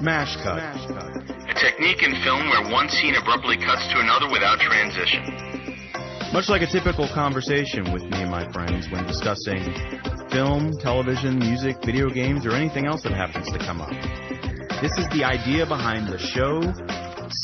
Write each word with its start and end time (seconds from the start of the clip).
Smash 0.00 0.36
cut. 0.42 0.58
A 0.58 1.54
technique 1.54 2.02
in 2.02 2.16
film 2.24 2.48
where 2.48 2.72
one 2.72 2.88
scene 2.88 3.14
abruptly 3.16 3.58
cuts 3.58 3.86
to 3.92 4.00
another 4.00 4.32
without 4.32 4.58
transition. 4.60 5.20
Much 6.32 6.48
like 6.48 6.62
a 6.62 6.66
typical 6.66 7.06
conversation 7.12 7.92
with 7.92 8.02
me 8.04 8.22
and 8.22 8.30
my 8.30 8.50
friends 8.52 8.88
when 8.90 9.06
discussing 9.06 9.60
film, 10.30 10.72
television, 10.78 11.38
music, 11.38 11.76
video 11.84 12.08
games, 12.08 12.46
or 12.46 12.52
anything 12.52 12.86
else 12.86 13.02
that 13.02 13.12
happens 13.12 13.50
to 13.52 13.58
come 13.58 13.82
up. 13.82 13.90
This 14.80 14.96
is 14.96 15.06
the 15.12 15.24
idea 15.24 15.66
behind 15.66 16.08
the 16.08 16.18
show, 16.18 16.62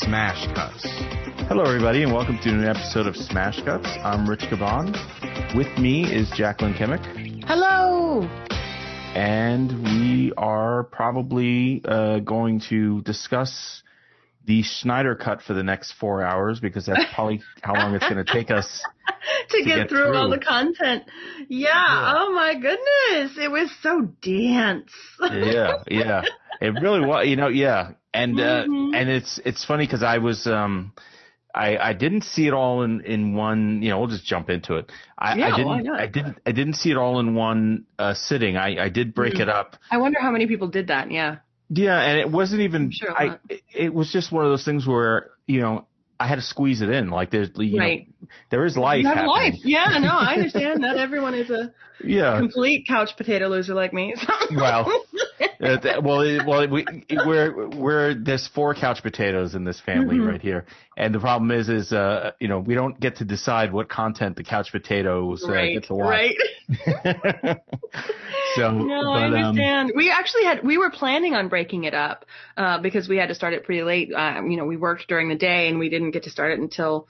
Smash 0.03 0.47
Cuts. 0.55 0.83
Hello, 1.47 1.63
everybody, 1.63 2.01
and 2.01 2.11
welcome 2.11 2.39
to 2.39 2.49
an 2.49 2.63
episode 2.63 3.05
of 3.05 3.15
Smash 3.15 3.61
Cuts. 3.61 3.87
I'm 4.03 4.27
Rich 4.27 4.49
Caban. 4.49 4.95
With 5.55 5.77
me 5.77 6.11
is 6.11 6.31
Jacqueline 6.31 6.73
Kimmick, 6.73 7.45
Hello. 7.45 8.46
And 9.17 9.83
we 9.83 10.31
are 10.37 10.83
probably 10.83 11.81
uh, 11.83 12.19
going 12.19 12.61
to 12.69 13.01
discuss 13.01 13.81
the 14.45 14.61
Snyder 14.61 15.15
cut 15.15 15.41
for 15.41 15.55
the 15.55 15.63
next 15.63 15.93
four 15.93 16.21
hours 16.21 16.59
because 16.59 16.85
that's 16.85 17.03
probably 17.15 17.41
how 17.61 17.73
long 17.73 17.95
it's 17.95 18.07
going 18.07 18.23
to 18.23 18.31
take 18.31 18.51
us. 18.51 18.83
to, 19.49 19.63
get, 19.63 19.75
get 19.75 19.89
through, 19.89 20.15
all 20.15 20.29
the 20.29 20.37
content. 20.37 21.03
Yeah, 21.49 21.69
Yeah. 21.69 22.13
Oh 22.15 22.31
my 22.31 22.53
goodness. 22.53 23.37
It 23.43 23.49
was 23.49 23.71
so 23.81 24.01
dense. 24.21 24.91
yeah, 25.19 25.83
yeah. 25.89 26.21
It 26.61 26.79
really 26.79 27.01
was, 27.03 27.27
you 27.27 27.37
know, 27.37 27.47
yeah. 27.47 27.93
And 28.13 28.39
uh, 28.39 28.65
Mhm. 28.67 28.95
and 28.95 29.09
it's 29.09 29.39
it's 29.43 29.65
funny 29.65 29.85
because 29.87 30.03
I 30.03 30.19
was 30.19 30.45
um 30.45 30.93
I 31.57 31.89
I 31.89 31.93
didn't 31.93 32.23
see 32.23 32.45
it 32.47 32.53
all 32.53 32.83
in 32.83 33.01
in 33.01 33.33
one. 33.35 33.81
You 33.81 33.89
know, 33.89 33.99
we'll 33.99 34.07
just 34.17 34.25
jump 34.25 34.49
into 34.49 34.75
it. 34.75 34.91
I, 35.17 35.35
Yeah, 35.35 35.47
I 35.53 35.57
didn't? 35.57 35.89
I 35.89 36.07
didn't 36.07 36.37
I 36.45 36.51
didn't 36.51 36.73
see 36.75 36.91
it 36.91 36.97
all 36.97 37.19
in 37.19 37.33
one 37.35 37.85
uh, 37.97 38.13
sitting. 38.13 38.57
I 38.57 38.85
I 38.85 38.89
did 38.89 39.13
break 39.13 39.35
Mhm. 39.35 39.41
it 39.41 39.49
up. 39.49 39.75
I 39.91 39.97
wonder 39.97 40.19
how 40.21 40.31
many 40.31 40.45
people 40.47 40.67
did 40.67 40.87
that. 40.87 41.11
Yeah. 41.11 41.37
Yeah, 41.69 41.99
and 41.99 42.17
it 42.19 42.29
wasn't 42.31 42.61
even. 42.61 42.91
Sure 42.91 43.11
I. 43.11 43.39
it 43.73 43.93
was 43.93 44.11
just 44.11 44.31
one 44.31 44.45
of 44.45 44.51
those 44.51 44.63
things 44.63 44.87
where 44.87 45.31
you 45.47 45.59
know 45.61 45.85
I 46.19 46.25
had 46.27 46.35
to 46.35 46.41
squeeze 46.41 46.81
it 46.81 46.89
in. 46.89 47.09
Like 47.09 47.29
there's 47.31 47.49
you 47.57 47.79
Right. 47.79 48.07
know 48.07 48.13
there 48.49 48.65
is 48.65 48.75
life. 48.77 49.03
you 49.03 49.07
have 49.07 49.25
life. 49.27 49.55
Yeah, 49.63 49.97
no, 49.99 50.09
I 50.11 50.33
understand. 50.37 50.81
Not 50.81 50.97
everyone 50.97 51.33
is 51.33 51.49
a 51.49 51.73
Yeah. 52.03 52.37
complete 52.39 52.85
couch 52.87 53.11
potato 53.17 53.47
loser 53.47 53.73
like 53.73 53.93
me. 53.93 54.13
so- 54.15 54.33
Well, 54.55 55.03
Uh, 55.59 55.79
th- 55.79 55.95
well, 56.03 56.21
it, 56.21 56.45
well, 56.45 56.67
we, 56.69 56.85
we're 57.25 57.67
we're 57.69 58.13
there's 58.13 58.47
four 58.53 58.75
couch 58.75 59.01
potatoes 59.01 59.55
in 59.55 59.63
this 59.63 59.79
family 59.79 60.17
Mhm. 60.17 60.29
right 60.31 60.41
here, 60.41 60.67
and 60.95 61.13
the 61.15 61.19
problem 61.19 61.49
is, 61.49 61.67
is 61.67 61.91
uh, 61.91 62.29
you 62.39 62.47
know, 62.47 62.59
we 62.59 62.75
don't 62.75 62.99
get 62.99 63.15
to 63.17 63.25
decide 63.25 63.73
what 63.73 63.89
content 63.89 64.35
the 64.35 64.43
couch 64.43 64.71
potatoes 64.71 65.43
uh, 65.43 65.51
right. 65.51 65.73
get 65.73 65.85
to 65.87 65.95
watch. 65.95 66.09
Right. 66.09 66.37
so, 68.55 68.71
No, 68.71 69.11
I 69.13 69.29
but, 69.29 69.37
um, 69.39 69.45
understand. 69.45 69.91
we 69.95 70.11
actually 70.11 70.43
had 70.43 70.63
we 70.63 70.77
were 70.77 70.89
planning 70.91 71.33
on 71.33 71.47
breaking 71.49 71.85
it 71.85 71.93
up 71.93 72.25
uh, 72.55 72.79
because 72.79 73.07
we 73.09 73.17
had 73.17 73.29
to 73.29 73.35
start 73.35 73.53
it 73.53 73.63
pretty 73.63 73.83
late. 73.83 74.13
Uh, 74.13 74.41
you 74.47 74.57
know, 74.57 74.65
we 74.65 74.77
worked 74.77 75.07
during 75.07 75.29
the 75.29 75.35
day 75.35 75.69
and 75.69 75.79
we 75.79 75.89
didn't 75.89 76.11
get 76.11 76.23
to 76.23 76.29
start 76.29 76.51
it 76.51 76.59
until 76.59 77.07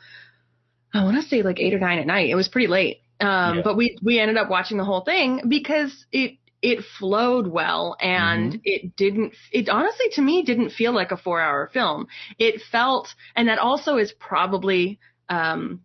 I 0.94 1.04
want 1.04 1.22
to 1.22 1.28
say 1.28 1.42
like 1.44 1.60
eight 1.60 1.74
or 1.74 1.80
nine 1.80 2.00
at 2.00 2.08
night. 2.08 2.30
It 2.30 2.36
was 2.36 2.48
pretty 2.48 2.68
late. 2.68 3.02
Um, 3.20 3.58
Yeah. 3.58 3.62
But 3.64 3.76
we 3.78 3.98
we 4.04 4.20
ended 4.20 4.38
up 4.38 4.50
watching 4.50 4.78
the 4.78 4.86
whole 4.86 5.02
thing 5.02 5.42
because 5.48 6.06
it 6.12 6.38
it 6.62 6.84
flowed 7.00 7.48
well 7.48 7.96
and 8.02 8.54
Mm-hmm. 8.54 8.58
it 8.64 8.96
didn't 8.96 9.34
it 9.52 9.70
honestly 9.70 10.08
to 10.14 10.22
me 10.22 10.44
didn't 10.44 10.72
feel 10.72 10.92
like 10.94 11.12
a 11.12 11.18
four 11.18 11.40
hour 11.42 11.70
film. 11.74 12.08
It 12.40 12.62
felt 12.72 13.14
and 13.36 13.48
that 13.48 13.60
also 13.60 13.98
is 13.98 14.12
probably 14.14 15.00
um 15.30 15.82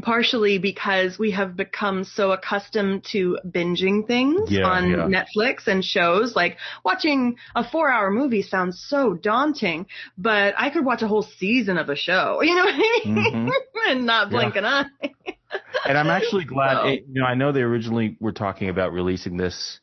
partially 0.00 0.58
because 0.58 1.18
we 1.18 1.30
have 1.32 1.54
become 1.56 2.02
so 2.04 2.32
accustomed 2.32 3.04
to 3.12 3.38
binging 3.46 4.06
things 4.06 4.50
Yeah, 4.50 4.64
on 4.64 4.90
yeah. 4.90 4.96
Netflix 5.06 5.66
and 5.66 5.84
shows. 5.84 6.34
Like 6.34 6.56
watching 6.84 7.36
a 7.54 7.62
four 7.68 7.90
hour 7.90 8.10
movie 8.10 8.42
sounds 8.42 8.82
so 8.88 9.12
daunting, 9.14 9.86
but 10.16 10.54
I 10.56 10.70
could 10.70 10.84
watch 10.84 11.02
a 11.02 11.08
whole 11.08 11.22
season 11.22 11.76
of 11.76 11.90
a 11.90 11.96
show, 11.96 12.40
you 12.42 12.54
know 12.54 12.64
what 12.64 12.74
I 12.74 12.78
mean? 12.78 13.14
Mhm. 13.46 13.50
and 13.88 14.06
not 14.06 14.30
blink 14.30 14.56
an 14.56 14.64
eye. 14.64 14.84
and 15.86 15.98
I'm 15.98 16.08
actually 16.08 16.44
glad. 16.44 16.82
So- 16.82 16.88
it, 16.88 17.04
you 17.12 17.20
know, 17.20 17.26
I 17.26 17.34
know 17.34 17.52
they 17.52 17.60
originally 17.62 18.16
were 18.20 18.32
talking 18.32 18.70
about 18.70 18.92
releasing 18.92 19.36
this 19.36 19.78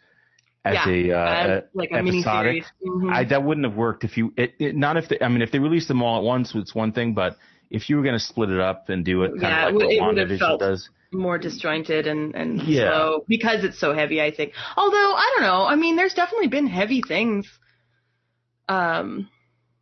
as 0.65 0.73
Yeah, 0.73 0.89
a 0.89 1.11
uh, 1.17 1.33
As, 1.57 1.63
like 1.73 1.91
a 1.91 2.01
mini 2.03 2.19
episodic. 2.19 2.51
series. 2.51 2.65
Mhm. 2.85 3.13
I, 3.13 3.23
that 3.25 3.43
wouldn't 3.43 3.65
have 3.65 3.75
worked 3.77 4.03
if 4.03 4.17
you 4.17 4.33
it, 4.35 4.55
it, 4.59 4.75
not 4.75 4.97
if 4.97 5.07
they, 5.07 5.17
I 5.21 5.27
mean 5.29 5.41
if 5.41 5.51
they 5.51 5.59
released 5.59 5.87
them 5.87 6.01
all 6.01 6.17
at 6.17 6.23
once 6.23 6.53
it's 6.53 6.75
one 6.75 6.91
thing 6.91 7.13
but 7.13 7.37
if 7.69 7.89
you 7.89 7.97
were 7.97 8.03
going 8.03 8.15
to 8.17 8.19
split 8.19 8.49
it 8.49 8.59
up 8.59 8.89
and 8.89 9.05
do 9.05 9.23
it 9.23 9.31
kind 9.39 9.43
Yeah, 9.43 9.67
of 9.69 9.75
like 9.75 9.91
it 9.91 10.01
what 10.01 10.15
WandaVision 10.15 10.39
felt- 10.39 10.59
does 10.59 10.89
More 11.11 11.37
disjointed 11.39 12.05
and, 12.07 12.35
and 12.35 12.61
Yeah. 12.61 12.89
slow 12.89 13.25
because 13.27 13.63
it's 13.63 13.79
so 13.79 13.93
heavy, 13.93 14.21
I 14.21 14.31
think. 14.31 14.53
Although, 14.77 15.13
I 15.15 15.33
don't 15.35 15.43
know. 15.43 15.65
I 15.65 15.75
mean, 15.75 15.95
there's 15.95 16.13
definitely 16.13 16.47
been 16.49 16.67
heavy 16.67 17.01
things, 17.01 17.47
um, 18.67 19.29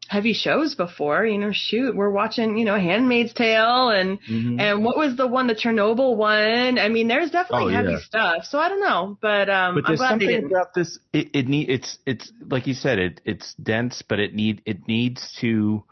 heavy 0.08 0.34
shows 0.34 0.76
before. 0.76 1.26
You 1.26 1.38
know, 1.38 1.52
shoot, 1.52 1.96
we're 1.96 2.10
watching, 2.10 2.58
you 2.58 2.66
know, 2.66 2.80
Handmaid's 2.80 3.34
Tale 3.34 3.90
and 3.90 4.20
Mhm. 4.22 4.60
And 4.62 4.84
what 4.86 4.98
was 4.98 5.18
the 5.18 5.28
one, 5.28 5.48
the 5.48 5.56
Chernobyl 5.56 6.16
one? 6.16 6.80
I 6.80 6.88
mean, 6.90 7.08
there's 7.10 7.32
definitely 7.32 7.74
Oh, 7.74 7.76
heavy 7.76 7.92
yeah. 7.94 8.00
stuff. 8.00 8.46
So 8.46 8.58
I 8.60 8.70
don't 8.70 8.80
know, 8.80 9.18
but 9.22 9.50
um, 9.50 9.76
but 9.76 9.84
I'm 9.84 9.88
there's 9.90 10.00
glad 10.00 10.10
something 10.10 10.46
about 10.46 10.74
this 10.74 10.98
it, 11.14 11.30
it 11.34 11.48
need 11.48 11.70
it's 11.70 12.00
it's 12.06 12.32
like 12.50 12.68
you 12.68 12.74
said 12.74 13.00
it 13.00 13.22
it's 13.26 13.54
dense 13.56 14.02
but 14.08 14.20
it 14.20 14.34
need 14.34 14.62
it 14.66 14.88
needs 14.88 15.34
to 15.42 15.84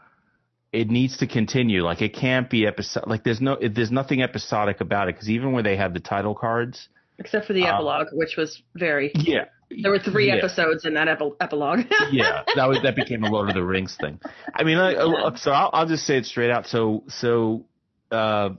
it 0.72 0.88
needs 0.90 1.16
to 1.18 1.26
continue 1.26 1.82
like 1.82 2.02
it 2.02 2.12
can't 2.14 2.50
be 2.50 2.66
episode 2.66 3.04
like 3.06 3.24
there's 3.24 3.40
no 3.40 3.52
it, 3.54 3.74
there's 3.74 3.90
nothing 3.90 4.22
episodic 4.22 4.80
about 4.80 5.08
it 5.08 5.14
because 5.14 5.30
even 5.30 5.52
where 5.52 5.62
they 5.62 5.76
have 5.76 5.94
the 5.94 6.00
title 6.00 6.34
cards 6.34 6.88
Except 7.18 7.46
for 7.46 7.54
the 7.54 7.62
uh, 7.62 7.74
epilogue, 7.74 8.08
which 8.12 8.36
was 8.36 8.62
very. 8.74 9.10
yeah 9.14 9.46
There 9.70 9.90
were 9.90 9.98
three 9.98 10.28
yeah. 10.28 10.34
episodes 10.36 10.84
in 10.84 10.94
that 10.94 11.08
epi- 11.08 11.32
epilogue. 11.40 11.80
yeah, 12.12 12.42
that 12.54 12.68
was 12.68 12.78
that 12.82 12.94
became 12.94 13.24
a 13.24 13.30
Lord 13.30 13.48
of 13.48 13.54
the 13.54 13.62
Rings 13.62 13.96
thing. 13.98 14.20
I 14.54 14.64
mean, 14.64 14.76
like, 14.76 14.98
look, 14.98 15.38
so 15.38 15.50
I'll, 15.50 15.70
I'll 15.72 15.86
just 15.86 16.04
say 16.04 16.18
it 16.18 16.26
straight 16.26 16.50
out. 16.50 16.66
So, 16.66 17.04
so 17.08 17.64
uh, 18.10 18.50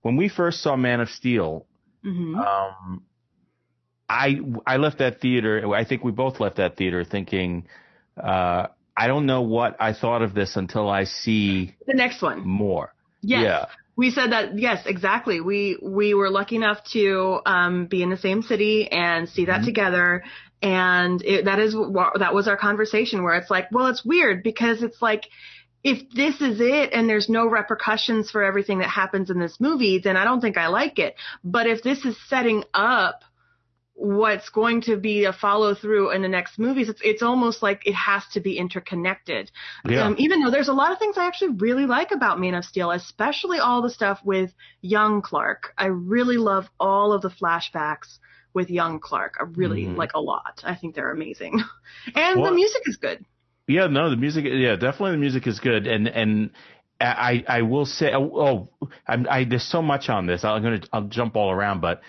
when 0.00 0.16
we 0.16 0.28
first 0.30 0.62
saw 0.62 0.74
Man 0.74 1.00
of 1.00 1.10
Steel, 1.10 1.66
hmm 2.02 2.34
um, 2.36 3.02
I 4.08 4.40
I 4.66 4.76
left 4.78 4.98
that 4.98 5.20
theater. 5.20 5.72
I 5.74 5.84
think 5.84 6.02
we 6.02 6.12
both 6.12 6.40
left 6.40 6.56
that 6.56 6.76
theater 6.76 7.04
thinking, 7.04 7.66
uh, 8.16 8.68
I 8.96 9.06
don't 9.06 9.26
know 9.26 9.42
what 9.42 9.76
I 9.80 9.92
thought 9.94 10.22
of 10.22 10.34
this 10.34 10.56
until 10.56 10.88
I 10.88 11.04
see 11.04 11.74
The 11.86 11.94
next 11.94 12.20
one. 12.22 12.46
more. 12.46 12.92
Yes. 13.22 13.42
Yeah. 13.44 13.66
We 13.96 14.10
said 14.10 14.32
that. 14.32 14.58
Yes, 14.58 14.84
exactly. 14.86 15.40
We 15.40 15.78
we 15.82 16.14
were 16.14 16.30
lucky 16.30 16.56
enough 16.56 16.82
to 16.92 17.40
um, 17.44 17.86
be 17.86 18.02
in 18.02 18.08
the 18.10 18.16
same 18.16 18.40
city 18.42 18.90
and 18.90 19.28
see 19.28 19.44
that 19.46 19.60
Mhm. 19.60 19.64
together. 19.66 20.24
And 20.62 21.22
it, 21.22 21.44
that 21.44 21.58
is 21.58 21.74
that 21.74 22.32
was 22.34 22.48
our 22.48 22.56
conversation 22.56 23.22
where 23.22 23.34
it's 23.34 23.50
like, 23.50 23.66
well, 23.70 23.86
it's 23.88 24.04
weird 24.04 24.42
because 24.42 24.82
it's 24.82 25.02
like 25.02 25.26
if 25.84 26.08
this 26.10 26.40
is 26.40 26.60
it 26.60 26.92
and 26.92 27.08
there's 27.08 27.28
no 27.28 27.46
repercussions 27.46 28.30
for 28.30 28.42
everything 28.42 28.78
that 28.78 28.88
happens 28.88 29.28
in 29.30 29.38
this 29.38 29.58
movie, 29.60 29.98
then 29.98 30.16
I 30.16 30.24
don't 30.24 30.40
think 30.40 30.56
I 30.56 30.68
like 30.68 30.98
it. 30.98 31.14
But 31.44 31.66
if 31.66 31.82
this 31.82 32.04
is 32.04 32.16
setting 32.28 32.64
up 32.72 33.24
what's 34.02 34.48
going 34.50 34.80
to 34.82 34.96
be 34.96 35.26
a 35.26 35.32
follow 35.32 35.76
through 35.76 36.10
in 36.10 36.22
the 36.22 36.28
next 36.28 36.58
movies, 36.58 36.88
it's, 36.88 37.00
it's 37.04 37.22
almost 37.22 37.62
like 37.62 37.86
it 37.86 37.94
has 37.94 38.24
to 38.32 38.40
be 38.40 38.58
interconnected. 38.58 39.48
Yeah. 39.88 40.04
Um, 40.06 40.16
even 40.18 40.42
though 40.42 40.50
there's 40.50 40.66
a 40.66 40.72
lot 40.72 40.90
of 40.90 40.98
things 40.98 41.16
I 41.16 41.26
actually 41.28 41.52
really 41.58 41.86
like 41.86 42.10
about 42.10 42.40
Man 42.40 42.54
of 42.54 42.64
Steel, 42.64 42.90
especially 42.90 43.58
all 43.60 43.80
the 43.80 43.90
stuff 43.90 44.18
with 44.24 44.50
young 44.80 45.22
Clark. 45.22 45.72
I 45.78 45.86
really 45.86 46.36
love 46.36 46.68
all 46.80 47.12
of 47.12 47.22
the 47.22 47.30
flashbacks 47.30 48.18
with 48.54 48.70
young 48.70 48.98
Clark. 48.98 49.36
I 49.38 49.44
really 49.44 49.84
Mhm. 49.84 49.96
like 49.96 50.14
a 50.14 50.20
lot. 50.20 50.62
I 50.64 50.74
think 50.74 50.94
they're 50.96 51.12
amazing. 51.12 51.62
And 52.16 52.40
Well- 52.40 52.50
the 52.50 52.56
music 52.56 52.82
is 52.86 52.96
good. 52.96 53.24
Yeah, 53.68 53.86
no, 53.86 54.10
the 54.10 54.16
music. 54.16 54.44
Yeah, 54.48 54.74
definitely 54.74 55.12
the 55.12 55.18
music 55.18 55.46
is 55.46 55.60
good, 55.60 55.86
and 55.86 56.08
and 56.08 56.50
I 57.00 57.44
I 57.46 57.62
will 57.62 57.86
say, 57.86 58.12
oh, 58.12 58.68
I'm, 59.06 59.26
I 59.30 59.44
there's 59.44 59.62
so 59.62 59.80
much 59.80 60.08
on 60.08 60.26
this. 60.26 60.44
I'm 60.44 60.60
gonna 60.62 60.80
I'll 60.92 61.04
jump 61.08 61.36
all 61.36 61.50
around, 61.52 61.80
but 61.80 62.00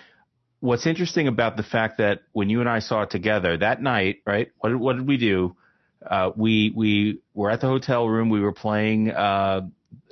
what's 0.64 0.86
interesting 0.86 1.28
about 1.28 1.56
the 1.56 1.62
fact 1.62 1.98
that 1.98 2.22
when 2.32 2.48
you 2.48 2.60
and 2.60 2.68
I 2.68 2.78
saw 2.78 3.02
it 3.02 3.10
together 3.10 3.56
that 3.58 3.82
night, 3.82 4.22
right? 4.26 4.48
What 4.58 4.70
did, 4.70 4.80
what 4.80 4.96
did 4.96 5.06
we 5.06 5.18
do? 5.18 5.56
Uh, 6.04 6.30
we 6.36 6.72
we 6.74 7.20
were 7.34 7.50
at 7.50 7.60
the 7.60 7.66
hotel 7.66 8.08
room. 8.08 8.28
We 8.30 8.40
were 8.40 8.52
playing 8.52 9.10
uh, 9.10 9.60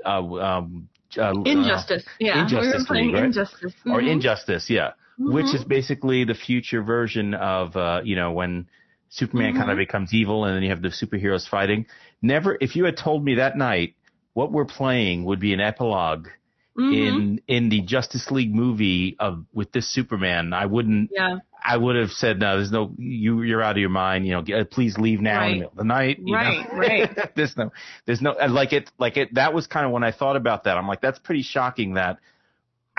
uh, 0.05 0.09
um, 0.49 0.89
uh, 1.19 1.33
Injustice. 1.45 2.05
yeah. 2.19 2.47
we 2.47 2.57
were 2.57 2.85
playing 2.87 3.07
League, 3.07 3.15
right? 3.15 3.25
Injustice. 3.25 3.73
uh, 3.87 3.93
or. 3.93 4.01
Injustice, 4.01 4.71
yeah 4.71 4.93
which 5.19 5.47
Mhm. 5.47 5.55
is 5.55 5.65
basically 5.65 6.25
the 6.25 6.35
future 6.35 6.83
version 6.83 7.35
of 7.35 7.77
uh, 7.77 8.01
you 8.05 8.17
know 8.17 8.33
when 8.33 8.67
Superman 9.11 9.55
kind 9.55 9.71
of 9.71 9.77
becomes 9.77 10.15
evil 10.15 10.45
and 10.47 10.57
then 10.57 10.63
you 10.63 10.71
have 10.71 10.83
the 10.83 10.89
superheroes 10.89 11.47
fighting. 11.47 11.87
Never, 12.23 12.57
if 12.61 12.77
you 12.77 12.85
had 12.85 12.97
told 12.97 13.25
me 13.25 13.35
that 13.37 13.57
night 13.57 13.95
what 14.33 14.51
we're 14.53 14.65
playing 14.65 15.25
would 15.25 15.39
be 15.39 15.53
an 15.53 15.61
epilogue 15.61 16.29
Mhm. 16.79 16.95
in 16.95 17.41
in 17.49 17.69
the 17.69 17.83
Justice 17.83 18.31
League 18.31 18.55
movie 18.55 19.17
of 19.19 19.45
with 19.53 19.73
this 19.73 19.87
Superman, 19.93 20.53
I 20.53 20.67
wouldn't. 20.67 21.11
Yeah. 21.13 21.39
I 21.65 21.77
would 21.77 21.95
have 21.95 22.11
said 22.11 22.41
no. 22.41 22.57
There's 22.57 22.73
no 22.73 22.93
you. 22.99 23.43
You're 23.43 23.63
out 23.63 23.73
of 23.73 23.79
your 23.79 23.89
mind. 23.89 24.27
You 24.27 24.43
know, 24.43 24.65
please 24.65 24.99
leave 24.99 25.21
now 25.21 25.45
in 25.45 25.51
the 25.51 25.55
middle 25.59 25.71
of 25.71 25.77
the 25.77 25.85
night. 25.85 26.19
you 26.19 26.33
know? 26.33 26.39
Right, 26.39 26.73
right. 26.73 27.31
there's 27.37 27.57
no. 27.57 27.71
There's 28.07 28.21
no. 28.21 28.33
Like 28.49 28.73
it. 28.73 28.91
Like 28.99 29.17
it. 29.17 29.35
That 29.35 29.55
was 29.55 29.67
kind 29.69 29.87
of 29.87 29.93
when 29.93 30.03
I 30.03 30.11
thought 30.11 30.35
about 30.37 30.65
that. 30.65 30.77
I'm 30.77 30.89
like, 30.89 31.01
that's 31.01 31.21
pretty 31.21 31.43
shocking. 31.43 31.95
That, 31.95 32.19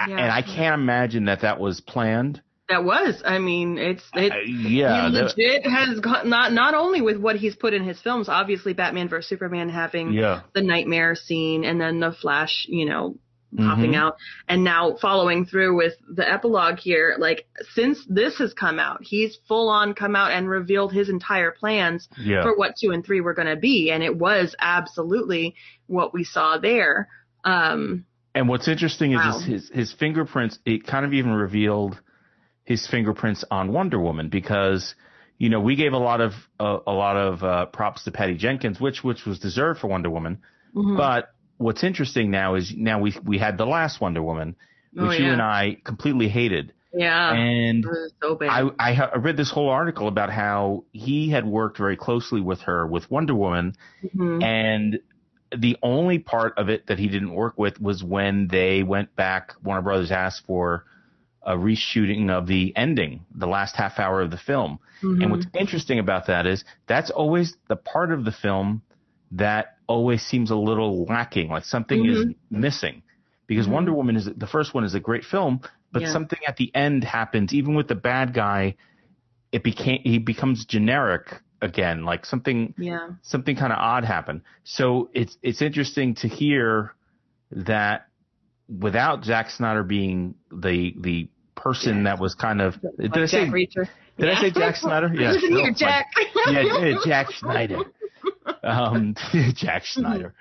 Yeah. 0.07 0.17
and 0.17 0.31
I 0.31 0.43
can't 0.43 0.75
imagine 0.75 1.25
that 1.25 1.41
that 1.41 1.59
was 1.59 1.81
planned. 1.81 2.41
That 2.69 2.85
was. 2.85 3.21
I 3.25 3.39
mean, 3.39 3.77
it's 3.77 4.03
it. 4.13 4.31
Uh, 4.31 4.35
yeah, 4.45 5.07
he 5.09 5.13
that- 5.17 5.35
legit 5.37 5.65
has 5.65 5.99
got 5.99 6.25
not 6.25 6.53
not 6.53 6.73
only 6.73 7.01
with 7.01 7.17
what 7.17 7.35
he's 7.35 7.55
put 7.57 7.73
in 7.73 7.83
his 7.83 7.99
films. 7.99 8.29
Obviously, 8.29 8.71
Batman 8.71 9.09
vs 9.09 9.27
Superman 9.27 9.67
having 9.67 10.13
yeah. 10.13 10.41
the 10.55 10.61
nightmare 10.61 11.15
scene, 11.15 11.65
and 11.65 11.81
then 11.81 11.99
the 11.99 12.13
Flash, 12.13 12.65
you 12.69 12.85
know, 12.85 13.17
popping 13.57 13.91
Mhm. 13.93 13.95
out, 13.95 14.15
and 14.47 14.63
now 14.63 14.95
following 14.95 15.45
through 15.45 15.75
with 15.75 15.93
the 16.07 16.27
epilogue 16.29 16.79
here. 16.79 17.15
Like 17.17 17.45
since 17.73 18.03
this 18.07 18.37
has 18.39 18.53
come 18.53 18.79
out, 18.79 18.99
he's 19.03 19.35
full 19.47 19.69
on 19.69 19.93
come 19.93 20.15
out 20.15 20.31
and 20.31 20.49
revealed 20.49 20.91
his 20.93 21.09
entire 21.09 21.51
plans 21.51 22.07
Yeah. 22.17 22.43
for 22.43 22.55
what 22.55 22.75
two 22.75 22.91
and 22.91 23.05
three 23.05 23.21
were 23.21 23.33
going 23.33 23.47
to 23.47 23.55
be, 23.55 23.91
and 23.91 24.01
it 24.03 24.15
was 24.17 24.55
absolutely 24.59 25.55
what 25.87 26.13
we 26.13 26.23
saw 26.23 26.57
there. 26.57 27.07
Um, 27.43 28.05
And 28.35 28.49
what's 28.49 28.67
interesting 28.67 29.11
is 29.11 29.17
Wow. 29.19 29.33
his, 29.39 29.45
his 29.45 29.69
his 29.69 29.91
fingerprints. 29.93 30.57
It 30.65 30.87
kind 30.87 31.05
of 31.05 31.13
even 31.13 31.31
revealed 31.33 31.99
his 32.63 32.87
fingerprints 32.87 33.43
on 33.51 33.71
Wonder 33.73 33.99
Woman 33.99 34.29
because 34.29 34.95
you 35.37 35.49
know 35.49 35.59
we 35.59 35.75
gave 35.75 35.93
a 35.93 35.97
lot 35.97 36.21
of 36.21 36.33
uh, 36.59 36.79
a 36.87 36.91
lot 36.93 37.15
of 37.17 37.43
uh, 37.43 37.65
props 37.67 38.05
to 38.05 38.11
Patty 38.11 38.35
Jenkins, 38.35 38.79
which 38.79 39.03
which 39.03 39.25
was 39.25 39.37
deserved 39.39 39.79
for 39.81 39.87
Wonder 39.87 40.09
Woman. 40.09 40.39
mhm. 40.73 40.97
But 40.97 41.29
what's 41.63 41.83
interesting 41.83 42.29
now 42.31 42.55
is 42.55 42.73
now 42.75 42.99
we 42.99 43.13
we 43.25 43.37
had 43.37 43.57
the 43.57 43.65
last 43.65 43.99
Wonder 44.01 44.21
Woman, 44.21 44.55
which 44.93 45.05
Oh, 45.05 45.11
you 45.11 45.31
and 45.31 45.41
I 45.41 45.77
completely 45.83 46.27
hated, 46.29 46.73
yeah, 46.93 47.33
and 47.33 47.85
so 48.21 48.35
bad. 48.35 48.49
I, 48.49 48.89
I 48.89 48.93
ha- 48.93 49.11
I 49.13 49.17
read 49.17 49.37
this 49.37 49.51
whole 49.51 49.69
article 49.69 50.07
about 50.07 50.29
how 50.29 50.83
he 50.91 51.29
had 51.29 51.45
worked 51.45 51.77
very 51.77 51.97
closely 51.97 52.41
with 52.41 52.61
her 52.61 52.85
with 52.85 53.09
Wonder 53.09 53.35
Woman, 53.35 53.75
Mhm. 54.15 54.43
and 54.43 54.99
the 55.55 55.77
only 55.83 56.19
part 56.19 56.57
of 56.57 56.69
it 56.69 56.87
that 56.87 56.97
he 56.99 57.07
didn't 57.07 57.33
work 57.33 57.57
with 57.57 57.79
was 57.79 58.03
when 58.03 58.47
they 58.47 58.83
went 58.83 59.15
back. 59.15 59.53
Warner 59.63 59.81
Brothers 59.83 60.11
asked 60.11 60.45
for 60.47 60.85
a 61.45 61.55
reshooting 61.55 62.29
of 62.29 62.47
the 62.47 62.73
ending, 62.75 63.25
the 63.35 63.45
last 63.47 63.75
half 63.75 63.99
hour 63.99 64.21
of 64.21 64.31
the 64.31 64.37
film. 64.37 64.79
Mhm. 65.03 65.21
And 65.21 65.31
what's 65.31 65.45
interesting 65.53 65.99
about 65.99 66.27
that 66.27 66.45
is 66.47 66.63
that's 66.87 67.11
always 67.11 67.55
the 67.67 67.75
part 67.75 68.11
of 68.11 68.23
the 68.25 68.31
film 68.31 68.81
that 69.31 69.72
always 69.87 70.21
seems 70.21 70.51
a 70.51 70.55
little 70.55 71.05
lacking, 71.05 71.49
like 71.49 71.65
something 71.65 72.05
is 72.05 72.25
missing. 72.49 73.03
Because 73.47 73.67
Mhm. 73.67 73.71
Wonder 73.71 73.93
Woman 73.93 74.15
is 74.15 74.25
the 74.25 74.47
first 74.47 74.73
one 74.73 74.83
is 74.83 74.95
a 74.95 74.99
great 74.99 75.25
film, 75.25 75.59
but 75.91 76.03
Yeah. 76.03 76.11
something 76.11 76.39
at 76.47 76.55
the 76.57 76.73
end 76.75 77.03
happens, 77.03 77.53
even 77.53 77.75
with 77.75 77.87
the 77.87 77.95
bad 77.95 78.33
guy, 78.33 78.75
it 79.51 79.63
became 79.63 79.99
he 80.03 80.17
becomes 80.17 80.65
generic 80.65 81.41
again, 81.61 82.03
like 82.05 82.25
something 82.25 82.73
yeah. 82.77 83.09
something 83.21 83.55
kind 83.55 83.71
of 83.73 83.79
odd 83.79 84.05
happened. 84.05 84.41
So 84.63 85.09
it's 85.13 85.37
it's 85.43 85.61
interesting 85.61 86.15
to 86.15 86.27
hear 86.27 86.93
that 87.51 88.07
without 88.79 89.25
Zack 89.25 89.49
Snyder 89.49 89.83
being 89.83 90.35
the 90.51 90.95
the 90.99 91.29
person 91.55 91.97
Yeah. 91.97 92.03
that 92.03 92.19
was 92.19 92.33
kind 92.35 92.61
of 92.61 92.79
did 92.99 93.15
I 93.17 93.25
say 93.25 93.45
Jack 93.45 93.53
Reacher. 93.53 93.87
did 94.17 94.29
I 94.29 94.35
say 94.41 94.51
Jack 94.51 94.75
Snyder? 94.77 95.07
Yeah. 95.13 95.33
Oh, 95.35 95.37
here, 95.39 95.63
my- 95.63 95.71
Jack. 95.71 96.07
yeah, 96.47 96.61
yeah, 96.61 96.97
Jack 97.05 97.31
Schneider. 97.31 97.79
Um, 98.63 99.15
Jack 99.55 99.83
Schneider. 99.85 100.33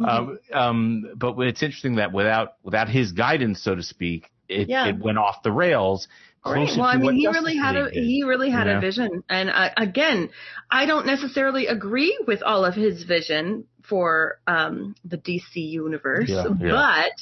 Um, 0.00 0.38
um, 0.52 1.06
but 1.16 1.38
it's 1.40 1.62
interesting 1.62 1.96
that 1.96 2.12
without 2.12 2.54
without 2.62 2.88
his 2.88 3.12
guidance, 3.12 3.62
so 3.62 3.74
to 3.74 3.82
speak, 3.82 4.30
it, 4.48 4.68
Yeah. 4.68 4.88
it 4.88 4.98
went 4.98 5.18
off 5.18 5.42
the 5.42 5.52
rails. 5.52 6.08
Right. 6.44 6.68
Well, 6.76 6.82
I 6.86 6.96
to 6.96 7.02
what 7.04 7.14
mean, 7.14 7.20
he 7.20 7.26
really 7.28 7.56
had 7.56 7.76
a 7.76 7.90
he 7.90 8.22
really 8.24 8.50
had 8.50 8.68
a 8.68 8.80
vision, 8.80 9.22
and 9.28 9.50
uh, 9.50 9.70
again, 9.76 10.30
I 10.70 10.86
don't 10.86 11.04
necessarily 11.06 11.66
agree 11.66 12.18
with 12.26 12.42
all 12.42 12.64
of 12.64 12.74
his 12.74 13.02
vision 13.02 13.64
for 13.82 14.38
um, 14.46 14.94
the 15.04 15.18
DC 15.18 15.56
universe, 15.56 16.28
Yeah, 16.30 16.44
yeah. 16.60 16.70
but 16.70 17.12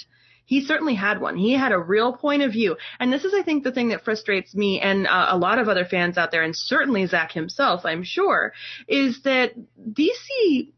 he 0.47 0.65
certainly 0.65 0.95
had 0.95 1.21
one. 1.21 1.37
He 1.37 1.53
had 1.53 1.73
a 1.73 1.79
real 1.79 2.13
point 2.15 2.43
of 2.43 2.53
view, 2.53 2.77
and 2.99 3.13
this 3.13 3.25
is, 3.25 3.35
I 3.35 3.43
think, 3.43 3.65
the 3.65 3.73
thing 3.73 3.89
that 3.89 4.05
frustrates 4.05 4.55
me 4.55 4.81
and 4.81 5.07
uh, 5.07 5.27
a 5.31 5.37
lot 5.37 5.59
of 5.59 5.69
other 5.69 5.85
fans 5.85 6.17
out 6.17 6.31
there, 6.31 6.43
and 6.43 6.57
certainly 6.57 7.05
Zack 7.07 7.33
himself, 7.33 7.83
I'm 7.85 8.05
sure, 8.05 8.53
is 8.89 9.23
that 9.25 9.53
DC 9.79 10.73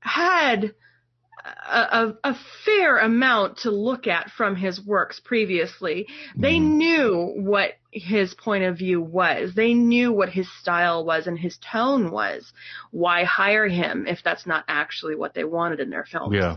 had 0.00 0.74
a, 1.70 1.78
a, 1.78 2.14
a 2.24 2.36
fair 2.64 2.96
amount 2.98 3.58
to 3.58 3.70
look 3.70 4.06
at 4.06 4.30
from 4.30 4.56
his 4.56 4.84
works 4.84 5.20
previously. 5.20 6.08
They 6.36 6.54
Mhm. 6.56 6.70
knew 6.76 7.32
what 7.36 7.72
his 7.92 8.34
point 8.34 8.64
of 8.64 8.76
view 8.78 9.00
was. 9.00 9.54
They 9.54 9.72
knew 9.74 10.12
what 10.12 10.28
his 10.28 10.48
style 10.60 11.04
was 11.04 11.26
and 11.26 11.38
his 11.38 11.56
tone 11.58 12.10
was. 12.10 12.52
Why 12.90 13.24
hire 13.24 13.68
him 13.68 14.06
if 14.08 14.22
that's 14.24 14.46
not 14.46 14.64
actually 14.68 15.14
what 15.14 15.34
they 15.34 15.44
wanted 15.44 15.80
in 15.80 15.90
their 15.90 16.04
films? 16.04 16.34
Yeah, 16.34 16.56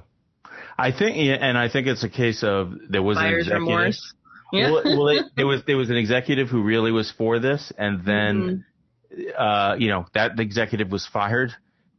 I 0.79 0.91
think, 0.97 1.17
and 1.17 1.57
I 1.57 1.69
think 1.69 1.87
it's 1.87 2.03
a 2.03 2.09
case 2.09 2.43
of 2.43 2.73
there 2.89 3.03
was 3.03 3.17
an 3.17 3.25
executive. 3.25 3.61
remorse. 3.67 4.13
Yeah. 4.51 4.71
Well, 4.71 4.83
well 4.85 5.07
it, 5.09 5.25
there 5.35 5.45
was 5.47 5.61
there 5.67 5.77
was 5.77 5.89
an 5.89 5.97
executive 5.97 6.47
who 6.49 6.63
really 6.63 6.91
was 6.91 7.11
for 7.17 7.39
this, 7.39 7.71
and 7.77 8.03
then 8.05 8.65
uh, 9.37 9.75
you 9.77 9.89
know 9.89 10.05
that 10.13 10.39
executive 10.39 10.91
was 10.91 11.05
fired, 11.05 11.51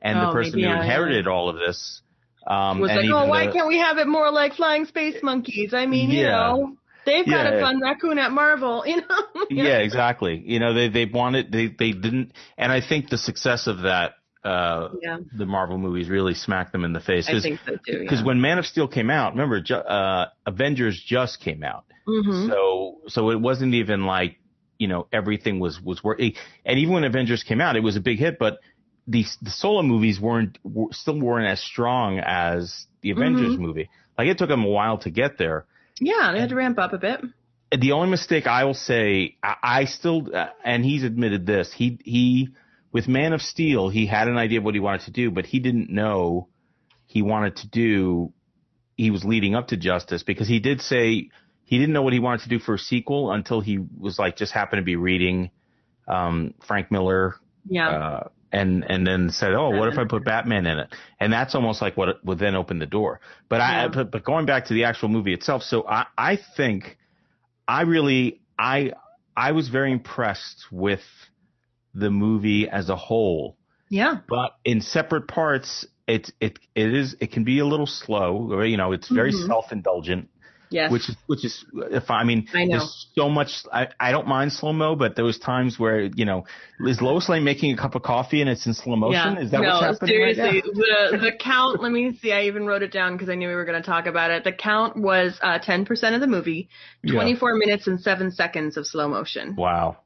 and 0.03 0.19
the 0.19 0.29
Oh, 0.31 0.33
person 0.33 0.53
maybe, 0.53 0.63
who 0.63 0.69
yeah, 0.69 0.81
inherited 0.83 1.27
all 1.29 1.49
of 1.49 1.57
this 1.57 2.03
um, 2.47 2.81
was 2.81 2.91
and 2.91 3.01
like, 3.09 3.11
oh, 3.13 3.27
why 3.29 3.47
the- 3.47 3.53
can't 3.53 3.69
we 3.69 3.79
have 3.79 3.99
it 3.99 4.09
more 4.09 4.31
like 4.33 4.55
flying 4.55 4.87
space 4.87 5.17
monkeys? 5.23 5.75
I 5.75 5.87
mean, 5.87 6.11
you 6.11 6.25
know, 6.25 6.77
they've 7.07 7.27
got 7.27 7.45
Yeah. 7.47 7.59
a 7.59 7.61
fun 7.61 7.81
raccoon 7.81 8.19
at 8.19 8.33
Marvel, 8.33 8.85
you 8.87 8.97
know? 8.97 9.45
yeah, 9.51 9.79
exactly. 9.79 10.43
You 10.45 10.59
know, 10.59 10.75
they 10.75 10.89
they 10.89 11.05
wanted 11.05 11.53
they 11.53 11.69
they 11.69 11.93
didn't, 11.93 12.33
and 12.59 12.73
I 12.73 12.81
think 12.81 13.11
the 13.11 13.19
success 13.19 13.67
of 13.69 13.83
that 13.83 14.15
uh, 14.45 14.89
Yeah, 15.03 15.19
the 15.37 15.47
Marvel 15.47 15.79
movies 15.79 16.09
really 16.09 16.35
smacked 16.35 16.73
them 16.73 16.85
in 16.85 16.93
the 16.93 17.01
face 17.01 17.27
I 17.29 17.33
because 17.33 17.43
think 17.43 17.61
so 17.67 17.77
too. 17.87 17.99
because 18.01 18.23
when 18.25 18.41
Man 18.41 18.59
of 18.59 18.67
Steel 18.67 18.89
came 18.89 19.11
out, 19.11 19.33
remember 19.35 19.63
uh, 19.75 20.27
Avengers 20.47 21.03
just 21.05 21.41
came 21.41 21.63
out, 21.63 21.85
hmm 22.07 22.47
so 22.49 22.99
so 23.09 23.31
it 23.31 23.41
wasn't 23.41 23.75
even 23.75 24.07
like 24.07 24.39
you 24.79 24.89
know 24.89 25.07
everything 25.13 25.61
was 25.61 25.81
was 25.81 26.03
working, 26.03 26.35
and 26.65 26.79
even 26.79 26.95
when 26.95 27.05
Avengers 27.05 27.43
came 27.43 27.61
out, 27.61 27.77
it 27.77 27.83
was 27.83 27.97
a 27.97 28.01
big 28.01 28.19
hit, 28.19 28.39
but 28.39 28.59
the 29.07 29.25
the 29.43 29.51
solo 29.51 29.83
movies 29.83 30.21
weren't 30.21 30.59
were, 30.65 30.89
still 30.93 31.19
weren't 31.21 31.47
as 31.49 31.61
strong 31.61 32.19
as 32.19 32.87
the 33.03 33.11
Avengers 33.11 33.55
Mhm. 33.55 33.59
movie. 33.59 33.89
Like 34.19 34.29
it 34.29 34.39
took 34.39 34.49
them 34.49 34.65
a 34.65 34.69
while 34.69 34.99
to 34.99 35.11
get 35.11 35.39
there. 35.39 35.67
yeah, 36.01 36.33
they 36.33 36.41
had 36.41 36.49
to 36.51 36.55
ramp 36.55 36.79
up 36.79 36.93
a 36.93 36.99
bit. 36.99 37.21
the 37.79 37.93
only 37.93 38.11
mistake 38.11 38.47
I 38.47 38.65
will 38.65 38.75
say, 38.75 39.37
I, 39.43 39.55
I 39.63 39.85
still, 39.85 40.35
uh, 40.35 40.49
and 40.65 40.85
he's 40.85 41.05
admitted 41.05 41.47
this, 41.47 41.73
he, 41.73 41.99
he, 42.05 42.49
with 42.93 43.09
Man 43.09 43.33
of 43.33 43.41
Steel, 43.43 43.89
he 43.89 44.07
had 44.07 44.29
an 44.29 44.37
idea 44.37 44.59
of 44.59 44.65
what 44.65 44.75
he 44.75 44.81
wanted 44.81 45.03
to 45.03 45.11
do, 45.13 45.31
but 45.31 45.47
he 45.47 45.61
didn't 45.61 45.91
know 45.91 46.49
he 47.07 47.23
wanted 47.23 47.57
to 47.57 47.69
do, 47.69 48.33
he 48.97 49.11
was 49.11 49.25
leading 49.25 49.55
up 49.55 49.69
to 49.69 49.77
Justice 49.77 50.23
because 50.23 50.49
he 50.49 50.61
did 50.61 50.81
say 50.81 51.31
he 51.65 51.79
didn't 51.79 51.93
know 51.93 52.03
what 52.03 52.13
he 52.13 52.19
wanted 52.19 52.43
to 52.43 52.49
do 52.49 52.59
for 52.59 52.75
a 52.75 52.79
sequel 52.79 53.33
until 53.33 53.61
he 53.61 53.79
was 53.79 54.19
like, 54.19 54.37
just 54.37 54.53
happened 54.53 54.81
to 54.81 54.85
be 54.85 54.97
reading, 54.97 55.51
um, 56.09 56.55
Frank 56.67 56.91
Miller, 56.91 57.37
Yeah. 57.69 57.89
uh, 57.89 58.29
and 58.53 58.85
and 58.89 59.07
then 59.07 59.31
said, 59.31 59.53
"Oh, 59.55 59.71
what 59.71 59.89
if 59.93 59.97
I 59.99 60.05
put 60.05 60.25
Batman 60.25 60.67
in 60.67 60.79
it?" 60.81 60.93
And 61.21 61.33
that's 61.33 61.55
almost 61.55 61.81
like 61.81 61.97
what 61.97 62.25
would 62.25 62.41
then 62.41 62.57
open 62.57 62.81
the 62.81 62.87
door. 62.87 63.21
But 63.49 63.61
I, 63.61 63.87
but, 63.87 64.11
but 64.11 64.25
going 64.25 64.45
back 64.45 64.67
to 64.67 64.75
the 64.75 64.85
actual 64.85 65.09
movie 65.09 65.33
itself, 65.33 65.63
so 65.63 65.87
I 65.87 66.07
I 66.19 66.37
think 66.57 66.99
I 67.69 67.83
really 67.83 68.41
I 68.59 68.93
I 69.37 69.53
was 69.53 69.69
very 69.69 69.93
impressed 69.93 70.65
with 70.73 71.03
the 71.95 72.11
movie 72.11 72.69
as 72.69 72.89
a 72.89 72.97
whole, 72.97 73.57
yeah. 73.89 74.17
but 74.29 74.53
in 74.65 74.81
separate 74.81 75.29
parts, 75.29 75.87
it 76.07 76.31
it 76.41 76.59
it 76.75 76.95
is 76.95 77.17
it 77.21 77.33
can 77.33 77.45
be 77.45 77.59
a 77.61 77.67
little 77.67 77.87
slow. 77.87 78.49
Or, 78.53 78.65
you 78.65 78.77
know, 78.77 78.93
it's 78.93 79.09
very 79.09 79.33
Mhm. 79.33 79.47
self 79.47 79.73
indulgent 79.73 80.29
Yes. 80.73 80.93
which 80.93 81.09
is 81.09 81.17
which 81.27 81.45
is 81.45 81.65
if 81.91 82.13
I 82.13 82.23
mean 82.23 82.47
I 82.55 82.65
know. 82.65 82.79
there's 82.79 83.09
so 83.17 83.29
much 83.29 83.51
I, 83.73 83.89
I 83.99 84.13
don't 84.13 84.29
mind 84.29 84.53
slow 84.53 84.73
mo, 84.73 84.95
but 84.95 85.17
there 85.17 85.25
was 85.25 85.37
times 85.37 85.81
where 85.81 86.03
you 86.03 86.25
know 86.25 86.45
is 86.87 87.03
Lois 87.03 87.29
Lane 87.29 87.43
making 87.43 87.75
a 87.75 87.77
cup 87.77 87.97
of 87.97 88.03
coffee 88.05 88.41
and 88.41 88.49
it's 88.49 88.65
in 88.67 88.75
slow 88.75 88.95
motion? 88.95 89.35
Yeah. 89.35 89.41
Is 89.43 89.51
that 89.51 89.63
no, 89.63 89.69
what's 89.69 89.99
happening 89.99 90.23
right 90.23 90.37
seriously, 90.37 90.63
the 90.73 91.19
the 91.23 91.33
count. 91.33 91.83
Let 91.83 91.91
me 91.91 92.17
see. 92.23 92.33
I 92.33 92.43
even 92.45 92.67
wrote 92.67 92.83
it 92.83 92.93
down 92.93 93.15
because 93.15 93.29
I 93.29 93.35
knew 93.35 93.49
we 93.49 93.55
were 93.57 93.65
going 93.65 93.83
to 93.83 93.87
talk 93.89 94.07
about 94.07 94.31
it. 94.31 94.45
The 94.45 94.53
count 94.53 94.97
was 94.97 95.37
uh, 95.43 95.59
ten 95.59 95.85
percent 95.85 96.15
of 96.15 96.21
the 96.21 96.29
movie, 96.29 96.69
Yeah. 97.03 97.15
twenty 97.15 97.35
four 97.35 97.57
minutes 97.57 97.89
and 97.89 98.01
seven 98.01 98.31
seconds 98.31 98.77
of 98.77 98.87
slow 98.87 99.09
motion. 99.09 99.57
Wow. 99.57 99.97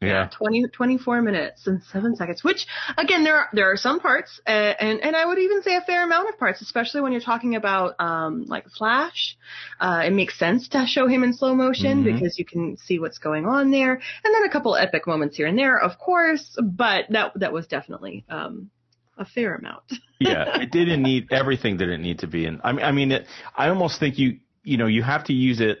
Yeah. 0.00 0.28
20, 0.30 0.68
24 0.68 1.22
minutes 1.22 1.66
and 1.66 1.82
seven 1.82 2.14
seconds. 2.14 2.44
Which 2.44 2.66
again, 2.96 3.24
there 3.24 3.36
are 3.36 3.48
there 3.52 3.70
are 3.72 3.76
some 3.76 3.98
parts, 3.98 4.40
uh, 4.46 4.50
and 4.50 5.00
and 5.02 5.16
I 5.16 5.24
would 5.26 5.38
even 5.38 5.62
say 5.62 5.74
a 5.74 5.80
fair 5.80 6.04
amount 6.04 6.28
of 6.28 6.38
parts, 6.38 6.60
especially 6.62 7.00
when 7.00 7.10
you're 7.10 7.20
talking 7.20 7.56
about 7.56 7.98
um 8.00 8.44
like 8.46 8.68
Flash. 8.70 9.36
Uh, 9.80 10.02
it 10.06 10.12
makes 10.12 10.38
sense 10.38 10.68
to 10.68 10.86
show 10.86 11.08
him 11.08 11.24
in 11.24 11.32
slow 11.32 11.54
motion 11.54 12.04
Mhm. 12.04 12.12
because 12.14 12.38
you 12.38 12.44
can 12.44 12.76
see 12.76 12.98
what's 13.00 13.18
going 13.18 13.44
on 13.46 13.70
there, 13.72 13.92
and 13.92 14.34
then 14.34 14.44
a 14.44 14.48
couple 14.50 14.76
epic 14.76 15.06
moments 15.06 15.36
here 15.36 15.46
and 15.48 15.58
there, 15.58 15.76
of 15.78 15.98
course. 15.98 16.56
But 16.62 17.06
that 17.10 17.32
that 17.40 17.52
was 17.52 17.66
definitely 17.66 18.24
um 18.28 18.70
a 19.16 19.24
fair 19.24 19.56
amount. 19.56 19.82
yeah. 20.20 20.60
It 20.60 20.70
didn't 20.70 21.02
need 21.02 21.32
everything 21.32 21.76
didn't 21.76 22.02
need 22.02 22.20
to 22.20 22.28
be 22.28 22.46
in. 22.46 22.60
I 22.62 22.70
mean, 22.72 22.84
I 22.84 22.92
mean, 22.92 23.10
it, 23.10 23.26
I 23.56 23.68
almost 23.68 23.98
think 23.98 24.16
you 24.16 24.38
you 24.62 24.76
know 24.76 24.86
you 24.86 25.02
have 25.02 25.24
to 25.24 25.32
use 25.32 25.60
it. 25.60 25.78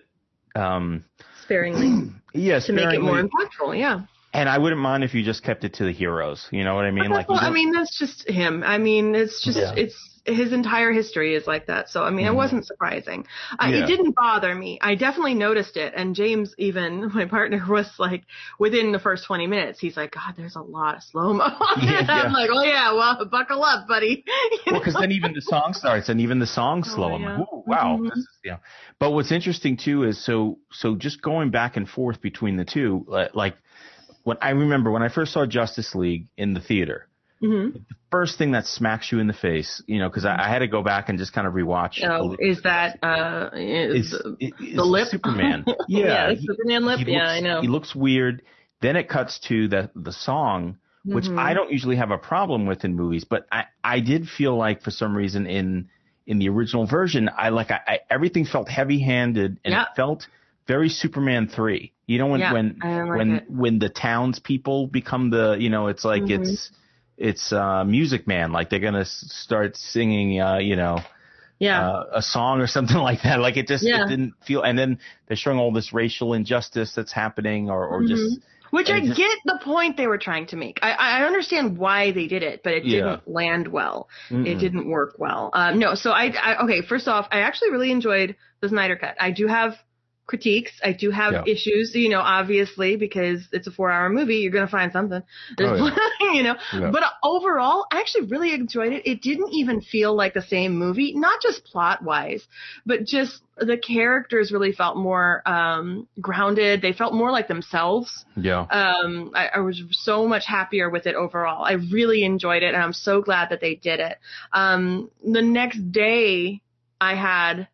Um, 0.56 1.04
Sparingly 1.48 2.12
yeah, 2.34 2.58
to 2.58 2.72
make 2.74 2.92
it 2.92 3.00
more 3.00 3.22
impactful. 3.22 3.78
Yeah. 3.78 4.02
And 4.38 4.48
I 4.48 4.58
wouldn't 4.58 4.80
mind 4.80 5.02
if 5.02 5.14
you 5.14 5.24
just 5.24 5.42
kept 5.42 5.64
it 5.64 5.74
to 5.74 5.84
the 5.84 5.92
heroes. 5.92 6.46
You 6.52 6.62
know 6.62 6.76
what 6.76 6.84
I 6.84 6.92
mean? 6.92 7.10
Like, 7.10 7.28
well, 7.28 7.40
I 7.40 7.50
mean, 7.50 7.72
that's 7.72 7.98
just 7.98 8.28
him. 8.28 8.62
I 8.64 8.78
mean, 8.78 9.14
it's 9.16 9.42
just 9.44 9.58
Yeah. 9.58 9.72
it's 9.76 9.96
his 10.26 10.52
entire 10.52 10.92
history 10.92 11.34
is 11.34 11.46
like 11.46 11.66
that. 11.66 11.88
So 11.88 12.04
I 12.04 12.10
mean, 12.10 12.26
Mhm. 12.26 12.32
it 12.32 12.34
wasn't 12.34 12.66
surprising. 12.66 13.26
Uh, 13.58 13.68
Yeah. 13.70 13.78
It 13.78 13.86
didn't 13.86 14.14
bother 14.14 14.54
me. 14.54 14.78
I 14.82 14.94
definitely 14.94 15.32
noticed 15.34 15.76
it. 15.78 15.94
And 15.96 16.14
James, 16.14 16.54
even 16.58 17.10
my 17.14 17.24
partner, 17.24 17.64
was 17.66 17.90
like, 17.98 18.24
within 18.58 18.92
the 18.92 18.98
first 18.98 19.24
20 19.24 19.46
minutes, 19.46 19.80
he's 19.80 19.96
like, 19.96 20.12
God, 20.12 20.34
there's 20.36 20.54
a 20.56 20.60
lot 20.60 20.96
of 20.96 21.02
slow 21.02 21.32
mo. 21.32 21.46
Yeah, 21.80 22.04
yeah. 22.08 22.22
I'm 22.24 22.32
like, 22.32 22.50
oh 22.52 22.62
yeah, 22.62 22.92
well, 22.92 23.24
buckle 23.24 23.64
up, 23.64 23.88
buddy. 23.88 24.24
You 24.66 24.72
well, 24.72 24.80
because 24.80 24.94
then 25.00 25.12
even 25.12 25.32
the 25.32 25.40
song 25.40 25.72
starts 25.72 26.10
and 26.10 26.20
even 26.20 26.38
the 26.38 26.46
song 26.46 26.84
slow. 26.84 27.14
I'm 27.14 27.22
yeah. 27.22 27.38
like, 27.38 27.48
Ooh, 27.52 27.64
wow, 27.66 27.96
Mhm. 27.98 28.10
this 28.10 28.18
is, 28.18 28.28
you 28.44 28.50
know. 28.52 28.58
But 29.00 29.12
what's 29.12 29.32
interesting 29.32 29.78
too 29.78 30.04
is 30.04 30.22
so 30.22 30.58
so 30.72 30.94
just 30.94 31.22
going 31.22 31.50
back 31.50 31.76
and 31.78 31.88
forth 31.88 32.20
between 32.20 32.56
the 32.56 32.66
two, 32.66 33.06
like 33.32 33.56
when 34.24 34.36
I 34.40 34.50
remember 34.50 34.90
when 34.90 35.02
I 35.02 35.08
first 35.08 35.32
saw 35.32 35.46
Justice 35.46 35.94
League 35.94 36.26
in 36.36 36.54
the 36.54 36.60
theater, 36.60 37.08
hmm 37.40 37.68
first 38.10 38.38
thing 38.38 38.52
that 38.52 38.64
smacks 38.64 39.12
you 39.12 39.18
in 39.18 39.26
the 39.26 39.34
face, 39.34 39.82
you 39.86 39.98
know, 39.98 40.08
because 40.08 40.24
I, 40.24 40.34
I 40.44 40.48
had 40.48 40.60
to 40.60 40.66
go 40.66 40.82
back 40.82 41.10
and 41.10 41.18
just 41.18 41.34
kind 41.34 41.46
of 41.46 41.52
rewatch. 41.52 42.02
Oh, 42.02 42.34
is 42.38 42.62
that 42.62 42.98
uh 43.02 43.50
is, 43.54 44.14
is, 44.14 44.22
is, 44.40 44.76
the 44.76 44.82
lip? 44.84 45.08
Superman? 45.08 45.64
yeah, 45.88 46.30
Yeah, 46.30 46.34
he- 46.34 46.46
Superman 46.46 46.86
lip. 46.86 47.00
yeah, 47.06 47.18
looks, 47.18 47.28
I 47.30 47.40
know. 47.40 47.60
He 47.60 47.68
looks 47.68 47.94
weird. 47.94 48.42
Then 48.80 48.96
it 48.96 49.08
cuts 49.10 49.38
to 49.48 49.68
the 49.68 49.90
the 49.94 50.12
song, 50.12 50.78
which 51.04 51.24
Mhm. 51.26 51.38
I 51.38 51.52
don't 51.52 51.70
usually 51.70 51.96
have 51.96 52.10
a 52.10 52.16
problem 52.18 52.64
with 52.66 52.82
in 52.84 52.96
movies, 52.96 53.24
but 53.24 53.46
I 53.52 53.64
I 53.84 54.00
did 54.00 54.26
feel 54.28 54.56
like 54.56 54.82
for 54.82 54.90
some 54.90 55.14
reason 55.14 55.46
in 55.46 55.88
in 56.26 56.38
the 56.38 56.48
original 56.48 56.86
version, 56.86 57.28
I 57.36 57.50
like 57.50 57.70
I, 57.70 57.80
I 57.86 57.98
everything 58.10 58.46
felt 58.46 58.68
heavy 58.70 59.00
handed 59.00 59.60
and 59.64 59.74
it 59.74 59.86
felt 59.96 60.26
very 60.68 60.88
Superman 60.88 61.48
three. 61.48 61.92
You 62.06 62.18
know 62.18 62.26
when 62.28 62.40
Yeah, 62.40 62.52
when 62.52 62.76
like 62.80 63.18
when 63.18 63.30
it. 63.36 63.50
when 63.50 63.78
the 63.80 63.88
townspeople 63.88 64.86
become 64.88 65.30
the 65.30 65.56
you 65.58 65.70
know 65.70 65.88
it's 65.88 66.04
like 66.04 66.22
Mhm. 66.22 66.38
it's 66.42 66.70
it's 67.16 67.52
uh 67.52 67.82
Music 67.84 68.26
Man 68.28 68.52
like 68.52 68.70
they're 68.70 68.78
gonna 68.78 69.04
start 69.04 69.76
singing 69.76 70.40
uh 70.40 70.58
you 70.58 70.76
know 70.76 71.00
yeah. 71.58 71.88
uh, 71.90 72.04
a 72.14 72.22
song 72.22 72.60
or 72.60 72.66
something 72.76 72.96
like 72.98 73.22
that. 73.22 73.40
Like 73.40 73.56
it 73.56 73.66
just 73.66 73.82
Yeah. 73.84 74.04
it 74.04 74.08
didn't 74.08 74.34
feel. 74.46 74.62
And 74.62 74.78
then 74.78 74.98
they're 75.26 75.36
showing 75.36 75.58
all 75.58 75.72
this 75.72 75.92
racial 75.92 76.32
injustice 76.34 76.92
that's 76.94 77.12
happening, 77.12 77.68
or 77.68 77.84
or 77.84 78.04
just 78.06 78.38
Which 78.70 78.90
I 78.90 79.00
just- 79.00 79.16
get 79.16 79.36
the 79.44 79.58
point 79.64 79.96
they 79.96 80.06
were 80.06 80.18
trying 80.18 80.46
to 80.48 80.56
make. 80.56 80.78
I, 80.82 80.92
I 80.92 81.24
understand 81.26 81.76
why 81.78 82.12
they 82.12 82.26
did 82.28 82.42
it, 82.44 82.60
but 82.62 82.74
it 82.74 82.84
Yeah. 82.84 82.96
didn't 83.00 83.26
land 83.28 83.66
well. 83.68 84.08
It 84.30 84.34
Mm-mm. 84.34 84.60
didn't 84.60 84.86
work 84.88 85.14
well. 85.18 85.50
Um, 85.54 85.78
no, 85.80 85.94
so 85.96 86.10
I, 86.12 86.26
I, 86.40 86.62
okay, 86.64 86.82
first 86.82 87.08
off, 87.08 87.26
I 87.32 87.40
actually 87.40 87.70
really 87.70 87.90
enjoyed 87.90 88.36
the 88.60 88.68
Snyder 88.68 88.94
Cut. 88.96 89.16
I 89.18 89.30
do 89.32 89.46
have 89.48 89.74
critiques. 90.28 90.70
I 90.84 90.92
do 90.92 91.10
have 91.10 91.32
Yeah. 91.32 91.42
issues, 91.52 91.92
you 91.94 92.08
know, 92.08 92.20
obviously, 92.20 92.94
because 92.96 93.48
it's 93.50 93.66
a 93.66 93.72
four 93.72 93.90
hour 93.90 94.08
movie. 94.08 94.36
You're 94.36 94.52
going 94.52 94.66
to 94.66 94.70
find 94.70 94.92
something, 94.92 95.22
Oh, 95.58 95.90
you 96.20 96.42
know, 96.44 96.54
Yeah. 96.72 96.90
but 96.92 97.02
overall, 97.24 97.86
I 97.90 97.98
actually 97.98 98.26
really 98.26 98.54
enjoyed 98.54 98.92
it. 98.92 99.02
It 99.06 99.22
didn't 99.22 99.50
even 99.52 99.80
feel 99.80 100.14
like 100.14 100.34
the 100.34 100.42
same 100.42 100.76
movie, 100.78 101.14
not 101.16 101.42
just 101.42 101.64
plot 101.64 102.04
wise, 102.04 102.46
but 102.86 103.04
just 103.04 103.42
the 103.56 103.76
characters 103.76 104.52
really 104.52 104.72
felt 104.72 104.96
more 104.96 105.42
um, 105.48 106.06
grounded. 106.20 106.80
They 106.82 106.92
felt 106.92 107.12
more 107.14 107.32
like 107.32 107.48
themselves 107.48 108.24
yeah. 108.36 108.66
um, 108.70 109.32
I, 109.34 109.48
I 109.56 109.58
was 109.60 109.82
so 109.90 110.26
much 110.28 110.44
happier 110.46 110.90
with 110.90 111.06
it 111.06 111.14
overall. 111.16 111.64
I 111.64 111.72
really 111.72 112.22
enjoyed 112.24 112.62
it, 112.62 112.74
and 112.74 112.82
I'm 112.82 112.92
so 112.92 113.20
glad 113.20 113.50
that 113.50 113.60
they 113.60 113.74
did 113.74 114.00
it. 114.00 114.18
Um, 114.52 115.10
the 115.24 115.42
next 115.42 115.78
day, 115.90 116.60
I 117.00 117.14
had, 117.14 117.68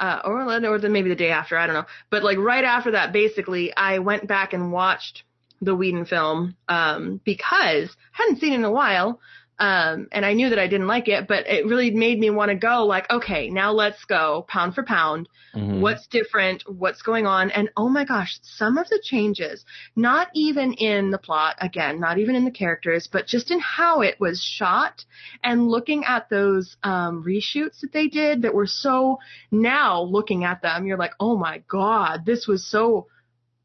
uh, 0.00 0.20
or 0.24 0.42
or 0.42 0.78
then 0.78 0.92
maybe 0.92 1.08
the 1.08 1.16
day 1.16 1.30
after, 1.30 1.56
I 1.56 1.66
don't 1.66 1.74
know, 1.74 1.86
but 2.10 2.22
like 2.22 2.38
right 2.38 2.64
after 2.64 2.92
that, 2.92 3.12
basically, 3.12 3.74
I 3.76 3.98
went 3.98 4.26
back 4.26 4.52
and 4.52 4.72
watched 4.72 5.24
the 5.60 5.74
Whedon 5.74 6.04
film 6.04 6.56
um, 6.68 7.20
because 7.24 7.88
I 8.14 8.22
hadn't 8.22 8.40
seen 8.40 8.52
it 8.52 8.56
in 8.56 8.64
a 8.64 8.70
while. 8.70 9.20
Um, 9.58 10.08
and 10.12 10.24
I 10.24 10.34
knew 10.34 10.50
that 10.50 10.58
I 10.58 10.68
didn't 10.68 10.86
like 10.86 11.08
it, 11.08 11.26
but 11.26 11.48
it 11.48 11.66
really 11.66 11.90
made 11.90 12.18
me 12.18 12.30
want 12.30 12.50
to 12.50 12.54
go 12.56 12.84
like, 12.86 13.10
okay, 13.10 13.50
now 13.50 13.72
let's 13.72 14.04
go 14.04 14.44
pound 14.48 14.74
for 14.74 14.84
pound. 14.84 15.28
Mhm. 15.56 15.80
what's 15.80 16.06
different, 16.08 16.62
what's 16.68 17.00
going 17.02 17.26
on, 17.26 17.50
and 17.50 17.70
oh 17.76 17.88
my 17.88 18.04
gosh, 18.04 18.38
some 18.42 18.76
of 18.76 18.86
the 18.90 19.00
changes, 19.02 19.64
not 19.96 20.28
even 20.34 20.74
in 20.74 21.10
the 21.10 21.18
plot, 21.18 21.56
again, 21.58 21.98
not 21.98 22.18
even 22.18 22.36
in 22.36 22.44
the 22.44 22.50
characters, 22.50 23.08
but 23.10 23.26
just 23.26 23.50
in 23.50 23.58
how 23.58 24.02
it 24.02 24.20
was 24.20 24.42
shot 24.42 25.04
and 25.42 25.68
looking 25.68 26.04
at 26.04 26.28
those 26.28 26.76
um, 26.82 27.24
reshoots 27.26 27.80
that 27.80 27.92
they 27.92 28.08
did 28.08 28.42
that 28.42 28.54
were 28.54 28.66
so, 28.66 29.18
now 29.50 30.02
looking 30.02 30.44
at 30.44 30.60
them, 30.60 30.86
you're 30.86 30.98
like, 30.98 31.14
oh 31.18 31.36
my 31.36 31.62
god, 31.66 32.26
this 32.26 32.46
was 32.46 32.64
so 32.70 33.06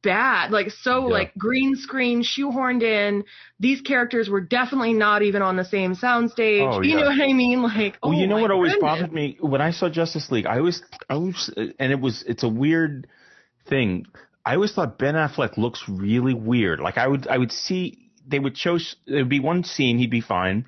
bad 0.04 0.52
like 0.52 0.70
so 0.70 1.08
Yeah. 1.08 1.14
like 1.14 1.34
green 1.38 1.76
screen 1.76 2.22
shoehorned 2.24 2.84
in 2.84 3.24
these 3.60 3.82
characters 3.82 4.30
were 4.30 4.42
definitely 4.42 4.94
not 4.94 5.22
even 5.24 5.42
on 5.42 5.56
the 5.56 5.66
same 5.66 5.96
soundstage 5.96 6.62
Oh, 6.72 6.82
you 6.82 6.92
yeah. 6.98 7.02
know 7.04 7.10
what 7.10 7.22
i 7.22 7.34
mean 7.34 7.64
like 7.64 7.98
Well, 8.04 8.12
oh 8.12 8.20
you 8.20 8.28
know 8.28 8.36
my 8.36 8.42
what 8.42 8.52
always 8.52 8.74
goodness. 8.74 8.90
bothered 8.92 9.14
me 9.14 9.38
when 9.40 9.62
I 9.62 9.72
saw 9.72 9.90
Justice 9.90 10.30
League. 10.30 10.46
I 10.46 10.58
always, 10.60 10.84
I 11.10 11.14
always, 11.16 11.50
and 11.80 11.92
it 11.92 12.00
was, 12.00 12.24
it's 12.28 12.44
a 12.44 12.50
weird 12.50 13.08
thing. 13.70 14.06
I 14.46 14.56
always 14.56 14.74
thought 14.74 14.98
Ben 15.00 15.16
Affleck 15.16 15.58
looks 15.58 15.84
really 15.88 16.34
weird. 16.34 16.80
Like 16.82 16.98
I 16.98 17.08
would, 17.08 17.28
I 17.28 17.38
would 17.38 17.52
see 17.52 18.10
they 18.28 18.40
would 18.40 18.58
show 18.58 18.78
there'd 19.08 19.30
be 19.30 19.40
one 19.40 19.64
scene 19.64 19.98
he'd 19.98 20.10
be 20.12 20.22
fine. 20.22 20.66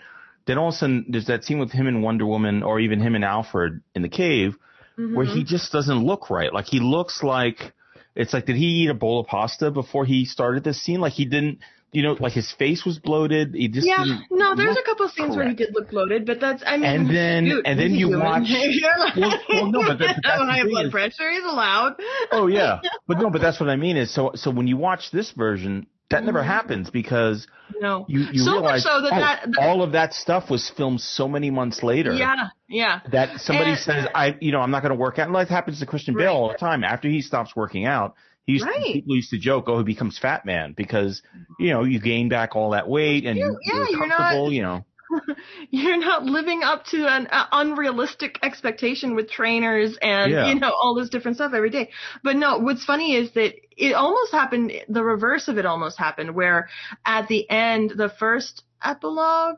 Then 0.47 0.57
all 0.57 0.69
of 0.69 0.75
a 0.75 0.77
sudden 0.77 1.05
there's 1.09 1.25
that 1.27 1.43
scene 1.43 1.59
with 1.59 1.71
him 1.71 1.87
and 1.87 2.01
Wonder 2.03 2.25
Woman, 2.25 2.63
or 2.63 2.79
even 2.79 2.99
him 3.01 3.15
and 3.15 3.25
Alfred 3.25 3.81
in 3.95 4.01
the 4.01 4.09
cave, 4.09 4.55
where 4.95 5.25
Mhm. 5.25 5.33
he 5.35 5.43
just 5.43 5.71
doesn't 5.73 6.05
look 6.05 6.29
right. 6.29 6.53
Like 6.53 6.65
he 6.67 6.79
looks 6.79 7.21
like 7.23 7.73
it's 8.15 8.34
like 8.34 8.45
did 8.45 8.55
he 8.55 8.84
eat 8.84 8.89
a 8.89 8.93
bowl 8.93 9.19
of 9.19 9.27
pasta 9.27 9.72
before 9.72 10.05
he 10.05 10.25
started 10.25 10.63
this 10.63 10.81
scene? 10.81 11.00
Like 11.01 11.13
he 11.13 11.25
didn't, 11.25 11.60
you 11.91 12.01
know, 12.03 12.17
like 12.19 12.34
his 12.34 12.51
face 12.51 12.84
was 12.86 12.98
bloated. 13.00 13.53
He 13.53 13.67
just 13.67 13.86
Yeah, 13.88 14.03
no, 14.31 14.55
there's 14.55 14.77
a 14.77 14.81
couple 14.84 15.05
of 15.05 15.12
scenes 15.12 15.36
where 15.36 15.48
he 15.48 15.53
did 15.55 15.74
look 15.74 15.89
bloated, 15.91 16.25
but 16.25 16.39
that's 16.39 16.63
I 16.65 16.77
mean, 16.77 16.86
And 16.86 17.10
then- 17.10 17.45
dude, 17.45 17.65
and 17.67 17.79
then 17.79 17.93
you 17.93 18.17
watch- 18.17 18.43
like, 18.50 19.15
Well- 19.15 19.39
well, 19.50 19.72
no, 19.72 19.79
but 19.88 20.00
that- 20.00 20.19
but 20.24 20.31
high 20.45 20.63
blood 20.63 20.88
is- 20.88 20.91
pressure. 20.91 21.31
He's 21.31 21.43
allowed. 21.43 21.95
Oh 22.31 22.48
yeah, 22.48 22.79
but 23.07 23.19
no, 23.19 23.29
but 23.29 23.41
that's 23.41 23.60
what 23.60 23.69
I 23.69 23.75
mean 23.75 23.98
is 23.98 24.13
so 24.13 24.31
so 24.36 24.51
when 24.51 24.67
you 24.67 24.77
watch 24.77 25.12
this 25.12 25.31
version, 25.31 25.88
that 26.09 26.24
never 26.24 26.41
Mhm. 26.41 26.45
happens 26.45 26.89
because 26.89 27.47
No. 27.81 28.05
you 28.07 28.21
you 28.31 28.39
So 28.39 28.51
realize 28.53 28.83
so 28.83 29.01
that 29.01 29.12
oh, 29.13 29.19
that- 29.19 29.51
that- 29.53 29.59
all 29.59 29.81
of 29.81 29.93
that 29.93 30.13
stuff 30.13 30.50
was 30.50 30.69
filmed 30.69 31.01
so 31.01 31.27
many 31.27 31.50
months 31.50 31.81
later. 31.83 32.13
Yeah, 32.13 32.50
yeah. 32.69 33.00
That 33.12 33.41
somebody 33.41 33.71
And- 33.71 33.79
says 33.79 34.07
I 34.13 34.35
you 34.39 34.51
know 34.51 34.62
I'm 34.62 34.71
not 34.71 34.81
going 34.83 34.91
to 34.93 35.00
work 35.00 35.17
out. 35.19 35.27
And 35.27 35.35
that 35.35 35.50
happens 35.50 35.79
to 35.79 35.85
Christian 35.85 36.15
Bale 36.15 36.33
all 36.33 36.50
the 36.50 36.57
time. 36.57 36.83
After 36.83 37.07
he 37.09 37.21
stops 37.21 37.55
working 37.55 37.85
out, 37.85 38.13
he 38.45 38.53
used 38.53 38.65
Right. 38.65 38.93
people 38.93 39.15
used 39.15 39.31
to 39.31 39.39
joke, 39.39 39.65
oh, 39.67 39.79
he 39.79 39.83
becomes 39.83 40.17
fat 40.19 40.45
man 40.45 40.74
because 40.77 41.24
you 41.59 41.71
know 41.71 41.83
you 41.83 42.00
gain 42.00 42.29
back 42.29 42.55
all 42.55 42.69
that 42.71 42.88
weight 42.88 43.25
and 43.25 43.38
You- 43.38 43.57
yeah, 43.63 43.74
you're 43.74 43.89
you're 43.89 44.07
not- 44.07 44.17
comfortable. 44.17 44.53
You 44.53 44.62
know, 44.62 44.85
You're 45.69 45.97
not 45.97 46.24
living 46.24 46.62
up 46.63 46.85
to 46.88 47.07
an 47.07 47.27
uh, 47.27 47.45
unrealistic 47.51 48.39
expectation 48.43 49.15
with 49.15 49.29
trainers 49.29 49.97
and 50.01 50.31
Yeah. 50.31 50.47
you 50.47 50.55
know 50.59 50.71
all 50.71 50.95
this 50.95 51.09
different 51.09 51.38
stuff 51.38 51.53
every 51.53 51.69
day. 51.69 51.89
But 52.24 52.35
no, 52.35 52.57
what's 52.59 52.83
funny 52.85 53.15
is 53.15 53.31
that 53.33 53.53
it 53.77 53.93
almost 53.93 54.31
happened. 54.31 54.71
The 54.89 55.03
reverse 55.03 55.47
of 55.47 55.57
it 55.57 55.65
almost 55.65 55.97
happened, 55.97 56.35
where 56.35 56.69
at 57.05 57.27
the 57.27 57.50
end, 57.50 57.93
the 57.95 58.09
first 58.09 58.63
epilogue 58.83 59.57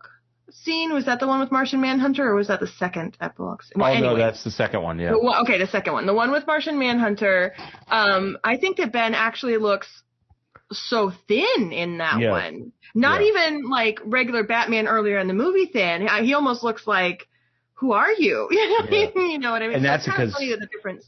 scene 0.49 0.93
was 0.93 1.05
that 1.05 1.19
the 1.19 1.27
one 1.27 1.39
with 1.39 1.51
Martian 1.51 1.81
Manhunter, 1.81 2.25
or 2.25 2.35
was 2.35 2.47
that 2.47 2.59
the 2.59 2.67
second 2.67 3.17
epilogue? 3.19 3.63
Scene? 3.63 3.73
Well, 3.75 3.93
oh 3.95 3.99
no, 3.99 4.17
that's 4.17 4.43
the 4.43 4.51
second 4.51 4.81
one. 4.81 4.99
Yeah. 4.99 5.11
The 5.11 5.39
okay, 5.43 5.57
the 5.57 5.67
second 5.67 5.93
one, 5.93 6.05
the 6.05 6.13
one 6.13 6.31
with 6.31 6.47
Martian 6.47 6.79
Manhunter. 6.79 7.53
Um, 7.89 8.37
I 8.43 8.57
think 8.57 8.77
that 8.77 8.91
Ben 8.91 9.13
actually 9.13 9.57
looks 9.57 9.87
so 10.71 11.11
thin 11.27 11.71
in 11.71 11.97
that 11.99 12.19
Yeah. 12.19 12.31
one. 12.31 12.71
Not 12.95 13.21
Yeah. 13.21 13.27
even 13.27 13.69
like 13.69 13.99
regular 14.05 14.43
Batman 14.43 14.87
earlier 14.87 15.17
in 15.19 15.27
the 15.27 15.33
movie 15.33 15.65
thin. 15.67 16.07
He 16.23 16.33
almost 16.33 16.63
looks 16.63 16.85
like, 16.87 17.27
who 17.75 17.93
are 17.93 18.11
you? 18.11 18.47
You 18.51 18.67
know, 18.69 18.87
Yeah. 18.89 19.09
you 19.31 19.39
know 19.39 19.51
what 19.51 19.61
I 19.61 19.67
mean? 19.67 19.77
And 19.77 19.85
that's 19.85 20.05
kinda 20.05 20.19
because- 20.21 20.33
funny 20.33 20.49
the 20.55 20.65
difference. 20.67 21.05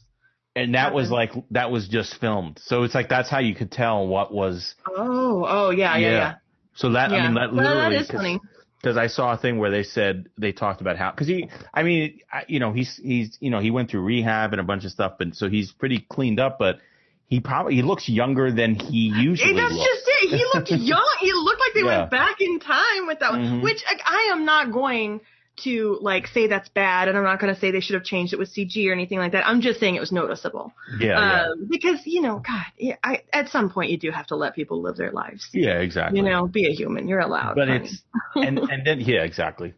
And 0.56 0.74
that 0.74 0.92
was 0.92 1.10
like 1.12 1.32
that 1.52 1.70
was 1.70 1.86
just 1.86 2.16
filmed, 2.16 2.58
so 2.60 2.82
it's 2.82 2.94
like 2.94 3.08
that's 3.08 3.30
how 3.30 3.38
you 3.38 3.54
could 3.54 3.70
tell 3.70 4.06
what 4.08 4.34
was. 4.34 4.74
Oh, 4.84 5.46
oh 5.48 5.70
yeah, 5.70 5.96
yeah, 5.96 6.10
Yeah. 6.10 6.34
So 6.74 6.90
that 6.92 7.12
I 7.12 7.22
mean 7.22 7.34
that 7.34 7.52
Well, 7.52 7.64
literally 7.64 7.94
that 7.94 8.00
is 8.02 8.08
'cause- 8.08 8.16
funny. 8.16 8.40
because 8.82 8.96
I 8.96 9.06
saw 9.06 9.32
a 9.32 9.36
thing 9.36 9.58
where 9.58 9.70
they 9.70 9.84
said 9.84 10.26
they 10.38 10.50
talked 10.50 10.80
about 10.80 10.96
how 10.96 11.12
because 11.12 11.28
he 11.28 11.48
I 11.72 11.84
mean 11.84 12.18
I- 12.32 12.46
you 12.48 12.58
know 12.58 12.72
he's 12.72 12.96
he's 12.96 13.38
you 13.40 13.50
know 13.50 13.60
he 13.60 13.70
went 13.70 13.90
through 13.90 14.00
rehab 14.00 14.52
and 14.52 14.60
a 14.60 14.64
bunch 14.64 14.84
of 14.84 14.90
stuff 14.90 15.20
and 15.20 15.36
so 15.36 15.48
he's 15.48 15.70
pretty 15.70 16.00
cleaned 16.10 16.40
up 16.40 16.58
but 16.58 16.80
he 17.30 17.40
probably 17.40 17.76
he 17.76 17.82
looks 17.82 18.08
younger 18.08 18.50
than 18.52 18.74
he 18.74 19.02
usually 19.16 19.54
that's 19.54 19.72
looks. 19.72 19.88
just 19.90 20.02
it. 20.06 20.36
He 20.36 20.44
looked 20.52 20.70
young. 20.92 21.16
He 21.20 21.32
looked 21.32 21.60
like 21.64 21.74
they 21.74 21.80
Yeah. 21.88 21.98
went 22.00 22.10
back 22.10 22.36
in 22.40 22.60
time 22.60 23.06
with 23.06 23.20
that 23.20 23.30
one. 23.32 23.40
Mhm. 23.44 23.62
Which 23.62 23.82
like, 23.90 24.02
I 24.04 24.30
am 24.32 24.44
not 24.44 24.72
going 24.72 25.20
to 25.64 25.98
like 26.00 26.26
say 26.26 26.46
that's 26.48 26.68
bad, 26.70 27.08
and 27.08 27.16
I'm 27.18 27.24
not 27.24 27.38
going 27.38 27.54
to 27.54 27.60
say 27.60 27.70
they 27.70 27.80
should 27.80 27.94
have 27.94 28.04
changed 28.04 28.32
it 28.32 28.38
with 28.38 28.48
CG 28.54 28.88
or 28.88 28.92
anything 28.92 29.18
like 29.18 29.32
that. 29.32 29.46
I'm 29.46 29.60
just 29.60 29.78
saying 29.78 29.94
it 29.94 30.00
was 30.00 30.10
noticeable. 30.12 30.72
yeah 30.98 31.06
yeah. 31.08 31.42
um, 31.52 31.66
because 31.70 32.00
you 32.06 32.20
know, 32.22 32.36
God, 32.46 32.64
yeah, 32.78 32.96
I, 33.04 33.22
at 33.32 33.48
some 33.50 33.70
point 33.70 33.90
you 33.90 33.98
do 33.98 34.10
have 34.10 34.26
to 34.28 34.36
let 34.36 34.54
people 34.54 34.82
live 34.82 34.96
their 34.96 35.12
lives. 35.12 35.48
yeah 35.52 35.78
exactly 35.78 36.18
You 36.18 36.24
know, 36.24 36.46
be 36.48 36.66
a 36.66 36.72
human. 36.72 37.08
You're 37.08 37.20
allowed. 37.20 37.54
but 37.56 37.68
honey. 37.68 37.84
it's 37.86 38.02
and 38.34 38.58
and 38.58 38.86
then 38.86 39.00
yeah 39.00 39.22
exactly 39.22 39.74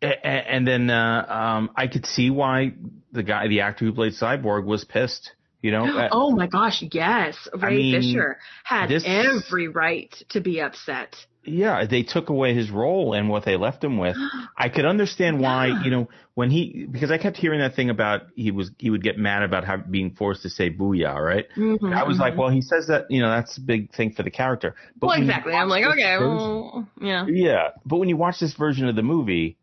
and, 0.00 0.16
and 0.24 0.68
then 0.68 0.90
uh, 0.90 1.26
um 1.28 1.70
I 1.76 1.88
could 1.88 2.06
see 2.06 2.30
why 2.30 2.72
the 3.12 3.22
guy 3.22 3.48
the 3.48 3.60
actor 3.62 3.84
who 3.84 3.92
played 3.92 4.12
Cyborg 4.12 4.64
was 4.64 4.84
pissed 4.84 5.32
You 5.62 5.70
know? 5.72 5.84
Uh, 5.98 6.08
oh 6.12 6.30
my 6.32 6.46
gosh, 6.46 6.82
yes. 6.92 7.36
Ray 7.54 7.76
mean, 7.76 8.00
Fisher 8.02 8.38
had 8.64 8.88
this- 8.88 9.04
every 9.06 9.68
right 9.68 10.14
to 10.30 10.40
be 10.40 10.60
upset. 10.60 11.16
yeah, 11.44 11.86
they 11.86 12.02
took 12.02 12.28
away 12.28 12.54
his 12.54 12.70
role 12.70 13.12
and 13.14 13.28
what 13.28 13.44
they 13.44 13.56
left 13.56 13.82
him 13.82 13.98
with. 13.98 14.16
I 14.58 14.68
could 14.68 14.84
understand 14.84 15.40
why, 15.40 15.66
Yeah. 15.68 15.82
you 15.84 15.90
know, 15.90 16.08
when 16.34 16.50
he 16.50 16.86
because 16.90 17.10
I 17.10 17.18
kept 17.18 17.36
hearing 17.36 17.60
that 17.60 17.74
thing 17.74 17.88
about 17.88 18.22
he 18.34 18.50
was 18.50 18.70
he 18.78 18.90
would 18.90 19.02
get 19.02 19.16
mad 19.16 19.42
about 19.42 19.64
how, 19.64 19.76
being 19.78 20.10
forced 20.10 20.42
to 20.42 20.50
say 20.50 20.70
booyah, 20.70 21.14
right? 21.16 21.46
Mhm, 21.56 21.94
I 21.94 22.02
was 22.04 22.18
like, 22.18 22.34
mhm. 22.34 22.38
well, 22.38 22.50
he 22.50 22.60
says 22.62 22.88
that, 22.88 23.06
you 23.10 23.20
know, 23.22 23.30
that's 23.30 23.56
a 23.56 23.60
big 23.60 23.92
thing 23.94 24.12
for 24.12 24.22
the 24.24 24.30
character. 24.30 24.74
But 25.00 25.06
well, 25.06 25.20
exactly. 25.20 25.54
I'm 25.54 25.68
like, 25.68 25.84
okay, 25.84 26.16
version- 26.18 26.36
well, 26.36 26.88
yeah. 27.00 27.26
Yeah, 27.28 27.68
but 27.86 27.96
when 27.98 28.08
you 28.08 28.16
watch 28.16 28.38
this 28.40 28.54
version 28.54 28.88
of 28.88 28.96
the 28.96 29.02
movie, 29.02 29.56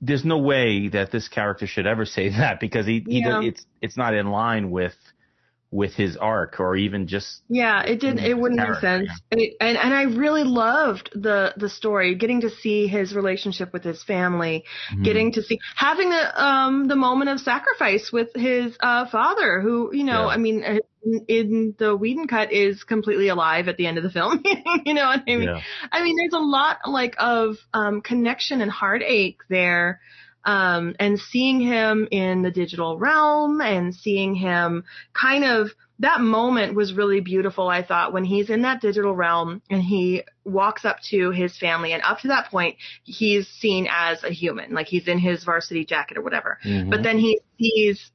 there's 0.00 0.24
no 0.24 0.38
way 0.38 0.88
that 0.88 1.10
this 1.10 1.28
character 1.28 1.66
should 1.66 1.86
ever 1.86 2.04
say 2.04 2.28
that 2.38 2.60
because 2.60 2.86
he, 2.86 3.04
he 3.06 3.20
Yeah. 3.20 3.42
it's 3.42 3.66
it's 3.82 3.96
not 3.96 4.14
in 4.14 4.28
line 4.30 4.70
with 4.70 4.94
with 5.70 5.92
his 5.92 6.16
arc 6.16 6.60
or 6.60 6.76
even 6.76 7.06
just 7.06 7.42
Yeah, 7.48 7.82
it 7.82 8.00
didn't. 8.00 8.20
It 8.20 8.36
wouldn't 8.38 8.58
make 8.60 8.80
sense. 8.80 9.10
It, 9.30 9.56
and 9.60 9.76
and 9.76 9.92
I 9.94 10.04
really 10.04 10.44
loved 10.44 11.10
the 11.14 11.52
the 11.56 11.68
story, 11.68 12.14
getting 12.14 12.40
to 12.40 12.50
see 12.50 12.86
his 12.86 13.14
relationship 13.14 13.72
with 13.72 13.84
his 13.84 14.02
family, 14.02 14.64
Mm-hmm. 14.92 15.02
getting 15.02 15.32
to 15.32 15.42
see 15.42 15.58
having 15.76 16.08
the 16.10 16.42
um 16.42 16.88
the 16.88 16.96
moment 16.96 17.30
of 17.30 17.40
sacrifice 17.40 18.10
with 18.12 18.28
his 18.34 18.76
uh 18.80 19.06
father, 19.10 19.60
who 19.60 19.90
you 19.94 20.04
know, 20.04 20.26
Yeah. 20.26 20.34
I 20.34 20.36
mean, 20.38 20.64
uh, 20.64 20.76
in, 21.04 21.24
in 21.28 21.74
the 21.78 21.94
Whedon 21.96 22.26
cut 22.28 22.52
is 22.52 22.82
completely 22.84 23.28
alive 23.28 23.68
at 23.68 23.76
the 23.76 23.86
end 23.86 23.98
of 23.98 24.04
the 24.04 24.10
film. 24.10 24.42
you 24.86 24.94
know 24.94 25.06
what 25.06 25.20
I 25.28 25.36
mean? 25.36 25.42
yeah. 25.42 25.60
I 25.92 26.02
mean, 26.02 26.16
there's 26.16 26.32
a 26.32 26.44
lot 26.44 26.78
like 26.86 27.14
of 27.18 27.56
um, 27.74 28.00
connection 28.00 28.62
and 28.62 28.70
heartache 28.70 29.38
there. 29.48 30.00
Um, 30.48 30.94
and 30.98 31.20
seeing 31.20 31.60
him 31.60 32.08
in 32.10 32.40
the 32.40 32.50
digital 32.50 32.98
realm 32.98 33.60
and 33.60 33.94
seeing 33.94 34.34
him 34.34 34.84
kind 35.12 35.44
of 35.44 35.68
that 35.98 36.22
moment 36.22 36.74
was 36.74 36.94
really 36.94 37.20
beautiful. 37.20 37.68
I 37.68 37.82
thought 37.82 38.14
when 38.14 38.24
he's 38.24 38.48
in 38.48 38.62
that 38.62 38.80
digital 38.80 39.14
realm 39.14 39.60
and 39.68 39.82
he 39.82 40.22
walks 40.44 40.86
up 40.86 41.00
to 41.10 41.32
his 41.32 41.58
family 41.58 41.92
and 41.92 42.02
up 42.02 42.20
to 42.20 42.28
that 42.28 42.50
point, 42.50 42.76
he's 43.04 43.46
seen 43.46 43.88
as 43.90 44.24
a 44.24 44.30
human, 44.30 44.72
like 44.72 44.86
he's 44.86 45.06
in 45.06 45.18
his 45.18 45.44
varsity 45.44 45.84
jacket 45.84 46.16
or 46.16 46.22
whatever. 46.22 46.58
Mhm. 46.64 46.88
But 46.88 47.02
then 47.02 47.18
he 47.18 47.40
sees 47.58 48.10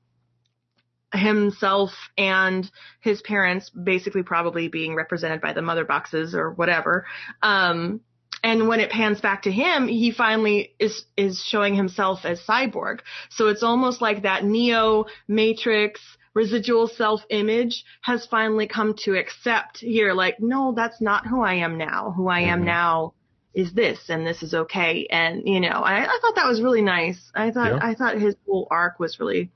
himself 1.14 1.92
and 2.18 2.72
his 3.00 3.22
parents 3.22 3.70
basically 3.70 4.24
probably 4.24 4.70
being 4.70 4.96
represented 4.96 5.40
by 5.40 5.54
the 5.54 5.62
mother 5.62 5.86
boxes 5.86 6.34
or 6.34 6.50
whatever. 6.50 7.06
Um, 7.44 8.02
and 8.44 8.68
when 8.68 8.80
it 8.82 8.90
pans 8.92 9.22
back 9.22 9.44
to 9.44 9.52
him, 9.52 9.88
he 9.88 10.12
finally 10.12 10.74
is 10.80 11.06
is 11.18 11.42
showing 11.44 11.76
himself 11.76 12.26
as 12.26 12.42
cyborg. 12.46 13.00
So 13.30 13.48
it's 13.48 13.64
almost 13.64 14.02
like 14.02 14.24
that 14.24 14.44
Neo 14.44 15.06
Matrix 15.28 16.02
residual 16.34 16.88
self 16.88 17.22
image 17.30 17.84
has 18.02 18.26
finally 18.26 18.68
come 18.68 18.96
to 19.06 19.16
accept 19.18 19.78
here, 19.80 20.14
like, 20.14 20.40
no, 20.40 20.74
that's 20.76 21.00
not 21.00 21.28
who 21.28 21.42
I 21.42 21.56
am 21.56 21.78
now. 21.78 22.12
Who 22.16 22.28
I 22.28 22.42
am 22.42 22.62
Mhm. 22.62 22.66
now 22.66 23.14
is 23.54 23.72
this 23.74 24.10
and 24.10 24.26
this 24.26 24.42
is 24.42 24.54
okay. 24.54 25.06
And, 25.12 25.48
you 25.48 25.60
know, 25.60 25.70
I, 25.70 26.04
I 26.04 26.20
thought 26.22 26.36
that 26.36 26.48
was 26.50 26.60
really 26.62 26.82
nice. 26.82 27.32
I 27.36 27.52
thought, 27.52 27.74
Yeah. 27.74 27.80
I 27.82 27.94
thought 27.94 28.18
his 28.18 28.36
whole 28.48 28.68
arc 28.72 29.00
was 29.00 29.20
really, 29.20 29.52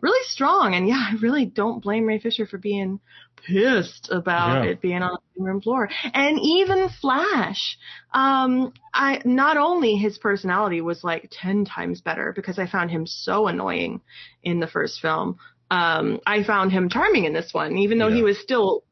really 0.00 0.24
strong. 0.28 0.74
And 0.74 0.86
yeah, 0.86 1.04
I 1.10 1.16
really 1.20 1.46
don't 1.46 1.82
blame 1.82 2.06
Ray 2.06 2.20
Fisher 2.20 2.46
for 2.46 2.58
being 2.58 3.00
pissed 3.46 4.08
about 4.10 4.64
Yeah. 4.64 4.70
it 4.70 4.80
being 4.80 5.02
on 5.02 5.10
the 5.12 5.18
living 5.36 5.52
room 5.52 5.60
floor. 5.60 5.88
And 6.14 6.38
even 6.40 6.88
Flash, 7.00 7.78
um, 8.12 8.72
I, 8.92 9.20
not 9.24 9.56
only 9.56 9.96
his 9.96 10.18
personality 10.18 10.80
was 10.80 11.02
like 11.04 11.28
10 11.30 11.64
times 11.64 12.00
better 12.00 12.32
because 12.34 12.58
I 12.58 12.66
found 12.66 12.90
him 12.90 13.06
so 13.06 13.46
annoying 13.46 14.00
in 14.42 14.60
the 14.60 14.66
first 14.66 15.00
film. 15.00 15.38
Um, 15.70 16.20
I 16.26 16.42
found 16.42 16.72
him 16.72 16.88
charming 16.88 17.24
in 17.24 17.32
this 17.32 17.54
one, 17.54 17.76
even 17.78 17.98
though 17.98 18.10
he 18.10 18.22
was 18.22 18.38
still, 18.40 18.82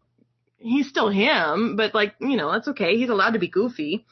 he's 0.59 0.89
still 0.89 1.09
him, 1.09 1.75
but 1.77 1.95
like, 1.95 2.15
you 2.21 2.37
know, 2.37 2.53
that's 2.53 2.69
okay. 2.69 2.97
He's 2.97 3.11
allowed 3.11 3.33
to 3.33 3.39
be 3.41 3.49
goofy. 3.49 4.07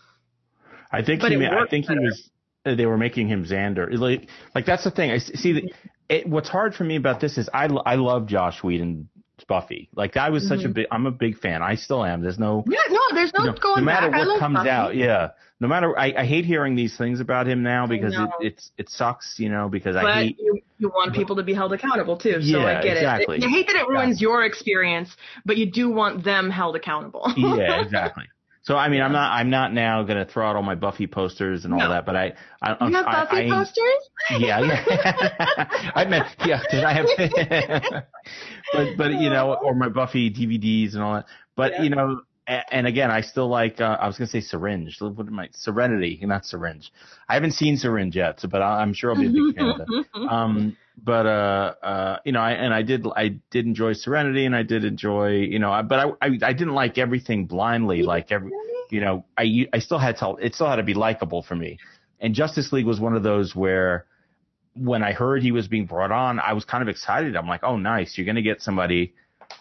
I 0.90 1.02
think 1.02 1.20
But 1.20 1.30
he, 1.32 1.36
ma- 1.36 1.62
I 1.62 1.68
think 1.68 1.86
he 1.86 1.98
was. 1.98 2.30
uh, 2.64 2.74
They 2.74 2.86
were 2.86 2.96
making 2.98 3.28
him 3.28 3.44
Xander. 3.44 3.86
Like, 3.98 4.28
like 4.54 4.66
that's 4.66 4.84
the 4.84 4.90
thing. 4.90 5.10
I 5.10 5.18
see. 5.18 5.52
The, 5.52 5.72
it, 6.08 6.28
what's 6.28 6.48
hard 6.48 6.74
for 6.74 6.84
me 6.84 6.96
about 6.96 7.20
this 7.20 7.36
is 7.38 7.48
I, 7.52 7.66
I 7.66 7.96
love 7.96 8.26
Joss 8.26 8.62
Whedon's 8.62 9.06
Buffy. 9.44 9.88
Like, 9.94 10.16
I 10.16 10.30
was 10.30 10.46
such 10.48 10.64
a 10.64 10.68
Mhm. 10.68 10.74
big. 10.74 10.86
I'm 10.90 11.06
a 11.06 11.10
big 11.10 11.36
fan. 11.38 11.62
I 11.62 11.74
still 11.74 12.04
am. 12.04 12.22
There's 12.22 12.38
no. 12.38 12.64
Yeah, 12.68 12.78
no, 12.90 13.00
there's 13.14 13.32
no 13.34 13.44
know, 13.44 13.52
going 13.52 13.80
no 13.80 13.84
matter 13.84 14.10
back. 14.10 14.26
What 14.26 14.38
comes 14.40 14.56
Buffy. 14.56 14.68
out, 14.70 14.96
yeah. 14.96 15.30
No 15.60 15.68
matter, 15.68 15.98
I, 15.98 16.12
I 16.18 16.24
hate 16.26 16.44
hearing 16.44 16.74
these 16.74 16.96
things 16.96 17.20
about 17.20 17.46
him 17.46 17.62
now 17.62 17.86
because 17.86 18.14
it, 18.14 18.28
it's 18.40 18.70
it 18.76 18.88
sucks, 18.90 19.38
you 19.38 19.48
know. 19.48 19.68
Because 19.68 19.96
I 19.96 20.24
hate. 20.24 20.38
you, 20.38 20.60
you 20.78 20.88
want 20.88 21.14
people 21.14 21.36
to 21.36 21.42
be 21.42 21.54
held 21.54 21.72
accountable 21.72 22.16
too, 22.18 22.42
so 22.42 22.58
Yeah, 22.60 22.78
I 22.78 22.82
get 22.82 22.96
exactly. 22.96 23.38
it. 23.38 23.44
I 23.44 23.48
hate 23.48 23.66
that 23.68 23.76
it 23.76 23.88
ruins 23.88 24.20
your 24.20 24.44
experience, 24.44 25.14
but 25.44 25.56
you 25.56 25.70
do 25.70 25.90
want 25.90 26.24
them 26.24 26.50
held 26.50 26.76
accountable. 26.76 27.32
yeah, 27.36 27.80
exactly. 27.82 28.24
So 28.66 28.76
I 28.76 28.88
mean, 28.88 29.00
I'm 29.00 29.12
not 29.12 29.30
I'm 29.30 29.48
not 29.48 29.72
now 29.72 30.02
gonna 30.02 30.24
throw 30.26 30.44
out 30.44 30.56
all 30.56 30.62
my 30.64 30.74
Buffy 30.74 31.06
posters 31.06 31.64
and 31.64 31.72
all 31.72 31.78
No. 31.78 31.88
that, 31.90 32.04
but 32.04 32.16
I 32.16 32.32
I 32.60 32.88
you 32.88 32.92
have 32.96 33.06
I, 33.06 33.12
Buffy 33.24 33.36
I, 33.36 33.48
posters? 33.48 34.10
Yeah, 34.40 34.58
yeah. 34.60 35.68
I 35.94 36.04
meant 36.04 36.26
yeah, 36.44 36.60
'cause 36.68 36.82
I 36.82 36.92
have, 36.92 37.06
but 38.72 38.88
but 38.98 39.12
you 39.20 39.30
know, 39.30 39.54
or 39.62 39.72
my 39.76 39.88
Buffy 39.88 40.30
DVDs 40.32 40.94
and 40.94 41.02
all 41.04 41.14
that. 41.14 41.26
But 41.54 41.74
Yeah. 41.74 41.82
you 41.84 41.90
know, 41.90 42.22
and 42.48 42.88
again, 42.88 43.12
I 43.12 43.20
still 43.20 43.48
like. 43.48 43.80
Uh, 43.80 43.98
I 44.00 44.08
was 44.08 44.18
gonna 44.18 44.26
say 44.28 44.40
Syringe. 44.40 44.96
What 45.00 45.28
am 45.28 45.38
I? 45.38 45.48
Serenity, 45.52 46.18
not 46.22 46.44
Syringe. 46.44 46.90
I 47.28 47.34
haven't 47.34 47.52
seen 47.52 47.76
Syringe 47.76 48.16
yet, 48.16 48.40
so 48.40 48.48
but 48.48 48.62
I'm 48.62 48.92
sure 48.94 49.12
I'll 49.12 49.20
be 49.20 49.26
a 49.26 49.30
big 49.30 49.54
fan 49.56 49.68
of 49.68 49.80
it. 49.80 49.88
Um, 50.28 50.76
but 51.02 51.26
uh, 51.26 51.74
uh, 51.82 52.18
you 52.24 52.32
know, 52.32 52.40
I 52.40 52.52
and 52.52 52.72
I 52.72 52.82
did 52.82 53.06
I 53.16 53.40
did 53.50 53.66
enjoy 53.66 53.92
Serenity, 53.92 54.46
and 54.46 54.56
I 54.56 54.62
did 54.62 54.84
enjoy 54.84 55.30
you 55.30 55.58
know, 55.58 55.70
I, 55.70 55.82
but 55.82 55.98
I, 55.98 56.26
I 56.26 56.38
I 56.42 56.52
didn't 56.52 56.74
like 56.74 56.98
everything 56.98 57.46
blindly, 57.46 58.02
like 58.02 58.32
every 58.32 58.50
you 58.90 59.00
know, 59.00 59.24
I 59.36 59.68
I 59.72 59.78
still 59.80 59.98
had 59.98 60.16
to 60.18 60.36
it 60.40 60.54
still 60.54 60.68
had 60.68 60.76
to 60.76 60.82
be 60.82 60.94
likable 60.94 61.42
for 61.42 61.54
me. 61.54 61.78
And 62.20 62.34
Justice 62.34 62.72
League 62.72 62.86
was 62.86 62.98
one 62.98 63.14
of 63.14 63.22
those 63.22 63.54
where 63.54 64.06
when 64.74 65.02
I 65.02 65.12
heard 65.12 65.42
he 65.42 65.52
was 65.52 65.68
being 65.68 65.86
brought 65.86 66.12
on, 66.12 66.40
I 66.40 66.54
was 66.54 66.64
kind 66.64 66.82
of 66.82 66.88
excited. 66.88 67.36
I'm 67.36 67.46
like, 67.46 67.62
oh, 67.62 67.76
nice, 67.76 68.16
you're 68.16 68.26
gonna 68.26 68.42
get 68.42 68.62
somebody 68.62 69.14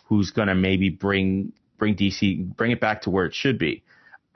who's 0.06 0.32
gonna 0.32 0.56
maybe 0.56 0.90
bring 0.90 1.52
bring 1.78 1.96
DC 1.96 2.56
bring 2.56 2.72
it 2.72 2.80
back 2.80 3.02
to 3.02 3.10
where 3.10 3.26
it 3.26 3.34
should 3.34 3.58
be. 3.58 3.84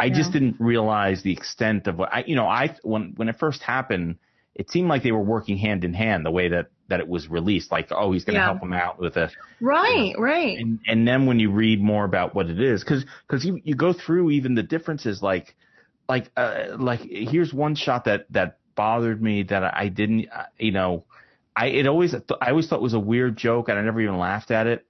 I 0.01 0.09
just 0.09 0.31
didn't 0.31 0.55
realize 0.59 1.23
the 1.23 1.33
extent 1.33 1.87
of 1.87 1.97
what 1.97 2.13
I 2.13 2.23
you 2.25 2.35
know 2.35 2.47
I 2.47 2.75
when 2.83 3.13
when 3.15 3.29
it 3.29 3.39
first 3.39 3.61
happened, 3.61 4.17
it 4.55 4.69
seemed 4.69 4.89
like 4.89 5.03
they 5.03 5.11
were 5.11 5.21
working 5.21 5.57
hand 5.57 5.83
in 5.83 5.93
hand 5.93 6.25
the 6.25 6.31
way 6.31 6.49
that 6.49 6.67
that 6.89 6.99
it 6.99 7.07
was 7.07 7.29
released. 7.29 7.71
Like, 7.71 7.89
oh, 7.91 8.11
he's 8.11 8.25
gonna 8.25 8.39
Yeah. 8.39 8.45
help 8.45 8.61
him 8.61 8.73
out 8.73 8.99
with 8.99 9.17
a 9.17 9.31
right, 9.61 10.15
right. 10.17 10.57
and 10.57 10.79
and 10.87 11.07
then 11.07 11.25
when 11.25 11.39
you 11.39 11.51
read 11.51 11.81
more 11.81 12.05
about 12.05 12.35
what 12.35 12.49
it 12.49 12.59
is, 12.61 12.83
because 12.83 13.05
because 13.27 13.45
you 13.45 13.59
you 13.63 13.75
go 13.75 13.93
through 13.93 14.31
even 14.31 14.55
the 14.55 14.63
differences, 14.63 15.21
like 15.21 15.55
like 16.07 16.31
uh, 16.35 16.75
like 16.77 17.01
here's 17.01 17.53
one 17.53 17.75
shot 17.75 18.05
that 18.05 18.25
that 18.31 18.57
bothered 18.75 19.21
me 19.21 19.43
that 19.43 19.63
I 19.63 19.89
didn't, 19.89 20.27
uh, 20.29 20.45
you 20.57 20.71
know, 20.71 21.05
I 21.55 21.67
it 21.67 21.87
always 21.87 22.13
I 22.15 22.49
always 22.49 22.67
thought 22.67 22.79
it 22.79 22.83
was 22.83 22.93
a 22.93 22.99
weird 22.99 23.37
joke 23.37 23.69
and 23.69 23.77
I 23.77 23.81
never 23.81 24.01
even 24.01 24.17
laughed 24.17 24.51
at 24.51 24.67
it, 24.67 24.85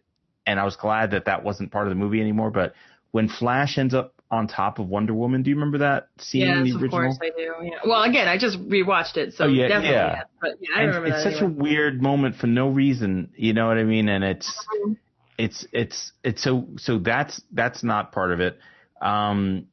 and 0.45 0.59
I 0.59 0.65
was 0.65 0.75
glad 0.75 1.11
that 1.11 1.25
that 1.25 1.43
wasn't 1.43 1.71
part 1.71 1.87
of 1.87 1.91
the 1.91 1.95
movie 1.95 2.21
anymore. 2.21 2.51
But 2.51 2.73
when 3.11 3.27
Flash 3.29 3.77
ends 3.77 3.93
up 3.93 4.18
on 4.31 4.47
top 4.47 4.77
of 4.79 4.87
Wonder 4.87 5.13
Woman, 5.13 5.41
do 5.41 5.49
you 5.49 5.55
remember 5.55 5.79
that 5.79 6.09
scene 6.19 6.47
in 6.47 6.65
Yes, 6.67 6.77
the 6.77 6.85
of 6.85 6.91
course 6.91 7.17
I 7.21 7.29
do. 7.35 7.51
Yeah. 7.63 7.69
Well, 7.85 8.03
again, 8.03 8.27
I 8.27 8.37
just 8.37 8.59
rewatched 8.69 9.17
it, 9.17 9.33
so 9.33 9.45
Oh, 9.45 9.47
yeah, 9.47 9.67
definitely. 9.67 9.89
yeah. 9.95 10.13
yes, 10.17 10.25
But 10.39 10.51
yeah, 10.59 10.67
I 10.75 10.79
And 10.83 10.87
remember 10.89 11.07
it's 11.15 11.23
that. 11.23 11.33
such 11.33 11.41
a 11.41 11.47
weird 11.47 12.01
moment 12.01 12.35
for 12.35 12.45
no 12.47 12.69
reason, 12.69 13.31
you 13.35 13.53
know 13.53 13.67
what 13.67 13.77
I 13.77 13.83
mean? 13.83 14.07
And 14.07 14.23
it's 14.23 14.65
Mhm. 14.85 14.97
it's 15.39 15.65
it's 15.71 16.11
it's 16.23 16.43
so 16.43 16.67
so 16.77 16.99
that's 16.99 17.41
that's 17.53 17.83
not 17.83 18.11
part 18.11 18.31
of 18.31 18.39
it. 18.39 18.59
Um, 19.01 19.65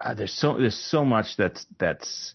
uh, 0.00 0.14
there's 0.14 0.32
so 0.34 0.56
there's 0.58 0.76
so 0.78 1.04
much 1.04 1.36
that's 1.36 1.66
that's 1.78 2.34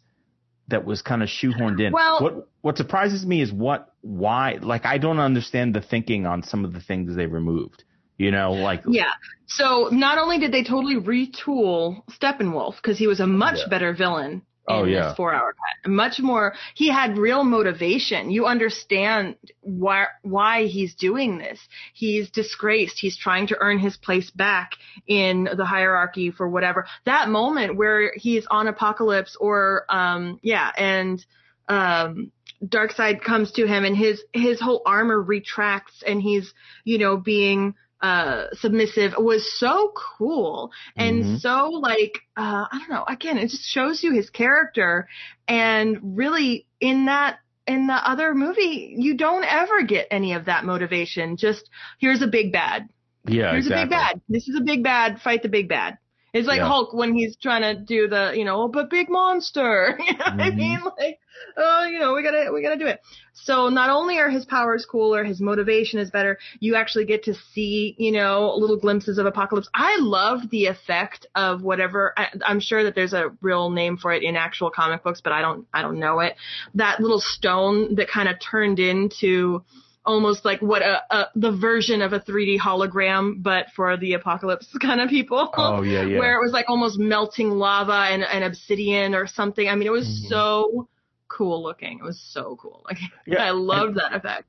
that 0.67 0.84
was 0.84 1.01
kind 1.01 1.23
of 1.23 1.29
shoehorned 1.29 1.79
in. 1.79 1.93
Well- 1.93 2.19
what 2.19 2.47
what 2.62 2.77
surprises 2.77 3.25
me 3.25 3.41
is 3.41 3.51
what 3.53 3.93
why 4.01 4.57
like 4.62 4.86
I 4.86 4.97
don't 4.97 5.19
understand 5.19 5.73
the 5.73 5.81
thinking 5.81 6.25
on 6.25 6.43
some 6.43 6.65
of 6.65 6.73
the 6.73 6.81
things 6.81 7.15
they 7.15 7.27
removed. 7.27 7.86
You 8.17 8.32
know, 8.32 8.54
like 8.54 8.84
Yeah. 8.88 9.12
So 9.47 9.89
not 9.91 10.17
only 10.17 10.38
did 10.39 10.52
they 10.52 10.63
totally 10.63 10.95
retool 10.95 12.04
Steppenwolf 12.10 12.76
because 12.78 12.97
he 12.97 13.08
was 13.08 13.19
a 13.19 13.28
much 13.28 13.58
Yeah. 13.60 13.67
better 13.69 13.93
villain 13.93 14.32
in 14.34 14.41
Oh, 14.67 14.84
yeah. 14.86 15.08
this 15.08 15.15
four-hour 15.17 15.54
cut, 15.54 15.91
much 15.91 16.19
more. 16.19 16.54
He 16.76 16.88
had 16.88 17.17
real 17.17 17.43
motivation. 17.43 18.30
You 18.30 18.45
understand 18.45 19.36
why 19.62 20.06
why 20.21 20.65
he's 20.67 20.93
doing 20.95 21.39
this. 21.39 21.60
He's 21.93 22.30
disgraced. 22.30 23.00
He's 23.00 23.17
trying 23.17 23.47
to 23.47 23.58
earn 23.60 23.80
his 23.80 23.97
place 23.97 24.30
back 24.30 24.74
in 25.08 25.50
the 25.58 25.65
hierarchy 25.65 26.30
for 26.32 26.47
whatever. 26.47 26.86
That 27.06 27.28
moment 27.30 27.76
where 27.76 28.13
he's 28.15 28.45
on 28.52 28.67
Apokolips 28.67 29.32
or 29.39 29.86
um 29.89 30.39
yeah 30.43 30.71
and 30.78 31.26
um 31.67 32.32
Darkseid 32.63 33.21
comes 33.24 33.52
to 33.54 33.65
him 33.65 33.84
and 33.84 33.97
his 33.97 34.24
his 34.32 34.62
whole 34.62 34.84
armor 34.86 35.19
retracts 35.19 36.04
and 36.06 36.21
he's 36.21 36.54
you 36.86 37.00
know 37.00 37.17
being 37.17 37.74
uh 38.01 38.45
submissive 38.53 39.13
was 39.17 39.59
so 39.59 39.91
cool 40.17 40.71
and 40.97 41.23
Mhm. 41.23 41.39
so 41.39 41.69
like 41.69 42.19
uh 42.37 42.65
I 42.71 42.77
don't 42.79 42.89
know 42.89 43.05
again 43.07 43.37
it 43.37 43.49
just 43.49 43.63
shows 43.65 44.03
you 44.03 44.11
his 44.13 44.29
character 44.29 45.07
and 45.47 46.17
really 46.17 46.65
in 46.79 47.05
that 47.05 47.37
in 47.67 47.85
the 47.87 47.93
other 47.93 48.33
movie, 48.33 48.95
you 48.97 49.15
don't 49.15 49.43
ever 49.45 49.83
get 49.83 50.07
any 50.09 50.33
of 50.33 50.45
that 50.45 50.65
motivation. 50.65 51.37
Just 51.37 51.69
here's 51.99 52.21
a 52.23 52.27
big 52.27 52.51
bad. 52.51 52.89
Yeah, 53.27 53.51
Here's 53.51 53.67
exactly. 53.67 53.81
a 53.83 53.85
big 53.85 53.89
bad. 53.91 54.21
This 54.27 54.47
is 54.49 54.55
a 54.59 54.61
big 54.63 54.83
bad. 54.83 55.21
Fight 55.21 55.43
the 55.43 55.47
big 55.49 55.69
bad. 55.69 55.97
It's 56.34 56.48
like 56.48 56.60
Yeah. 56.60 56.67
Hulk 56.67 56.94
when 56.94 57.13
he's 57.13 57.36
trying 57.36 57.62
to 57.62 57.82
do 57.82 58.08
the, 58.08 58.34
you 58.36 58.46
know, 58.46 58.63
oh, 58.63 58.67
but 58.67 58.89
big 58.89 59.10
monster. 59.10 60.00
You 60.12 60.17
know 60.17 60.26
what 60.26 60.39
I 60.39 60.50
mm-hmm. 60.50 60.58
mean? 60.58 60.80
Like, 60.98 61.20
oh, 61.58 61.86
you 61.86 62.00
know, 62.00 62.13
we 62.13 62.24
gotta, 62.24 62.52
we 62.54 62.62
gotta 62.62 62.78
do 62.78 62.88
it. 62.88 63.02
So 63.34 63.70
not 63.70 63.89
only 63.89 64.20
are 64.20 64.30
his 64.30 64.46
powers 64.46 64.86
cooler, 64.86 65.24
his 65.24 65.41
motivation 65.41 66.00
is 66.00 66.10
better. 66.10 66.38
You 66.60 66.76
actually 66.76 67.06
get 67.06 67.24
to 67.24 67.34
see, 67.54 67.96
you 67.98 68.12
know, 68.12 68.54
little 68.56 68.78
glimpses 68.78 69.17
of 69.17 69.26
Apokolips. 69.26 69.67
I 69.74 69.98
love 70.00 70.50
the 70.50 70.67
effect 70.67 71.26
of 71.36 71.63
whatever. 71.63 72.13
I, 72.17 72.28
I'm 72.46 72.60
sure 72.60 72.84
that 72.84 72.96
there's 72.96 73.13
a 73.13 73.32
real 73.41 73.70
name 73.70 73.98
for 73.98 74.13
it 74.13 74.24
in 74.24 74.36
actual 74.36 74.70
comic 74.70 75.04
books, 75.04 75.22
but 75.22 75.34
I 75.34 75.41
don't, 75.41 75.65
I 75.74 75.82
don't 75.82 76.00
know 76.00 76.20
it. 76.20 76.36
That 76.76 77.00
little 77.00 77.22
stone 77.22 77.96
that 77.96 78.10
kind 78.10 78.30
of 78.30 78.38
turned 78.39 78.80
into 78.80 79.63
almost 80.05 80.43
like 80.45 80.61
what 80.61 80.81
a, 80.81 81.01
a 81.09 81.25
the 81.35 81.51
version 81.51 82.01
of 82.01 82.13
a 82.13 82.19
3D 82.19 82.57
hologram, 82.59 83.41
but 83.41 83.67
for 83.75 83.97
the 83.97 84.13
apocalypse 84.13 84.67
kind 84.81 84.99
of 85.01 85.09
people. 85.09 85.51
Oh 85.55 85.81
yeah, 85.83 86.03
yeah. 86.03 86.17
Where 86.19 86.35
it 86.39 86.43
was 86.43 86.51
like 86.53 86.65
almost 86.69 86.97
melting 86.99 87.49
lava 87.51 88.07
and, 88.11 88.23
and 88.23 88.43
obsidian 88.43 89.13
or 89.15 89.27
something. 89.27 89.67
I 89.67 89.75
mean, 89.75 89.87
it 89.87 89.91
was 89.91 90.07
Mhm. 90.07 90.29
so 90.29 90.87
cool 91.27 91.63
looking. 91.63 91.99
It 91.99 92.03
was 92.03 92.19
so 92.33 92.57
cool. 92.61 92.83
Like 92.85 92.97
Yeah, 93.25 93.43
I 93.43 93.51
loved 93.51 93.95
that 93.95 94.13
effect. 94.13 94.45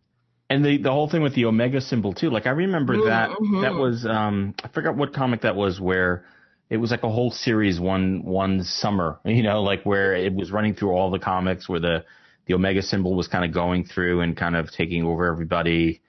and 0.51 0.65
the 0.65 0.77
the 0.79 0.91
whole 0.91 1.09
thing 1.09 1.23
with 1.23 1.35
the 1.35 1.45
omega 1.47 1.81
symbol 1.81 2.13
too. 2.13 2.29
Like 2.31 2.47
I 2.47 2.51
remember 2.51 2.97
that 3.05 3.31
Mhm. 3.31 3.61
that 3.63 3.75
was 3.75 4.05
um 4.07 4.55
I 4.65 4.69
forgot 4.69 4.97
what 4.97 5.13
comic 5.15 5.43
that 5.43 5.55
was 5.57 5.81
where 5.81 6.25
it 6.71 6.79
was 6.79 6.91
like 6.91 7.03
a 7.03 7.09
whole 7.11 7.31
series 7.31 7.79
one 7.79 8.23
one 8.25 8.65
summer, 8.65 9.19
you 9.25 9.43
know, 9.43 9.63
like 9.63 9.85
where 9.85 10.15
it 10.15 10.35
was 10.35 10.51
running 10.51 10.75
through 10.75 10.91
all 10.93 11.11
the 11.11 11.19
comics 11.19 11.69
where 11.69 11.81
the 11.81 12.05
the 12.47 12.55
omega 12.55 12.83
symbol 12.83 13.15
was 13.15 13.29
kind 13.29 13.45
of 13.45 13.53
going 13.53 13.85
through 13.85 14.21
and 14.21 14.37
kind 14.37 14.57
of 14.57 14.71
taking 14.71 15.05
over 15.05 15.27
everybody. 15.27 16.01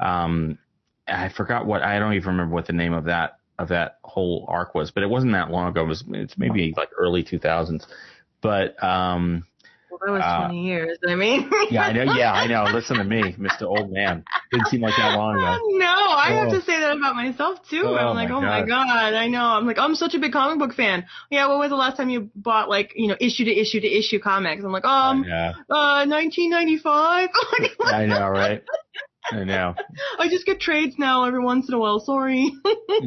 Um 0.00 0.58
I 1.06 1.28
forgot 1.28 1.66
what 1.66 1.82
I 1.82 1.98
don't 1.98 2.14
even 2.14 2.28
remember 2.28 2.54
what 2.54 2.66
the 2.66 2.72
name 2.72 2.92
of 2.92 3.04
that 3.04 3.38
of 3.58 3.68
that 3.68 3.98
whole 4.02 4.46
arc 4.48 4.74
was, 4.74 4.90
but 4.90 5.02
it 5.02 5.10
wasn't 5.10 5.32
that 5.32 5.50
long 5.50 5.68
ago. 5.68 5.82
It 5.84 5.88
was 5.88 6.04
it's 6.08 6.38
maybe 6.38 6.74
like 6.76 6.90
early 6.96 7.22
2000s. 7.22 7.86
But 8.40 8.82
um 8.82 9.46
Well, 10.00 10.00
that 10.06 10.12
was 10.12 10.22
Uh, 10.24 10.46
20 10.48 10.62
years. 10.66 10.98
I 11.06 11.14
mean, 11.14 11.50
yeah, 11.70 11.82
I 11.82 11.92
know. 11.92 12.04
Yeah, 12.16 12.32
I 12.32 12.46
know. 12.46 12.64
Listen 12.72 12.96
to 12.96 13.04
me, 13.04 13.32
Mr. 13.38 13.62
Old 13.62 13.92
Man. 13.92 14.24
Didn't 14.50 14.66
seem 14.68 14.80
like 14.80 14.96
that 14.96 15.16
long 15.16 15.36
ago. 15.36 15.58
no, 15.78 15.86
I 15.86 16.30
have 16.32 16.48
Oh. 16.48 16.58
to 16.58 16.60
say 16.64 16.78
that 16.80 16.96
about 16.96 17.14
myself 17.14 17.58
too. 17.68 17.82
Oh, 17.84 17.94
I'm 17.96 18.14
like, 18.16 18.28
my 18.30 18.36
oh 18.36 18.40
my 18.40 18.62
God. 18.66 19.14
I 19.14 19.28
know. 19.28 19.44
I'm 19.44 19.66
like, 19.66 19.78
I'm 19.78 19.94
such 19.94 20.14
a 20.14 20.18
big 20.18 20.32
comic 20.32 20.58
book 20.58 20.74
fan. 20.74 21.06
Yeah, 21.30 21.48
when 21.48 21.58
was 21.58 21.70
the 21.70 21.76
last 21.76 21.96
time 21.96 22.08
you 22.10 22.30
bought 22.34 22.68
like, 22.68 22.92
you 22.96 23.08
know, 23.08 23.16
issue 23.20 23.44
to 23.44 23.50
issue 23.52 23.80
to 23.80 23.86
issue 23.86 24.18
comics? 24.18 24.64
I'm 24.64 24.72
like, 24.72 24.84
um, 24.84 25.24
uh, 25.24 26.06
1995. 26.06 27.28
I 27.84 28.06
know, 28.06 28.28
right? 28.28 28.62
I 29.32 29.44
know. 29.44 29.74
I 30.18 30.28
just 30.28 30.44
get 30.44 30.60
trades 30.60 30.96
now 30.98 31.24
every 31.24 31.42
once 31.42 31.68
in 31.68 31.74
a 31.74 31.78
while. 31.78 31.98
Sorry. 32.00 32.52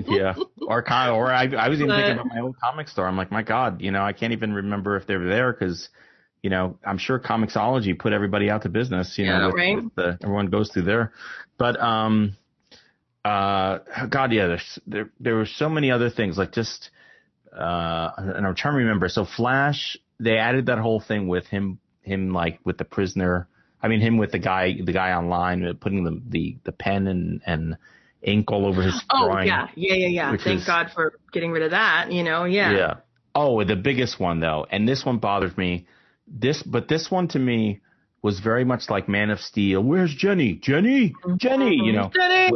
Yeah. 0.07 0.35
Or 0.67 0.81
con- 0.81 1.11
or 1.11 1.31
I, 1.31 1.43
I 1.45 1.69
was 1.69 1.77
even 1.79 1.89
But- 1.89 1.97
thinking 1.97 2.13
about 2.15 2.27
my 2.27 2.41
old 2.41 2.55
comic 2.61 2.87
store. 2.87 3.07
I'm 3.07 3.17
like, 3.17 3.31
my 3.31 3.43
God, 3.43 3.81
you 3.81 3.91
know, 3.91 4.01
I 4.03 4.13
can't 4.13 4.33
even 4.33 4.53
remember 4.53 4.97
if 4.97 5.05
they 5.07 5.15
were 5.15 5.27
there 5.27 5.53
because, 5.53 5.89
you 6.47 6.51
know, 6.51 6.77
I'm 6.85 6.97
sure 6.97 7.19
Comixology 7.19 7.99
put 7.99 8.13
everybody 8.13 8.49
out 8.49 8.61
to 8.61 8.69
business. 8.69 9.17
You 9.17 9.25
Yeah, 9.25 9.39
know, 9.39 9.47
with, 9.47 9.55
right. 9.55 9.75
with 9.75 9.95
the, 9.95 10.17
everyone 10.23 10.47
goes 10.47 10.69
through 10.71 10.83
there. 10.83 11.11
But 11.57 11.77
um, 11.77 12.37
uh, 13.25 13.79
God, 14.09 14.31
yeah, 14.31 14.47
there's 14.47 14.79
there 14.87 15.09
there 15.19 15.35
were 15.35 15.45
so 15.45 15.67
many 15.67 15.91
other 15.91 16.09
things 16.09 16.37
like 16.37 16.53
just 16.53 16.89
uh, 17.51 18.11
and 18.17 18.47
I'm 18.47 18.55
trying 18.55 18.75
to 18.75 18.77
remember. 18.77 19.09
So 19.09 19.25
Flash, 19.25 19.97
they 20.21 20.37
added 20.37 20.67
that 20.67 20.77
whole 20.77 21.01
thing 21.01 21.27
with 21.27 21.47
him 21.47 21.79
him 22.01 22.31
like 22.31 22.61
with 22.63 22.77
the 22.77 22.85
prisoner. 22.85 23.49
I 23.83 23.89
mean, 23.89 23.99
him 23.99 24.17
with 24.17 24.31
the 24.31 24.39
guy 24.39 24.73
the 24.81 24.93
guy 24.93 25.11
online 25.11 25.65
uh, 25.65 25.73
putting 25.77 26.05
the 26.05 26.21
the 26.29 26.57
the 26.63 26.71
pen 26.71 27.07
and 27.07 27.41
and 27.45 27.75
ink 28.21 28.53
all 28.53 28.65
over 28.65 28.81
his 28.83 29.03
Oh 29.11 29.25
drawing. 29.27 29.47
yeah, 29.47 29.67
yeah, 29.75 29.95
yeah, 29.95 30.07
yeah. 30.07 30.37
Thank 30.37 30.61
is- 30.61 30.65
God 30.65 30.91
for 30.95 31.19
getting 31.33 31.51
rid 31.51 31.63
of 31.63 31.71
that. 31.71 32.09
You 32.13 32.23
know, 32.23 32.45
yeah. 32.45 32.71
Yeah. 32.71 32.93
Oh, 33.35 33.61
the 33.65 33.75
biggest 33.75 34.17
one 34.17 34.39
though, 34.39 34.65
and 34.71 34.87
this 34.87 35.05
one 35.05 35.17
bothered 35.17 35.57
me. 35.57 35.87
This, 36.27 36.61
but 36.63 36.87
this 36.87 37.09
one 37.09 37.27
to 37.29 37.39
me 37.39 37.81
was 38.21 38.39
very 38.39 38.65
much 38.65 38.89
like 38.89 39.07
Man 39.07 39.29
of 39.29 39.39
Steel. 39.39 39.81
Where's 39.83 40.13
Jenny? 40.13 40.53
Jenny, 40.55 41.13
Jenny. 41.37 41.75
You 41.75 41.93
know, 41.93 42.11
Jenny. 42.13 42.51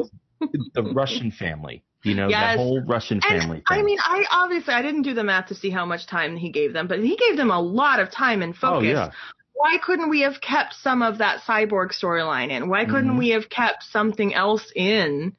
the 0.76 0.84
Russian 0.94 1.32
family. 1.32 1.84
You 2.04 2.16
know, 2.16 2.30
Yes. 2.30 2.56
that 2.56 2.58
whole 2.58 2.82
Russian 2.82 3.22
family. 3.22 3.62
And 3.70 3.80
I 3.80 3.84
mean, 3.84 4.00
I 4.02 4.26
obviously 4.32 4.74
I 4.74 4.82
didn't 4.82 5.04
do 5.04 5.14
the 5.14 5.24
math 5.24 5.48
to 5.48 5.56
see 5.56 5.70
how 5.70 5.86
much 5.86 6.08
time 6.08 6.36
he 6.36 6.50
gave 6.50 6.74
them, 6.74 6.88
but 6.88 7.00
he 7.00 7.16
gave 7.16 7.38
them 7.38 7.52
a 7.52 7.60
lot 7.62 8.00
of 8.00 8.10
time 8.10 8.42
and 8.42 8.56
focus. 8.56 8.72
oh 8.78 8.80
focus. 8.82 8.90
yeah, 8.94 9.12
Why 9.54 9.78
couldn't 9.78 10.10
we 10.10 10.22
have 10.22 10.42
kept 10.42 10.74
some 10.74 11.04
of 11.04 11.20
that 11.20 11.42
cyborg 11.42 11.90
storyline 11.92 12.50
in? 12.50 12.70
Why 12.70 12.86
couldn't 12.86 13.12
Mhm. 13.14 13.20
we 13.20 13.30
have 13.30 13.50
kept 13.50 13.84
something 13.84 14.34
else 14.34 14.72
in? 14.76 15.34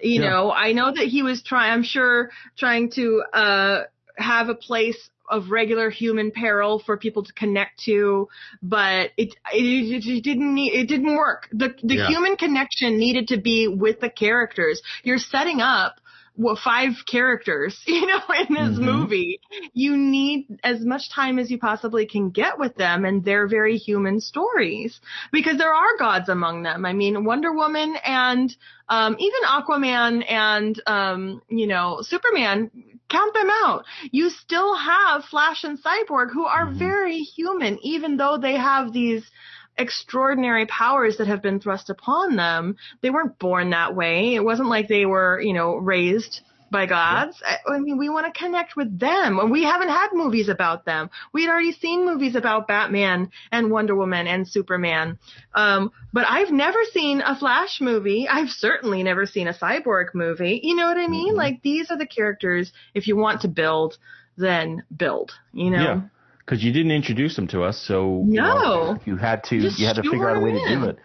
You 0.00 0.22
Yeah. 0.22 0.30
know, 0.30 0.50
I 0.52 0.72
know 0.72 0.90
that 0.92 1.06
he 1.06 1.22
was 1.22 1.40
trying. 1.42 1.72
I'm 1.72 1.84
sure 1.84 2.30
trying 2.58 2.90
to 2.92 3.22
uh 3.32 3.84
have 4.16 4.48
a 4.48 4.54
place 4.56 5.08
of 5.30 5.50
regular 5.50 5.90
human 5.90 6.30
peril 6.30 6.78
for 6.84 6.96
people 6.96 7.22
to 7.24 7.32
connect 7.32 7.80
to, 7.84 8.28
but 8.62 9.10
it 9.16 9.34
it, 9.52 10.04
it 10.06 10.22
didn't 10.24 10.54
need, 10.54 10.72
it 10.72 10.88
didn't 10.88 11.16
work. 11.16 11.48
The 11.52 11.74
the 11.82 11.96
Yeah. 11.96 12.08
human 12.08 12.36
connection 12.36 12.98
needed 12.98 13.28
to 13.28 13.40
be 13.40 13.68
with 13.68 14.00
the 14.00 14.10
characters. 14.10 14.82
You're 15.04 15.18
setting 15.18 15.60
up 15.60 16.00
what 16.36 16.58
five 16.58 16.92
characters, 17.10 17.78
you 17.86 18.06
know, 18.06 18.20
in 18.48 18.54
this 18.54 18.78
Mhm. 18.78 18.82
movie. 18.82 19.40
You 19.72 19.96
need 19.96 20.46
as 20.64 20.80
much 20.80 21.10
time 21.12 21.38
as 21.38 21.50
you 21.50 21.58
possibly 21.58 22.06
can 22.06 22.30
get 22.30 22.58
with 22.58 22.76
them 22.76 23.04
and 23.04 23.24
their 23.24 23.46
very 23.46 23.76
human 23.76 24.20
stories 24.20 25.00
because 25.32 25.58
there 25.58 25.74
are 25.74 25.96
gods 25.98 26.28
among 26.28 26.62
them. 26.62 26.86
I 26.86 26.92
mean, 26.92 27.24
Wonder 27.24 27.52
Woman 27.52 27.94
and 28.04 28.54
um, 28.88 29.16
even 29.18 29.40
Aquaman 29.46 30.24
and 30.30 30.80
um, 30.86 31.42
you 31.48 31.66
know 31.66 31.98
Superman. 32.02 32.70
Count 33.10 33.34
them 33.34 33.50
out. 33.64 33.84
You 34.10 34.30
still 34.30 34.74
have 34.76 35.24
Flash 35.26 35.64
and 35.64 35.78
Cyborg 35.82 36.32
who 36.32 36.46
are 36.46 36.66
Mhm. 36.66 36.78
very 36.78 37.18
human, 37.18 37.78
even 37.82 38.16
though 38.16 38.38
they 38.38 38.56
have 38.56 38.92
these 38.92 39.30
extraordinary 39.76 40.66
powers 40.66 41.16
that 41.18 41.26
have 41.26 41.42
been 41.42 41.60
thrust 41.60 41.90
upon 41.90 42.36
them. 42.36 42.76
They 43.02 43.10
weren't 43.10 43.38
born 43.38 43.70
that 43.70 43.94
way. 43.94 44.34
It 44.34 44.44
wasn't 44.44 44.68
like 44.68 44.88
they 44.88 45.06
were, 45.06 45.40
you 45.40 45.52
know, 45.52 45.76
raised 45.76 46.40
by 46.70 46.86
gods. 46.86 47.42
I, 47.44 47.74
I 47.74 47.78
mean, 47.78 47.98
we 47.98 48.08
want 48.08 48.32
to 48.32 48.38
connect 48.38 48.76
with 48.76 48.98
them. 48.98 49.38
And 49.38 49.50
we 49.50 49.64
haven't 49.64 49.88
had 49.88 50.08
movies 50.12 50.48
about 50.48 50.84
them. 50.84 51.10
We'd 51.32 51.48
already 51.48 51.72
seen 51.72 52.04
movies 52.06 52.36
about 52.36 52.68
Batman 52.68 53.30
and 53.50 53.70
Wonder 53.70 53.94
Woman 53.94 54.26
and 54.26 54.46
Superman. 54.46 55.18
Um, 55.54 55.90
but 56.12 56.26
I've 56.28 56.50
never 56.50 56.78
seen 56.92 57.20
a 57.20 57.36
Flash 57.36 57.80
movie. 57.80 58.28
I've 58.28 58.50
certainly 58.50 59.02
never 59.02 59.26
seen 59.26 59.48
a 59.48 59.52
Cyborg 59.54 60.14
movie. 60.14 60.60
You 60.62 60.76
know 60.76 60.86
what 60.86 60.96
I 60.98 61.08
mean? 61.08 61.34
Mhm. 61.34 61.38
Like 61.38 61.62
these 61.62 61.90
are 61.90 61.98
the 61.98 62.06
characters. 62.06 62.72
If 62.94 63.06
you 63.08 63.16
want 63.16 63.40
to 63.42 63.48
build, 63.48 63.98
then 64.36 64.84
build, 64.96 65.32
you 65.52 65.70
know? 65.70 65.82
yeah. 65.82 66.00
Because 66.38 66.64
you 66.64 66.72
didn't 66.72 66.90
introduce 66.92 67.36
them 67.36 67.46
to 67.48 67.62
us, 67.62 67.78
so 67.86 68.24
you 68.26 68.34
No. 68.40 68.54
know, 68.94 68.98
you 69.04 69.16
had 69.16 69.44
to 69.44 69.60
Just 69.60 69.78
you 69.78 69.86
had 69.86 69.96
to 69.96 70.02
figure 70.02 70.28
out 70.28 70.36
a 70.36 70.40
way 70.40 70.50
to 70.52 70.68
do 70.68 70.84
it 70.84 70.98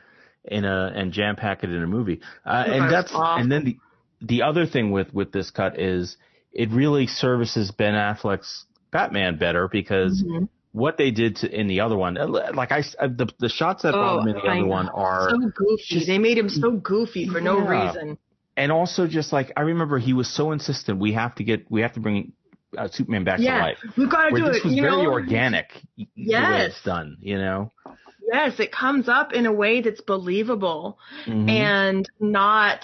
in 0.46 0.66
a 0.66 0.92
and 0.96 1.12
jam 1.12 1.36
pack 1.36 1.64
it 1.64 1.70
in 1.72 1.84
a 1.84 1.88
movie. 1.88 2.20
Uh, 2.46 2.64
and 2.68 2.92
that's 2.92 3.12
awful. 3.14 3.42
and 3.44 3.52
then 3.52 3.64
the 3.66 3.78
the 4.26 4.42
other 4.44 4.66
thing 4.66 4.92
with 4.92 5.14
with 5.14 5.32
this 5.32 5.52
cut 5.52 5.80
is 5.80 6.18
it 6.52 6.70
really 6.72 7.08
services 7.08 7.72
Ben 7.72 7.94
Affleck's 7.94 8.66
Batman 8.92 9.38
better 9.38 9.68
because 9.68 10.24
Mhm. 10.24 10.48
what 10.72 10.98
they 10.98 11.12
did 11.12 11.36
to, 11.38 11.50
in 11.60 11.68
the 11.68 11.82
other 11.82 11.98
one, 11.98 12.16
like 12.16 12.72
I 12.72 12.82
the 13.02 13.28
the 13.40 13.50
shots 13.50 13.84
that 13.84 13.94
bother 13.94 14.24
me 14.24 14.32
in 14.32 14.38
the 14.38 14.44
Oh, 14.44 14.48
I 14.48 14.52
other 14.52 14.62
know. 14.62 14.68
one 14.68 14.90
are 14.90 15.30
so 15.30 15.38
goofy. 15.38 15.84
just- 15.96 16.08
they 16.08 16.18
made 16.20 16.38
him 16.38 16.50
so 16.50 16.72
goofy 16.72 17.28
for 17.28 17.42
no 17.42 17.58
reason. 17.60 18.18
and 18.58 18.72
also 18.72 19.06
just 19.08 19.34
like 19.34 19.52
I 19.58 19.62
remember 19.62 19.98
he 20.00 20.14
was 20.14 20.30
so 20.30 20.52
insistent 20.54 21.00
we 21.00 21.12
have 21.14 21.36
to 21.36 21.44
get 21.44 21.70
we 21.70 21.82
have 21.82 21.94
to 21.94 22.00
bring 22.00 22.32
uh, 22.78 22.88
Superman 22.90 23.24
back 23.24 23.38
to 23.40 23.44
life. 23.46 23.78
we've 23.98 24.10
got 24.10 24.30
to 24.30 24.36
do 24.36 24.46
this 24.46 24.58
it. 24.58 24.66
was 24.66 24.74
you 24.76 24.82
very 24.82 25.04
know? 25.04 25.12
organic. 25.12 25.68
y- 25.98 26.08
The 26.16 26.24
way 26.24 26.40
Yes. 26.42 26.72
it's 26.72 26.84
done, 26.84 27.18
you 27.22 27.38
know. 27.38 27.72
Yes, 28.34 28.60
it 28.60 28.72
comes 28.72 29.08
up 29.08 29.32
in 29.34 29.46
a 29.46 29.52
way 29.54 29.80
that's 29.82 30.02
believable 30.02 30.98
Mhm. 31.26 31.50
and 31.50 32.10
not 32.20 32.80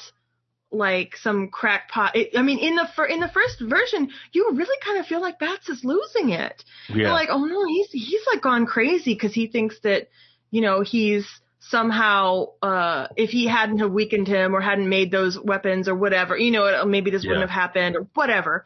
like 0.71 1.17
some 1.17 1.49
crackpot. 1.49 2.15
It, 2.15 2.37
I 2.37 2.41
mean, 2.41 2.59
in 2.59 2.75
the 2.75 2.87
fir- 2.95 3.05
in 3.05 3.19
the 3.19 3.27
first 3.29 3.59
version, 3.59 4.09
you 4.31 4.51
really 4.53 4.77
kind 4.83 4.99
of 4.99 5.05
feel 5.05 5.21
like 5.21 5.39
Bats 5.39 5.69
is 5.69 5.83
losing 5.83 6.29
it. 6.29 6.63
yeah. 6.89 6.95
You're 6.95 7.09
like, 7.11 7.29
oh 7.31 7.43
no, 7.45 7.65
he's 7.65 7.89
he's 7.91 8.21
like 8.31 8.41
gone 8.41 8.65
crazy 8.65 9.13
because 9.13 9.33
he 9.33 9.47
thinks 9.47 9.79
that 9.81 10.09
you 10.49 10.61
know 10.61 10.81
he's 10.81 11.27
somehow 11.59 12.45
uh 12.63 13.07
if 13.15 13.29
he 13.29 13.47
hadn't 13.47 13.77
have 13.79 13.91
weakened 13.91 14.27
him 14.27 14.55
or 14.55 14.61
hadn't 14.61 14.89
made 14.89 15.11
those 15.11 15.37
weapons 15.39 15.87
or 15.87 15.95
whatever, 15.95 16.35
you 16.37 16.51
know, 16.51 16.85
maybe 16.85 17.11
this 17.11 17.23
wouldn't 17.23 17.41
have 17.49 17.49
happened 17.49 17.95
or 17.95 18.07
whatever. 18.13 18.65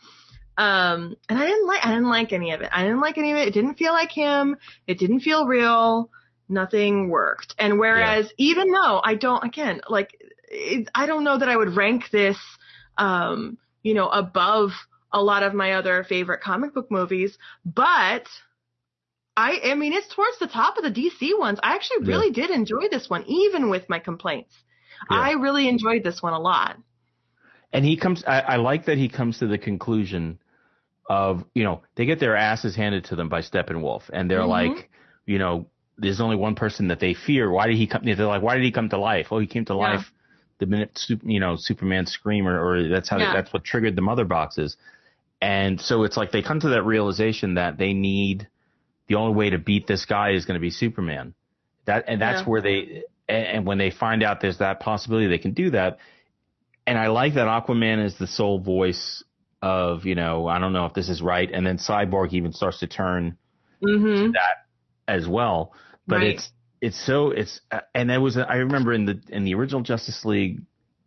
Um, 0.58 1.18
and 1.28 1.38
I 1.38 1.46
didn't 1.46 1.68
like 1.68 1.86
I 1.86 1.90
didn't 1.90 2.10
like 2.10 2.32
any 2.32 2.52
of 2.52 2.62
it. 2.62 2.70
I 2.72 2.84
didn't 2.84 3.02
like 3.02 3.18
any 3.18 3.32
of 3.32 3.38
it. 3.38 3.48
It 3.50 3.54
didn't 3.54 3.76
feel 3.76 3.92
like 3.92 4.12
him. 4.12 4.56
It 4.88 4.98
didn't 5.00 5.20
feel 5.22 5.46
real. 5.46 6.10
Nothing 6.48 7.10
worked. 7.10 7.56
And 7.60 7.80
whereas 7.80 8.32
even 8.38 8.72
though 8.72 9.02
I 9.04 9.16
don't 9.16 9.44
again 9.44 9.82
like 9.90 10.12
it, 10.56 10.90
I 10.96 11.06
don't 11.06 11.24
know 11.24 11.38
that 11.38 11.50
I 11.50 11.58
would 11.58 11.76
rank 11.76 12.10
this 12.12 12.38
um 12.98 13.58
you 13.84 13.94
know 13.94 14.10
above 14.10 14.72
a 15.12 15.22
lot 15.22 15.44
of 15.44 15.54
my 15.54 15.74
other 15.74 16.04
favorite 16.04 16.42
comic 16.42 16.74
book 16.74 16.92
movies, 16.92 17.38
but 17.66 18.28
I 19.38 19.60
I 19.72 19.76
mean 19.76 19.94
it's 19.94 20.14
towards 20.14 20.40
the 20.40 20.48
top 20.48 20.78
of 20.78 20.84
the 20.84 20.92
DC 20.92 21.38
ones. 21.38 21.60
I 21.64 21.76
actually 21.76 22.04
really 22.06 22.32
did 22.32 22.50
enjoy 22.50 22.90
this 22.90 23.10
one, 23.10 23.24
even 23.28 23.70
with 23.70 23.90
my 23.90 24.00
complaints. 24.00 24.54
Yeah. 25.10 25.28
I 25.28 25.32
really 25.34 25.68
enjoyed 25.68 26.04
this 26.04 26.22
one 26.24 26.34
a 26.34 26.40
lot. 26.40 26.78
and 27.74 27.86
he 27.86 27.98
comes 27.98 28.24
I, 28.26 28.40
I 28.42 28.56
like 28.58 28.86
that 28.86 28.98
he 28.98 29.10
comes 29.10 29.40
to 29.40 29.48
the 29.48 29.58
conclusion 29.58 30.40
of 31.10 31.46
you 31.54 31.64
know 31.64 31.84
they 31.96 32.06
get 32.06 32.20
their 32.20 32.36
asses 32.36 32.76
handed 32.76 33.06
to 33.06 33.16
them 33.16 33.30
by 33.30 33.42
Steppenwolf 33.42 34.10
and 34.12 34.30
they're 34.30 34.44
Mhm. 34.44 34.76
like 34.76 34.90
you 35.26 35.38
know 35.40 35.68
there's 35.98 36.22
only 36.22 36.36
one 36.36 36.56
person 36.56 36.88
that 36.90 37.00
they 37.00 37.14
fear 37.14 37.52
why 37.52 37.68
did 37.68 37.78
he 37.78 37.88
come 37.88 38.04
they're 38.04 38.16
like 38.26 38.42
why 38.42 38.56
did 38.56 38.64
he 38.64 38.72
come 38.72 38.90
to 38.90 38.98
life 38.98 39.28
oh 39.32 39.40
he 39.40 39.48
came 39.48 39.66
to 39.66 39.76
Yeah. 39.76 39.98
life 39.98 40.14
the 40.60 40.66
minute 40.66 41.00
you 41.24 41.40
know 41.40 41.56
Superman 41.58 42.06
scream 42.06 42.48
or, 42.48 42.60
or 42.64 42.90
that's 42.90 43.10
how 43.10 43.20
Yeah. 43.20 43.34
that's 43.34 43.52
what 43.54 43.64
triggered 43.64 43.96
the 43.96 44.02
mother 44.02 44.26
boxes 44.26 44.78
and 45.42 45.80
so 45.82 46.04
it's 46.04 46.18
like 46.18 46.32
they 46.32 46.42
come 46.42 46.60
to 46.62 46.70
that 46.70 46.84
realization 46.84 47.56
that 47.56 47.78
they 47.78 47.94
need 47.94 48.48
the 49.08 49.16
only 49.16 49.36
way 49.36 49.50
to 49.50 49.58
beat 49.58 49.88
this 49.88 50.06
guy 50.06 50.32
is 50.32 50.46
going 50.46 50.56
to 50.56 50.62
be 50.62 50.70
Superman 50.70 51.34
that 51.86 52.06
and 52.08 52.22
that's 52.22 52.42
Yeah. 52.42 52.46
where 52.46 52.62
they 52.62 53.04
and, 53.28 53.48
and 53.48 53.66
when 53.66 53.78
they 53.78 53.92
find 53.92 54.24
out 54.24 54.42
there's 54.42 54.60
that 54.60 54.80
possibility 54.80 55.28
they 55.28 55.38
can 55.38 55.54
do 55.54 55.72
that 55.72 55.98
and 56.88 56.98
I 56.98 57.08
like 57.08 57.34
that 57.36 57.48
Aquaman 57.48 58.04
is 58.06 58.18
the 58.18 58.28
sole 58.28 58.60
voice 58.60 59.24
of, 59.62 60.06
you 60.06 60.16
know, 60.16 60.48
I 60.48 60.60
don't 60.60 60.74
know 60.74 60.86
if 60.86 60.94
this 60.94 61.10
is 61.10 61.22
right, 61.22 61.50
and 61.52 61.66
then 61.66 61.78
Cyborg 61.78 62.34
even 62.34 62.54
starts 62.54 62.80
to 62.80 62.88
turn 62.88 63.38
Mm-hmm. 63.84 64.32
that 64.34 64.58
as 65.08 65.28
well. 65.28 65.74
But 66.08 66.22
Right. 66.22 66.36
it's 66.36 66.52
it's 66.82 67.04
so 67.06 67.32
it's 67.32 67.62
uh, 67.72 67.80
and 67.94 68.10
there 68.10 68.22
was 68.22 68.38
I 68.38 68.56
remember 68.58 68.94
in 68.94 69.06
the 69.06 69.20
in 69.30 69.44
the 69.44 69.56
original 69.56 69.82
Justice 69.82 70.24
League 70.26 70.62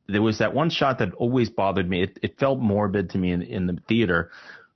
there 0.08 0.22
was 0.22 0.38
that 0.38 0.54
one 0.54 0.70
shot 0.70 0.98
that 1.00 1.12
always 1.14 1.50
bothered 1.50 1.88
me. 1.88 2.02
It, 2.02 2.18
it 2.22 2.38
felt 2.38 2.58
morbid 2.60 3.10
to 3.10 3.18
me 3.18 3.30
in, 3.32 3.42
in 3.42 3.66
the 3.66 3.78
theater 3.88 4.30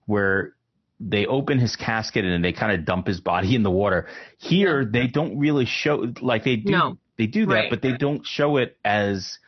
where 0.06 0.52
they 1.00 1.24
open 1.26 1.58
his 1.58 1.74
casket 1.74 2.24
and 2.24 2.44
they 2.44 2.52
kind 2.52 2.72
of 2.78 2.84
dump 2.84 3.06
his 3.06 3.20
body 3.20 3.54
in 3.56 3.62
the 3.62 3.70
water. 3.70 4.06
Here 4.38 4.84
they 4.84 5.06
don't 5.06 5.38
really 5.38 5.64
show 5.64 6.12
like 6.20 6.44
they 6.44 6.56
do 6.56 6.70
No. 6.72 6.98
they 7.16 7.26
do 7.26 7.46
that, 7.46 7.54
Right. 7.54 7.70
but 7.70 7.80
they 7.82 7.96
don't 7.96 8.24
show 8.26 8.58
it 8.58 8.76
as 8.84 9.38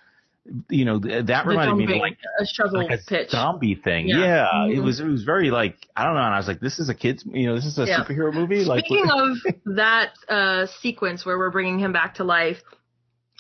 you 0.69 0.85
know 0.85 1.01
th- 1.01 1.27
that 1.27 1.45
The 1.45 1.51
reminded 1.51 1.77
me 1.89 1.95
of 1.95 2.01
like 2.01 2.19
a 2.39 2.45
shovel 2.47 2.79
like 2.87 2.91
a 2.91 3.03
pitch. 3.03 3.31
zombie 3.31 3.75
thing. 3.75 4.09
Yeah. 4.09 4.19
Yeah, 4.19 4.67
it 4.67 4.77
Mhm. 4.79 4.85
was 4.85 5.01
it 5.01 5.07
was 5.07 5.25
very 5.25 5.51
like 5.51 5.77
I 5.97 6.05
don't 6.05 6.15
know. 6.15 6.21
And 6.21 6.35
I 6.35 6.37
was 6.37 6.47
like, 6.49 6.61
this 6.61 6.79
is 6.79 6.89
a 6.89 6.95
kids, 6.95 7.25
you 7.27 7.47
know, 7.47 7.55
this 7.55 7.65
is 7.65 7.79
a 7.79 7.87
Yeah. 7.87 8.05
superhero 8.05 8.33
movie. 8.33 8.65
Like, 8.65 8.85
Speaking 8.85 9.11
of 9.11 9.37
that 9.77 10.11
uh, 10.29 10.67
sequence 10.67 11.25
where 11.25 11.39
we're 11.39 11.51
bringing 11.51 11.79
him 11.79 11.93
back 11.93 12.15
to 12.17 12.25
life, 12.25 12.63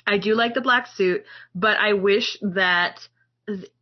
I 0.07 0.19
do 0.19 0.35
like 0.35 0.55
the 0.55 0.61
black 0.63 0.87
suit, 0.87 1.25
but 1.55 1.77
I 1.79 1.93
wish 1.93 2.39
that 2.43 3.07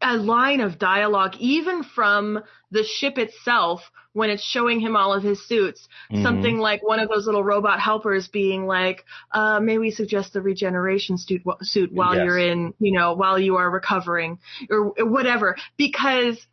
a 0.00 0.16
line 0.16 0.60
of 0.60 0.78
dialogue, 0.78 1.34
even 1.38 1.82
from 1.84 2.42
the 2.70 2.84
ship 2.84 3.18
itself, 3.18 3.90
when 4.12 4.28
it's 4.28 4.42
showing 4.42 4.80
him 4.80 4.96
all 4.96 5.14
of 5.14 5.22
his 5.22 5.46
suits, 5.46 5.88
Mhm. 6.10 6.22
something 6.22 6.58
like 6.58 6.82
one 6.86 6.98
of 7.00 7.08
those 7.08 7.26
little 7.26 7.44
robot 7.44 7.80
helpers 7.80 8.28
being 8.28 8.66
like, 8.66 9.04
uh, 9.30 9.60
"May 9.60 9.78
we 9.78 9.90
suggest 9.90 10.32
the 10.32 10.42
regeneration 10.42 11.16
suit, 11.16 11.42
suit 11.62 11.92
while 11.92 12.14
Yes. 12.14 12.24
you're 12.24 12.38
in, 12.38 12.74
you 12.78 12.92
know, 12.92 13.14
while 13.14 13.38
you 13.38 13.56
are 13.56 13.70
recovering, 13.70 14.38
or 14.68 14.88
whatever," 14.98 15.56
because 15.76 16.44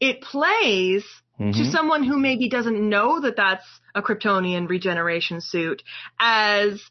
it 0.00 0.20
plays 0.20 1.04
to 1.38 1.44
Mhm. 1.44 1.72
someone 1.72 2.02
who 2.02 2.18
maybe 2.18 2.48
doesn't 2.48 2.80
know 2.88 3.20
that 3.20 3.36
that's 3.36 3.66
a 3.94 4.02
Kryptonian 4.02 4.68
regeneration 4.68 5.40
suit 5.40 5.82
as 6.20 6.82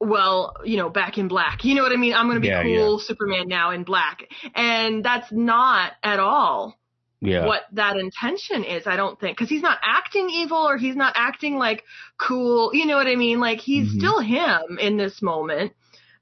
well, 0.00 0.54
you 0.64 0.76
know, 0.76 0.90
back 0.90 1.18
in 1.18 1.28
black. 1.28 1.64
You 1.64 1.74
know 1.74 1.82
what 1.82 1.92
I 1.92 1.96
mean? 1.96 2.14
I'm 2.14 2.26
going 2.26 2.36
to 2.36 2.40
be 2.40 2.48
Yeah, 2.48 2.62
cool 2.62 2.98
Superman 2.98 3.48
now 3.48 3.70
in 3.70 3.84
black. 3.84 4.28
And 4.54 5.04
that's 5.04 5.30
not 5.32 5.92
at 6.02 6.18
all 6.20 6.78
yeah, 7.20 7.46
what 7.46 7.62
that 7.72 7.96
intention 7.96 8.64
is, 8.64 8.86
I 8.86 8.96
don't 8.96 9.18
think. 9.18 9.38
Cause 9.38 9.48
he's 9.48 9.62
not 9.62 9.78
acting 9.82 10.28
evil 10.30 10.58
or 10.58 10.76
he's 10.76 10.96
not 10.96 11.14
acting 11.16 11.56
like 11.56 11.82
cool. 12.18 12.74
You 12.74 12.86
know 12.86 12.96
what 12.96 13.06
I 13.06 13.16
mean? 13.16 13.40
Like 13.40 13.58
he's 13.60 13.88
Mhm. 13.88 13.96
still 13.98 14.20
him 14.20 14.78
in 14.78 14.96
this 14.96 15.22
moment. 15.22 15.72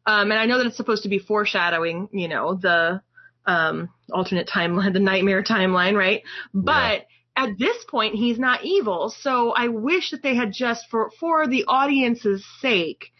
Um, 0.07 0.31
and 0.31 0.39
I 0.41 0.47
know 0.47 0.59
that 0.59 0.67
it's 0.67 0.77
supposed 0.77 1.05
to 1.05 1.09
be 1.09 1.19
foreshadowing, 1.19 2.09
you 2.13 2.29
know, 2.29 2.55
the, 2.55 3.03
um, 3.47 3.89
alternate 4.13 4.49
timeline, 4.49 4.93
the 4.93 5.01
nightmare 5.01 5.43
timeline, 5.43 5.97
right? 5.97 6.23
But 6.53 7.07
at 7.37 7.59
this 7.59 7.85
point, 7.89 8.15
he's 8.15 8.39
not 8.39 8.65
evil. 8.65 9.11
So 9.11 9.53
I 9.53 9.69
wish 9.69 10.11
that 10.11 10.23
they 10.23 10.35
had 10.35 10.53
just 10.53 10.87
for, 10.91 11.11
for 11.19 11.47
the 11.47 11.65
audience's 11.67 12.45
sake, 12.61 13.11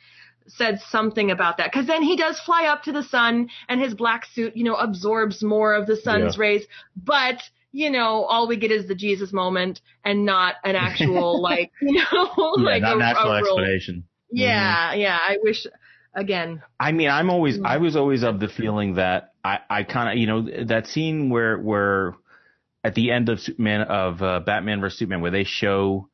said 0.47 0.81
something 0.91 1.31
about 1.31 1.57
that. 1.59 1.73
Cause 1.73 1.87
then 1.87 2.03
he 2.03 2.17
does 2.17 2.39
fly 2.41 2.67
up 2.67 2.83
to 2.85 2.93
the 2.93 3.03
sun 3.03 3.49
and 3.69 3.81
his 3.81 3.95
black 3.95 4.27
suit, 4.27 4.57
you 4.57 4.65
know, 4.65 4.75
absorbs 4.75 5.43
more 5.43 5.75
of 5.75 5.87
the 5.87 5.97
sun's 5.97 6.37
Yeah. 6.37 6.41
rays. 6.43 6.67
But, 6.97 7.43
you 7.73 7.91
know, 7.91 8.25
all 8.25 8.47
we 8.47 8.57
get 8.57 8.71
is 8.71 8.87
the 8.87 8.95
Jesus 8.95 9.33
moment 9.33 9.81
and 10.05 10.25
not 10.27 10.57
an 10.65 10.77
actual, 10.77 11.41
like, 11.51 11.73
you 11.81 11.95
know, 11.95 12.05
yeah, 12.59 12.65
like 12.65 12.83
not 12.83 12.93
a, 12.93 12.97
an 12.97 13.03
actual 13.03 13.31
a 13.31 13.35
real, 13.37 13.45
explanation. 13.47 14.05
yeah, 14.31 14.93
yeah. 14.95 15.19
I 15.21 15.39
wish, 15.43 15.67
again, 16.15 16.63
I 16.79 16.93
mean, 16.93 17.09
I'm 17.09 17.31
always, 17.31 17.59
Mm. 17.59 17.67
I 17.67 17.79
was 17.79 17.97
always 17.97 18.23
of 18.23 18.39
the 18.39 18.49
feeling 18.49 18.95
that 18.95 19.33
I, 19.43 19.59
I 19.71 19.83
kind 19.85 20.11
of, 20.11 20.17
you 20.19 20.27
know, 20.27 20.65
that 20.67 20.87
scene 20.89 21.31
where, 21.31 21.59
where 21.59 22.15
at 22.85 22.95
the 22.95 23.11
end 23.13 23.31
of 23.31 23.41
Superman, 23.41 23.81
of 23.83 24.23
uh, 24.23 24.41
Batman 24.41 24.81
vs 24.81 24.99
Superman, 24.99 25.23
where 25.23 25.31
they 25.31 25.45
show 25.45 26.09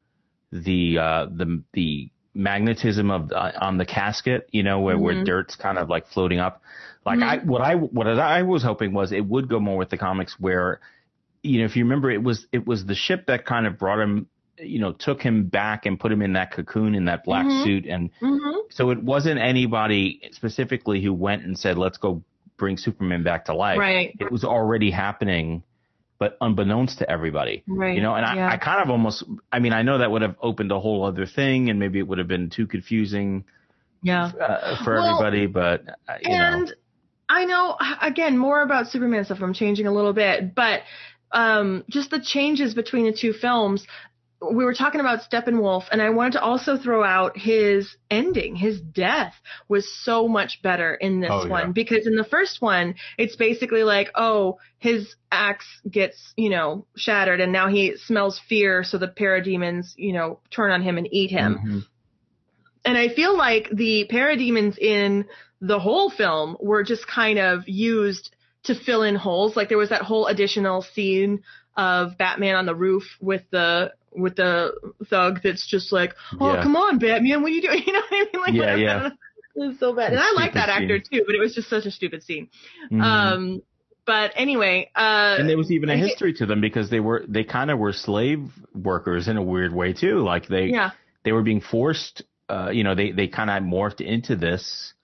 the, 0.52 0.98
uh, 0.98 1.26
the, 1.26 1.62
the 1.72 2.10
magnetism 2.40 3.10
of, 3.10 3.30
uh, 3.32 3.52
on 3.60 3.76
the 3.78 3.84
casket, 3.84 4.48
you 4.50 4.62
know, 4.62 4.80
where, 4.80 4.98
where 4.98 5.14
Mhm. 5.14 5.24
dirt's 5.26 5.56
kind 5.56 5.78
of 5.78 5.88
like 5.88 6.06
floating 6.08 6.38
up. 6.40 6.62
Like 7.04 7.20
I, 7.22 7.38
what 7.38 7.60
I, 7.62 7.74
what 7.76 8.06
I 8.06 8.42
was 8.42 8.62
hoping 8.62 8.92
was 8.92 9.12
it 9.12 9.24
would 9.26 9.48
go 9.48 9.58
more 9.60 9.76
with 9.76 9.90
the 9.90 9.98
comics 9.98 10.36
where, 10.38 10.80
you 11.42 11.58
know, 11.60 11.64
if 11.64 11.76
you 11.76 11.84
remember, 11.84 12.10
it 12.10 12.22
was, 12.22 12.46
it 12.52 12.66
was 12.66 12.84
the 12.86 12.94
ship 12.94 13.26
that 13.26 13.44
kind 13.46 13.66
of 13.66 13.78
brought 13.78 14.00
him, 14.00 14.26
you 14.58 14.78
know, 14.80 14.92
took 14.92 15.22
him 15.22 15.44
back 15.46 15.86
and 15.86 15.98
put 15.98 16.12
him 16.12 16.20
in 16.22 16.34
that 16.34 16.52
cocoon 16.52 16.94
in 16.94 17.06
that 17.06 17.24
black 17.24 17.46
Mhm. 17.46 17.62
suit 17.64 17.86
and, 17.86 18.10
hmm 18.20 18.36
so 18.72 18.90
it 18.90 19.02
wasn't 19.02 19.40
anybody 19.40 20.20
specifically 20.30 21.02
who 21.02 21.12
went 21.12 21.42
and 21.44 21.58
said, 21.58 21.76
let's 21.76 21.98
go 21.98 22.22
bring 22.56 22.76
Superman 22.76 23.24
back 23.24 23.46
to 23.46 23.54
life. 23.54 23.78
right, 23.78 24.14
It 24.20 24.30
was 24.30 24.44
already 24.44 24.90
happening, 24.92 25.64
but 26.20 26.36
unbeknownst 26.42 26.98
to 26.98 27.10
everybody. 27.10 27.64
right. 27.66 27.96
You 27.96 28.02
know, 28.02 28.14
and 28.14 28.24
I, 28.24 28.34
yeah. 28.36 28.48
I 28.52 28.58
kind 28.58 28.82
of 28.82 28.90
almost, 28.90 29.24
I 29.50 29.58
mean, 29.58 29.72
I 29.72 29.82
know 29.82 29.98
that 29.98 30.10
would 30.10 30.20
have 30.20 30.36
opened 30.40 30.70
a 30.70 30.78
whole 30.78 31.02
other 31.02 31.24
thing 31.24 31.70
and 31.70 31.80
maybe 31.80 31.98
it 31.98 32.06
would 32.06 32.18
have 32.18 32.28
been 32.28 32.50
too 32.50 32.66
confusing 32.66 33.44
yeah. 34.02 34.26
uh, 34.26 34.84
for 34.84 34.96
Well, 34.96 35.14
everybody, 35.16 35.46
but, 35.46 35.88
uh, 36.06 36.18
you 36.22 36.30
and 36.30 36.66
know. 36.66 36.72
I 37.30 37.44
know 37.46 37.76
again 38.02 38.36
more 38.36 38.60
about 38.60 38.88
Superman 38.88 39.24
stuff. 39.24 39.38
I'm 39.40 39.54
changing 39.54 39.86
a 39.86 39.92
little 39.92 40.12
bit, 40.12 40.54
but 40.54 40.82
um, 41.32 41.84
just 41.88 42.10
the 42.10 42.20
changes 42.20 42.74
between 42.74 43.06
the 43.06 43.16
two 43.16 43.32
films. 43.32 43.86
We 44.42 44.64
were 44.64 44.72
talking 44.74 45.00
about 45.00 45.20
Steppenwolf, 45.30 45.84
and 45.92 46.00
I 46.00 46.08
wanted 46.10 46.32
to 46.34 46.42
also 46.42 46.78
throw 46.78 47.04
out 47.04 47.36
his 47.36 47.94
ending. 48.10 48.56
His 48.56 48.80
death 48.80 49.34
was 49.68 49.86
so 50.02 50.28
much 50.28 50.62
better 50.62 50.94
in 50.94 51.20
this 51.20 51.30
Oh, 51.30 51.44
yeah. 51.44 51.50
one 51.50 51.72
because 51.72 52.06
in 52.06 52.16
the 52.16 52.24
first 52.24 52.62
one, 52.62 52.94
it's 53.18 53.36
basically 53.36 53.82
like, 53.82 54.10
oh, 54.14 54.58
his 54.78 55.14
axe 55.30 55.66
gets, 55.90 56.32
you 56.36 56.48
know, 56.48 56.86
shattered, 56.96 57.40
and 57.40 57.52
now 57.52 57.68
he 57.68 57.96
smells 57.96 58.40
fear, 58.48 58.82
so 58.82 58.96
the 58.96 59.08
parademons, 59.08 59.92
you 59.96 60.14
know, 60.14 60.40
turn 60.50 60.70
on 60.70 60.80
him 60.82 60.96
and 60.96 61.06
eat 61.12 61.30
him. 61.30 61.58
Mhm. 61.58 61.86
And 62.86 62.96
I 62.96 63.08
feel 63.08 63.36
like 63.36 63.68
the 63.70 64.08
parademons 64.10 64.78
in 64.78 65.26
the 65.60 65.78
whole 65.78 66.08
film 66.08 66.56
were 66.60 66.82
just 66.82 67.06
kind 67.06 67.38
of 67.38 67.68
used 67.68 68.34
to 68.64 68.74
fill 68.74 69.02
in 69.02 69.16
holes. 69.16 69.54
Like 69.54 69.68
there 69.68 69.76
was 69.76 69.90
that 69.90 70.02
whole 70.02 70.26
additional 70.26 70.80
scene 70.80 71.42
of 71.76 72.16
Batman 72.16 72.56
on 72.56 72.64
the 72.66 72.74
roof 72.74 73.04
with 73.20 73.42
the 73.50 73.92
with 74.12 74.36
the 74.36 74.72
thug 75.08 75.40
that's 75.42 75.66
just 75.66 75.92
like, 75.92 76.14
oh 76.40 76.54
Yeah. 76.54 76.62
come 76.62 76.76
on, 76.76 76.98
Batman, 76.98 77.42
what 77.42 77.50
are 77.50 77.54
you 77.54 77.62
doing? 77.62 77.82
You 77.86 77.92
know 77.92 78.00
what 78.00 78.12
I 78.12 78.24
mean? 78.32 78.42
Like, 78.42 78.54
Yeah, 78.54 78.74
yeah. 78.76 79.10
It 79.56 79.68
was 79.68 79.78
so 79.78 79.94
bad. 79.94 80.12
And 80.12 80.20
I 80.20 80.32
like 80.36 80.54
that 80.54 80.68
actor 80.68 80.98
scene. 80.98 81.20
too, 81.20 81.24
but 81.26 81.34
it 81.34 81.40
was 81.40 81.54
just 81.54 81.68
such 81.68 81.84
a 81.84 81.90
stupid 81.90 82.22
scene. 82.22 82.48
Mhm. 82.90 83.02
Um, 83.02 83.62
but 84.06 84.32
anyway, 84.34 84.90
uh, 84.96 85.36
and 85.38 85.48
there 85.48 85.56
was 85.56 85.70
even 85.70 85.90
a 85.90 85.96
history 85.96 86.32
to 86.34 86.46
them 86.46 86.60
because 86.60 86.88
they 86.90 87.00
were, 87.00 87.24
they 87.28 87.44
kind 87.44 87.70
of 87.70 87.78
were 87.78 87.92
slave 87.92 88.48
workers 88.74 89.28
in 89.28 89.36
a 89.36 89.42
weird 89.42 89.72
way 89.74 89.92
too. 89.92 90.20
Like 90.20 90.48
they, 90.48 90.66
yeah, 90.66 90.90
they 91.24 91.32
were 91.32 91.42
being 91.42 91.60
forced, 91.60 92.22
uh, 92.48 92.70
you 92.72 92.82
know, 92.82 92.94
they, 92.94 93.12
they 93.12 93.28
kind 93.28 93.50
of 93.50 93.62
morphed 93.62 94.00
into 94.00 94.34
this, 94.36 94.94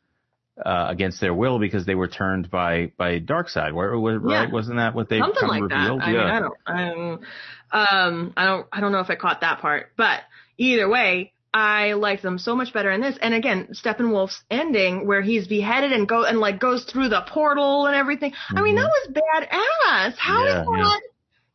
uh, 0.65 0.87
against 0.89 1.21
their 1.21 1.35
will 1.35 1.59
because 1.59 1.85
they 1.85 1.95
were 1.95 2.09
turned 2.09 2.51
by, 2.51 2.91
by 2.97 3.21
Darkseid. 3.21 3.75
Where, 3.75 3.99
where, 3.99 4.19
Yeah. 4.27 4.45
right? 4.45 4.51
Wasn't 4.53 4.77
that 4.79 4.95
what 4.95 5.09
they 5.11 5.19
something 5.19 5.49
like 5.49 5.63
revealed? 5.63 6.01
that. 6.01 6.07
I 6.09 6.13
yeah. 6.13 6.19
mean, 6.19 6.29
I 6.29 6.41
don't, 6.41 6.55
I 6.67 6.89
don't, 6.95 7.21
um, 7.73 8.33
I 8.37 8.45
don't, 8.45 8.67
I 8.73 8.81
don't 8.81 8.93
know 8.93 9.01
if 9.01 9.11
I 9.11 9.17
caught 9.17 9.41
that 9.41 9.61
part, 9.61 9.93
but 9.97 10.21
either 10.59 10.89
way, 10.89 11.33
I 11.53 11.95
liked 11.95 12.23
them 12.23 12.39
so 12.39 12.55
much 12.55 12.73
better 12.75 12.91
in 12.91 13.01
this. 13.01 13.17
And 13.21 13.33
again, 13.33 13.69
Steppenwolf's 13.73 14.43
ending 14.51 15.07
where 15.07 15.23
he's 15.23 15.49
beheaded 15.49 15.93
and 15.93 16.07
go 16.07 16.25
and 16.25 16.39
like 16.39 16.61
goes 16.61 16.85
through 16.85 17.09
the 17.09 17.23
portal 17.27 17.87
and 17.87 17.97
everything. 17.97 18.33
I 18.51 18.61
mean, 18.61 18.75
that 18.75 18.91
was 18.91 19.13
badass. 19.15 20.17
How 20.19 20.45
is 20.47 20.55
Yeah, 20.55 20.65
that? 20.65 20.77
yeah. 20.79 20.99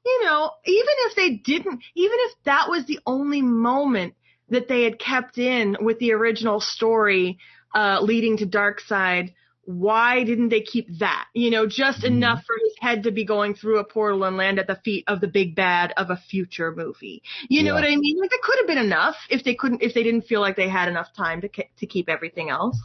You 0.03 0.25
know, 0.25 0.51
even 0.65 0.95
if 1.05 1.15
they 1.15 1.29
didn't, 1.35 1.83
even 1.95 2.17
if 2.21 2.33
that 2.45 2.67
was 2.69 2.85
the 2.85 2.99
only 3.05 3.43
moment 3.43 4.15
that 4.49 4.67
they 4.67 4.83
had 4.83 4.97
kept 4.97 5.37
in 5.37 5.77
with 5.79 5.99
the 5.99 6.13
original 6.13 6.59
story, 6.59 7.37
uh, 7.75 7.99
leading 8.01 8.37
to 8.37 8.47
Darkseid 8.47 9.33
why 9.79 10.23
didn't 10.23 10.49
they 10.49 10.61
keep 10.61 10.87
that? 10.99 11.27
You 11.33 11.49
know, 11.51 11.65
just 11.67 12.03
Mm-hmm. 12.03 12.05
enough 12.05 12.43
for 12.45 12.55
his 12.63 12.73
head 12.79 13.03
to 13.03 13.11
be 13.11 13.23
going 13.25 13.53
through 13.55 13.79
a 13.79 13.83
portal 13.83 14.23
and 14.23 14.37
land 14.37 14.59
at 14.59 14.67
the 14.67 14.75
feet 14.83 15.03
of 15.07 15.21
the 15.21 15.27
big 15.27 15.55
bad 15.55 15.93
of 15.97 16.09
a 16.09 16.17
future 16.17 16.71
movie. 16.71 17.21
You 17.49 17.63
know 17.63 17.73
what 17.73 17.83
I 17.83 17.95
mean? 17.95 18.17
Like 18.19 18.31
it 18.33 18.41
could 18.41 18.59
have 18.59 18.67
been 18.67 18.77
enough 18.83 19.15
if 19.29 19.43
they 19.43 19.55
couldn't, 19.55 19.81
if 19.81 19.93
they 19.93 20.03
didn't 20.03 20.23
feel 20.23 20.41
like 20.41 20.55
they 20.55 20.69
had 20.69 20.89
enough 20.89 21.13
time 21.15 21.41
to 21.41 21.49
ke- 21.49 21.71
to 21.77 21.85
keep 21.87 22.09
everything 22.09 22.49
else. 22.49 22.77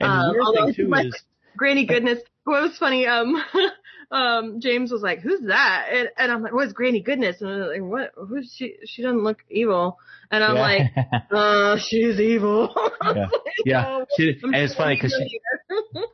And 0.00 0.10
Um, 0.10 0.36
although 0.44 0.72
too 0.72 0.92
is, 0.94 1.22
Granny 1.56 1.86
goodness. 1.86 2.20
What 2.46 2.62
was 2.62 2.78
funny? 2.78 3.06
Um, 3.06 3.36
um, 4.12 4.60
James 4.60 4.92
was 4.92 5.02
like, 5.02 5.20
"Who's 5.20 5.42
that?" 5.48 5.88
And, 5.92 6.10
and 6.18 6.32
I'm 6.32 6.42
like, 6.42 6.54
"What's 6.54 6.72
Granny 6.72 7.02
goodness?" 7.02 7.42
And 7.42 7.50
I'm 7.50 7.68
like, 7.68 7.82
"What? 7.82 8.28
Who's 8.28 8.54
she? 8.56 8.76
She 8.86 9.02
doesn't 9.02 9.24
look 9.24 9.40
evil." 9.50 9.98
And 10.30 10.44
I'm 10.44 10.58
like, 10.58 10.86
"Uh, 11.30 11.78
she's 11.78 12.20
evil." 12.20 12.74
yeah, 13.02 13.30
yeah. 13.64 13.86
Oh, 13.88 14.06
She, 14.08 14.30
and 14.52 14.62
it's 14.62 14.74
funny 14.74 14.96
because 14.96 15.12
she, 15.14 15.40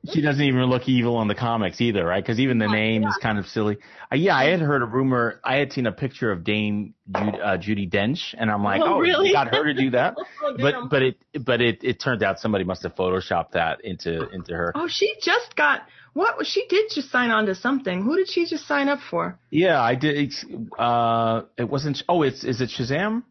she 0.05 0.21
doesn't 0.23 0.43
even 0.45 0.65
look 0.65 0.89
evil 0.89 1.23
in 1.23 1.29
the 1.29 1.35
comics 1.35 1.81
either, 1.81 2.05
right? 2.05 2.23
Because 2.25 2.41
even 2.41 2.59
the 2.59 2.67
Yeah, 2.67 2.73
name 2.73 3.07
is 3.07 3.19
kind 3.19 3.39
of 3.39 3.47
silly. 3.47 3.79
Uh, 4.13 4.17
yeah, 4.17 4.37
I 4.37 4.47
had 4.47 4.61
heard 4.61 4.83
a 4.83 4.87
rumor. 4.87 5.41
I 5.45 5.57
had 5.57 5.73
seen 5.73 5.87
a 5.87 5.93
picture 5.93 6.33
of 6.33 6.45
Dame 6.45 6.95
Judi, 7.11 7.39
uh, 7.41 7.59
Judi 7.59 7.91
Dench, 7.91 8.35
and 8.39 8.51
I'm 8.51 8.65
like, 8.65 8.83
Oh, 8.85 8.89
oh, 8.89 9.01
really? 9.01 9.29
you 9.29 9.33
got 9.33 9.49
her 9.49 9.65
to 9.65 9.75
do 9.75 9.91
that. 9.91 10.19
Oh, 10.43 10.57
but 10.57 10.89
but 10.89 11.03
it 11.03 11.17
but 11.45 11.61
it 11.61 11.85
it 11.85 12.01
turned 12.01 12.23
out 12.23 12.41
somebody 12.41 12.65
must 12.65 12.83
have 12.85 12.97
photoshopped 12.97 13.53
that 13.53 13.85
into 13.85 14.29
into 14.31 14.55
her. 14.55 14.75
oh, 14.75 14.89
she 14.89 15.15
just 15.23 15.55
got 15.57 15.83
what? 16.15 16.47
She 16.47 16.67
did 16.69 16.91
just 16.95 17.11
sign 17.11 17.31
on 17.31 17.47
to 17.47 17.55
something. 17.55 18.03
Who 18.03 18.17
did 18.17 18.29
she 18.29 18.45
just 18.47 18.67
sign 18.67 18.89
up 18.89 19.01
for? 19.11 19.39
Yeah, 19.51 19.81
I 19.81 19.95
did. 19.95 20.33
Uh, 20.79 21.43
it 21.57 21.69
wasn't. 21.69 22.03
Oh, 22.09 22.23
it's 22.23 22.45
is 22.45 22.61
it 22.61 22.71
Shazam? 22.71 23.23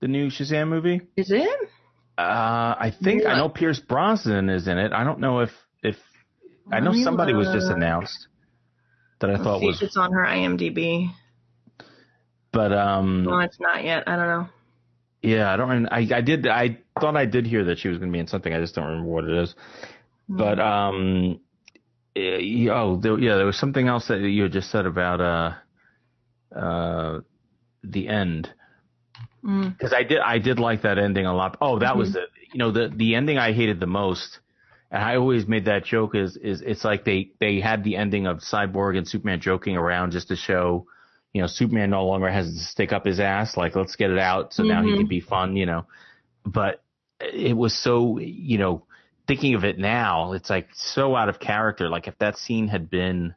The 0.00 0.08
new 0.08 0.28
Shazam 0.28 0.68
movie? 0.68 1.00
Is 1.16 1.30
it? 1.30 1.48
Uh, 2.18 2.74
I 2.78 2.92
think 3.02 3.26
I 3.26 3.36
know 3.36 3.48
Pierce 3.48 3.80
Brosnan 3.80 4.48
is 4.50 4.68
in 4.68 4.78
it. 4.78 4.92
I 4.92 5.04
don't 5.04 5.20
know 5.20 5.40
if 5.40 5.50
if 5.82 5.96
I 6.72 6.80
know 6.80 6.92
somebody 6.92 7.32
was 7.34 7.48
just 7.52 7.70
announced 7.70 8.28
that 9.20 9.30
I 9.30 9.34
Let's 9.34 9.44
thought 9.44 9.60
see 9.60 9.66
was, 9.66 9.76
if 9.76 9.82
it's 9.88 9.96
on 9.96 10.12
her 10.12 10.24
IMDb. 10.24 11.10
but 12.52 12.72
um, 12.72 13.24
No, 13.24 13.38
it's 13.40 13.60
not 13.60 13.84
yet. 13.84 14.04
I 14.06 14.16
don't 14.16 14.28
know. 14.28 14.48
yeah, 15.22 15.52
I 15.52 15.56
don't. 15.56 15.86
I 15.88 16.06
I 16.14 16.20
did. 16.22 16.46
I 16.46 16.78
thought 17.00 17.16
I 17.16 17.26
did 17.26 17.46
hear 17.46 17.64
that 17.64 17.78
she 17.78 17.88
was 17.88 17.98
going 17.98 18.10
to 18.10 18.12
be 18.12 18.18
in 18.20 18.26
something. 18.26 18.52
I 18.52 18.60
just 18.60 18.74
don't 18.74 18.86
remember 18.86 19.08
what 19.10 19.24
it 19.24 19.36
is. 19.42 19.54
But 20.28 20.58
um, 20.58 21.32
eh, 21.32 21.34
yeah, 22.16 22.72
oh, 22.72 22.96
there, 22.96 23.18
yeah, 23.18 23.36
there 23.36 23.46
was 23.46 23.58
something 23.58 23.88
else 23.88 24.08
that 24.08 24.20
you 24.20 24.44
had 24.44 24.52
just 24.52 24.70
said 24.70 24.86
about 24.86 25.20
uh, 25.20 26.58
uh, 26.58 27.20
the 27.82 28.08
end. 28.08 28.50
Mm. 29.44 29.78
because 29.78 29.92
I 29.92 30.02
did 30.02 30.18
I 30.18 30.38
did 30.38 30.58
like 30.58 30.82
that 30.82 30.98
ending 30.98 31.26
a 31.26 31.34
lot. 31.34 31.56
Oh, 31.60 31.78
that 31.78 31.96
was 31.96 32.14
the 32.14 32.22
you 32.52 32.58
know 32.58 32.72
the 32.72 32.92
the 32.94 33.14
ending 33.14 33.38
I 33.38 33.52
hated 33.52 33.78
the 33.78 33.86
most, 33.86 34.40
and 34.90 35.02
I 35.02 35.16
always 35.16 35.46
made 35.46 35.66
that 35.66 35.84
joke 35.84 36.16
is 36.16 36.36
is 36.36 36.62
it's 36.62 36.84
like 36.84 37.04
they 37.04 37.30
they 37.38 37.60
had 37.60 37.84
the 37.84 37.96
ending 37.96 38.26
of 38.26 38.38
Cyborg 38.38 38.96
and 38.96 39.06
Superman 39.06 39.40
joking 39.40 39.76
around 39.76 40.12
just 40.12 40.28
to 40.28 40.36
show, 40.36 40.86
you 41.32 41.42
know, 41.42 41.46
Superman 41.46 41.90
no 41.90 42.06
longer 42.06 42.28
has 42.28 42.46
to 42.52 42.58
stick 42.58 42.92
up 42.92 43.04
his 43.04 43.20
ass. 43.20 43.56
Like 43.56 43.76
let's 43.76 43.94
get 43.94 44.10
it 44.10 44.18
out 44.18 44.52
so 44.52 44.64
now 44.64 44.82
he 44.82 44.96
can 44.96 45.06
be 45.06 45.20
fun, 45.20 45.56
you 45.56 45.66
know. 45.66 45.86
But 46.44 46.82
it 47.20 47.56
was 47.56 47.72
so 47.72 48.18
you 48.18 48.58
know 48.58 48.85
thinking 49.26 49.54
of 49.54 49.64
it 49.64 49.78
now, 49.78 50.32
it's 50.32 50.50
like 50.50 50.68
so 50.74 51.14
out 51.16 51.28
of 51.28 51.38
character. 51.38 51.88
Like 51.88 52.06
if 52.06 52.18
that 52.18 52.38
scene 52.38 52.68
had 52.68 52.90
been 52.90 53.34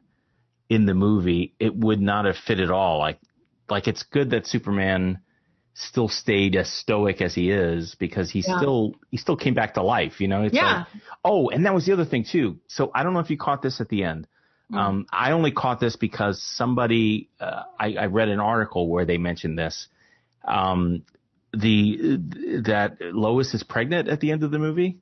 in 0.68 0.86
the 0.86 0.94
movie, 0.94 1.54
it 1.58 1.74
would 1.74 2.00
not 2.00 2.24
have 2.24 2.36
fit 2.36 2.60
at 2.60 2.70
all. 2.70 2.98
Like 2.98 3.18
like 3.68 3.88
it's 3.88 4.02
good 4.02 4.30
that 4.30 4.46
Superman 4.46 5.20
still 5.74 6.08
stayed 6.08 6.56
as 6.56 6.68
stoic 6.68 7.22
as 7.22 7.34
he 7.34 7.50
is 7.50 7.94
because 7.98 8.30
he 8.30 8.40
Yeah. 8.40 8.58
still 8.58 8.94
he 9.10 9.16
still 9.16 9.36
came 9.36 9.54
back 9.54 9.74
to 9.74 9.82
life. 9.82 10.20
You 10.20 10.28
know, 10.28 10.42
it's 10.42 10.54
Yeah. 10.54 10.78
like 10.78 10.86
oh, 11.24 11.48
and 11.50 11.64
that 11.66 11.74
was 11.74 11.86
the 11.86 11.92
other 11.92 12.04
thing 12.04 12.24
too. 12.24 12.58
So 12.68 12.90
I 12.94 13.02
don't 13.02 13.12
know 13.12 13.20
if 13.20 13.30
you 13.30 13.36
caught 13.36 13.62
this 13.62 13.80
at 13.80 13.88
the 13.88 14.04
end. 14.04 14.26
Mm. 14.72 14.78
Um, 14.78 15.06
I 15.12 15.32
only 15.32 15.50
caught 15.50 15.80
this 15.80 15.96
because 15.96 16.42
somebody 16.42 17.28
uh, 17.40 17.62
I, 17.78 17.94
I 17.94 18.06
read 18.06 18.28
an 18.28 18.40
article 18.40 18.88
where 18.88 19.04
they 19.04 19.18
mentioned 19.18 19.58
this. 19.58 19.88
Um, 20.44 21.02
the 21.52 22.18
that 22.64 22.98
Lois 23.00 23.54
is 23.54 23.62
pregnant 23.64 24.08
at 24.08 24.20
the 24.20 24.30
end 24.30 24.44
of 24.44 24.50
the 24.50 24.58
movie. 24.58 24.98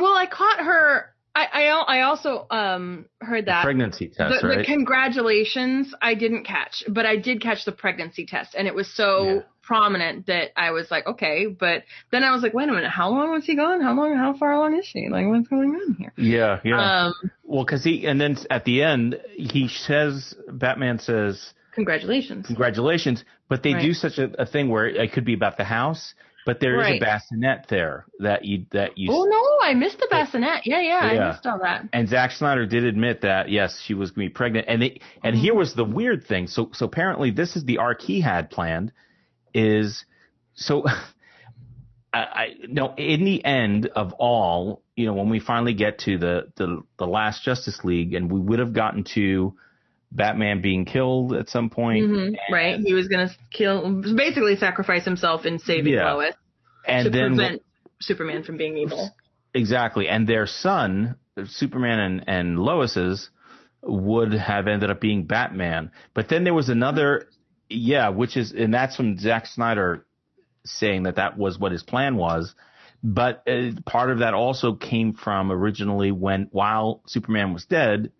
Well, 0.00 0.14
I 0.16 0.26
caught 0.26 0.60
her. 0.64 1.06
I 1.34 1.46
I, 1.52 1.98
I 1.98 2.00
also 2.02 2.46
um 2.50 3.06
heard 3.20 3.44
The 3.46 3.50
that 3.52 3.62
pregnancy 3.62 4.08
test, 4.08 4.42
the, 4.42 4.48
the 4.56 4.64
congratulations 4.64 5.94
I 6.02 6.14
didn't 6.14 6.44
catch, 6.44 6.82
but 6.88 7.06
I 7.06 7.16
did 7.16 7.40
catch 7.40 7.64
the 7.64 7.72
pregnancy 7.72 8.26
test, 8.26 8.54
and 8.56 8.66
it 8.66 8.74
was 8.74 8.92
so 8.92 9.24
Yeah. 9.24 9.40
prominent 9.62 10.26
that 10.26 10.50
I 10.56 10.72
was 10.72 10.90
like, 10.90 11.06
okay. 11.06 11.46
But 11.46 11.84
then 12.10 12.24
I 12.24 12.32
was 12.32 12.42
like, 12.42 12.52
wait 12.54 12.68
a 12.68 12.72
minute, 12.72 12.90
how 12.90 13.10
long 13.10 13.30
was 13.30 13.44
he 13.44 13.54
gone? 13.54 13.80
How 13.80 13.94
long? 13.94 14.16
How 14.16 14.32
far 14.36 14.52
along 14.52 14.76
is 14.76 14.84
she? 14.86 15.08
Like, 15.08 15.26
what's 15.26 15.46
going 15.48 15.70
on 15.70 15.94
here? 15.94 16.12
yeah, 16.16 16.58
yeah. 16.64 17.06
Um. 17.06 17.14
well, 17.44 17.64
because 17.64 17.84
he 17.84 18.06
and 18.06 18.20
then 18.20 18.36
at 18.50 18.64
the 18.64 18.82
end 18.82 19.20
he 19.36 19.68
says 19.68 20.34
Batman 20.48 20.98
says 20.98 21.54
Congratulations. 21.72 22.46
congratulations, 22.46 23.24
but 23.48 23.62
they 23.62 23.72
Right. 23.74 23.82
do 23.82 23.94
such 23.94 24.18
a, 24.18 24.42
a 24.42 24.46
thing 24.46 24.68
where 24.68 24.86
it 24.88 25.12
could 25.12 25.24
be 25.24 25.34
about 25.34 25.56
the 25.56 25.64
house, 25.64 26.14
but 26.46 26.60
there 26.60 26.74
is 26.80 26.84
Right. 26.86 27.02
a 27.02 27.04
bassinet 27.04 27.66
there 27.68 28.06
that 28.20 28.44
you 28.44 28.66
that 28.72 28.96
you 28.96 29.10
Oh 29.12 29.24
no, 29.24 29.66
I 29.66 29.74
missed 29.74 29.98
the 29.98 30.08
bassinet. 30.10 30.66
Yeah, 30.66 30.80
yeah, 30.80 31.12
Yeah. 31.12 31.24
I 31.24 31.28
missed 31.32 31.46
all 31.46 31.58
that. 31.60 31.86
and 31.92 32.08
Zack 32.08 32.30
Snyder 32.32 32.66
did 32.66 32.84
admit 32.84 33.20
that 33.22 33.48
yes, 33.50 33.80
she 33.84 33.94
was 33.94 34.10
going 34.10 34.26
to 34.28 34.30
be 34.30 34.34
pregnant, 34.34 34.66
and 34.68 34.82
they, 34.82 35.00
and 35.22 35.36
here 35.36 35.54
was 35.54 35.74
the 35.74 35.84
weird 35.84 36.24
thing. 36.26 36.46
So 36.46 36.70
so 36.72 36.86
apparently 36.86 37.30
this 37.30 37.56
is 37.56 37.64
the 37.64 37.78
arc 37.78 38.00
he 38.02 38.20
had 38.20 38.50
planned, 38.50 38.92
is 39.54 40.04
so. 40.54 40.84
I, 42.12 42.18
I 42.18 42.46
no 42.66 42.94
in 42.96 43.24
the 43.24 43.44
end 43.44 43.86
of 43.94 44.12
all, 44.14 44.82
you 44.96 45.06
know, 45.06 45.14
when 45.14 45.28
we 45.28 45.38
finally 45.38 45.74
get 45.74 45.98
to 46.00 46.18
the 46.18 46.52
the 46.56 46.82
the 46.98 47.06
last 47.06 47.44
Justice 47.44 47.84
League, 47.84 48.14
and 48.14 48.30
we 48.32 48.40
would 48.40 48.58
have 48.58 48.72
gotten 48.72 49.04
to 49.14 49.54
Batman 50.12 50.60
being 50.60 50.84
killed 50.84 51.32
at 51.34 51.48
some 51.48 51.70
point, 51.70 52.04
Mhm, 52.04 52.36
Right, 52.50 52.80
he 52.80 52.94
was 52.94 53.08
gonna 53.08 53.30
kill, 53.52 54.02
basically 54.14 54.56
sacrifice 54.56 55.04
himself 55.04 55.46
in 55.46 55.58
saving 55.58 55.94
Yeah. 55.94 56.12
Lois 56.12 56.34
and 56.86 57.04
to 57.04 57.10
then 57.10 57.36
prevent 57.36 57.62
Superman 58.00 58.42
from 58.42 58.56
being 58.56 58.76
evil. 58.76 59.10
Exactly. 59.54 60.08
And 60.08 60.26
their 60.26 60.46
son, 60.46 61.16
Superman 61.44 61.98
and, 61.98 62.24
and 62.26 62.58
Lois's, 62.58 63.30
would 63.82 64.32
have 64.32 64.66
ended 64.66 64.90
up 64.90 65.00
being 65.00 65.24
Batman. 65.24 65.90
But 66.14 66.28
then 66.28 66.44
there 66.44 66.54
was 66.54 66.68
another, 66.68 67.28
yeah, 67.68 68.08
which 68.10 68.36
is, 68.36 68.52
and 68.52 68.74
that's 68.74 68.96
from 68.96 69.18
Zack 69.18 69.46
Snyder 69.46 70.06
saying 70.64 71.04
that 71.04 71.16
that 71.16 71.38
was 71.38 71.58
what 71.58 71.72
his 71.72 71.82
plan 71.82 72.16
was. 72.16 72.54
But 73.02 73.42
uh, 73.48 73.70
part 73.86 74.10
of 74.10 74.18
that 74.18 74.34
also 74.34 74.74
came 74.74 75.14
from 75.14 75.50
originally 75.50 76.12
when, 76.12 76.48
while 76.50 77.02
Superman 77.06 77.54
was 77.54 77.64
dead, 77.64 78.12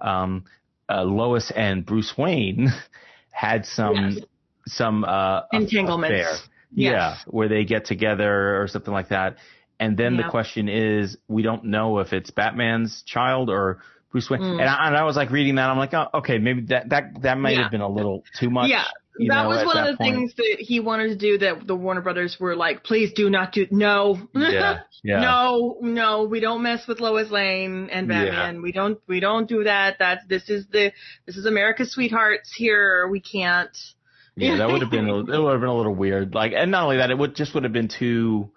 um, 0.00 0.44
uh, 0.88 1.02
Lois 1.02 1.50
and 1.54 1.84
Bruce 1.84 2.14
Wayne 2.16 2.68
had 3.30 3.64
some, 3.66 3.94
Yes. 4.16 4.18
some, 4.66 5.04
uh, 5.04 5.42
Entanglements. 5.52 6.12
affair. 6.20 6.36
Yes. 6.74 6.92
Yeah, 6.92 7.16
where 7.26 7.48
they 7.48 7.64
get 7.64 7.84
together 7.84 8.60
or 8.62 8.66
something 8.66 8.94
like 8.94 9.08
that. 9.10 9.36
And 9.78 9.96
then 9.96 10.16
the 10.16 10.22
question 10.30 10.68
is, 10.68 11.16
we 11.28 11.42
don't 11.42 11.64
know 11.64 11.98
if 11.98 12.12
it's 12.12 12.30
Batman's 12.30 13.02
child 13.02 13.50
or 13.50 13.82
Bruce 14.10 14.30
Wayne. 14.30 14.40
Mm. 14.40 14.52
And, 14.60 14.68
I, 14.70 14.86
and 14.86 14.96
I 14.96 15.02
was 15.04 15.16
like 15.16 15.30
reading 15.30 15.56
that, 15.56 15.68
I'm 15.68 15.76
like, 15.76 15.92
oh, 15.92 16.06
okay, 16.14 16.38
maybe 16.38 16.62
that 16.66 16.88
that 16.90 17.20
that 17.22 17.36
might 17.36 17.56
Yeah. 17.56 17.62
have 17.62 17.70
been 17.72 17.80
a 17.80 17.88
little 17.88 18.22
too 18.38 18.48
much. 18.48 18.70
Yeah, 18.70 18.84
you 19.18 19.28
that 19.30 19.42
know, 19.42 19.48
was 19.48 19.64
one 19.66 19.76
that 19.76 19.90
of 19.90 19.98
the 19.98 20.04
point. 20.04 20.14
things 20.16 20.34
that 20.36 20.56
he 20.60 20.80
wanted 20.80 21.08
to 21.08 21.16
do 21.16 21.38
that 21.38 21.66
the 21.66 21.76
Warner 21.76 22.00
Brothers 22.00 22.38
were 22.40 22.56
like, 22.56 22.82
please 22.84 23.12
do 23.12 23.28
not 23.30 23.52
do, 23.52 23.66
no. 23.70 24.18
Yeah, 24.34 24.80
yeah. 25.04 25.20
No, 25.20 25.76
no, 25.80 26.24
we 26.24 26.40
don't 26.40 26.62
mess 26.62 26.86
with 26.86 27.00
Lois 27.00 27.30
Lane 27.30 27.88
and 27.90 28.08
Yeah. 28.08 28.24
Batman. 28.24 28.62
We 28.62 28.72
don't, 28.72 28.98
we 29.06 29.20
don't 29.20 29.48
do 29.48 29.64
that. 29.64 29.96
That's, 29.98 30.24
this 30.28 30.48
is 30.48 30.66
the, 30.72 30.92
this 31.26 31.36
is 31.36 31.44
America's 31.46 31.92
sweethearts 31.92 32.52
here. 32.56 33.08
We 33.08 33.20
can't. 33.20 33.76
Yeah, 34.34 34.56
that 34.58 34.68
would 34.68 34.80
have 34.80 34.90
been 34.90 35.08
a, 35.08 35.18
it 35.18 35.26
would 35.26 35.52
have 35.52 35.60
been 35.60 35.68
a 35.68 35.76
little 35.76 35.94
weird. 35.94 36.34
Like, 36.34 36.52
and 36.56 36.70
not 36.70 36.84
only 36.84 36.96
that, 36.96 37.10
it 37.10 37.18
would 37.18 37.34
just 37.36 37.52
would 37.54 37.64
have 37.64 37.72
been 37.74 37.88
too 37.88 38.50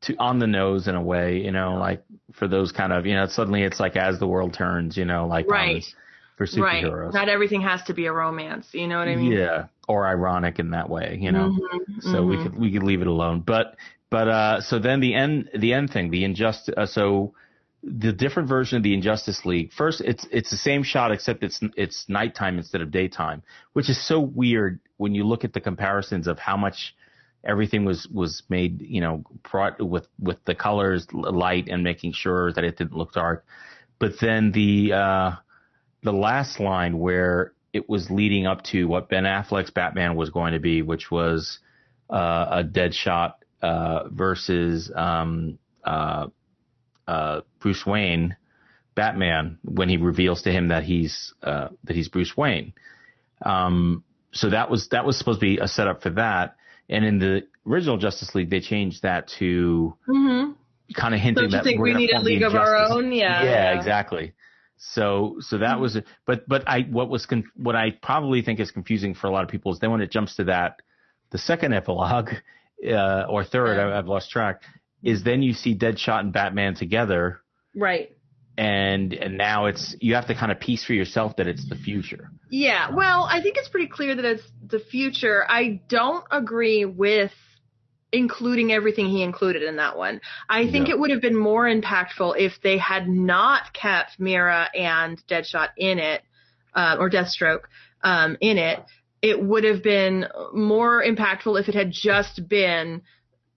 too 0.00 0.16
on 0.18 0.38
the 0.38 0.46
nose 0.46 0.88
in 0.88 0.94
a 0.94 1.02
way. 1.02 1.38
You 1.42 1.50
know, 1.52 1.74
like 1.74 2.02
for 2.32 2.48
those 2.48 2.72
kind 2.72 2.94
of 2.94 3.04
you 3.04 3.14
know, 3.14 3.26
suddenly 3.26 3.62
it's 3.62 3.78
like 3.78 3.94
as 3.96 4.18
the 4.18 4.26
world 4.26 4.54
turns. 4.54 4.96
You 4.96 5.04
know, 5.04 5.26
like 5.26 5.44
on- 5.44 5.50
Right. 5.52 5.84
For 6.36 6.46
Right. 6.56 6.84
superheroes. 6.84 7.12
Not 7.12 7.28
everything 7.28 7.60
has 7.62 7.82
to 7.84 7.94
be 7.94 8.06
a 8.06 8.12
romance. 8.12 8.68
You 8.72 8.86
know 8.88 8.98
what 8.98 9.08
I 9.08 9.16
mean? 9.16 9.32
Yeah, 9.32 9.66
or 9.88 10.06
ironic 10.06 10.58
in 10.58 10.70
that 10.70 10.88
way. 10.88 11.18
You 11.20 11.32
know. 11.32 11.50
Mhm, 11.50 12.02
so 12.02 12.24
we 12.24 12.36
mhm. 12.36 12.42
could 12.42 12.58
we 12.58 12.72
could 12.72 12.82
leave 12.82 13.00
it 13.00 13.06
alone. 13.06 13.40
But 13.40 13.76
but 14.10 14.28
uh, 14.28 14.60
so 14.60 14.78
then 14.78 15.00
the 15.00 15.14
end 15.14 15.50
the 15.56 15.72
end 15.72 15.90
thing 15.90 16.10
the 16.10 16.24
injustice. 16.24 16.74
Uh, 16.76 16.86
so 16.86 17.34
the 17.84 18.12
different 18.12 18.48
version 18.48 18.76
of 18.76 18.82
the 18.84 18.94
Injustice 18.94 19.44
League. 19.44 19.72
First, 19.72 20.00
it's 20.02 20.26
it's 20.30 20.50
the 20.50 20.56
same 20.56 20.82
shot 20.82 21.10
except 21.10 21.42
it's 21.42 21.60
it's 21.76 22.08
nighttime 22.08 22.58
instead 22.58 22.80
of 22.80 22.90
daytime, 22.90 23.42
which 23.72 23.88
is 23.90 24.00
so 24.06 24.20
weird 24.20 24.78
when 24.98 25.14
you 25.14 25.24
look 25.24 25.44
at 25.44 25.52
the 25.52 25.60
comparisons 25.60 26.28
of 26.28 26.38
how 26.38 26.56
much 26.56 26.94
everything 27.44 27.84
was 27.84 28.06
was 28.08 28.44
made 28.48 28.80
you 28.82 29.00
know 29.00 29.24
brought 29.50 29.80
with 29.84 30.06
with 30.20 30.38
the 30.44 30.54
colors 30.54 31.06
light 31.12 31.68
and 31.68 31.82
making 31.82 32.12
sure 32.12 32.52
that 32.52 32.62
it 32.64 32.76
didn't 32.76 32.96
look 32.96 33.12
dark. 33.12 33.44
But 33.98 34.12
then 34.20 34.52
the 34.52 34.92
uh, 34.92 35.30
the 36.02 36.12
last 36.12 36.60
line 36.60 36.98
where 36.98 37.52
it 37.72 37.88
was 37.88 38.10
leading 38.10 38.46
up 38.46 38.62
to 38.64 38.86
what 38.86 39.08
Ben 39.08 39.24
Affleck's 39.24 39.70
Batman 39.70 40.14
was 40.16 40.30
going 40.30 40.52
to 40.52 40.60
be, 40.60 40.82
which 40.82 41.10
was 41.10 41.58
uh, 42.10 42.46
a 42.50 42.64
Deadshot 42.64 43.34
uh, 43.62 44.08
versus 44.08 44.90
um, 44.94 45.58
uh, 45.84 46.26
uh, 47.06 47.40
Bruce 47.60 47.86
Wayne. 47.86 48.36
Batman 48.94 49.58
when 49.64 49.88
he 49.88 49.96
reveals 49.96 50.42
to 50.42 50.52
him 50.52 50.68
that 50.68 50.82
he's 50.82 51.32
uh, 51.42 51.68
that 51.84 51.96
he's 51.96 52.08
Bruce 52.08 52.36
Wayne. 52.36 52.74
Um, 53.40 54.04
so 54.32 54.50
that 54.50 54.70
was 54.70 54.88
that 54.88 55.06
was 55.06 55.16
supposed 55.18 55.40
to 55.40 55.46
be 55.46 55.58
a 55.58 55.66
setup 55.66 56.02
for 56.02 56.10
that. 56.10 56.56
And 56.88 57.04
in 57.04 57.18
the 57.18 57.46
original 57.66 57.96
Justice 57.96 58.34
League, 58.34 58.50
they 58.50 58.60
changed 58.60 59.02
that 59.02 59.28
to 59.38 59.96
Mm-hmm. 60.06 60.52
kind 60.94 61.14
of 61.14 61.20
hinting 61.20 61.48
Don't 61.48 61.64
you 61.66 61.76
that 61.76 61.80
we 61.80 61.94
need 61.94 62.10
a 62.10 62.20
league 62.20 62.42
of 62.42 62.54
our 62.54 62.76
own? 62.76 63.12
Yeah. 63.12 63.42
yeah, 63.44 63.78
exactly. 63.78 64.34
So 64.94 65.36
so 65.40 65.58
that 65.58 65.78
was 65.80 65.96
it. 65.96 66.06
But 66.26 66.48
but 66.48 66.64
I 66.68 66.80
what 66.82 67.08
was 67.08 67.24
con- 67.26 67.50
what 67.56 67.76
I 67.76 67.90
probably 68.02 68.42
think 68.42 68.58
is 68.60 68.70
confusing 68.70 69.14
for 69.14 69.28
a 69.28 69.30
lot 69.30 69.44
of 69.44 69.48
people 69.50 69.72
is 69.72 69.78
then 69.78 69.90
when 69.92 70.00
it 70.00 70.10
jumps 70.10 70.36
to 70.36 70.44
that 70.44 70.80
the 71.30 71.38
second 71.38 71.72
epilogue 71.72 72.30
uh, 72.86 73.24
or 73.28 73.44
third 73.44 73.76
Yeah. 73.76 73.84
I, 73.94 73.98
I've 73.98 74.08
lost 74.08 74.30
track 74.30 74.62
is 75.02 75.22
then 75.22 75.42
you 75.42 75.52
see 75.52 75.76
Deadshot 75.76 76.20
and 76.20 76.32
Batman 76.32 76.74
together 76.74 77.40
Right. 77.76 78.10
and 78.58 79.12
and 79.14 79.38
now 79.38 79.66
it's 79.66 79.94
you 80.00 80.14
have 80.16 80.26
to 80.26 80.34
kind 80.34 80.50
of 80.52 80.58
piece 80.60 80.84
for 80.84 80.92
yourself 80.94 81.36
that 81.36 81.46
it's 81.46 81.68
the 81.68 81.76
future. 81.76 82.30
Yeah, 82.50 82.90
well, 82.94 83.26
I 83.30 83.40
think 83.40 83.56
it's 83.56 83.68
pretty 83.68 83.86
clear 83.88 84.14
that 84.16 84.24
it's 84.24 84.42
the 84.66 84.78
future. 84.80 85.44
I 85.48 85.80
don't 85.88 86.24
agree 86.30 86.84
with 86.84 87.32
including 88.12 88.72
everything 88.72 89.08
he 89.08 89.22
included 89.22 89.62
in 89.62 89.76
that 89.76 89.96
one. 89.96 90.20
I 90.48 90.70
think 90.70 90.88
Yeah. 90.88 90.94
it 90.94 91.00
would 91.00 91.10
have 91.10 91.22
been 91.22 91.36
more 91.36 91.64
impactful 91.64 92.38
if 92.38 92.60
they 92.62 92.76
had 92.78 93.08
not 93.08 93.72
kept 93.72 94.20
Mera 94.20 94.68
and 94.74 95.18
Deadshot 95.26 95.70
in 95.76 95.98
it, 95.98 96.22
uh, 96.74 96.96
or 96.98 97.10
Deathstroke 97.10 97.62
um, 98.02 98.36
in 98.40 98.58
it. 98.58 98.80
It 99.22 99.42
would 99.42 99.64
have 99.64 99.82
been 99.82 100.26
more 100.52 101.02
impactful 101.02 101.58
if 101.60 101.68
it 101.68 101.74
had 101.74 101.90
just 101.90 102.48
been 102.48 103.02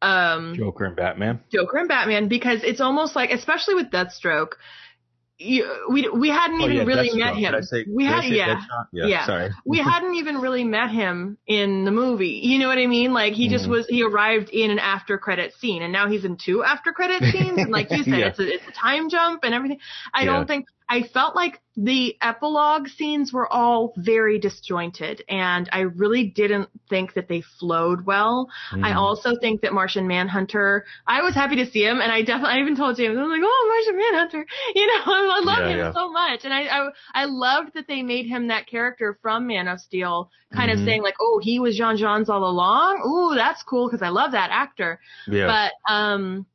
um, 0.02 0.54
Joker 0.56 0.86
and 0.86 0.96
Batman. 0.96 1.40
Joker 1.52 1.78
and 1.78 1.88
Batman 1.88 2.28
because 2.28 2.64
it's 2.64 2.82
almost 2.82 3.16
like, 3.16 3.32
especially 3.32 3.74
with 3.76 3.90
Deathstroke, 3.90 4.52
you, 5.38 5.88
we 5.90 6.08
we 6.10 6.30
hadn't 6.30 6.62
Oh, 6.62 6.66
even 6.66 6.78
yeah, 6.78 6.84
really 6.84 7.10
Deathstroke. 7.10 7.18
met 7.20 7.36
him. 7.36 7.64
Say, 7.64 7.86
we 7.90 8.06
had, 8.06 8.24
yeah, 8.26 8.62
yeah, 8.94 9.06
Yeah. 9.08 9.26
Sorry. 9.26 9.50
we 9.66 9.80
hadn't 9.80 10.16
even 10.16 10.38
really 10.38 10.64
met 10.64 10.92
him 10.92 11.38
in 11.48 11.84
the 11.84 11.92
movie. 11.92 12.40
You 12.44 12.58
know 12.60 12.68
what 12.70 12.78
I 12.78 12.88
mean? 12.88 13.12
Like 13.14 13.34
he 13.34 13.50
just 13.50 13.66
Mhm. 13.66 13.70
was 13.70 13.88
he 13.88 14.02
arrived 14.04 14.50
in 14.50 14.72
an 14.72 14.80
after 14.80 15.18
credit 15.18 15.54
scene 15.60 15.82
and 15.82 15.92
now 15.92 16.08
he's 16.08 16.24
in 16.24 16.38
two 16.38 16.64
after 16.64 16.94
credit 16.94 17.22
scenes 17.32 17.58
and 17.58 17.70
like 17.70 17.92
you 17.92 18.04
said 18.04 18.20
Yeah. 18.20 18.28
it's 18.28 18.40
a 18.40 18.54
it's 18.54 18.68
a 18.68 18.72
time 18.72 19.10
jump 19.10 19.44
and 19.44 19.54
everything. 19.54 19.80
I 20.14 20.24
don't 20.26 20.48
think 20.48 20.68
I 20.88 21.02
felt 21.04 21.36
like 21.36 21.62
the 21.76 22.16
epilogue 22.22 22.88
scenes 22.88 23.34
were 23.34 23.52
all 23.52 23.94
very 23.98 24.40
disjointed 24.40 25.24
and 25.28 25.68
I 25.74 25.82
really 25.82 26.28
didn't 26.28 26.70
think 26.90 27.14
that 27.16 27.28
they 27.28 27.42
flowed 27.60 28.06
well. 28.06 28.50
I 28.84 28.92
Mhm. 28.92 28.96
also 28.96 29.36
think 29.42 29.62
that 29.62 29.74
Martian 29.74 30.08
Manhunter, 30.08 30.86
I 31.08 31.22
was 31.22 31.34
happy 31.34 31.56
to 31.58 31.66
see 31.66 31.84
him, 31.84 32.00
and 32.02 32.12
I 32.12 32.22
definitely, 32.22 32.56
I 32.56 32.62
even 32.62 32.76
told 32.76 32.98
James, 32.98 33.18
I 33.18 33.22
was 33.22 33.30
like, 33.30 33.42
oh, 33.44 33.84
Martian 33.86 33.98
Manhunter, 34.00 34.46
you 34.76 34.88
know, 34.88 35.04
I 35.06 35.42
love 35.44 35.66
Yeah, 35.66 35.72
him 35.74 35.80
yeah. 35.80 35.92
so 35.94 36.12
much, 36.12 36.46
and 36.46 36.54
I, 36.54 36.62
I, 36.68 36.90
I 37.14 37.26
loved 37.26 37.74
that 37.74 37.88
they 37.88 38.04
made 38.04 38.28
him 38.28 38.48
that 38.48 38.68
character 38.68 39.18
from 39.22 39.48
Man 39.48 39.68
of 39.68 39.80
Steel, 39.80 40.30
kind 40.54 40.70
Mhm. 40.70 40.74
of 40.74 40.80
saying 40.86 41.02
like, 41.04 41.16
oh, 41.20 41.40
he 41.42 41.60
was 41.60 41.78
J'onn 41.78 41.98
J'onzz 41.98 42.30
all 42.30 42.44
along. 42.48 43.02
Ooh, 43.06 43.36
that's 43.36 43.64
cool 43.64 43.88
because 43.88 44.02
I 44.02 44.10
love 44.10 44.32
that 44.34 44.52
actor, 44.52 45.00
yeah. 45.28 45.48
but 45.48 45.74
um, 45.92 46.46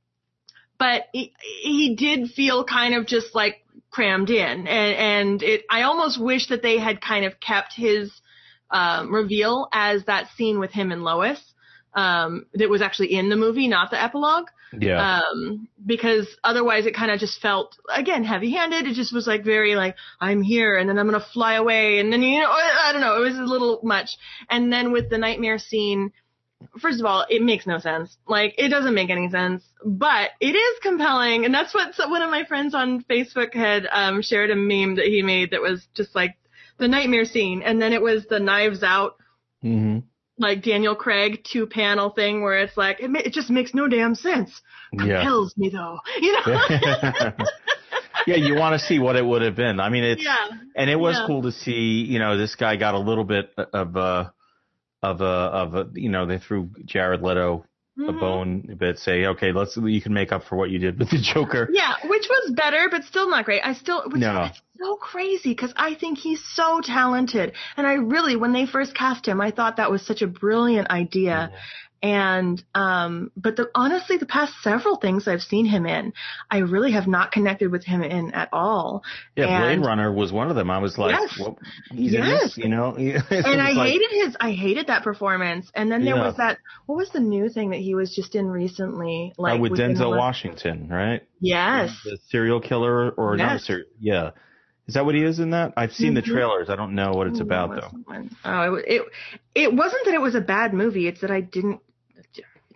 but 0.78 1.04
he, 1.12 1.32
he 1.62 1.94
did 1.96 2.30
feel 2.30 2.64
kind 2.64 2.94
of 2.94 3.06
just 3.06 3.34
like 3.34 3.64
crammed 3.90 4.30
in, 4.30 4.66
and 4.66 4.68
and 4.68 5.42
it, 5.42 5.64
I 5.70 5.82
almost 5.82 6.20
wish 6.20 6.48
that 6.48 6.62
they 6.62 6.78
had 6.78 7.00
kind 7.00 7.24
of 7.24 7.40
kept 7.40 7.72
his 7.74 8.12
um, 8.70 9.12
reveal 9.12 9.68
as 9.72 10.04
that 10.04 10.28
scene 10.36 10.58
with 10.58 10.72
him 10.72 10.92
and 10.92 11.02
Lois 11.02 11.40
um, 11.94 12.46
that 12.54 12.68
was 12.68 12.82
actually 12.82 13.14
in 13.14 13.28
the 13.28 13.36
movie, 13.36 13.68
not 13.68 13.90
the 13.90 14.02
epilogue. 14.02 14.46
yeah. 14.78 15.20
Um, 15.20 15.68
because 15.84 16.28
otherwise 16.44 16.86
it 16.86 16.94
kind 16.94 17.10
of 17.10 17.18
just 17.18 17.40
felt, 17.40 17.76
again, 17.92 18.22
heavy 18.22 18.52
handed. 18.52 18.86
It 18.86 18.94
just 18.94 19.12
was 19.12 19.26
like 19.26 19.44
very 19.44 19.74
like, 19.74 19.96
I'm 20.20 20.42
here 20.42 20.78
and 20.78 20.88
then 20.88 20.98
I'm 20.98 21.08
going 21.08 21.20
to 21.20 21.26
fly 21.32 21.54
away. 21.54 21.98
And 21.98 22.12
then, 22.12 22.22
you 22.22 22.40
know, 22.40 22.48
I 22.48 22.90
don't 22.92 23.00
know. 23.00 23.16
It 23.16 23.30
was 23.30 23.38
a 23.38 23.42
little 23.42 23.80
much. 23.82 24.10
And 24.48 24.72
then 24.72 24.92
with 24.92 25.10
the 25.10 25.18
nightmare 25.18 25.58
scene, 25.58 26.12
first 26.80 27.00
of 27.00 27.06
all, 27.06 27.26
it 27.28 27.42
makes 27.42 27.66
no 27.66 27.78
sense. 27.78 28.16
Like, 28.26 28.54
it 28.58 28.68
doesn't 28.68 28.94
make 28.94 29.10
any 29.10 29.28
sense, 29.30 29.64
but 29.84 30.30
it 30.40 30.54
is 30.54 30.78
compelling. 30.82 31.44
And 31.44 31.54
that's 31.54 31.74
what 31.74 31.94
one 32.08 32.22
of 32.22 32.30
my 32.30 32.44
friends 32.44 32.74
on 32.74 33.02
Facebook 33.04 33.54
had, 33.54 33.86
um, 33.90 34.22
shared 34.22 34.50
a 34.50 34.56
meme 34.56 34.96
that 34.96 35.06
he 35.06 35.22
made 35.22 35.50
that 35.52 35.62
was 35.62 35.86
just 35.94 36.14
like 36.14 36.36
the 36.78 36.88
nightmare 36.88 37.24
scene. 37.24 37.62
And 37.62 37.80
then 37.80 37.92
it 37.92 38.02
was 38.02 38.26
the 38.26 38.40
knives 38.40 38.82
out 38.82 39.16
hmm 39.62 39.98
like 40.38 40.62
Daniel 40.62 40.96
Craig 40.96 41.44
two 41.44 41.66
panel 41.66 42.08
thing 42.08 42.42
where 42.42 42.60
it's 42.60 42.74
like 42.74 43.00
it, 43.00 43.10
ma- 43.10 43.20
it 43.22 43.34
just 43.34 43.50
makes 43.50 43.74
no 43.74 43.86
damn 43.88 44.14
sense. 44.14 44.62
Yeah. 44.90 45.20
Compels 45.22 45.54
me 45.58 45.68
though, 45.68 45.98
you 46.20 46.32
know. 46.32 46.60
yeah, 48.26 48.36
you 48.36 48.54
want 48.54 48.72
to 48.80 48.86
see 48.86 48.98
what 48.98 49.16
it 49.16 49.24
would 49.24 49.42
have 49.42 49.54
been. 49.54 49.80
I 49.80 49.90
mean, 49.90 50.02
it's 50.04 50.24
yeah, 50.24 50.36
and 50.74 50.88
it 50.88 50.96
was 50.98 51.16
Yeah. 51.16 51.26
cool 51.26 51.42
to 51.42 51.52
see. 51.52 52.04
You 52.08 52.18
know, 52.18 52.38
this 52.38 52.54
guy 52.54 52.76
got 52.76 52.94
a 52.94 52.98
little 52.98 53.24
bit 53.24 53.52
of 53.56 53.96
a 53.96 54.32
of 55.02 55.20
a 55.20 55.24
of 55.24 55.74
a. 55.74 55.88
You 55.94 56.08
know, 56.10 56.26
they 56.26 56.38
threw 56.38 56.70
Jared 56.84 57.22
Leto 57.22 57.64
a 57.98 58.02
Mhm. 58.12 58.20
bone 58.20 58.68
a 58.72 58.76
bit. 58.76 58.98
Say, 58.98 59.26
okay, 59.26 59.52
let's 59.52 59.76
you 59.76 60.00
can 60.00 60.14
make 60.14 60.32
up 60.32 60.44
for 60.44 60.56
what 60.56 60.70
you 60.70 60.78
did 60.78 60.98
with 60.98 61.10
the 61.10 61.18
Joker. 61.18 61.68
Yeah, 61.72 61.94
which 62.04 62.26
was 62.28 62.52
better, 62.52 62.88
but 62.90 63.04
still 63.04 63.28
not 63.28 63.44
great. 63.44 63.60
I 63.64 63.74
still, 63.74 64.02
which 64.06 64.20
No. 64.20 64.44
it's 64.44 64.60
so 64.80 64.96
crazy 64.96 65.50
because 65.50 65.72
I 65.76 65.94
think 65.94 66.18
he's 66.18 66.42
so 66.54 66.80
talented, 66.80 67.52
and 67.76 67.86
I 67.86 67.94
really, 67.94 68.36
when 68.36 68.52
they 68.52 68.64
first 68.66 68.94
cast 68.94 69.26
him, 69.26 69.40
I 69.40 69.50
thought 69.50 69.76
that 69.76 69.90
was 69.90 70.02
such 70.02 70.22
a 70.22 70.26
brilliant 70.26 70.90
idea. 70.90 71.50
And 72.02 72.62
um, 72.74 73.30
but 73.36 73.56
the, 73.56 73.68
honestly, 73.74 74.16
the 74.16 74.24
past 74.24 74.54
several 74.62 74.96
things 74.96 75.28
I've 75.28 75.42
seen 75.42 75.66
him 75.66 75.84
in, 75.84 76.14
I 76.50 76.58
really 76.58 76.92
have 76.92 77.06
not 77.06 77.30
connected 77.30 77.70
with 77.70 77.84
him 77.84 78.02
in 78.02 78.32
at 78.32 78.48
all. 78.54 79.02
Yeah, 79.36 79.60
Blade 79.60 79.74
And- 79.74 79.84
Runner 79.84 80.10
was 80.10 80.32
one 80.32 80.48
of 80.48 80.56
them. 80.56 80.70
I 80.70 80.78
was 80.78 80.96
like, 80.96 81.12
Yes. 81.12 81.36
well, 81.38 81.58
he's 81.92 82.14
in 82.14 82.22
Yes. 82.22 82.42
this, 82.54 82.58
you 82.58 82.68
know. 82.70 82.94
and 82.96 83.60
I 83.60 83.74
hated 83.74 84.10
his 84.12 84.36
I 84.40 84.52
hated 84.52 84.86
that 84.86 85.02
performance. 85.02 85.70
And 85.74 85.92
then 85.92 86.04
there 86.06 86.16
Yeah. 86.16 86.26
was 86.26 86.36
that 86.38 86.58
what 86.86 86.96
was 86.96 87.10
the 87.10 87.20
new 87.20 87.50
thing 87.50 87.70
that 87.70 87.80
he 87.80 87.94
was 87.94 88.14
just 88.14 88.34
in 88.34 88.46
recently? 88.46 89.34
like 89.36 89.52
Like 89.52 89.60
with 89.60 89.72
within 89.72 89.92
the 89.92 90.04
Denzel 90.04 90.16
Washington, 90.16 90.88
right? 90.88 91.22
Yes. 91.38 91.94
The 92.02 92.16
serial 92.30 92.60
killer 92.60 93.10
or 93.10 93.36
not 93.36 93.48
a 93.50 93.52
Yes. 93.56 93.64
serial? 93.66 93.86
Yeah. 94.00 94.30
Is 94.86 94.94
that 94.94 95.04
what 95.04 95.14
he 95.14 95.22
is 95.22 95.38
in 95.38 95.50
that? 95.50 95.74
I've 95.76 95.92
seen 95.92 96.14
the 96.14 96.22
Mhm. 96.22 96.32
trailers. 96.32 96.70
I 96.70 96.76
don't 96.76 96.94
know 96.94 97.12
what 97.12 97.26
it's 97.26 97.40
about 97.40 97.70
though. 97.70 97.76
was 97.76 97.92
the 97.92 97.98
one? 98.06 98.30
Oh, 98.44 98.74
it, 98.76 98.84
it 98.86 99.02
it 99.54 99.74
wasn't 99.74 100.06
that 100.06 100.14
it 100.14 100.20
was 100.22 100.34
a 100.34 100.40
bad 100.40 100.72
movie. 100.72 101.06
It's 101.06 101.20
that 101.20 101.30
I 101.30 101.42
didn't. 101.42 101.80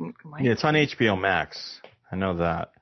Yeah, 0.00 0.52
it's 0.52 0.64
on. 0.64 0.74
HBO 0.74 1.20
Max. 1.20 1.80
I 2.10 2.16
know 2.16 2.36
that. 2.38 2.72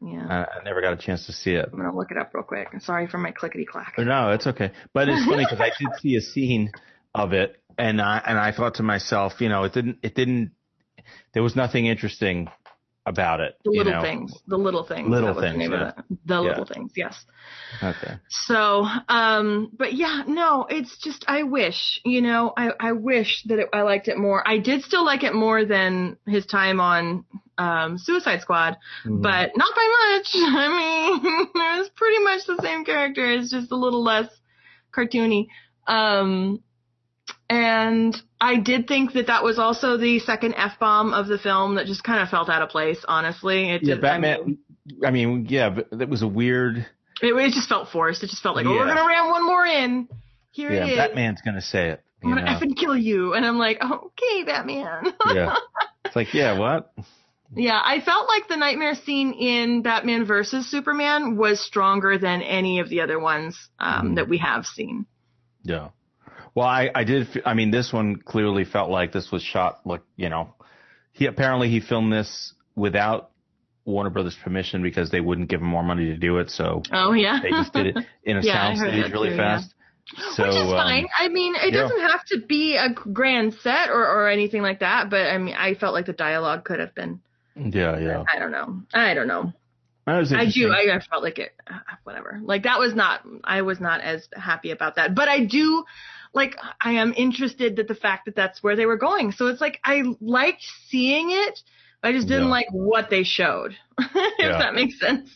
Yeah. 0.00 0.26
I, 0.28 0.58
I 0.60 0.64
never 0.64 0.80
got 0.80 0.92
a 0.92 0.96
chance 0.96 1.26
to 1.26 1.32
see 1.32 1.52
it. 1.52 1.68
I'm 1.72 1.78
gonna 1.78 1.96
look 1.96 2.10
it 2.10 2.16
up 2.16 2.32
real 2.32 2.44
quick. 2.44 2.68
Sorry 2.80 3.06
for 3.06 3.18
my 3.18 3.32
clickety 3.32 3.64
clack. 3.64 3.94
No, 3.98 4.30
it's 4.30 4.46
okay. 4.46 4.72
But 4.92 5.08
it's 5.08 5.24
funny 5.26 5.44
because 5.44 5.60
I 5.60 5.70
did 5.78 5.88
see 6.00 6.16
a 6.16 6.20
scene 6.20 6.70
of 7.14 7.32
it, 7.32 7.60
and 7.76 8.00
I 8.00 8.22
and 8.24 8.38
I 8.38 8.52
thought 8.52 8.74
to 8.76 8.82
myself, 8.82 9.40
you 9.40 9.48
know, 9.48 9.64
it 9.64 9.72
didn't, 9.72 9.98
it 10.02 10.14
didn't, 10.14 10.52
there 11.34 11.42
was 11.42 11.56
nothing 11.56 11.86
interesting 11.86 12.48
about 13.06 13.40
it. 13.40 13.56
The 13.64 13.70
little 13.70 13.94
know? 13.94 14.02
things. 14.02 14.32
The 14.46 14.56
little 14.56 14.84
things. 14.84 15.08
Little 15.08 15.34
was 15.34 15.36
the 15.36 15.52
things, 15.52 15.70
yeah. 15.70 15.92
The 16.26 16.34
Yeah. 16.34 16.40
little 16.40 16.64
things. 16.66 16.92
Yes. 16.96 17.24
Okay. 17.82 18.14
So, 18.28 18.86
um, 19.08 19.70
but 19.76 19.94
yeah, 19.94 20.22
no, 20.26 20.66
it's 20.68 20.98
just, 20.98 21.24
I 21.26 21.42
wish, 21.44 22.00
you 22.04 22.20
know, 22.20 22.52
I, 22.56 22.70
I 22.78 22.92
wish 22.92 23.42
that 23.46 23.58
it, 23.58 23.68
I 23.72 23.82
liked 23.82 24.08
it 24.08 24.18
more. 24.18 24.46
I 24.46 24.58
did 24.58 24.82
still 24.82 25.04
like 25.04 25.22
it 25.24 25.34
more 25.34 25.64
than 25.64 26.18
his 26.26 26.44
time 26.46 26.78
on, 26.80 27.24
um, 27.58 27.98
Suicide 27.98 28.40
Squad, 28.42 28.76
Mhm. 29.04 29.22
but 29.22 29.52
not 29.56 29.74
by 29.74 30.12
much. 30.12 30.28
I 30.34 30.68
mean, 30.68 31.46
it 31.54 31.78
was 31.78 31.90
pretty 31.96 32.18
much 32.22 32.46
the 32.46 32.58
same 32.62 32.84
character. 32.84 33.24
It's 33.32 33.50
just 33.50 33.72
a 33.72 33.76
little 33.76 34.02
less 34.02 34.28
cartoony. 34.94 35.46
Um, 35.86 36.62
and 37.50 38.16
I 38.40 38.56
did 38.60 38.86
think 38.86 39.12
that 39.14 39.26
that 39.26 39.42
was 39.42 39.58
also 39.58 39.96
the 39.96 40.20
second 40.20 40.54
F 40.54 40.78
bomb 40.78 41.12
of 41.12 41.26
the 41.26 41.36
film 41.36 41.74
that 41.74 41.86
just 41.86 42.04
kind 42.04 42.22
of 42.22 42.28
felt 42.28 42.48
out 42.48 42.62
of 42.62 42.68
place, 42.68 43.04
honestly. 43.08 43.70
It 43.72 43.82
yeah, 43.82 43.96
just, 43.96 44.04
I 44.04 44.18
mean, 44.18 44.22
Batman. 44.22 44.58
I 45.04 45.10
mean, 45.10 45.46
yeah, 45.48 45.70
but 45.70 45.90
that 45.90 46.08
was 46.08 46.22
a 46.22 46.28
weird. 46.28 46.86
it, 47.20 47.34
it 47.34 47.52
just 47.52 47.68
felt 47.68 47.88
forced. 47.88 48.22
It 48.22 48.28
just 48.30 48.42
felt 48.42 48.54
like, 48.54 48.66
oh, 48.66 48.70
we're 48.70 48.86
gonna 48.86 49.04
ram 49.06 49.30
one 49.30 49.44
more 49.44 49.66
in. 49.66 50.08
Here 50.52 50.72
Yeah, 50.72 50.84
it 50.86 50.90
is. 50.92 50.96
Batman's 50.96 51.42
gonna 51.44 51.60
say 51.60 51.88
it. 51.90 52.02
I'm 52.22 52.30
gonna 52.30 52.44
know? 52.44 52.52
effing 52.58 52.76
kill 52.76 52.96
you. 52.96 53.34
And 53.34 53.44
I'm 53.44 53.58
like, 53.58 53.78
oh, 53.80 54.10
okay, 54.12 54.44
Batman. 54.44 55.12
yeah. 55.34 55.56
It's 56.04 56.14
like, 56.16 56.32
yeah, 56.32 56.56
what? 56.58 56.92
yeah, 57.56 57.80
I 57.82 58.00
felt 58.00 58.28
like 58.28 58.48
the 58.48 58.56
nightmare 58.56 58.94
scene 58.94 59.32
in 59.32 59.82
Batman 59.82 60.24
versus 60.24 60.70
Superman 60.70 61.36
was 61.36 61.60
stronger 61.60 62.16
than 62.18 62.42
any 62.42 62.78
of 62.80 62.88
the 62.88 63.00
other 63.00 63.18
ones 63.18 63.58
um, 63.78 64.10
Mhm. 64.12 64.14
that 64.16 64.28
we 64.28 64.38
have 64.38 64.66
seen. 64.66 65.06
Yeah. 65.62 65.88
Well, 66.54 66.66
I, 66.66 66.90
I 66.94 67.04
did. 67.04 67.28
I 67.44 67.54
mean, 67.54 67.70
this 67.70 67.92
one 67.92 68.16
clearly 68.16 68.64
felt 68.64 68.90
like 68.90 69.12
this 69.12 69.30
was 69.30 69.42
shot 69.42 69.80
like, 69.86 70.02
you 70.16 70.28
know, 70.28 70.54
he 71.12 71.26
apparently 71.26 71.68
he 71.70 71.80
filmed 71.80 72.12
this 72.12 72.54
without 72.74 73.30
Warner 73.84 74.10
Brothers 74.10 74.36
permission 74.42 74.82
because 74.82 75.10
they 75.10 75.20
wouldn't 75.20 75.48
give 75.48 75.60
him 75.60 75.68
more 75.68 75.82
money 75.82 76.06
to 76.06 76.16
do 76.16 76.38
it. 76.38 76.50
So 76.50 76.82
Oh 76.92 77.12
yeah, 77.12 77.38
they 77.42 77.50
just 77.50 77.72
did 77.72 77.86
it 77.88 77.96
in 78.24 78.36
a 78.38 78.42
Yeah, 78.42 78.72
soundstage 78.74 79.12
really 79.12 79.30
too, 79.30 79.36
yeah. 79.36 79.58
fast. 79.60 79.74
So, 80.34 80.42
Which 80.42 80.56
is 80.56 80.62
um, 80.62 80.70
fine. 80.70 81.06
I 81.18 81.28
mean, 81.28 81.54
it 81.54 81.72
yeah. 81.72 81.82
doesn't 81.82 82.00
have 82.00 82.24
to 82.26 82.40
be 82.40 82.76
a 82.76 82.88
grand 82.90 83.54
set 83.62 83.90
or, 83.90 84.02
or 84.04 84.28
anything 84.28 84.60
like 84.60 84.80
that. 84.80 85.08
But 85.08 85.26
I 85.30 85.38
mean, 85.38 85.54
I 85.56 85.74
felt 85.74 85.94
like 85.94 86.06
the 86.06 86.12
dialogue 86.12 86.64
could 86.64 86.80
have 86.80 86.94
been. 86.96 87.20
Yeah, 87.54 87.98
yeah. 87.98 88.24
I 88.32 88.38
don't 88.40 88.50
know. 88.50 88.82
I 88.92 89.14
don't 89.14 89.28
know. 89.28 89.52
I 90.06 90.46
do. 90.52 90.72
I, 90.72 90.96
I 90.96 91.00
felt 91.08 91.22
like 91.22 91.38
it. 91.38 91.52
uh, 91.70 91.78
Whatever. 92.02 92.40
Like 92.42 92.64
that 92.64 92.80
was 92.80 92.94
not. 92.94 93.20
I 93.44 93.62
was 93.62 93.80
not 93.80 94.00
as 94.00 94.26
happy 94.34 94.72
about 94.72 94.96
that. 94.96 95.14
But 95.14 95.28
I 95.28 95.44
do. 95.44 95.84
Like 96.32 96.56
I 96.80 96.92
am 96.92 97.12
interested 97.16 97.76
that 97.76 97.88
the 97.88 97.94
fact 97.94 98.26
that 98.26 98.36
that's 98.36 98.62
where 98.62 98.76
they 98.76 98.86
were 98.86 98.96
going. 98.96 99.32
So 99.32 99.46
it's 99.48 99.60
like 99.60 99.80
I 99.84 100.02
liked 100.20 100.62
seeing 100.88 101.30
it. 101.30 101.60
I 102.02 102.12
just 102.12 102.28
didn't 102.28 102.44
Yeah. 102.44 102.50
like 102.50 102.66
what 102.70 103.10
they 103.10 103.24
showed. 103.24 103.76
if 103.98 104.10
Yeah. 104.38 104.58
that 104.58 104.74
makes 104.74 104.98
sense. 105.00 105.28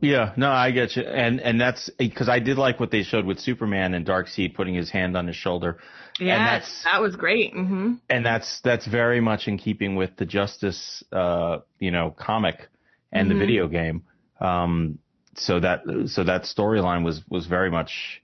Yeah, 0.00 0.32
no, 0.36 0.50
I 0.50 0.72
get 0.72 0.96
you, 0.96 1.02
and 1.02 1.40
and 1.40 1.60
that's 1.60 1.88
because 1.90 2.28
I 2.28 2.38
did 2.40 2.58
like 2.58 2.80
what 2.80 2.90
they 2.90 3.02
showed 3.04 3.24
with 3.24 3.38
Superman 3.38 3.94
and 3.94 4.04
Darkseid 4.04 4.54
putting 4.54 4.74
his 4.74 4.90
hand 4.90 5.16
on 5.16 5.26
his 5.28 5.36
shoulder, 5.36 5.78
Yes, 6.20 6.38
that's- 6.38 6.82
that 6.84 7.00
was 7.00 7.14
great. 7.16 7.52
hmm 7.52 7.94
and 8.10 8.26
that's 8.26 8.60
that's 8.62 8.86
very 8.86 9.20
much 9.20 9.46
in 9.48 9.58
keeping 9.58 9.94
with 9.96 10.16
the 10.16 10.26
Justice, 10.26 11.02
uh, 11.12 11.58
you 11.78 11.90
know, 11.92 12.10
comic 12.10 12.68
and 13.12 13.30
the 13.30 13.34
Mhm. 13.34 13.38
video 13.38 13.68
game. 13.68 14.02
Um, 14.40 14.98
so 15.36 15.60
that 15.60 15.82
so 16.06 16.24
that 16.24 16.42
storyline 16.44 17.04
was 17.04 17.22
was 17.28 17.46
very 17.46 17.70
much 17.70 18.21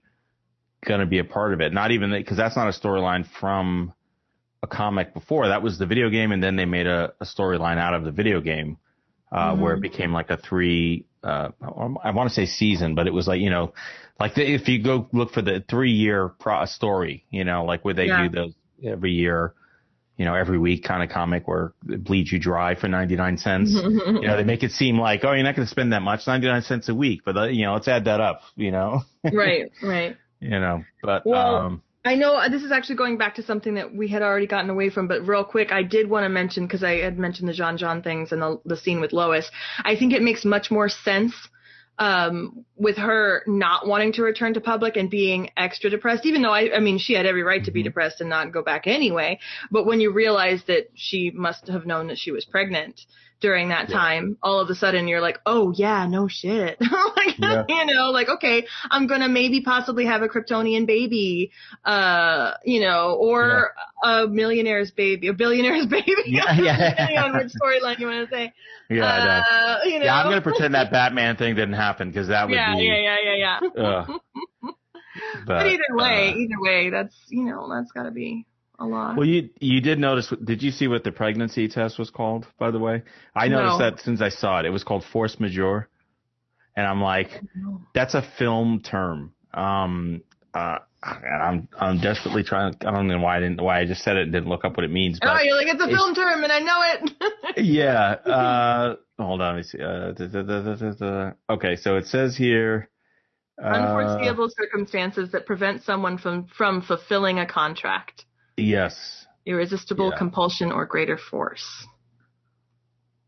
going 0.85 0.99
to 0.99 1.05
be 1.05 1.19
a 1.19 1.23
part 1.23 1.53
of 1.53 1.61
it. 1.61 1.73
Not 1.73 1.91
even 1.91 2.11
because 2.11 2.37
that's 2.37 2.55
not 2.55 2.67
a 2.67 2.71
storyline 2.71 3.25
from 3.39 3.93
a 4.63 4.67
comic 4.67 5.13
before. 5.13 5.47
That 5.47 5.61
was 5.61 5.77
the 5.77 5.85
video 5.85 6.09
game, 6.09 6.31
and 6.31 6.43
then 6.43 6.55
they 6.55 6.65
made 6.65 6.87
a, 6.87 7.13
a 7.19 7.25
storyline 7.25 7.77
out 7.77 7.93
of 7.93 8.03
the 8.03 8.11
video 8.11 8.41
game, 8.41 8.77
uh, 9.31 9.55
where 9.55 9.73
it 9.73 9.81
became 9.81 10.13
like 10.13 10.29
a 10.29 10.37
three. 10.37 11.05
Uh, 11.23 11.49
I 11.61 12.11
want 12.11 12.29
to 12.29 12.33
say 12.33 12.45
season, 12.45 12.95
but 12.95 13.07
it 13.07 13.13
was 13.13 13.27
like 13.27 13.41
you 13.41 13.49
know, 13.49 13.73
like 14.19 14.35
the, 14.35 14.43
if 14.53 14.67
you 14.67 14.81
go 14.83 15.07
look 15.11 15.31
for 15.31 15.41
the 15.41 15.63
three 15.69 15.91
year 15.91 16.29
pro 16.29 16.65
story, 16.65 17.25
you 17.29 17.43
know, 17.43 17.65
like 17.65 17.83
where 17.85 17.93
they 17.93 18.07
Yeah. 18.07 18.27
do 18.27 18.29
those 18.29 18.53
every 18.83 19.11
year, 19.11 19.53
you 20.17 20.25
know, 20.25 20.35
every 20.35 20.57
week 20.57 20.83
kind 20.83 21.03
of 21.03 21.09
comic 21.09 21.47
where 21.47 21.73
it 21.87 22.03
bleeds 22.03 22.31
you 22.31 22.39
dry 22.39 22.75
for 22.75 22.87
99 22.87 23.37
cents. 23.37 23.71
you 23.73 24.21
know, 24.27 24.37
they 24.37 24.43
make 24.43 24.63
it 24.63 24.71
seem 24.71 24.97
like, 24.99 25.23
oh, 25.23 25.31
you're 25.33 25.43
not 25.43 25.55
going 25.55 25.65
to 25.65 25.71
spend 25.71 25.93
that 25.93 26.01
much, 26.01 26.27
99 26.27 26.61
cents 26.63 26.89
a 26.89 26.95
week, 26.95 27.21
but 27.25 27.37
uh, 27.37 27.43
you 27.47 27.65
know, 27.65 27.73
let's 27.73 27.87
add 27.87 28.05
that 28.05 28.19
up, 28.21 28.41
you 28.55 28.71
know, 28.71 29.01
right, 29.33 29.71
right. 29.83 30.17
You 30.39 30.59
know, 30.59 30.83
but, 31.01 31.25
Well, 31.25 31.55
um, 31.55 31.83
I 32.05 32.15
know 32.15 32.35
uh, 32.35 32.47
this 32.47 32.63
is 32.63 32.71
actually 32.71 32.95
going 32.95 33.17
back 33.17 33.35
to 33.35 33.43
something 33.43 33.73
that 33.75 33.93
we 33.93 34.07
had 34.07 34.21
already 34.21 34.47
gotten 34.47 34.69
away 34.69 34.89
from, 34.89 35.07
but 35.07 35.27
real 35.27 35.43
quick, 35.43 35.71
I 35.71 35.83
did 35.83 36.09
want 36.09 36.23
to 36.23 36.29
mention 36.29 36.65
because 36.65 36.83
I 36.83 36.97
had 36.97 37.19
mentioned 37.19 37.49
the 37.49 37.53
J'onn 37.53 37.77
J'onzz 37.77 38.03
things 38.03 38.31
and 38.31 38.41
the, 38.41 38.59
the 38.65 38.77
scene 38.77 39.01
with 39.01 39.11
Lois. 39.11 39.49
I 39.83 39.95
think 39.97 40.13
it 40.13 40.21
makes 40.21 40.45
much 40.45 40.71
more 40.71 40.87
sense 40.87 41.33
um, 41.97 42.65
with 42.77 42.95
her 42.95 43.43
not 43.45 43.85
wanting 43.85 44.13
to 44.13 44.23
return 44.23 44.53
to 44.53 44.61
public 44.61 44.95
and 44.95 45.09
being 45.09 45.49
extra 45.57 45.89
depressed, 45.89 46.25
even 46.25 46.41
though 46.41 46.53
I, 46.53 46.73
I 46.73 46.79
mean, 46.79 46.97
she 46.97 47.13
had 47.13 47.25
every 47.25 47.43
right 47.43 47.63
to 47.65 47.71
be 47.71 47.83
depressed 47.83 48.21
and 48.21 48.29
not 48.29 48.53
go 48.53 48.63
back 48.63 48.87
anyway. 48.87 49.39
But 49.69 49.85
when 49.85 49.99
you 49.99 50.13
realize 50.13 50.63
that 50.67 50.91
she 50.95 51.31
must 51.31 51.67
have 51.67 51.85
known 51.85 52.07
that 52.07 52.17
she 52.17 52.31
was 52.31 52.45
pregnant 52.45 53.01
during 53.41 53.69
that 53.69 53.89
Yeah. 53.89 53.95
time, 53.97 54.37
all 54.43 54.59
of 54.59 54.69
a 54.69 54.75
sudden 54.75 55.07
you're 55.07 55.21
like, 55.21 55.39
oh 55.45 55.71
yeah, 55.71 56.05
no 56.07 56.27
shit. 56.27 56.77
like, 57.15 57.37
Yeah. 57.39 57.63
you 57.67 57.85
know, 57.85 58.09
like, 58.11 58.29
okay, 58.29 58.65
I'm 58.91 59.07
gonna 59.07 59.29
maybe 59.29 59.61
possibly 59.61 60.05
have 60.05 60.21
a 60.21 60.27
Kryptonian 60.27 60.85
baby, 60.85 61.51
uh, 61.85 62.53
you 62.65 62.81
know, 62.81 63.15
or 63.19 63.73
a 64.03 64.27
millionaire's 64.27 64.91
baby, 64.91 65.27
a 65.29 65.33
billionaire's 65.33 65.85
baby. 65.97 66.13
Yeah, 66.25 66.53
yeah. 66.61 66.89
Depending 66.91 67.17
on 67.17 67.37
which 67.37 67.47
storyline 67.53 67.99
you 67.99 68.07
want 68.07 68.29
to 68.29 68.35
say. 68.35 68.53
yeah, 68.89 69.05
I 69.05 69.25
know. 69.25 69.31
Uh, 69.31 69.77
you 69.85 69.99
know. 69.99 70.05
yeah, 70.05 70.15
I'm 70.19 70.25
going 70.25 70.35
to 70.37 70.41
pretend 70.41 70.73
that 70.73 70.91
Batman 70.91 71.37
thing 71.37 71.55
didn't 71.55 71.75
happen 71.75 72.09
because 72.09 72.27
that 72.27 72.47
would 72.47 72.55
yeah, 72.55 72.75
be, 72.75 72.83
yeah, 72.83 72.97
yeah, 72.97 73.17
yeah, 73.35 73.59
yeah. 73.75 73.83
uh, 73.83 74.05
but, 74.63 74.75
But 75.45 75.67
either 75.67 75.83
way, 75.91 76.29
uh, 76.31 76.35
either 76.35 76.59
way, 76.59 76.89
that's 76.89 77.15
you 77.29 77.43
know 77.45 77.69
that's 77.73 77.91
got 77.91 78.03
to 78.03 78.11
be 78.11 78.45
a 78.79 78.85
lot. 78.85 79.17
Well, 79.17 79.27
you 79.27 79.49
you 79.59 79.81
did 79.81 79.99
notice. 79.99 80.31
Did 80.43 80.61
you 80.63 80.71
see 80.71 80.87
what 80.87 81.03
the 81.03 81.11
pregnancy 81.11 81.67
test 81.67 81.99
was 81.99 82.09
called? 82.09 82.47
By 82.57 82.71
the 82.71 82.79
way, 82.79 83.03
I 83.35 83.47
noticed 83.47 83.79
No. 83.79 83.85
that 83.89 83.99
since 83.99 84.21
I 84.21 84.29
saw 84.29 84.59
it. 84.59 84.65
It 84.65 84.69
was 84.69 84.83
called 84.83 85.03
force 85.11 85.39
majeure, 85.39 85.87
and 86.75 86.85
I'm 86.87 87.01
like, 87.01 87.29
that's 87.93 88.13
a 88.15 88.21
film 88.37 88.81
term. 88.81 89.33
Um, 89.53 90.21
uh, 90.53 90.79
and 91.03 91.41
I'm 91.43 91.67
I'm 91.79 91.99
desperately 92.01 92.43
trying. 92.43 92.75
I 92.81 92.91
don't 92.91 93.07
know 93.07 93.19
why 93.19 93.37
I 93.37 93.39
didn't 93.39 93.61
why 93.61 93.79
I 93.79 93.85
just 93.85 94.03
said 94.03 94.17
it 94.17 94.23
and 94.23 94.31
didn't 94.31 94.49
look 94.49 94.65
up 94.65 94.75
what 94.77 94.83
it 94.83 94.91
means. 94.91 95.19
oh, 95.21 95.39
you're 95.41 95.55
like 95.57 95.67
it's 95.67 95.81
a 95.81 95.85
it's- 95.85 95.97
film 95.97 96.15
term, 96.15 96.43
and 96.43 96.51
I 96.51 96.59
know 96.59 96.77
it. 96.83 97.57
yeah. 97.57 98.11
Uh, 98.11 98.95
hold 99.17 99.41
on. 99.41 99.55
Let 99.55 99.57
me 99.57 99.63
see. 99.63 99.81
Uh, 99.81 100.11
da, 100.11 100.27
da, 100.27 100.91
da. 100.93 101.31
Okay, 101.49 101.75
so 101.75 101.97
it 101.97 102.05
says 102.07 102.35
here. 102.35 102.89
Uh, 103.61 103.67
Unforeseeable 103.67 104.49
circumstances 104.57 105.31
that 105.33 105.45
prevent 105.45 105.83
someone 105.83 106.17
from 106.17 106.47
from 106.47 106.81
fulfilling 106.81 107.39
a 107.39 107.45
contract. 107.45 108.25
Yes. 108.61 109.25
Irresistible 109.45 110.09
Yeah. 110.11 110.17
compulsion 110.17 110.71
or 110.71 110.85
greater 110.85 111.17
force. 111.17 111.87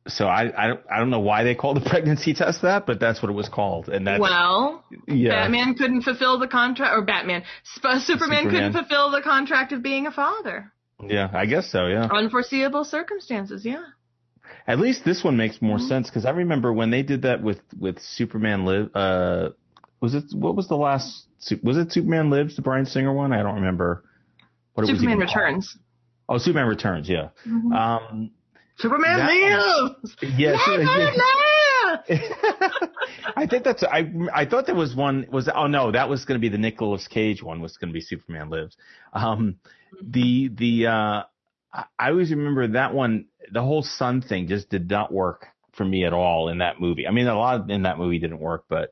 So 0.08 0.26
I 0.28 0.52
I 0.64 0.68
don't 0.68 0.80
I 0.92 0.98
don't 0.98 1.10
know 1.12 1.20
why 1.20 1.44
they 1.44 1.54
called 1.56 1.78
the 1.78 1.88
pregnancy 1.90 2.34
test 2.34 2.64
that, 2.64 2.86
but 2.86 3.00
that's 3.00 3.22
what 3.22 3.30
it 3.30 3.36
was 3.36 3.50
called, 3.50 3.88
and 3.88 4.06
that's 4.08 4.20
well, 4.20 4.84
yeah. 5.08 5.44
Batman 5.44 5.76
couldn't 5.76 6.02
fulfill 6.02 6.40
the 6.40 6.48
contract, 6.48 6.94
or 6.94 7.04
Batman, 7.04 7.44
Sp- 7.78 8.02
Superman, 8.02 8.50
couldn't 8.50 8.74
fulfill 8.74 9.12
the 9.12 9.22
contract 9.22 9.72
of 9.74 9.84
being 9.84 10.08
a 10.08 10.12
father. 10.12 10.72
Yeah, 11.08 11.30
I 11.34 11.46
guess 11.46 11.72
so. 11.72 11.86
Yeah. 11.88 12.08
Unforeseeable 12.12 12.84
circumstances, 12.84 13.64
yeah. 13.64 13.84
At 14.68 14.80
least 14.80 15.06
this 15.06 15.24
one 15.24 15.38
makes 15.38 15.62
more 15.62 15.78
Mhm. 15.78 15.88
sense 15.88 16.10
because 16.10 16.26
I 16.26 16.32
remember 16.32 16.74
when 16.74 16.90
they 16.90 17.04
did 17.04 17.22
that 17.24 17.42
with 17.44 17.62
with 17.80 18.00
Superman 18.00 18.66
Live. 18.66 18.90
Uh, 18.96 19.50
was 20.00 20.16
it 20.16 20.26
what 20.34 20.56
was 20.56 20.68
the 20.68 20.78
last? 20.78 21.26
Was 21.64 21.78
it 21.78 21.92
Superman 21.92 22.30
Lives, 22.32 22.56
the 22.56 22.62
Bryan 22.64 22.86
Singer 22.88 23.14
one? 23.14 23.34
I 23.34 23.44
don't 23.44 23.56
remember. 23.56 24.04
What 24.74 24.88
Superman 24.88 25.18
called. 25.18 25.22
Returns. 25.36 25.78
Oh, 26.30 26.38
Superman 26.38 26.68
Returns. 26.68 27.10
Yeah. 27.10 27.30
Mhm. 27.48 27.74
Um. 27.76 28.32
Superman 28.78 29.18
that- 29.18 29.30
lives. 29.30 30.16
Superman 30.20 30.88
lives. 30.88 31.22
I 33.36 33.48
think 33.48 33.64
that's 33.64 33.84
I 33.84 34.12
I 34.34 34.46
thought 34.46 34.66
there 34.66 34.76
was 34.76 34.96
one 34.96 35.28
was 35.32 35.50
oh 35.54 35.68
no 35.68 35.92
that 35.92 36.08
was 36.10 36.26
going 36.26 36.40
to 36.40 36.42
be 36.42 36.50
the 36.50 36.58
Nicolas 36.58 37.08
Cage 37.08 37.44
one 37.44 37.62
was 37.62 37.78
going 37.78 37.90
to 37.90 37.94
be 37.94 38.02
Superman 38.02 38.50
Lives. 38.50 38.78
Um 39.14 39.58
the 40.02 40.50
the 40.54 40.88
uh 40.88 41.24
I 41.74 41.84
I 42.00 42.10
always 42.10 42.32
remember 42.32 42.68
that 42.70 42.94
one 42.94 43.26
the 43.52 43.62
whole 43.62 43.84
sun 43.84 44.22
thing 44.22 44.48
just 44.48 44.70
did 44.70 44.90
not 44.90 45.12
work 45.12 45.48
for 45.74 45.84
me 45.86 46.06
at 46.06 46.14
all 46.14 46.48
in 46.50 46.60
that 46.60 46.80
movie. 46.80 47.08
I 47.08 47.12
mean 47.12 47.28
a 47.28 47.38
lot 47.38 47.70
in 47.70 47.84
that 47.84 47.98
movie 47.98 48.20
didn't 48.20 48.40
work 48.40 48.66
but 48.70 48.92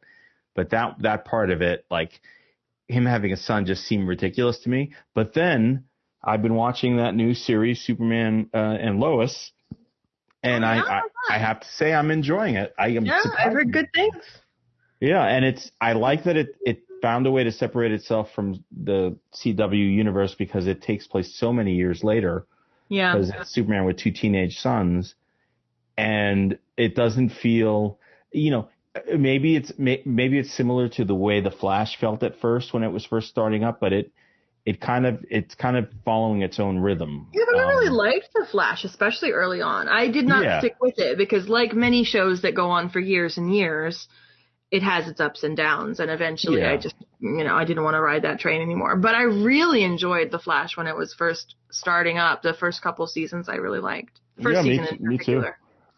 but 0.55 0.71
that 0.71 0.95
that 0.99 1.25
part 1.25 1.51
of 1.51 1.61
it 1.61 1.85
like 1.89 2.19
him 2.89 3.05
having 3.05 3.31
a 3.31 3.37
son 3.37 3.65
just 3.65 3.85
seemed 3.85 4.07
ridiculous 4.07 4.59
to 4.59 4.69
me. 4.69 4.93
But 5.15 5.33
then 5.33 5.85
I've 6.23 6.41
been 6.41 6.55
watching 6.55 6.97
that 6.97 7.15
new 7.15 7.33
series 7.33 7.79
Superman 7.81 8.49
uh, 8.53 8.57
and 8.57 8.99
Lois 8.99 9.51
and 10.43 10.65
Oh, 10.65 10.67
I. 10.67 10.79
I 10.79 11.01
I 11.31 11.37
have 11.37 11.59
to 11.59 11.67
say 11.67 11.93
I'm 11.93 12.09
enjoying 12.09 12.55
it. 12.55 12.73
I 12.79 12.87
am 12.89 13.05
Yeah, 13.05 13.21
I've 13.37 13.53
heard 13.53 13.71
good 13.71 13.87
things. 13.93 14.15
yeah, 14.99 15.23
and 15.23 15.45
it's 15.45 15.69
I 15.79 15.93
like 15.93 16.23
that 16.23 16.37
it 16.37 16.55
it 16.65 16.81
found 17.03 17.27
a 17.27 17.31
way 17.31 17.43
to 17.43 17.51
separate 17.51 17.91
itself 17.91 18.29
from 18.33 18.63
the 18.71 19.15
CW 19.35 19.77
universe 19.95 20.33
because 20.33 20.65
it 20.65 20.81
takes 20.81 21.05
place 21.05 21.33
so 21.37 21.53
many 21.53 21.75
years 21.75 22.03
later 22.03 22.47
Yeah. 22.89 23.13
because 23.13 23.29
it's 23.29 23.51
Superman 23.53 23.85
with 23.85 23.97
two 23.97 24.11
teenage 24.11 24.57
sons, 24.57 25.13
and 25.97 26.57
it 26.77 26.95
doesn't 26.95 27.29
feel, 27.29 27.99
you 28.31 28.49
know, 28.49 28.69
maybe 29.17 29.55
it's 29.55 29.71
maybe 29.77 30.39
it's 30.39 30.53
similar 30.53 30.89
to 30.89 31.05
the 31.05 31.15
way 31.15 31.41
the 31.41 31.51
Flash 31.51 31.97
felt 31.99 32.23
at 32.23 32.39
first 32.39 32.73
when 32.73 32.83
it 32.83 32.89
was 32.91 33.05
first 33.05 33.29
starting 33.29 33.63
up, 33.63 33.79
but 33.79 33.93
it 33.93 34.11
it 34.65 34.79
kind 34.81 35.05
of 35.05 35.23
it's 35.29 35.55
kind 35.55 35.77
of 35.77 35.89
following 36.05 36.41
its 36.41 36.59
own 36.59 36.79
rhythm. 36.79 37.27
Yeah, 37.33 37.43
but 37.45 37.55
I 37.55 37.61
really 37.61 37.89
Um, 37.89 37.95
liked 37.95 38.29
The 38.33 38.45
Flash, 38.45 38.83
especially 38.83 39.31
early 39.31 39.61
on. 39.61 39.87
I 39.87 40.09
did 40.09 40.25
not 40.25 40.43
Yeah. 40.43 40.59
stick 40.59 40.75
with 40.81 40.97
it 40.97 41.17
because, 41.17 41.47
like 41.47 41.73
many 41.73 42.03
shows 42.03 42.41
that 42.41 42.55
go 42.55 42.69
on 42.71 42.89
for 42.89 42.99
years 42.99 43.37
and 43.37 43.53
years, 43.53 44.07
it 44.71 44.81
has 44.83 45.07
its 45.07 45.19
ups 45.19 45.43
and 45.43 45.55
downs. 45.55 45.99
And 45.99 46.09
eventually, 46.09 46.61
Yeah. 46.61 46.71
I 46.71 46.77
just, 46.77 46.95
you 47.19 47.43
know, 47.43 47.55
I 47.55 47.65
didn't 47.65 47.83
want 47.83 47.95
to 47.95 48.01
ride 48.01 48.23
that 48.23 48.39
train 48.39 48.61
anymore. 48.61 48.95
But 48.97 49.15
I 49.15 49.23
really 49.23 49.83
enjoyed 49.83 50.31
The 50.31 50.39
Flash 50.39 50.75
when 50.75 50.87
it 50.87 50.95
was 50.95 51.13
first 51.13 51.55
starting 51.71 52.17
up. 52.17 52.41
The 52.41 52.53
first 52.53 52.81
couple 52.81 53.05
seasons, 53.07 53.47
I 53.47 53.55
really 53.55 53.79
liked. 53.79 54.19
First 54.41 54.55
Yeah, 54.55 54.61
me 54.63 54.77
season 54.79 54.97
in 55.01 55.07
me 55.07 55.17
too. 55.17 55.43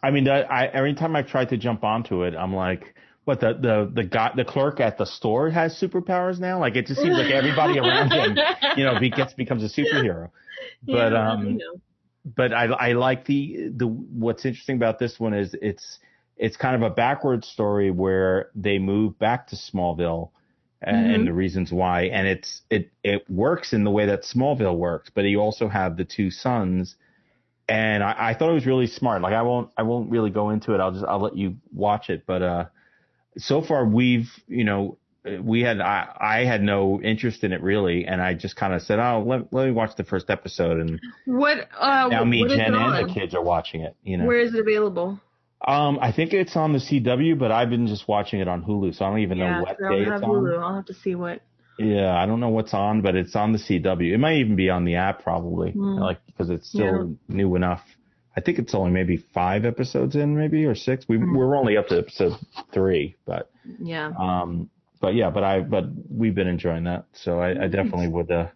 I 0.04 0.12
mean, 0.12 0.28
I, 0.28 0.42
I 0.42 0.66
every 0.68 0.94
time 0.94 1.16
I've 1.16 1.28
tried 1.28 1.50
to 1.50 1.58
jump 1.58 1.84
onto 1.84 2.24
it, 2.24 2.36
I'm 2.36 2.54
like, 2.54 2.96
what 3.26 3.40
the 3.40 3.54
the 3.54 3.92
the 3.94 4.04
guy 4.04 4.32
the 4.36 4.46
clerk 4.46 4.80
at 4.80 4.98
the 4.98 5.06
store 5.06 5.50
has 5.50 5.80
superpowers 5.80 6.40
now? 6.40 6.60
Like 6.60 6.76
it 6.76 6.88
just 6.88 7.02
seems 7.02 7.18
like 7.18 7.32
everybody 7.32 7.78
around 7.78 8.12
him, 8.12 8.38
you 8.78 8.84
know, 8.84 9.00
be, 9.00 9.10
gets 9.10 9.34
becomes 9.34 9.64
a 9.64 9.68
superhero. 9.68 10.32
But 10.84 11.14
Yeah, 11.14 11.30
I 11.30 11.34
um, 11.34 11.60
but 12.26 12.54
I 12.54 12.66
I 12.66 12.92
like 12.94 13.26
the 13.26 13.70
the 13.76 13.88
what's 13.88 14.46
interesting 14.46 14.76
about 14.76 15.00
this 15.00 15.20
one 15.20 15.34
is 15.34 15.56
it's 15.62 16.00
it's 16.36 16.58
kind 16.58 16.76
of 16.76 16.82
a 16.82 16.94
backward 16.94 17.46
story 17.46 17.92
where 17.92 18.50
they 18.56 18.80
move 18.80 19.20
back 19.20 19.48
to 19.48 19.56
Smallville. 19.56 20.32
And, 20.84 21.12
and 21.14 21.28
the 21.28 21.34
reasons 21.34 21.72
why, 21.72 22.06
and 22.06 22.28
it's 22.28 22.64
it 22.72 22.90
it 23.04 23.30
works 23.30 23.72
in 23.72 23.84
the 23.84 23.92
way 23.92 24.08
that 24.08 24.24
Smallville 24.24 24.76
works, 24.76 25.12
but 25.14 25.26
you 25.26 25.40
also 25.40 25.68
have 25.68 25.96
the 25.96 26.06
two 26.06 26.32
sons, 26.32 26.96
and 27.72 28.04
I, 28.04 28.32
I 28.32 28.34
thought 28.34 28.50
it 28.50 28.54
was 28.54 28.66
really 28.66 28.88
smart. 28.88 29.22
Like 29.22 29.34
I 29.34 29.44
won't 29.44 29.72
I 29.78 29.84
won't 29.84 30.12
really 30.12 30.30
go 30.30 30.50
into 30.50 30.74
it. 30.74 30.82
I'll 30.82 30.92
just 30.92 31.06
I'll 31.06 31.22
let 31.22 31.38
you 31.38 31.56
watch 31.74 32.10
it. 32.10 32.24
But 32.26 32.42
uh, 32.42 32.66
so 33.38 33.62
far 33.62 33.86
we've 33.86 34.30
you 34.48 34.66
know 34.66 34.98
we 35.42 35.62
had 35.62 35.80
I 35.80 36.14
I 36.20 36.46
had 36.46 36.62
no 36.62 37.02
interest 37.02 37.46
in 37.46 37.54
it 37.54 37.62
really, 37.62 38.06
and 38.06 38.22
I 38.22 38.34
just 38.34 38.58
kind 38.58 38.74
of 38.74 38.82
said 38.82 39.00
oh 39.00 39.24
let 39.26 39.54
let 39.54 39.68
me 39.68 39.72
watch 39.72 39.96
the 39.96 40.04
first 40.04 40.30
episode, 40.30 40.82
and 40.82 41.00
What? 41.26 41.70
Uh, 41.80 42.10
now 42.12 42.26
me 42.26 42.46
Jen 42.46 42.76
and 42.76 43.10
the 43.10 43.14
kids 43.14 43.34
are 43.34 43.44
watching 43.44 43.82
it. 43.82 43.96
You 44.04 44.18
know, 44.18 44.26
Where 44.26 44.40
is 44.40 44.54
it 44.54 44.60
available? 44.60 45.20
Um, 45.66 46.00
I 46.02 46.12
think 46.12 46.34
it's 46.34 46.56
on 46.56 46.74
the 46.74 46.80
CW, 46.80 47.38
but 47.38 47.52
I've 47.52 47.70
been 47.70 47.86
just 47.86 48.08
watching 48.08 48.40
it 48.40 48.48
on 48.48 48.64
Hulu, 48.64 48.96
so 48.96 49.06
I 49.06 49.10
don't 49.10 49.20
even 49.20 49.38
yeah, 49.38 49.58
know 49.58 49.62
what 49.62 49.78
I 49.86 49.96
day 49.96 50.06
don't 50.06 50.14
it's 50.16 50.24
on. 50.24 50.30
Hulu. 50.30 50.60
I'll 50.60 50.76
have 50.76 50.86
to 50.86 50.94
see 50.96 51.16
what. 51.16 51.42
Yeah, 51.84 52.16
I 52.16 52.26
don't 52.26 52.40
know 52.40 52.50
what's 52.50 52.74
on, 52.74 53.02
but 53.02 53.16
it's 53.16 53.36
on 53.36 53.52
the 53.52 53.58
CW. 53.60 54.14
It 54.14 54.18
might 54.18 54.38
even 54.38 54.56
be 54.56 54.70
on 54.70 54.86
the 54.86 54.96
app 54.96 55.24
probably, 55.24 55.72
Hmm. 55.72 55.98
like 55.98 56.20
because 56.26 56.50
it's 56.50 56.68
still 56.70 57.16
new 57.28 57.56
enough. 57.56 57.82
I 58.36 58.40
think 58.42 58.60
it's 58.60 58.74
only 58.74 58.92
maybe 58.92 59.18
five 59.34 59.66
episodes 59.66 60.16
in, 60.16 60.38
maybe 60.38 60.66
or 60.66 60.76
six. 60.76 61.06
We 61.08 61.18
Hmm. 61.18 61.36
we're 61.36 61.56
only 61.58 61.78
up 61.78 61.88
to 61.90 61.98
episode 61.98 62.34
three, 62.74 63.16
but 63.26 63.50
Yeah. 63.80 64.12
um, 64.18 64.70
but 65.02 65.16
yeah, 65.16 65.30
but 65.32 65.44
I 65.44 65.62
but 65.62 65.86
we've 66.10 66.36
been 66.36 66.48
enjoying 66.48 66.84
that, 66.86 67.06
so 67.14 67.40
I, 67.40 67.64
I 67.64 67.68
definitely 67.68 68.08
would. 68.08 68.32
Uh, 68.32 68.48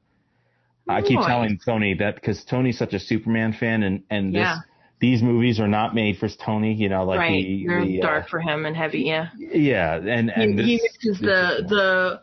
I 0.88 1.01
keep 1.01 1.19
telling 1.21 1.57
Tony 1.65 1.95
that 1.95 2.15
because 2.15 2.43
Tony's 2.45 2.78
such 2.78 2.93
a 2.93 2.99
Superman 2.99 3.53
fan, 3.53 3.84
and 3.84 4.03
and 4.09 4.34
this 4.34 4.41
Yeah. 4.41 4.57
these 4.99 5.21
movies 5.23 5.59
are 5.59 5.67
not 5.67 5.95
made 5.95 6.17
for 6.17 6.30
Tony. 6.30 6.73
You 6.73 6.89
know, 6.89 7.03
like 7.03 7.19
right. 7.19 7.43
the, 7.43 7.65
They're 7.67 7.86
the 7.86 7.99
uh, 8.01 8.05
dark 8.05 8.30
for 8.30 8.39
him 8.39 8.65
and 8.65 8.76
heavy. 8.78 8.99
Yeah. 9.01 9.30
yeah, 9.38 9.95
and 9.95 10.30
and 10.30 10.59
he, 10.59 10.78
he 10.78 10.82
mixes 10.84 11.19
this 11.19 11.21
the 11.21 11.65
the 11.67 12.21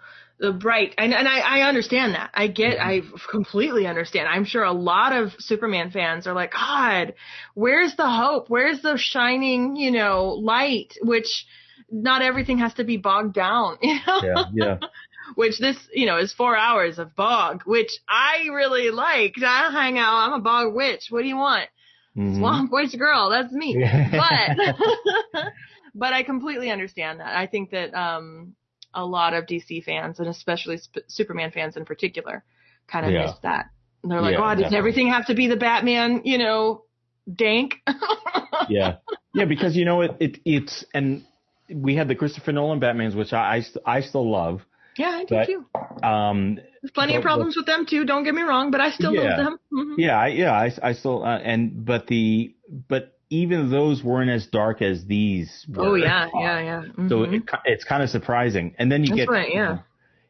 bright 0.51 0.95
and, 0.99 1.14
and 1.14 1.28
I, 1.28 1.61
I 1.61 1.68
understand 1.68 2.14
that. 2.14 2.30
I 2.34 2.49
get 2.49 2.80
I 2.80 3.03
completely 3.30 3.86
understand. 3.86 4.26
I'm 4.28 4.45
sure 4.45 4.64
a 4.64 4.72
lot 4.72 5.12
of 5.12 5.30
Superman 5.38 5.93
fans 5.93 6.26
are 6.26 6.32
like, 6.32 6.53
God, 6.53 7.14
where's 7.55 7.95
the 7.95 8.11
hope? 8.11 8.49
Where's 8.49 8.82
the 8.82 8.97
shining, 8.97 9.76
you 9.76 9.93
know, 9.93 10.30
light? 10.30 10.95
Which 11.03 11.47
not 11.90 12.22
everything 12.22 12.59
has 12.59 12.74
to 12.74 12.84
be 12.84 12.97
bogged 12.97 13.34
down, 13.34 13.78
you 13.82 13.95
know? 14.07 14.20
yeah, 14.24 14.45
yeah. 14.53 14.78
Which 15.36 15.59
this, 15.59 15.76
you 15.93 16.07
know, 16.07 16.18
is 16.18 16.32
four 16.32 16.57
hours 16.57 16.99
of 16.99 17.14
bog, 17.14 17.62
which 17.64 17.90
I 18.09 18.49
really 18.53 18.90
like. 18.90 19.34
I 19.40 19.70
hang 19.70 19.97
out. 19.97 20.26
I'm 20.26 20.32
a 20.32 20.40
bog 20.40 20.74
witch. 20.74 21.07
What 21.11 21.22
do 21.22 21.28
you 21.28 21.36
want? 21.36 21.68
Mhm. 22.16 22.38
Swamp 22.38 22.72
witch 22.72 22.99
girl. 22.99 23.30
That's 23.30 23.53
me 23.53 23.82
but 24.11 25.47
but 25.95 26.12
I 26.12 26.22
completely 26.24 26.70
understand 26.70 27.20
that. 27.20 27.36
I 27.36 27.47
think 27.47 27.70
that 27.70 27.95
um 27.95 28.55
a 28.95 29.05
lot 29.05 29.34
of 29.34 29.47
DC 29.47 29.82
fans 29.84 30.18
and 30.20 30.28
especially 30.28 30.76
sp- 30.78 31.07
Superman 31.09 31.51
fans 31.51 31.76
in 31.76 31.84
particular 31.84 32.45
kind 32.88 33.07
of 33.07 33.12
Yeah. 33.12 33.22
miss 33.26 33.34
that. 33.43 33.70
They're 34.05 34.20
like, 34.20 34.32
Yeah, 34.34 34.38
"Oh, 34.40 34.49
does 34.51 34.59
definitely. 34.64 34.78
everything 34.78 35.09
have 35.09 35.26
to 35.26 35.34
be 35.34 35.47
the 35.47 35.57
Batman, 35.57 36.22
you 36.24 36.38
know, 36.38 36.84
dank?" 37.32 37.74
yeah, 38.68 38.97
yeah, 39.34 39.45
because 39.45 39.76
you 39.76 39.84
know 39.84 40.01
it, 40.03 40.16
it 40.20 40.38
it's 40.45 40.84
and 40.93 41.24
we 41.72 41.95
had 41.95 42.09
the 42.09 42.14
Christopher 42.14 42.53
Nolan 42.53 42.80
Batman's, 42.80 43.14
which 43.14 43.32
I 43.32 43.62
I, 43.86 43.97
I 43.99 44.01
still 44.01 44.28
love. 44.30 44.62
yeah, 44.97 45.09
I 45.11 45.24
do 45.24 45.34
But- 45.34 45.47
too. 45.47 45.66
Um, 46.07 46.57
There's 46.82 46.90
plenty 46.93 47.14
of 47.14 47.22
but- 47.22 47.28
problems 47.28 47.57
with 47.57 47.66
them 47.66 47.86
too. 47.86 48.05
Don't 48.05 48.24
get 48.24 48.34
me 48.34 48.43
wrong, 48.43 48.70
but 48.72 48.80
I 48.80 48.90
still 48.90 49.14
Yeah. 49.14 49.36
love 49.36 49.36
them. 49.45 49.59
Mhm. 49.72 49.95
yeah, 49.99 50.18
I, 50.18 50.26
yeah, 50.28 50.53
I, 50.53 50.72
I 50.82 50.93
still 50.95 51.22
uh, 51.24 51.38
and 51.38 51.84
but 51.86 52.09
the 52.09 52.55
but 52.88 53.16
even 53.33 53.70
those 53.70 54.03
weren't 54.05 54.30
as 54.30 54.47
dark 54.47 54.83
as 54.83 55.05
these. 55.07 55.64
Were. 55.68 55.83
Oh 55.87 55.95
yeah, 55.95 56.28
yeah, 56.35 56.61
yeah. 56.61 56.83
So 57.09 57.20
Mhm. 57.20 57.35
it, 57.35 57.43
it's 57.64 57.85
kind 57.85 58.03
of 58.03 58.11
surprising, 58.11 58.74
and 58.78 58.93
then 58.93 59.03
you 59.03 59.09
That's 59.09 59.22
get 59.22 59.28
right, 59.30 59.53
yeah. 59.53 59.78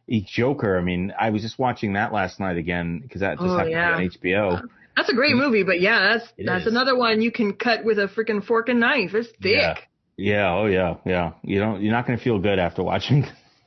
a 0.08 0.20
Joker. 0.22 0.78
I 0.78 0.82
mean, 0.82 1.12
I 1.18 1.30
was 1.30 1.42
just 1.42 1.58
watching 1.58 1.94
that 1.94 2.12
last 2.12 2.38
night 2.40 2.56
again 2.56 3.00
because 3.00 3.20
that 3.20 3.38
just 3.38 3.48
Oh, 3.50 3.56
happened 3.56 3.72
yeah. 3.72 3.96
to 3.96 4.18
be 4.20 4.34
on 4.34 4.50
HBO. 4.60 4.68
That's 4.96 5.08
a 5.10 5.14
great 5.14 5.34
movie, 5.34 5.62
but 5.64 5.80
yeah, 5.80 6.12
that's 6.12 6.32
It 6.38 6.46
that's 6.46 6.66
is. 6.66 6.72
another 6.72 6.94
one 6.96 7.20
you 7.22 7.32
can 7.32 7.54
cut 7.54 7.84
with 7.84 7.98
a 7.98 8.06
freaking 8.08 8.44
fork 8.44 8.68
and 8.68 8.78
knife. 8.80 9.14
It's 9.14 9.28
thick. 9.42 9.54
Yeah. 9.60 9.74
Yeah, 10.18 10.54
oh 10.54 10.66
yeah, 10.66 10.96
yeah. 11.06 11.32
You 11.42 11.58
don't, 11.58 11.82
you're 11.82 11.92
not 11.92 12.06
going 12.06 12.18
to 12.18 12.22
feel 12.22 12.38
good 12.38 12.58
after 12.58 12.82
watching. 12.82 13.26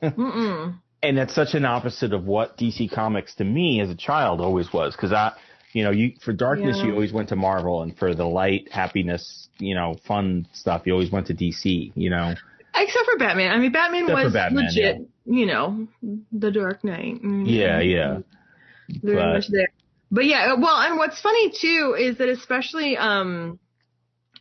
And 1.02 1.16
that's 1.18 1.34
such 1.34 1.54
an 1.54 1.64
opposite 1.64 2.12
of 2.12 2.24
what 2.24 2.56
DC 2.56 2.90
Comics 2.90 3.34
to 3.36 3.44
me 3.44 3.80
as 3.80 3.90
a 3.90 3.94
child 3.94 4.40
always 4.40 4.72
was. 4.72 4.94
Because 4.96 5.12
I, 5.12 5.32
you 5.76 5.84
know, 5.84 5.90
you 5.90 6.12
for 6.24 6.32
darkness 6.32 6.78
Yeah. 6.78 6.86
you 6.86 6.92
always 6.92 7.12
went 7.12 7.28
to 7.28 7.36
Marvel, 7.36 7.82
and 7.82 7.96
for 7.98 8.14
the 8.14 8.24
light, 8.24 8.72
happiness, 8.72 9.48
you 9.58 9.74
know, 9.74 9.94
fun 10.06 10.46
stuff 10.54 10.82
you 10.86 10.92
always 10.94 11.10
went 11.10 11.26
to 11.26 11.34
DC. 11.34 11.92
You 11.94 12.08
know, 12.10 12.34
Except 12.74 13.04
for 13.10 13.18
Batman. 13.18 13.52
I 13.52 13.58
mean, 13.58 13.72
Batman 13.72 14.04
Except 14.04 14.24
was 14.24 14.32
Batman, 14.32 14.64
legit, 14.64 14.96
you 15.26 15.44
know, 15.46 15.86
the 16.32 16.50
Dark 16.50 16.82
Knight. 16.82 17.22
Mm, 17.22 17.44
yeah, 17.46 17.80
yeah, 17.80 18.18
Very 19.02 19.16
but- 19.16 19.32
much 19.34 19.48
there. 19.48 19.68
But 20.10 20.24
yeah, 20.24 20.54
well, 20.54 20.76
and 20.78 20.96
what's 20.96 21.20
funny 21.20 21.50
too 21.50 21.94
is 21.98 22.16
that 22.18 22.28
especially 22.30 22.96
um 22.96 23.58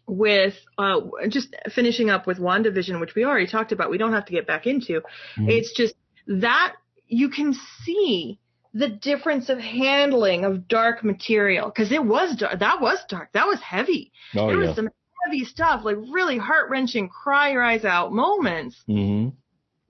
with 0.08 0.54
uh 0.78 1.02
just 1.28 1.54
finishing 1.74 2.10
up 2.10 2.28
with 2.28 2.38
WandaVision, 2.40 3.00
which 3.02 3.14
we 3.16 3.26
already 3.26 3.48
talked 3.48 3.74
about, 3.74 3.90
we 3.90 3.98
don't 3.98 4.14
have 4.14 4.26
to 4.28 4.32
get 4.32 4.48
back 4.48 4.68
into. 4.68 5.02
Mhm. 5.38 5.50
It's 5.50 5.74
just 5.76 5.96
that 6.28 6.74
you 7.08 7.28
can 7.30 7.54
see 7.84 8.40
the 8.76 8.90
difference 8.90 9.50
of 9.50 9.58
handling 9.58 10.46
of 10.46 10.68
dark 10.68 11.04
material 11.04 11.70
because 11.70 11.92
it 11.92 12.04
was 12.04 12.36
dark. 12.36 12.60
That 12.60 12.82
was 12.82 13.00
dark. 13.10 13.32
That 13.34 13.48
was 13.48 13.60
heavy. 13.62 14.12
oh 14.36 14.48
there 14.48 14.62
yeah. 14.62 14.68
was 14.68 14.76
some 14.76 14.90
heavy 15.26 15.46
stuff, 15.46 15.82
like 15.84 15.98
really 16.12 16.38
heart 16.38 16.70
wrenching, 16.70 17.10
cry 17.10 17.52
your 17.52 17.64
eyes 17.64 17.84
out 17.84 18.14
moments 18.14 18.78
hmm 18.86 19.30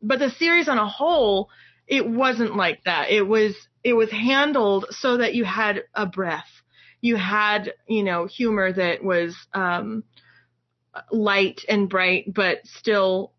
but 0.05 0.19
the 0.19 0.29
series 0.29 0.69
on 0.69 0.77
a 0.77 0.87
whole, 0.87 1.49
it 1.87 2.07
wasn't 2.07 2.55
like 2.55 2.83
that. 2.85 3.09
It 3.09 3.23
was 3.23 3.55
it 3.83 3.93
was 3.93 4.11
handled 4.11 4.85
so 4.91 5.17
that 5.17 5.35
you 5.35 5.43
had 5.43 5.83
a 5.93 6.05
breath. 6.05 6.49
You 7.01 7.15
had, 7.17 7.73
you 7.87 8.03
know, 8.03 8.25
humor 8.25 8.71
that 8.71 9.03
was 9.03 9.35
um 9.53 10.03
light 11.11 11.61
and 11.67 11.89
bright 11.89 12.33
but 12.33 12.65
still 12.65 13.33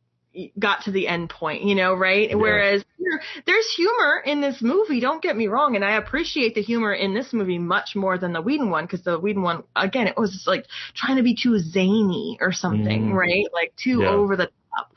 got 0.59 0.83
to 0.85 0.91
the 0.91 1.09
end 1.09 1.31
point, 1.31 1.63
you 1.63 1.75
know, 1.75 1.95
right? 1.95 2.29
Yeah. 2.31 2.37
Whereas 2.37 2.85
here, 2.99 3.21
there's 3.47 3.71
humor 3.75 4.23
in 4.25 4.41
this 4.41 4.61
movie, 4.61 5.01
don't 5.01 5.23
get 5.23 5.37
me 5.37 5.47
wrong, 5.47 5.77
and 5.77 5.85
I 5.85 5.97
appreciate 5.97 6.55
the 6.55 6.63
humor 6.63 6.93
in 6.93 7.15
this 7.15 7.33
movie 7.33 7.59
much 7.59 7.95
more 7.95 8.19
than 8.19 8.33
the 8.33 8.43
Whedon 8.43 8.71
one 8.71 8.85
because 8.85 9.03
the 9.03 9.19
Whedon 9.19 9.43
one 9.43 9.65
again, 9.75 10.07
it 10.07 10.17
was 10.17 10.45
like 10.47 10.67
trying 10.95 11.17
to 11.17 11.23
be 11.23 11.35
too 11.35 11.59
zany 11.59 12.39
or 12.41 12.53
something, 12.53 13.11
Mhm. 13.11 13.15
right? 13.15 13.47
Like 13.53 13.75
too 13.77 14.03
Yeah. 14.03 14.11
over 14.11 14.37
the 14.37 14.51
top. 14.77 14.93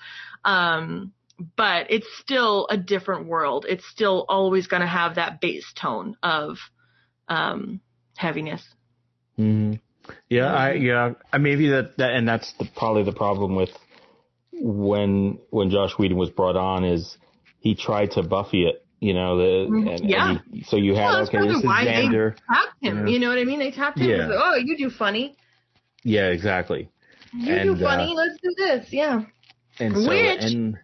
Um 0.45 1.13
but 1.55 1.89
it's 1.89 2.07
still 2.19 2.67
a 2.69 2.77
different 2.77 3.27
world. 3.27 3.65
It's 3.67 3.85
still 3.87 4.25
always 4.27 4.67
going 4.67 4.81
to 4.81 4.87
have 4.87 5.15
that 5.15 5.39
bass 5.39 5.65
tone 5.73 6.17
of 6.21 6.57
um, 7.27 7.79
heaviness. 8.17 8.63
hmm 9.37 9.73
Yeah, 10.29 10.51
I 10.53 10.73
yeah, 10.73 11.13
maybe 11.39 11.69
that, 11.69 11.95
that 11.97 12.13
and 12.13 12.27
that's 12.27 12.51
the, 12.53 12.67
probably 12.75 13.03
the 13.03 13.13
problem 13.13 13.55
with 13.55 13.69
when 14.61 15.39
when 15.49 15.69
Joss 15.69 15.97
Whedon 15.97 16.17
was 16.17 16.29
brought 16.29 16.55
on 16.55 16.83
is 16.83 17.17
he 17.59 17.75
tried 17.75 18.11
to 18.11 18.23
Buffy 18.23 18.65
it, 18.65 18.85
you 18.99 19.13
know, 19.13 19.37
the 19.37 19.67
Mhm. 19.69 19.95
and, 19.95 20.09
Yeah. 20.09 20.29
and 20.31 20.41
he, 20.51 20.63
so 20.63 20.75
you 20.77 20.95
had 20.95 21.05
Well, 21.05 21.23
okay, 21.23 21.37
this 21.47 21.57
is 21.57 21.63
Xander. 21.63 22.35
Tapped 22.51 22.75
him, 22.81 23.07
Yeah. 23.07 23.13
you 23.13 23.19
know 23.19 23.29
what 23.29 23.37
I 23.37 23.43
mean? 23.43 23.59
They 23.59 23.71
tapped 23.71 23.99
him. 23.99 24.09
Yeah. 24.09 24.27
Like, 24.27 24.39
oh, 24.41 24.55
you 24.55 24.77
do 24.77 24.89
funny. 24.89 25.35
Yeah, 26.03 26.27
exactly. 26.29 26.89
You 27.33 27.53
And, 27.53 27.75
do 27.77 27.83
funny. 27.83 28.11
uh, 28.11 28.15
Let's 28.15 28.37
do 28.41 28.49
this. 28.57 28.91
Yeah. 28.93 29.23
And 29.79 29.95
so 29.95 30.07
Which- 30.09 30.43
and 30.53 30.77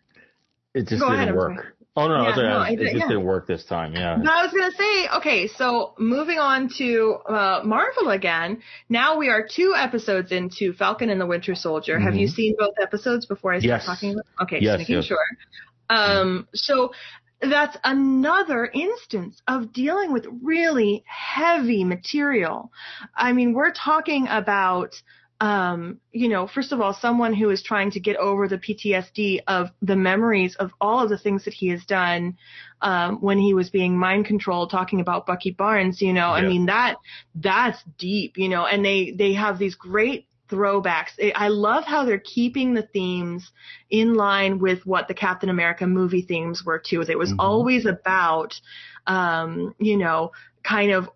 it 0.74 0.88
just 0.88 1.02
didn't 1.02 1.04
I'm 1.30 1.36
work. 1.36 1.75
Oh 1.98 2.08
no, 2.10 2.24
Yeah, 2.28 2.36
no, 2.36 2.58
I 2.58 2.70
it 2.72 2.76
did- 2.76 2.84
just 2.92 2.96
yeah. 2.98 3.08
didn't 3.08 3.24
work 3.24 3.48
this 3.48 3.64
time. 3.64 3.94
Yeah. 3.94 4.18
But 4.18 4.28
I 4.30 4.44
was 4.44 4.52
gonna 4.52 4.72
say, 4.78 5.08
okay, 5.18 5.48
so 5.48 5.94
moving 5.98 6.40
on 6.40 6.70
to 6.78 7.14
uh, 7.30 7.62
Marvel 7.64 8.10
again. 8.10 8.62
Now 8.90 9.18
we 9.18 9.30
are 9.30 9.48
two 9.50 9.74
episodes 9.78 10.32
into 10.34 10.74
Falcon 10.74 11.10
and 11.10 11.22
the 11.22 11.26
Winter 11.26 11.56
Soldier. 11.56 11.98
Have 12.00 12.16
you 12.16 12.28
Mhm. 12.28 12.34
seen 12.34 12.56
both 12.60 12.74
episodes 12.82 13.26
before 13.26 13.54
I 13.54 13.60
start 13.60 13.68
Yes. 13.80 13.86
talking 13.86 14.12
about? 14.12 14.26
Okay, 14.42 14.60
Yes, 14.60 14.74
just 14.74 14.80
making 14.80 14.96
yes. 14.96 15.06
sure. 15.06 15.18
Um, 15.90 16.48
so 16.54 16.92
that's 17.42 17.78
another 17.84 18.70
instance 18.74 19.42
of 19.48 19.72
dealing 19.72 20.12
with 20.12 20.26
really 20.44 21.04
heavy 21.08 21.84
material. 21.86 22.72
I 23.16 23.32
mean, 23.34 23.54
we're 23.54 23.72
talking 23.72 24.28
about 24.28 25.02
um, 25.42 26.00
you 26.12 26.30
know, 26.30 26.48
first 26.48 26.72
of 26.72 26.80
all, 26.80 26.94
someone 26.94 27.34
who 27.34 27.50
is 27.50 27.62
trying 27.62 27.92
to 27.92 28.00
get 28.00 28.16
over 28.16 28.48
the 28.48 28.58
PTSD 28.58 29.42
of 29.48 29.70
the 29.82 29.96
memories 29.96 30.56
of 30.56 30.72
all 30.80 31.04
of 31.04 31.10
the 31.10 31.18
things 31.18 31.44
that 31.44 31.54
he 31.54 31.68
has 31.70 31.84
done 31.86 32.38
um, 32.82 33.18
when 33.22 33.38
he 33.38 33.54
was 33.54 33.70
being 33.70 33.98
mind 33.98 34.26
controlled, 34.26 34.72
talking 34.72 35.02
about 35.02 35.26
Bucky 35.26 35.52
Barnes. 35.52 36.02
You 36.02 36.14
know, 36.14 36.30
I 36.30 36.42
mean 36.42 36.68
that 36.68 36.96
that's 37.36 37.84
deep. 37.98 38.38
You 38.38 38.48
know, 38.48 38.66
and 38.66 38.84
they 38.86 39.12
they 39.12 39.34
have 39.34 39.60
these 39.60 39.76
great 39.76 40.28
throwbacks. 40.48 41.12
I 41.22 41.34
I 41.36 41.48
love 41.50 41.84
how 41.84 42.06
they're 42.06 42.20
keeping 42.20 42.74
the 42.74 42.84
themes 42.84 43.52
in 43.90 44.14
line 44.14 44.60
with 44.60 44.86
what 44.86 45.08
the 45.10 45.14
Captain 45.14 45.50
America 45.50 45.86
movie 45.86 46.22
themes 46.22 46.64
were 46.64 46.80
too. 46.80 47.02
It 47.02 47.18
was 47.18 47.34
Mhm. 47.34 47.38
always 47.40 47.86
about, 47.86 48.60
um, 49.06 49.76
you 49.80 49.98
know, 49.98 50.32
kind 50.64 50.92
of 50.92 51.10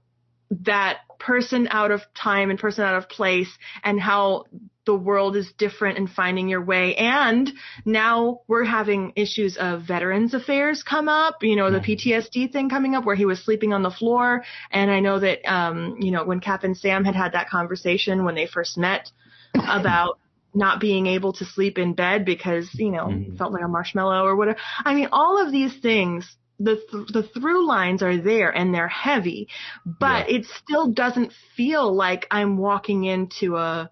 that 0.51 0.99
person 1.19 1.67
out 1.69 1.91
of 1.91 2.01
time 2.15 2.49
and 2.49 2.59
person 2.59 2.83
out 2.83 2.95
of 2.95 3.09
place 3.09 3.49
and 3.83 3.99
how 3.99 4.45
the 4.85 4.95
world 4.95 5.35
is 5.35 5.51
different 5.57 5.97
and 5.99 6.09
finding 6.09 6.47
your 6.49 6.63
way. 6.63 6.95
And 6.95 7.51
now 7.85 8.41
we're 8.47 8.63
having 8.63 9.13
issues 9.15 9.57
of 9.57 9.83
veterans 9.83 10.33
affairs 10.33 10.81
come 10.81 11.07
up, 11.07 11.43
you 11.43 11.55
know, 11.55 11.69
the. 11.69 11.79
PTSD 11.79 12.51
thing 12.51 12.69
coming 12.69 12.95
up 12.95 13.05
where 13.05 13.15
he 13.15 13.25
was 13.25 13.43
sleeping 13.43 13.73
on 13.73 13.83
the 13.83 13.91
floor. 13.91 14.43
And 14.71 14.89
I 14.89 14.99
know 14.99 15.19
that, 15.19 15.45
um, 15.51 15.97
you 15.99 16.11
know, 16.11 16.23
when 16.25 16.39
Cap 16.39 16.63
and 16.63 16.75
Sam 16.75 17.03
had 17.05 17.15
had 17.15 17.33
that 17.33 17.49
conversation 17.49 18.23
when 18.25 18.35
they 18.35 18.47
first 18.47 18.77
met 18.77 19.11
about 19.55 20.17
not 20.55 20.79
being 20.79 21.05
able 21.05 21.33
to 21.33 21.45
sleep 21.45 21.77
in 21.77 21.93
bed 21.93 22.25
because, 22.25 22.69
you 22.79 22.89
know, 22.91 23.05
Mhm. 23.05 23.37
felt 23.37 23.53
like 23.53 23.63
a 23.63 23.67
marshmallow 23.67 24.23
or 24.25 24.35
whatever. 24.35 24.57
I 24.83 24.95
mean, 24.95 25.09
all 25.11 25.45
of 25.45 25.51
these 25.51 25.75
things 25.75 26.35
the 26.59 26.75
th- 26.75 27.07
the 27.13 27.23
through 27.23 27.67
lines 27.67 28.03
are 28.03 28.17
there 28.17 28.49
and 28.49 28.73
they're 28.73 28.87
heavy, 28.87 29.47
but 29.85 30.29
it 30.29 30.45
still 30.45 30.91
doesn't 30.91 31.31
feel 31.55 31.93
like 31.93 32.27
I'm 32.29 32.57
walking 32.57 33.05
into 33.05 33.55
a 33.55 33.89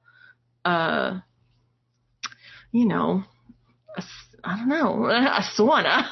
a 0.65 1.23
you 2.71 2.85
know, 2.85 3.23
I 4.43 4.57
don't 4.57 4.69
know, 4.69 5.05
a 5.09 5.41
sauna. 5.57 6.05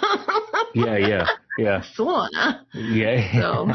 Yeah, 0.74 0.98
yeah, 0.98 1.28
yeah, 1.58 1.84
sauna. 1.98 2.62
yeah. 2.74 3.42
So, 3.42 3.68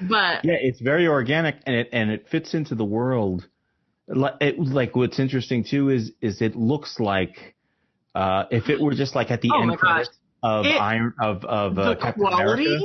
but 0.00 0.44
yeah, 0.44 0.58
it's 0.60 0.80
very 0.80 1.06
organic 1.08 1.56
and 1.66 1.76
it 1.76 1.88
and 1.92 2.10
it 2.10 2.28
fits 2.28 2.54
into 2.54 2.74
the 2.74 2.84
world. 2.84 3.46
Like, 4.08 4.34
it, 4.40 4.58
like 4.58 4.96
what's 4.96 5.18
interesting 5.18 5.64
too 5.64 5.88
is 5.88 6.12
is 6.20 6.42
it 6.42 6.56
looks 6.56 6.98
like 7.00 7.54
uh, 8.14 8.44
if 8.50 8.68
it 8.68 8.80
were 8.80 8.94
just 8.94 9.14
like 9.14 9.30
at 9.30 9.40
the 9.40 9.50
Oh 9.54 9.60
end 9.60 9.70
my 9.70 9.76
gosh. 9.76 10.06
credits 10.06 10.18
of 10.42 10.66
It- 10.66 10.80
Iron 10.80 11.14
of 11.20 11.44
of 11.44 11.78
uh, 11.78 11.90
the 11.90 11.96
Captain 11.96 12.26
America. 12.26 12.78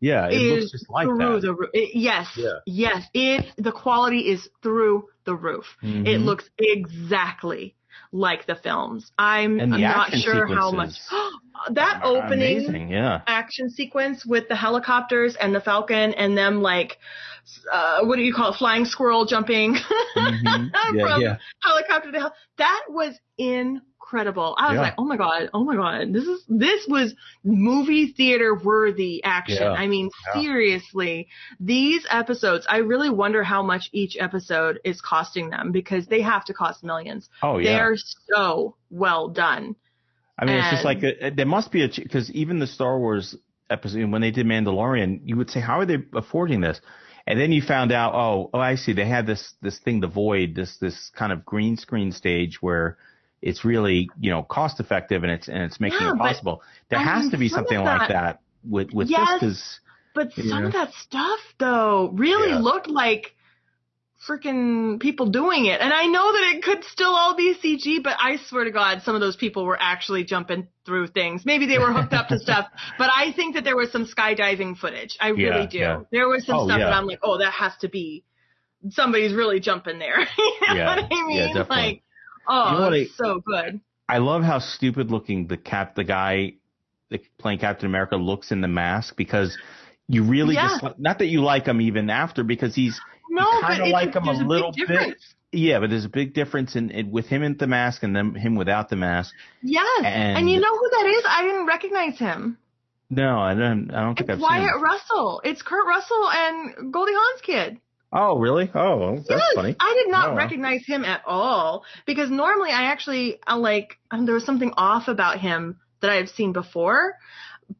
Yeah, 0.00 0.26
it 0.28 0.34
is 0.34 0.62
looks 0.64 0.72
just 0.72 0.90
like 0.90 1.06
through 1.06 1.18
that. 1.18 1.40
the 1.42 1.54
roof. 1.54 1.70
It- 1.74 1.94
yes, 1.94 2.26
Yeah. 2.36 2.48
yes. 2.66 3.04
It 3.14 3.46
the 3.56 3.70
quality 3.72 4.28
is 4.30 4.48
through 4.62 5.08
the 5.24 5.34
roof. 5.36 5.64
It 5.82 5.86
Mhm. 5.86 6.24
looks 6.24 6.48
exactly 6.58 7.76
like 8.10 8.46
the 8.46 8.56
films. 8.56 9.12
I'm, 9.18 9.56
the 9.58 9.62
I'm 9.64 9.70
not 9.70 10.08
action 10.08 10.20
sure 10.20 10.46
how 10.46 10.70
much 10.72 10.94
that 11.70 12.00
opening 12.02 12.58
Amazing, 12.66 12.88
yeah. 12.88 13.20
action 13.26 13.70
sequence 13.70 14.26
with 14.26 14.48
the 14.48 14.56
helicopters 14.56 15.36
and 15.36 15.54
the 15.54 15.60
Falcon 15.60 16.14
and 16.14 16.36
them 16.36 16.62
like 16.62 16.98
uh, 17.72 18.04
what 18.04 18.16
do 18.16 18.22
you 18.22 18.32
call 18.34 18.52
it? 18.52 18.56
Flying 18.56 18.84
squirrel 18.86 19.24
jumping 19.26 19.74
Mhm. 20.16 20.70
Yeah, 20.94 21.06
from 21.06 21.20
yeah. 21.22 21.36
helicopter 21.62 22.12
to 22.12 22.18
hel- 22.20 22.34
that 22.58 22.82
was 22.88 23.14
incredible. 24.02 24.54
I 24.58 24.68
was 24.68 24.74
Yeah. 24.76 24.80
like, 24.82 24.94
oh 24.98 25.04
my 25.04 25.16
god, 25.16 25.50
oh 25.54 25.64
my 25.64 25.76
god, 25.76 26.12
this 26.12 26.24
is 26.24 26.44
this 26.48 26.86
was 26.88 27.14
movie 27.44 28.08
theater 28.12 28.54
worthy 28.54 29.22
action. 29.24 29.62
Yeah. 29.62 29.72
I 29.72 29.86
mean, 29.86 30.10
Yeah. 30.34 30.42
seriously, 30.42 31.28
these 31.60 32.06
episodes. 32.10 32.66
I 32.68 32.78
really 32.78 33.10
wonder 33.10 33.42
how 33.42 33.62
much 33.62 33.88
each 33.92 34.16
episode 34.18 34.80
is 34.84 35.00
costing 35.00 35.50
them 35.50 35.72
because 35.72 36.06
they 36.06 36.20
have 36.22 36.44
to 36.46 36.54
cost 36.54 36.84
millions. 36.84 37.28
Oh 37.42 37.58
yeah. 37.58 37.76
They're 37.76 37.96
so 37.96 38.76
well 38.90 39.28
done. 39.28 39.76
I 40.38 40.44
mean, 40.44 40.56
it's 40.56 40.70
just 40.70 40.84
like 40.84 41.02
a, 41.02 41.26
uh, 41.26 41.30
there 41.34 41.46
must 41.46 41.70
be 41.70 41.84
a 41.84 41.88
because 41.88 42.30
even 42.32 42.58
the 42.58 42.66
Star 42.66 42.98
Wars 42.98 43.36
episode 43.70 44.10
when 44.10 44.20
they 44.20 44.30
did 44.30 44.46
Mandalorian, 44.46 45.20
you 45.24 45.36
would 45.36 45.50
say, 45.50 45.60
how 45.60 45.78
are 45.80 45.86
they 45.86 45.98
affording 46.14 46.60
this? 46.60 46.80
And 47.24 47.38
then 47.38 47.52
you 47.52 47.62
found 47.62 47.92
out, 47.92 48.14
oh, 48.14 48.50
oh, 48.52 48.58
I 48.58 48.74
see. 48.74 48.92
They 48.94 49.06
had 49.06 49.26
this 49.26 49.54
this 49.62 49.78
thing, 49.78 50.00
the 50.00 50.08
Void, 50.08 50.54
this 50.56 50.76
this 50.78 51.10
kind 51.16 51.32
of 51.32 51.44
green 51.44 51.76
screen 51.76 52.10
stage 52.10 52.60
where 52.60 52.98
it's 53.42 53.64
really 53.64 54.08
you 54.20 54.30
know 54.30 54.42
cost 54.42 54.80
effective 54.80 55.22
and 55.24 55.32
it's 55.32 55.48
and 55.48 55.62
it's 55.64 55.80
making 55.80 55.98
Yeah, 56.00 56.12
it 56.12 56.18
possible. 56.18 56.62
There 56.88 56.98
I 56.98 57.02
has 57.02 57.22
mean, 57.22 57.30
to 57.32 57.38
be 57.38 57.48
something 57.48 57.78
like 57.80 58.08
that- 58.08 58.08
that 58.08 58.40
with 58.68 58.92
with 58.92 59.08
Yes. 59.10 59.28
this 59.28 59.40
because 59.40 59.80
But 60.14 60.32
some 60.34 60.60
Yeah. 60.60 60.66
of 60.66 60.72
that 60.74 60.92
stuff 60.94 61.40
though 61.58 62.10
really 62.14 62.50
Yeah. 62.50 62.58
looked 62.58 62.86
like 62.88 63.34
freaking 64.28 65.00
people 65.00 65.26
doing 65.26 65.66
it. 65.66 65.80
And 65.80 65.92
I 65.92 66.06
know 66.06 66.32
that 66.32 66.54
it 66.54 66.62
could 66.62 66.84
still 66.84 67.12
all 67.12 67.34
be 67.34 67.54
CG, 67.54 67.98
but 67.98 68.16
I 68.20 68.36
swear 68.36 68.62
to 68.64 68.70
God, 68.70 69.02
some 69.02 69.16
of 69.16 69.20
those 69.20 69.34
people 69.34 69.64
were 69.64 69.76
actually 69.80 70.22
jumping 70.22 70.68
through 70.86 71.08
things. 71.08 71.44
Maybe 71.44 71.66
they 71.66 71.78
were 71.80 71.92
hooked 71.92 72.12
up 72.12 72.28
to 72.28 72.38
stuff, 72.46 72.68
but 72.98 73.10
I 73.12 73.32
think 73.32 73.54
that 73.56 73.64
there 73.64 73.74
was 73.76 73.90
some 73.90 74.06
skydiving 74.06 74.76
footage. 74.78 75.16
I 75.20 75.32
Yeah, 75.32 75.48
really 75.48 75.66
do. 75.66 75.78
yeah. 75.78 76.00
There 76.12 76.28
was 76.28 76.46
some 76.46 76.56
Oh, 76.56 76.64
stuff 76.66 76.78
yeah. 76.78 76.90
that 76.90 76.94
I'm 76.94 77.06
like, 77.06 77.18
oh, 77.24 77.38
that 77.38 77.52
has 77.52 77.72
to 77.80 77.88
be 77.88 78.22
somebody's 78.90 79.32
really 79.34 79.58
jumping 79.58 79.98
there. 79.98 80.20
you 80.38 80.54
know 80.68 80.74
Yeah, 80.76 80.96
what 80.96 81.04
I 81.12 81.26
mean? 81.26 81.36
yeah, 81.38 81.46
definitely. 81.48 81.76
Like, 81.76 82.02
oh, 82.48 82.72
You 82.72 82.78
know 82.78 82.92
it's 82.92 83.16
so 83.16 83.40
good. 83.44 83.80
I 84.08 84.18
love 84.18 84.42
how 84.42 84.58
stupid 84.58 85.10
looking 85.10 85.46
the 85.46 85.56
cap 85.56 85.94
the 85.94 86.04
guy 86.04 86.54
the, 87.10 87.20
playing 87.38 87.58
Captain 87.58 87.86
America 87.86 88.16
looks 88.16 88.50
in 88.52 88.60
the 88.60 88.68
mask 88.68 89.16
because 89.16 89.56
you 90.08 90.24
really 90.24 90.54
Yeah. 90.54 90.78
just 90.80 90.98
not 90.98 91.18
that 91.20 91.26
you 91.26 91.42
like 91.42 91.66
him 91.66 91.80
even 91.80 92.10
after 92.10 92.42
because 92.44 92.74
he's 92.74 93.00
No, 93.30 93.44
kinda 93.60 93.84
it's, 93.84 93.92
like 93.92 94.14
him 94.14 94.24
a 94.28 94.32
little 94.32 94.72
bit. 94.72 95.16
Yeah, 95.54 95.80
but 95.80 95.90
there's 95.90 96.06
a 96.06 96.08
big 96.10 96.32
difference 96.32 96.76
in, 96.76 96.90
in 96.90 97.10
with 97.10 97.26
him 97.26 97.42
in 97.42 97.56
the 97.58 97.66
mask 97.66 98.02
and 98.02 98.16
then 98.16 98.34
him 98.34 98.54
without 98.56 98.88
the 98.88 98.96
mask. 98.96 99.34
Yes. 99.62 100.02
And- 100.04 100.38
and 100.38 100.50
you 100.50 100.58
know 100.60 100.74
who 100.76 100.88
that 100.90 101.06
is? 101.18 101.24
I 101.28 101.42
didn't 101.42 101.66
recognize 101.66 102.18
him. 102.18 102.56
No, 103.10 103.38
I 103.38 103.52
don't. 103.54 103.90
I 103.92 104.00
don't 104.00 104.16
think 104.16 104.30
It's 104.30 104.36
I've 104.42 104.62
Wyatt. 104.62 104.80
Russell. 104.80 105.42
It's 105.44 105.60
Kurt 105.60 105.86
Russell 105.86 106.30
and 106.30 106.90
Goldie 106.92 107.12
Hawn's 107.12 107.42
kid. 107.42 107.78
Oh, 108.12 108.38
really? 108.38 108.70
Oh, 108.74 108.96
well, 108.98 109.14
that's 109.16 109.30
yes, 109.30 109.42
funny. 109.54 109.74
I 109.80 109.94
did 110.04 110.10
not 110.12 110.28
Oh, 110.28 110.30
wow. 110.32 110.36
recognize 110.36 110.84
him 110.86 111.04
at 111.04 111.22
all 111.26 111.84
because 112.06 112.30
normally 112.30 112.70
I 112.70 112.84
actually 112.84 113.38
I 113.46 113.54
like 113.56 113.96
um, 114.10 114.26
there 114.26 114.34
was 114.34 114.44
something 114.44 114.72
off 114.76 115.08
about 115.08 115.40
him 115.40 115.78
that 116.00 116.10
I 116.10 116.16
have 116.16 116.28
seen 116.28 116.52
before, 116.52 117.14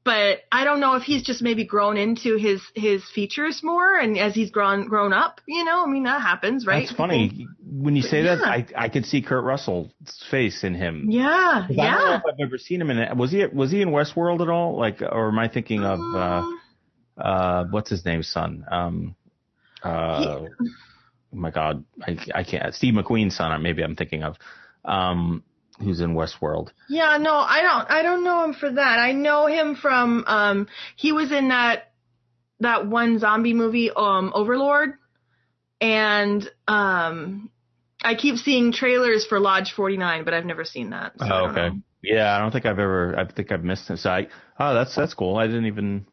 but 0.05 0.39
I 0.51 0.65
don't 0.65 0.81
know 0.81 0.95
if 0.95 1.03
he's 1.03 1.23
just 1.23 1.43
maybe 1.43 1.65
grown 1.67 1.97
into 1.99 2.37
his 2.37 2.63
his 2.75 3.03
features 3.15 3.61
more 3.63 3.95
and 3.99 4.17
as 4.19 4.35
he's 4.35 4.51
grown 4.51 4.89
grown 4.89 5.13
up. 5.13 5.41
You 5.47 5.65
know, 5.65 5.85
I 5.85 5.87
mean 5.91 6.05
that 6.05 6.23
happens, 6.23 6.67
right? 6.67 6.87
That's 6.87 6.97
funny. 6.97 7.47
When 7.65 7.95
you 7.97 8.03
say 8.03 8.23
that. 8.23 8.43
I 8.43 8.67
I 8.77 8.89
could 8.89 9.05
see 9.05 9.21
Kurt 9.23 9.45
Russell's 9.45 9.91
face 10.31 10.65
in 10.65 10.75
him. 10.75 11.09
Yeah, 11.11 11.67
yeah. 11.69 11.83
I 11.83 11.91
don't 11.91 12.05
know 12.07 12.15
if 12.15 12.23
I've 12.35 12.41
ever 12.47 12.59
seen 12.59 12.81
him 12.81 12.91
in 12.91 12.99
it. 12.99 13.15
Was 13.17 13.33
he 13.33 13.45
was 13.47 13.71
he 13.71 13.83
in 13.83 13.91
Westworld 13.91 14.41
at 14.41 14.49
all? 14.49 14.79
Like, 14.79 15.03
or 15.03 15.29
am 15.29 15.39
I 15.39 15.49
thinking 15.49 15.85
of 15.85 15.99
uh 16.01 16.43
Um, 16.43 16.61
uh 17.19 17.65
what's 17.71 17.91
his 17.91 18.05
name's 18.05 18.29
son? 18.29 18.65
Um, 18.71 19.17
uh, 19.85 20.47
oh 20.49 20.49
my 21.33 21.51
God, 21.51 21.85
I 22.07 22.17
I 22.35 22.45
can't. 22.45 22.75
Steve 22.75 22.95
McQueen's 22.95 23.37
son. 23.37 23.63
Maybe 23.63 23.83
I'm 23.83 23.97
thinking 23.97 24.23
of. 24.23 24.37
Um, 24.85 25.45
who's 25.79 26.01
in 26.01 26.15
Westworld? 26.15 26.71
Yeah, 26.89 27.19
no, 27.19 27.35
I 27.35 27.63
don't 27.63 27.91
I 27.91 28.03
don't 28.03 28.25
know 28.25 28.45
him 28.45 28.55
for 28.55 28.71
that. 28.71 28.99
I 28.99 29.13
know 29.13 29.47
him 29.47 29.75
from 29.75 30.25
um 30.27 30.69
he 30.97 31.13
was 31.13 31.33
in 31.33 31.49
that 31.49 31.93
that 32.61 32.87
one 32.87 33.19
zombie 33.19 33.55
movie, 33.55 33.91
um, 33.95 34.33
Overlord. 34.35 34.95
And 35.81 36.49
um 36.69 37.51
I 38.03 38.15
keep 38.15 38.37
seeing 38.37 38.73
trailers 38.73 39.27
for 39.27 39.41
Lodge 39.41 39.73
forty 39.73 39.97
nine, 39.97 40.25
but 40.25 40.35
I've 40.35 40.47
never 40.47 40.65
seen 40.65 40.91
that. 40.91 41.19
so 41.19 41.27
Oh, 41.29 41.49
okay. 41.51 41.71
Yeah, 42.03 42.35
I 42.37 42.41
don't 42.41 42.51
think 42.51 42.67
I've 42.67 42.81
ever. 42.81 43.17
I 43.17 43.25
think 43.27 43.53
I've 43.53 43.65
missed 43.65 43.89
him. 43.89 43.97
So 43.97 44.11
I. 44.11 44.27
Oh, 44.59 44.75
that's 44.75 44.95
that's 44.95 45.15
cool. 45.15 45.37
I 45.37 45.47
didn't 45.47 45.67
even. 45.67 46.07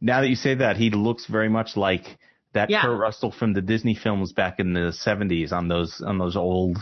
Now 0.00 0.20
that 0.20 0.28
you 0.28 0.34
say 0.36 0.56
that, 0.56 0.76
he 0.76 0.90
looks 0.90 1.26
very 1.26 1.48
much 1.48 1.76
like 1.76 2.18
that 2.56 2.68
Yeah. 2.70 2.82
Kurt 2.82 2.98
Russell 2.98 3.30
from 3.32 3.52
the 3.54 3.62
Disney 3.62 3.94
films 3.94 4.32
back 4.32 4.60
in 4.60 4.74
the 4.74 4.92
'70s 4.92 5.52
on 5.52 5.68
those 5.68 6.02
on 6.04 6.18
those 6.18 6.36
old. 6.36 6.76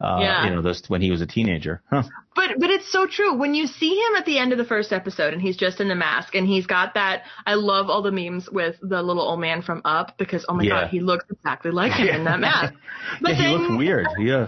Uh, 0.00 0.18
Yeah. 0.20 0.44
You 0.44 0.50
know, 0.56 0.60
those 0.60 0.82
when 0.88 1.00
he 1.00 1.10
was 1.12 1.20
a 1.22 1.26
teenager. 1.26 1.80
Huh. 1.88 2.02
But 2.34 2.58
but 2.58 2.68
it's 2.68 2.90
so 2.90 3.06
true. 3.06 3.38
When 3.38 3.54
you 3.54 3.66
see 3.68 3.90
him 3.94 4.16
at 4.18 4.26
the 4.26 4.38
end 4.38 4.50
of 4.52 4.58
the 4.58 4.64
first 4.64 4.92
episode 4.92 5.32
and 5.32 5.40
he's 5.40 5.56
just 5.56 5.80
in 5.80 5.86
the 5.88 5.94
mask 5.94 6.34
and 6.34 6.46
he's 6.46 6.66
got 6.66 6.94
that 6.94 7.22
I 7.46 7.54
love 7.54 7.88
all 7.88 8.02
the 8.02 8.10
memes 8.10 8.50
with 8.50 8.74
the 8.82 9.00
little 9.02 9.22
old 9.22 9.40
man 9.40 9.62
from 9.62 9.80
Up 9.84 10.18
because 10.18 10.44
oh 10.48 10.54
my 10.54 10.64
Yeah. 10.64 10.80
god, 10.82 10.88
he 10.90 10.98
looks 11.00 11.24
exactly 11.30 11.70
like 11.70 11.92
him 11.92 12.08
in 12.08 12.24
that 12.24 12.40
mask. 12.48 12.74
But 13.22 13.30
yeah, 13.30 13.36
he 13.36 13.42
then- 13.44 13.52
looks 13.68 13.78
weird. 13.78 14.06
Yeah. 14.18 14.46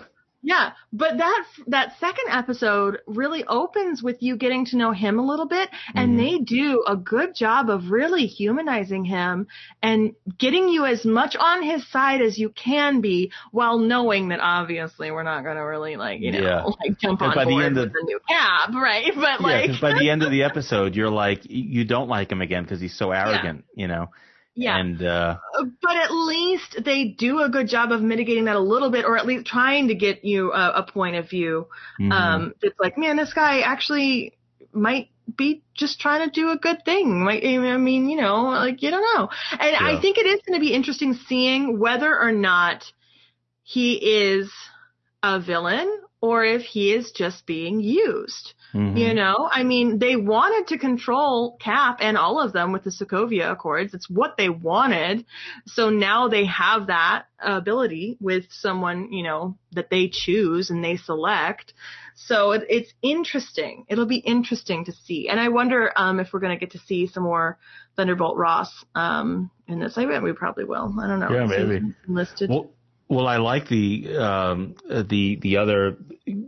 Yeah, 0.49 0.71
but 0.93 1.19
that 1.19 1.45
that 1.67 1.99
second 1.99 2.27
episode 2.31 2.99
really 3.09 3.43
opens 3.45 4.01
with 4.01 4.23
you 4.23 4.37
getting 4.37 4.65
to 4.67 4.77
know 4.77 4.93
him 4.93 5.19
a 5.19 5.27
little 5.27 5.47
bit, 5.49 5.69
and 5.93 6.13
Mhm. 6.13 6.17
they 6.19 6.39
do 6.39 6.85
a 6.87 6.95
good 6.95 7.35
job 7.35 7.69
of 7.69 7.91
really 7.91 8.27
humanizing 8.27 9.05
him 9.05 9.49
and 9.83 10.13
getting 10.39 10.69
you 10.69 10.87
as 10.87 11.05
much 11.05 11.35
on 11.35 11.65
his 11.65 11.85
side 11.89 12.23
as 12.23 12.39
you 12.39 12.51
can 12.51 13.01
be, 13.01 13.33
while 13.51 13.81
knowing 13.81 14.29
that 14.29 14.39
obviously 14.41 15.11
we're 15.11 15.25
not 15.25 15.43
going 15.43 15.57
to 15.57 15.63
really 15.63 15.97
like 15.97 16.21
you 16.21 16.31
know 16.31 16.39
Yeah. 16.41 16.63
like 16.81 16.97
jump 17.01 17.23
And 17.23 17.31
on 17.31 17.35
by 17.35 17.45
the 17.45 17.51
board 17.51 17.65
end 17.65 17.79
of- 17.79 17.93
the 17.93 18.03
new 18.05 18.21
Cap, 18.29 18.73
right? 18.73 19.13
But 19.17 19.41
Yeah, 19.41 19.47
like 19.73 19.81
by 19.81 19.99
the 19.99 20.11
end 20.11 20.23
of 20.23 20.31
the 20.31 20.45
episode, 20.51 20.95
you're 20.95 21.11
like, 21.11 21.41
you 21.45 21.85
don't 21.85 22.09
like 22.09 22.31
him 22.31 22.41
again 22.41 22.63
because 22.63 22.81
he's 22.81 22.97
so 22.97 23.11
arrogant, 23.11 23.65
you 23.75 23.89
know. 23.89 24.11
Yeah. 24.57 24.79
And 24.79 25.01
uh, 25.03 25.37
but 25.83 25.97
at 25.97 26.11
least 26.11 26.83
they 26.83 27.05
do 27.05 27.41
a 27.41 27.49
good 27.49 27.69
job 27.69 27.93
of 27.93 28.01
mitigating 28.01 28.47
that 28.47 28.57
a 28.57 28.61
little 28.61 28.91
bit, 28.91 29.05
or 29.05 29.17
at 29.17 29.27
least 29.27 29.47
trying 29.47 29.89
to 29.89 29.95
get 29.95 30.25
you 30.25 30.53
a, 30.53 30.71
a 30.77 30.83
point 30.83 31.17
of 31.17 31.29
view. 31.29 31.69
mhm. 32.01 32.11
Um, 32.11 32.55
it's 32.63 32.79
like, 32.81 32.97
man, 32.99 33.17
this 33.17 33.35
guy 33.35 33.61
actually 33.61 34.33
might 34.73 35.11
be 35.37 35.63
just 35.75 36.01
trying 36.01 36.25
to 36.27 36.31
do 36.31 36.51
a 36.51 36.57
good 36.57 36.85
thing. 36.85 37.25
Like, 37.25 37.45
I 37.45 37.77
mean, 37.77 38.09
you 38.09 38.17
know, 38.17 38.45
like 38.45 38.83
you 38.83 38.91
don't 38.91 39.07
know. 39.15 39.29
And 39.53 39.73
Yeah. 39.73 39.79
I 39.81 40.01
think 40.01 40.17
it 40.19 40.27
is 40.27 40.41
going 40.47 40.59
to 40.59 40.65
be 40.65 40.73
interesting 40.73 41.15
seeing 41.29 41.79
whether 41.79 42.19
or 42.19 42.33
not 42.33 42.85
he 43.63 43.95
is 43.95 44.51
a 45.23 45.39
villain 45.41 46.01
or 46.21 46.45
if 46.45 46.63
he 46.63 46.93
is 46.93 47.11
just 47.11 47.45
being 47.47 47.81
used. 47.81 48.55
Mhm. 48.77 48.99
You 48.99 49.15
know, 49.15 49.49
I 49.51 49.63
mean, 49.63 49.99
they 49.99 50.17
wanted 50.17 50.69
to 50.69 50.79
control 50.79 51.57
Cap 51.61 51.99
and 52.01 52.17
all 52.17 52.41
of 52.41 52.53
them 52.53 52.73
with 52.73 52.85
the 52.85 52.91
Sokovia 52.91 53.51
Accords. 53.53 53.95
It's 53.95 54.09
what 54.09 54.37
they 54.37 54.49
wanted. 54.49 55.25
So 55.67 55.91
now 55.91 56.29
they 56.29 56.47
have 56.47 56.89
that 56.89 57.25
ability 57.41 58.17
with 58.21 58.45
someone, 58.51 59.13
you 59.13 59.23
know, 59.23 59.57
that 59.73 59.91
they 59.91 60.09
choose 60.09 60.71
and 60.71 60.85
they 60.85 60.97
select. 60.97 61.75
So 62.15 62.53
it, 62.53 62.65
it's 62.69 62.93
interesting. 63.03 63.85
It'll 63.89 64.07
be 64.07 64.17
interesting 64.17 64.87
to 64.87 64.93
see. 64.93 65.29
And 65.29 65.39
I 65.39 65.49
wonder 65.49 65.93
um, 65.97 66.19
if 66.21 66.33
we're 66.33 66.41
going 66.41 66.59
to 66.59 66.61
get 66.61 66.73
to 66.73 66.79
see 66.87 67.07
some 67.07 67.23
more 67.23 67.59
Thunderbolt 67.97 68.37
Ross 68.37 68.85
um, 68.95 69.51
in 69.67 69.81
this. 69.81 69.97
I 69.97 70.07
bet 70.07 70.23
we 70.23 70.33
probably 70.33 70.65
will. 70.65 70.95
I 71.01 71.07
don't 71.07 71.21
know. 71.21 71.31
Yeah, 71.31 71.47
maybe. 71.47 71.81
who's 71.81 71.95
Listed. 72.07 72.51
Well, 72.51 72.71
well, 73.09 73.27
I 73.27 73.37
like 73.37 73.69
the 73.69 74.17
um, 74.17 74.75
uh, 74.91 75.03
the 75.09 75.39
the 75.41 75.59
other 75.59 75.97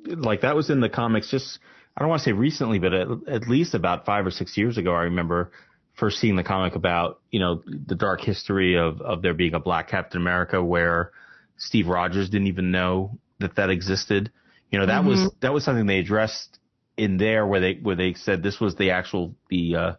like 0.07 0.41
that 0.41 0.57
was 0.57 0.71
in 0.71 0.81
the 0.81 0.89
comics. 0.89 1.31
Just 1.31 1.61
I 1.99 2.03
don't 2.03 2.11
want 2.11 2.21
to 2.23 2.25
say 2.27 2.33
recently, 2.33 2.79
but 2.79 2.95
at, 2.95 3.09
at 3.27 3.49
least 3.49 3.75
about 3.75 4.07
five 4.07 4.25
or 4.25 4.31
six 4.31 4.57
years 4.57 4.79
ago, 4.79 4.95
I 4.95 5.03
remember 5.03 5.51
first 5.97 6.21
seeing 6.21 6.37
the 6.37 6.45
comic 6.45 6.77
about 6.77 7.21
you 7.33 7.41
know 7.41 7.61
the 7.67 7.97
dark 7.97 8.21
history 8.21 8.79
of 8.79 9.01
of 9.01 9.21
there 9.21 9.35
being 9.35 9.55
a 9.55 9.59
Black 9.59 9.89
Captain 9.89 10.21
America, 10.21 10.63
where 10.63 11.11
Steve 11.57 11.89
Rogers 11.89 12.31
didn't 12.31 12.47
even 12.47 12.71
know 12.71 13.19
that 13.41 13.57
that 13.57 13.71
existed. 13.71 14.31
You 14.71 14.79
know, 14.79 14.87
that 14.87 15.01
mm-hmm. 15.01 15.09
was 15.09 15.33
that 15.41 15.53
was 15.53 15.65
something 15.65 15.87
they 15.87 15.99
addressed 15.99 16.61
in 16.97 17.17
there 17.17 17.45
where 17.45 17.59
they 17.59 17.75
where 17.83 17.97
they 17.97 18.15
said 18.15 18.45
this 18.45 18.61
was 18.61 18.77
the 18.77 18.93
actual 18.93 19.35
the 19.51 19.75
uh 19.75 19.93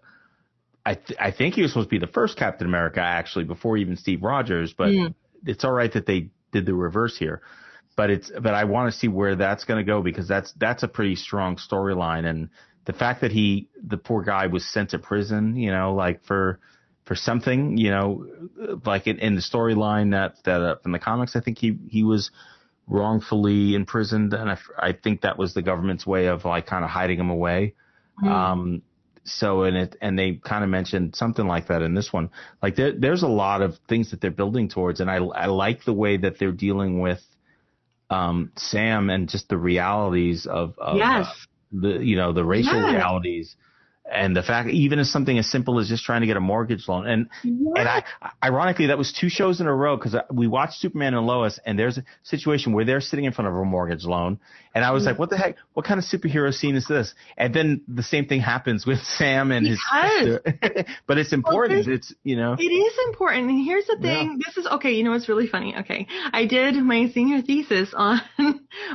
I 0.86 0.96
th- 0.96 1.20
I 1.20 1.32
think 1.32 1.56
he 1.56 1.62
was 1.62 1.72
supposed 1.72 1.90
to 1.90 2.00
be 2.00 2.00
the 2.00 2.12
first 2.12 2.38
Captain 2.38 2.66
America 2.66 3.02
actually 3.02 3.44
before 3.44 3.76
even 3.76 3.98
Steve 3.98 4.24
Rogers, 4.24 4.74
but 4.74 4.88
mm. 4.88 5.14
it's 5.46 5.66
all 5.66 5.74
right 5.74 5.92
that 5.92 6.06
they 6.06 6.30
did 6.54 6.66
the 6.66 6.74
reverse 6.74 7.18
here. 7.18 7.42
But 8.00 8.10
it's 8.10 8.32
but 8.46 8.54
I 8.54 8.64
want 8.64 8.94
to 8.94 8.98
see 8.98 9.10
where 9.10 9.36
that's 9.36 9.66
going 9.66 9.80
to 9.84 9.92
go 9.94 10.02
because 10.02 10.28
that's 10.34 10.54
that's 10.54 10.84
a 10.84 10.88
pretty 10.88 11.16
strong 11.16 11.58
storyline 11.58 12.26
and 12.26 12.50
the 12.86 12.94
fact 12.94 13.22
that 13.22 13.32
he 13.32 13.68
the 13.86 13.98
poor 13.98 14.24
guy 14.24 14.48
was 14.48 14.66
sent 14.66 14.92
to 14.92 15.00
prison, 15.00 15.56
you 15.56 15.72
know, 15.72 15.94
like 15.94 16.24
for 16.24 16.60
for 17.04 17.14
something, 17.14 17.78
you 17.78 17.92
know, 17.92 18.26
like 18.86 19.06
in, 19.06 19.20
in 19.20 19.36
the 19.36 19.42
storyline 19.42 20.12
that 20.12 20.36
that 20.46 20.62
uh, 20.62 20.76
from 20.82 20.94
the 20.94 21.00
comics, 21.00 21.36
I 21.36 21.42
think 21.42 21.58
he 21.60 21.78
he 21.90 22.04
was 22.04 22.32
wrongfully 22.88 23.76
imprisoned, 23.76 24.34
and 24.34 24.50
I, 24.50 24.58
I 24.78 24.94
think 24.94 25.22
that 25.22 25.38
was 25.38 25.54
the 25.54 25.62
government's 25.62 26.08
way 26.08 26.28
of 26.28 26.46
like 26.46 26.66
kind 26.68 26.84
of 26.84 26.90
hiding 26.90 27.20
him 27.20 27.30
away. 27.30 27.76
Mm. 28.24 28.32
Um, 28.32 28.82
so 29.24 29.64
and 29.64 29.78
it 29.78 29.96
and 30.02 30.18
they 30.18 30.40
kind 30.44 30.64
of 30.64 30.70
mentioned 30.70 31.16
something 31.16 31.46
like 31.46 31.68
that 31.68 31.84
in 31.84 31.94
this 31.94 32.12
one. 32.12 32.32
Like 32.64 32.76
there, 32.76 32.94
there's 32.98 33.24
a 33.24 33.28
lot 33.28 33.62
of 33.62 33.78
things 33.88 34.12
that 34.12 34.22
they're 34.22 34.32
building 34.32 34.70
towards, 34.70 35.00
and 35.00 35.12
I 35.12 35.18
I 35.18 35.46
like 35.46 35.84
the 35.84 35.94
way 35.94 36.18
that 36.18 36.40
they're 36.40 36.52
dealing 36.52 37.02
with 37.02 37.22
um, 38.10 38.52
Sam 38.56 39.10
and 39.10 39.30
just 39.30 39.50
the 39.50 39.58
realities 39.58 40.46
of, 40.46 40.78
of 40.80 40.98
yes. 40.98 41.28
Uh, 41.28 41.46
the 41.72 42.00
you 42.00 42.16
know 42.16 42.34
the 42.34 42.44
racial 42.44 42.82
yes. 42.82 42.94
realities 42.94 43.56
and 44.12 44.36
the 44.36 44.44
fact 44.44 44.70
even 44.70 45.00
as 45.00 45.12
something 45.12 45.38
as 45.38 45.50
simple 45.50 45.80
as 45.80 45.88
just 45.88 46.04
trying 46.04 46.22
to 46.22 46.28
get 46.28 46.38
a 46.38 46.40
mortgage 46.42 46.88
loan 46.88 47.08
and 47.08 47.30
and 47.44 47.88
I 47.88 48.04
ironically 48.44 48.88
that 48.88 48.98
was 48.98 49.14
two 49.14 49.30
shows 49.30 49.62
in 49.62 49.68
a 49.68 49.74
row 49.74 49.98
because 49.98 50.16
we 50.32 50.48
watched 50.48 50.80
Superman 50.80 51.14
and 51.14 51.26
Lois 51.26 51.60
and 51.66 51.78
there's 51.78 51.98
a 51.98 52.04
situation 52.24 52.74
where 52.74 52.86
they're 52.86 53.02
sitting 53.02 53.26
in 53.26 53.32
front 53.32 53.48
of 53.48 53.56
a 53.56 53.66
mortgage 53.66 54.04
loan 54.04 54.40
and 54.74 54.86
I 54.86 54.92
was 54.92 55.06
like 55.06 55.16
mm. 55.16 55.20
what 55.20 55.30
the 55.30 55.38
heck? 55.38 55.56
What 55.74 55.86
kind 55.86 56.00
of 56.00 56.06
superhero 56.06 56.54
scene 56.54 56.76
is 56.76 56.88
this? 56.88 57.14
And 57.38 57.54
then 57.54 57.82
the 57.88 58.04
same 58.04 58.28
thing 58.28 58.42
happens 58.42 58.86
with 58.86 59.00
Sam 59.18 59.52
and 59.52 59.68
because. 59.68 60.40
his 60.46 60.86
but 61.08 61.18
it's 61.18 61.34
important 61.34 61.88
well, 61.88 61.96
it's 61.96 62.14
you 62.24 62.36
know. 62.36 62.56
It 62.58 62.64
is 62.64 62.94
important 63.08 63.50
and 63.50 63.66
here's 63.66 63.86
the 63.86 63.98
thing 64.02 64.40
yeah. 64.40 64.46
this 64.46 64.58
is 64.58 64.72
okay 64.74 64.92
you 64.92 65.04
know 65.04 65.14
it's 65.14 65.30
really 65.30 65.48
funny? 65.48 65.76
Okay 65.80 66.08
I 66.32 66.46
did 66.46 66.76
my 66.76 67.10
senior 67.10 67.42
thesis 67.42 67.94
on 67.96 68.22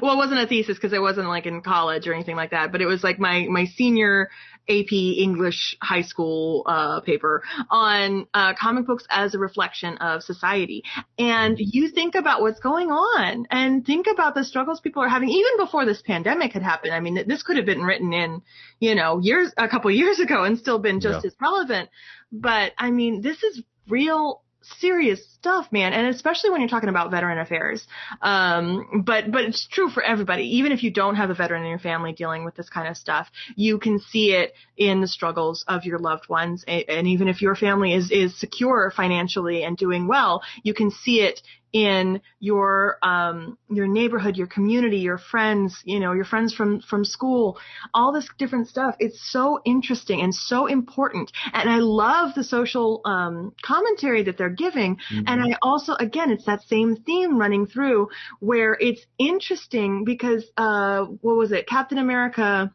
well 0.03 0.15
it 0.15 0.17
wasn't 0.17 0.41
a 0.41 0.47
thesis 0.47 0.77
because 0.77 0.93
it 0.93 1.01
wasn't 1.01 1.29
like 1.29 1.47
in 1.47 1.61
college 1.63 2.07
or 2.07 2.15
anything 2.15 2.37
like 2.37 2.51
that 2.51 2.73
but 2.73 2.81
it 2.81 2.87
was 2.87 3.03
like 3.05 3.19
my 3.19 3.47
my 3.49 3.67
senior 3.67 4.31
AP 4.69 4.93
English 4.93 5.77
high 5.81 6.03
school 6.03 6.63
uh, 6.67 7.01
paper 7.01 7.43
on 7.71 8.27
uh, 8.35 8.55
comic 8.55 8.87
books 8.87 9.05
as 9.11 9.35
a 9.35 9.39
reflection 9.39 9.97
of 9.99 10.23
society. 10.23 10.83
And 11.19 11.57
you 11.59 11.89
think 11.89 12.15
about 12.15 12.41
what's 12.41 12.61
going 12.61 12.91
on 12.91 13.47
and 13.51 13.85
think 13.85 14.07
about 14.13 14.35
the 14.35 14.45
struggles 14.45 14.81
people 14.81 15.03
are 15.03 15.09
having 15.09 15.29
even 15.29 15.57
before 15.59 15.85
this 15.85 16.03
pandemic 16.03 16.53
had 16.53 16.63
happened. 16.63 16.95
I 16.95 17.01
mean, 17.01 17.25
this 17.27 17.43
could 17.43 17.57
have 17.57 17.67
been 17.67 17.83
written 17.83 18.13
in, 18.13 18.43
you 18.81 18.95
know, 18.95 19.19
years, 19.19 19.53
a 19.57 19.69
couple 19.69 19.91
years 19.91 20.21
ago 20.21 20.45
and 20.45 20.59
still 20.59 20.79
been 20.79 21.01
just 21.01 21.25
yeah. 21.25 21.29
as 21.29 21.37
relevant. 21.41 21.91
But 22.33 22.73
I 22.79 22.91
mean, 22.91 23.21
this 23.21 23.43
is 23.43 23.63
real 23.89 24.43
serious 24.79 25.27
stuff, 25.35 25.67
man. 25.71 25.93
And 25.93 26.09
especially 26.09 26.51
when 26.51 26.61
you're 26.61 26.69
talking 26.69 26.89
about 26.89 27.11
veteran 27.11 27.39
affairs. 27.39 27.87
Um, 28.23 29.03
but, 29.05 29.31
but 29.31 29.43
it's 29.43 29.67
true 29.67 29.89
for 29.91 30.03
everybody. 30.03 30.57
Even 30.57 30.73
if 30.73 30.83
you 30.83 30.91
don't 30.91 31.17
have 31.17 31.31
a 31.31 31.35
veteran 31.35 31.63
in 31.63 31.71
your 31.71 31.79
family 31.79 32.13
dealing 32.13 32.45
with 32.45 32.55
this 32.55 32.69
kind 32.69 32.89
of 32.89 32.97
stuff, 32.97 33.29
you 33.57 33.79
can 33.79 33.99
see 33.99 34.33
it 34.33 34.55
in 34.77 35.01
the 35.01 35.09
struggles 35.09 35.65
of 35.69 35.85
your 35.85 35.99
loved 35.99 36.29
ones. 36.29 36.65
And 36.67 37.07
even 37.07 37.29
if 37.29 37.43
your 37.43 37.55
family 37.55 37.95
is, 37.95 38.11
is 38.11 38.39
secure 38.39 38.93
financially 38.95 39.65
and 39.65 39.77
doing 39.77 40.07
well, 40.07 40.43
you 40.63 40.75
can 40.75 40.91
see 40.91 41.21
it 41.21 41.41
in 41.75 42.21
your 42.39 42.99
um, 43.03 43.59
your 43.69 43.89
neighborhood, 43.89 44.37
your 44.37 44.47
community, 44.47 44.99
your 44.99 45.19
friends, 45.19 45.77
you 45.85 45.99
know, 45.99 46.13
your 46.13 46.25
friends 46.25 46.55
from 46.55 46.81
from 46.81 47.05
school, 47.05 47.59
all 47.93 48.13
this 48.13 48.29
different 48.39 48.69
stuff. 48.69 48.95
It's 49.01 49.21
so 49.31 49.61
interesting 49.67 50.23
and 50.23 50.33
so 50.33 50.67
important, 50.67 51.33
and 51.53 51.69
I 51.69 51.79
love 51.79 52.35
the 52.35 52.45
social 52.45 53.03
um, 53.05 53.53
commentary 53.63 54.23
that 54.23 54.39
they're 54.39 54.49
giving. 54.49 54.97
Mm-hmm. 55.13 55.25
And 55.27 55.43
I 55.43 55.59
also, 55.61 55.95
again, 55.95 56.31
it's 56.31 56.47
that 56.47 56.63
same 56.63 56.97
theme 56.97 57.39
running 57.39 57.67
through 57.67 58.09
where 58.39 58.79
it's 58.81 59.05
interesting 59.19 60.05
because 60.05 60.45
uh, 60.57 61.05
what 61.21 61.37
was 61.37 61.53
it, 61.53 61.67
Captain 61.67 61.99
America. 61.99 62.73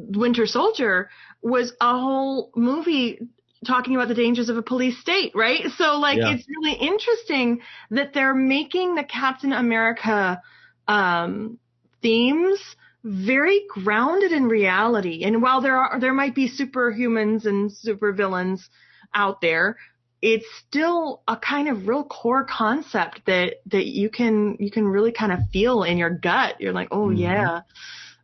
Winter 0.00 0.46
Soldier 0.46 1.10
was 1.42 1.72
a 1.80 1.90
whole 1.98 2.52
movie 2.54 3.18
talking 3.66 3.94
about 3.94 4.08
the 4.08 4.14
dangers 4.14 4.48
of 4.48 4.56
a 4.56 4.62
police 4.62 4.98
state, 5.00 5.32
right? 5.34 5.64
So 5.76 5.98
like 5.98 6.18
yeah. 6.18 6.34
it's 6.34 6.46
really 6.48 6.74
interesting 6.74 7.60
that 7.90 8.12
they're 8.14 8.34
making 8.34 8.94
the 8.94 9.04
Captain 9.04 9.52
America 9.52 10.40
um, 10.86 11.58
themes 12.02 12.60
very 13.04 13.62
grounded 13.68 14.32
in 14.32 14.48
reality. 14.48 15.24
And 15.24 15.42
while 15.42 15.60
there 15.60 15.76
are 15.76 16.00
there 16.00 16.14
might 16.14 16.34
be 16.34 16.48
superhumans 16.48 17.46
and 17.46 17.70
supervillains 17.70 18.68
out 19.14 19.40
there, 19.40 19.76
it's 20.20 20.46
still 20.66 21.22
a 21.28 21.36
kind 21.36 21.68
of 21.68 21.88
real 21.88 22.04
core 22.04 22.44
concept 22.44 23.22
that 23.26 23.54
that 23.66 23.86
you 23.86 24.10
can 24.10 24.56
you 24.58 24.70
can 24.70 24.86
really 24.86 25.12
kind 25.12 25.32
of 25.32 25.40
feel 25.52 25.82
in 25.82 25.98
your 25.98 26.10
gut. 26.10 26.60
You're 26.60 26.72
like, 26.72 26.88
oh 26.90 27.08
mm-hmm. 27.08 27.18
yeah. 27.18 27.60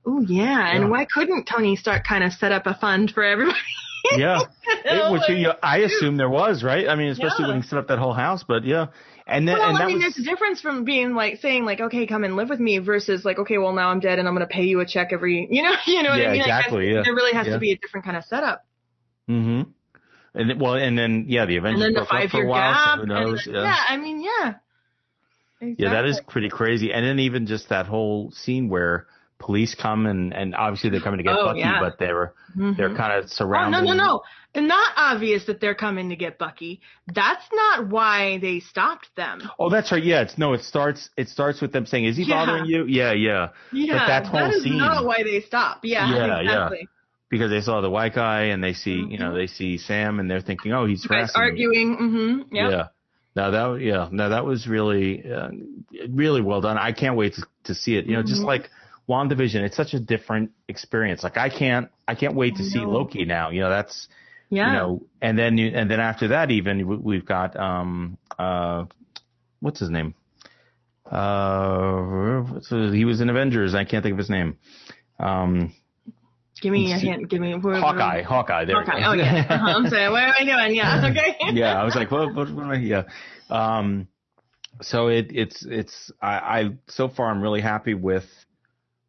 Oh 0.06 0.20
yeah. 0.20 0.74
And 0.74 0.90
why 0.90 1.06
couldn't 1.06 1.46
Tony 1.46 1.76
Stark 1.76 2.06
kind 2.06 2.24
of 2.24 2.32
set 2.32 2.52
up 2.52 2.66
a 2.66 2.74
fund 2.74 3.10
for 3.10 3.22
everybody? 3.22 3.58
yeah, 4.16 4.42
it, 4.84 5.12
which 5.12 5.22
you, 5.28 5.50
I 5.62 5.78
assume 5.78 6.18
there 6.18 6.28
was, 6.28 6.62
right? 6.62 6.88
I 6.88 6.94
mean, 6.94 7.08
especially 7.08 7.44
yeah. 7.44 7.48
when 7.48 7.62
he 7.62 7.68
set 7.68 7.78
up 7.78 7.88
that 7.88 7.98
whole 7.98 8.12
house, 8.12 8.44
but 8.46 8.64
yeah. 8.64 8.88
And 9.26 9.48
then, 9.48 9.58
well, 9.58 9.70
and 9.70 9.78
I 9.78 9.86
mean, 9.86 9.96
was, 9.96 10.14
there's 10.14 10.18
a 10.18 10.30
difference 10.30 10.60
from 10.60 10.84
being 10.84 11.14
like 11.14 11.40
saying 11.40 11.64
like, 11.64 11.80
okay, 11.80 12.06
come 12.06 12.24
and 12.24 12.36
live 12.36 12.50
with 12.50 12.60
me, 12.60 12.78
versus 12.78 13.24
like, 13.24 13.38
okay, 13.38 13.56
well 13.56 13.72
now 13.72 13.88
I'm 13.88 14.00
dead 14.00 14.18
and 14.18 14.28
I'm 14.28 14.34
gonna 14.34 14.46
pay 14.46 14.64
you 14.64 14.80
a 14.80 14.86
check 14.86 15.08
every, 15.12 15.48
you 15.50 15.62
know, 15.62 15.74
you 15.86 16.02
know 16.02 16.10
what 16.10 16.20
yeah, 16.20 16.28
I 16.28 16.32
mean? 16.32 16.40
Exactly. 16.42 16.86
Like, 16.86 16.94
yeah. 16.96 17.02
There 17.02 17.14
really 17.14 17.32
has 17.32 17.46
yeah. 17.46 17.54
to 17.54 17.58
be 17.58 17.72
a 17.72 17.78
different 17.78 18.04
kind 18.04 18.16
of 18.18 18.24
setup. 18.24 18.66
Mm-hmm. 19.28 19.70
And 20.34 20.60
well, 20.60 20.74
and 20.74 20.98
then 20.98 21.26
yeah, 21.28 21.46
the 21.46 21.56
Avengers 21.56 21.84
and 21.84 21.96
then 21.96 22.02
the 22.02 22.06
five 22.06 22.32
year 22.34 22.46
gap. 22.46 22.98
So 22.98 23.00
who 23.00 23.06
knows? 23.06 23.46
yeah. 23.46 23.62
yeah, 23.62 23.76
I 23.88 23.96
mean, 23.96 24.22
yeah. 24.22 24.54
Exactly. 25.60 25.76
Yeah, 25.78 25.90
that 25.94 26.04
is 26.04 26.20
pretty 26.28 26.50
crazy. 26.50 26.92
And 26.92 27.06
then 27.06 27.20
even 27.20 27.46
just 27.46 27.70
that 27.70 27.86
whole 27.86 28.32
scene 28.32 28.68
where 28.68 29.06
police 29.38 29.74
come 29.74 30.06
and 30.06 30.32
and 30.32 30.54
obviously 30.54 30.90
they're 30.90 31.00
coming 31.00 31.18
to 31.18 31.24
get 31.24 31.36
oh, 31.38 31.46
Bucky, 31.46 31.60
yeah. 31.60 31.80
but 31.80 31.98
they're 31.98 32.32
mm-hmm. 32.56 32.72
they're 32.76 32.94
kind 32.94 33.12
of 33.18 33.24
Oh 33.24 33.28
surrounding. 33.28 33.84
no 33.84 33.92
no 33.92 34.04
no! 34.04 34.22
And 34.54 34.68
not 34.68 34.92
obvious 34.96 35.46
that 35.46 35.60
they're 35.60 35.74
coming 35.74 36.08
to 36.10 36.16
get 36.16 36.38
Bucky. 36.38 36.80
That's 37.12 37.44
not 37.52 37.88
why 37.88 38.38
they 38.38 38.60
stopped 38.60 39.08
them. 39.16 39.42
Oh, 39.58 39.68
that's 39.68 39.90
right. 39.92 40.02
Yeah, 40.02 40.22
it's 40.22 40.38
no. 40.38 40.52
It 40.52 40.62
starts. 40.62 41.10
It 41.16 41.28
starts 41.28 41.60
with 41.60 41.72
them 41.72 41.86
saying, 41.86 42.04
"Is 42.04 42.16
he 42.16 42.22
Yeah. 42.24 42.46
bothering 42.46 42.66
you?" 42.66 42.86
Yeah, 42.86 43.12
yeah. 43.12 43.48
Yeah, 43.72 43.98
But 43.98 44.06
that 44.06 44.26
whole 44.26 44.50
is 44.54 44.62
scene- 44.62 44.78
not 44.78 45.04
why 45.04 45.22
they 45.24 45.40
stop. 45.40 45.80
Yeah, 45.82 46.14
Yeah, 46.14 46.40
yeah. 46.40 46.68
Because 47.30 47.50
they 47.50 47.60
saw 47.62 47.80
the 47.80 47.90
white 47.90 48.14
guy 48.14 48.42
and 48.44 48.62
they 48.62 48.74
see, 48.74 48.92
you 49.08 49.18
know, 49.18 49.34
they 49.34 49.48
see 49.48 49.76
Sam 49.76 50.20
and 50.20 50.30
they're 50.30 50.40
thinking, 50.42 50.72
"Oh, 50.72 50.86
he's 50.86 51.02
You 51.02 51.08
guys 51.10 51.32
arguing. 51.34 51.96
Mm-hmm. 51.96 52.54
Yep. 52.54 52.70
Yeah. 52.70 52.84
No, 53.34 53.50
that 53.50 53.80
yeah, 53.82 54.08
no, 54.12 54.28
that 54.28 54.44
was 54.44 54.68
really, 54.68 55.28
uh, 55.28 55.48
really 56.08 56.40
well 56.40 56.60
done. 56.60 56.78
I 56.78 56.92
can't 56.92 57.16
wait 57.16 57.34
to, 57.34 57.42
to 57.64 57.74
see 57.74 57.96
it. 57.96 58.06
You 58.06 58.14
know, 58.16 58.22
just 58.22 58.42
Mhm. 58.42 58.46
like 58.46 58.70
WandaVision, 59.08 59.56
it's 59.62 59.76
such 59.76 59.94
a 59.94 60.00
different 60.00 60.50
experience. 60.68 61.22
Like 61.22 61.36
I 61.36 61.48
can't, 61.50 61.88
I 62.08 62.14
can't 62.14 62.34
wait 62.34 62.56
to 62.56 62.64
see. 62.64 62.78
Loki 62.80 63.24
now. 63.24 63.50
You 63.50 63.60
know, 63.60 63.70
that's 63.70 64.08
Yeah. 64.50 64.66
you 64.68 64.72
know, 64.72 65.02
and 65.20 65.38
then 65.38 65.58
you, 65.58 65.68
and 65.74 65.90
then 65.90 66.00
after 66.00 66.28
that, 66.28 66.50
even 66.50 66.86
we- 66.86 66.96
we've 66.96 67.26
got 67.26 67.56
um 67.56 68.16
uh, 68.38 68.84
what's 69.60 69.80
his 69.80 69.90
name? 69.90 70.14
Uh, 71.10 72.42
his- 72.68 72.92
he 72.94 73.04
was 73.04 73.20
in 73.20 73.28
Avengers. 73.30 73.74
I 73.74 73.84
can't 73.84 74.02
think 74.02 74.12
of 74.14 74.18
his 74.18 74.30
name. 74.30 74.56
Um, 75.18 75.72
give 76.60 76.72
me 76.72 76.92
a 76.92 76.98
hint. 76.98 77.28
Give 77.28 77.40
me. 77.40 77.52
Hawkeye. 77.52 78.22
Hawkeye. 78.22 78.64
There. 78.64 78.76
Hawkeye. 78.82 78.96
we 78.96 79.00
go. 79.02 79.08
Oh 79.10 79.12
yeah. 79.12 79.46
Uh-huh. 79.48 79.74
I'm 79.76 79.88
sorry. 79.88 80.10
What 80.10 80.22
am 80.22 80.32
I 80.38 80.44
doing? 80.44 80.76
Yeah. 80.76 81.06
Okay. 81.10 81.36
yeah, 81.52 81.80
I 81.80 81.84
was 81.84 81.94
like, 81.94 82.10
what, 82.10 82.34
what, 82.34 82.50
what 82.50 82.64
am 82.64 82.70
I? 82.70 82.76
Yeah. 82.78 83.02
Um, 83.50 84.08
so 84.80 85.06
it, 85.08 85.26
it's, 85.30 85.64
it's, 85.64 86.10
I, 86.20 86.32
I, 86.38 86.70
so 86.88 87.08
far 87.08 87.30
I'm 87.30 87.40
really 87.40 87.60
happy 87.60 87.94
with 87.94 88.24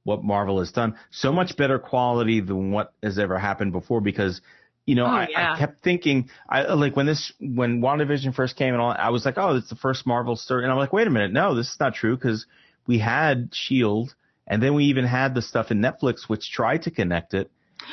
what 0.05 0.23
Marvel 0.23 0.59
has 0.59 0.71
done. 0.71 0.95
So 1.11 1.33
much 1.33 1.57
better 1.57 1.77
quality 1.79 2.39
than 2.39 2.71
what 2.71 2.93
has 3.03 3.19
ever 3.19 3.37
happened 3.37 3.73
before 3.73 3.99
because, 3.99 4.39
you 4.85 4.95
know, 4.95 5.05
Oh, 5.05 5.09
I, 5.09 5.27
yeah. 5.29 5.53
I 5.53 5.59
kept 5.59 5.83
thinking, 5.83 6.29
I 6.47 6.73
like 6.73 6.95
when 6.95 7.07
this, 7.07 7.33
when 7.39 7.81
WandaVision 7.81 8.33
first 8.33 8.55
came 8.55 8.73
and 8.73 8.81
all, 8.81 8.95
I 8.97 9.09
was 9.09 9.25
like, 9.25 9.37
oh, 9.37 9.57
it's 9.57 9.69
the 9.69 9.75
first 9.75 10.05
Marvel 10.05 10.35
story. 10.37 10.63
And 10.63 10.71
I'm 10.71 10.77
like, 10.77 10.93
wait 10.93 11.07
a 11.07 11.09
minute. 11.09 11.33
No, 11.33 11.55
this 11.55 11.67
is 11.67 11.79
not 11.79 11.95
true 11.95 12.15
because 12.15 12.45
we 12.87 12.99
had 12.99 13.49
Shield 13.51 14.13
and 14.47 14.61
then 14.61 14.75
we 14.75 14.85
even 14.85 15.05
had 15.05 15.33
the 15.33 15.41
stuff 15.41 15.71
in 15.71 15.79
Netflix 15.79 16.29
which 16.29 16.51
tried 16.51 16.83
to 16.83 16.91
connect 16.91 17.33
it. 17.33 17.49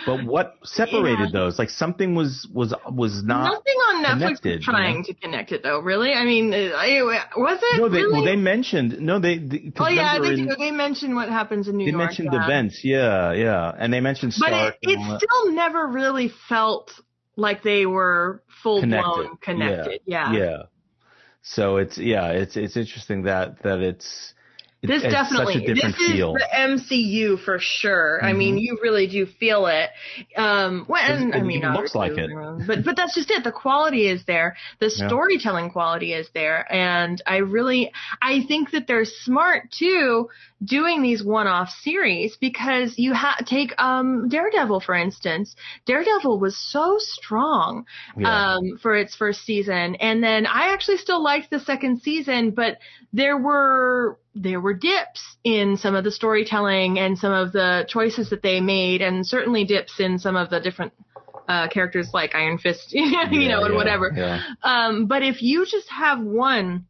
But 0.07 0.25
what 0.25 0.55
separated 0.65 1.31
Yeah. 1.33 1.41
those? 1.41 1.59
Like 1.59 1.71
something 1.71 2.15
was, 2.15 2.49
was, 2.53 2.75
was 2.91 3.23
not. 3.23 3.53
Nothing 3.53 3.77
on 3.77 4.05
Netflix 4.05 4.19
connected, 4.19 4.57
was 4.57 4.65
trying 4.65 4.91
you 4.93 4.99
know? 4.99 5.05
to 5.05 5.15
connect 5.15 5.53
it 5.53 5.63
though. 5.63 5.81
Really? 5.81 6.13
I 6.13 6.25
mean, 6.25 6.53
uh, 6.53 6.57
I, 6.77 7.03
was 7.37 7.59
it 7.63 7.81
No, 7.81 7.89
they 7.89 7.99
really? 7.99 8.13
well 8.13 8.25
they 8.25 8.37
mentioned 8.37 9.01
no 9.01 9.19
they. 9.19 9.39
they 9.39 9.73
oh 9.79 9.89
yeah, 9.89 10.19
they, 10.19 10.35
in- 10.35 10.55
they 10.59 10.71
mentioned 10.71 11.15
what 11.15 11.29
happens 11.29 11.69
in 11.69 11.77
New 11.77 11.85
they 11.85 11.91
York. 11.91 12.01
They 12.01 12.07
mentioned 12.07 12.29
yeah. 12.33 12.45
events, 12.45 12.85
yeah, 12.85 13.33
yeah, 13.33 13.73
and 13.79 13.93
they 13.93 14.01
mentioned 14.01 14.35
but 14.39 14.49
Stark. 14.49 14.75
it, 14.83 14.99
it 14.99 15.21
still 15.21 15.53
never 15.53 15.87
really 15.87 16.31
felt 16.49 16.91
like 17.37 17.63
they 17.63 17.87
were 17.87 18.43
full 18.63 18.81
blown 18.81 19.37
Connected. 19.39 19.41
connected. 19.43 20.01
Yeah. 20.07 20.33
yeah. 20.33 20.63
So 21.43 21.77
it's 21.79 21.99
yeah, 21.99 22.29
it's 22.29 22.57
it's 22.57 22.77
interesting 22.77 23.23
that 23.25 23.63
that 23.63 23.81
it's 23.81 24.35
This 24.83 25.05
it's 25.05 25.13
definitely 25.13 25.55
such 25.55 25.63
a 25.63 25.75
different 25.75 25.97
this 25.97 26.07
feel. 26.09 26.35
is 26.35 26.43
the 26.43 26.59
MCU 26.59 27.39
for 27.45 27.59
sure. 27.61 28.19
I 28.23 28.33
mean, 28.33 28.59
you 28.59 28.79
really 28.83 29.07
do 29.07 29.27
feel 29.27 29.67
it. 29.67 29.91
Um, 30.37 30.87
well, 30.89 31.01
and 31.01 31.33
It- 31.33 31.39
I 31.39 31.43
mean, 31.43 31.59
even 31.59 31.73
looks 31.75 31.95
like 31.95 32.19
it. 32.19 32.31
But 32.67 32.85
but 32.85 32.97
that's 32.97 33.15
just 33.15 33.31
it. 33.31 33.45
The 33.45 33.53
quality 33.53 34.09
is 34.09 34.25
there. 34.25 34.57
The 34.81 34.93
Yeah. 34.97 35.07
storytelling 35.09 35.71
quality 35.71 36.13
is 36.13 36.29
there, 36.35 36.67
and 36.73 37.23
I 37.27 37.37
really 37.39 37.93
I 38.21 38.43
think 38.49 38.73
that 38.73 38.87
they're 38.89 39.05
smart 39.05 39.71
too 39.71 40.29
doing 40.65 41.03
these 41.03 41.23
one-off 41.25 41.71
series 41.83 42.37
because 42.37 42.99
you 42.99 43.15
ha- 43.15 43.39
take 43.47 43.73
um 43.81 44.29
Daredevil 44.29 44.81
for 44.81 44.95
instance. 44.95 45.55
Daredevil 45.87 46.39
was 46.39 46.57
so 46.57 46.97
strong 46.99 47.85
Yeah. 48.17 48.55
um, 48.57 48.79
for 48.81 48.97
its 48.97 49.15
first 49.15 49.45
season. 49.45 49.95
And 49.97 50.23
then 50.23 50.47
I 50.47 50.73
actually 50.73 50.99
still 50.99 51.23
liked 51.23 51.51
the 51.51 51.61
second 51.61 52.03
season, 52.03 52.51
but 52.51 52.79
there 53.13 53.37
were 53.39 54.19
there 54.35 54.61
were 54.61 54.75
dips 54.75 55.37
in 55.45 55.77
some 55.77 55.95
of 55.95 56.05
the 56.05 56.11
storytelling 56.11 56.99
and 56.99 57.19
some 57.19 57.33
of 57.33 57.53
the 57.53 57.85
choices 57.89 58.31
that 58.31 58.43
they 58.43 58.61
made, 58.61 59.03
and 59.03 59.27
certainly 59.27 59.65
dips 59.65 60.01
in 60.01 60.19
some 60.19 60.37
of 60.37 60.49
the 60.49 60.59
different 60.61 60.93
uh, 61.49 61.69
characters 61.69 62.11
like 62.15 62.35
Iron 62.35 62.57
Fist, 62.57 62.89
you 62.93 63.11
know, 63.11 63.23
Yeah, 63.31 63.65
and 63.65 63.71
yeah, 63.71 63.77
whatever. 63.77 64.41
Um, 64.63 65.07
but 65.07 65.23
if 65.23 65.43
you 65.43 65.67
just 65.67 65.89
have 65.91 66.21
one 66.23 66.87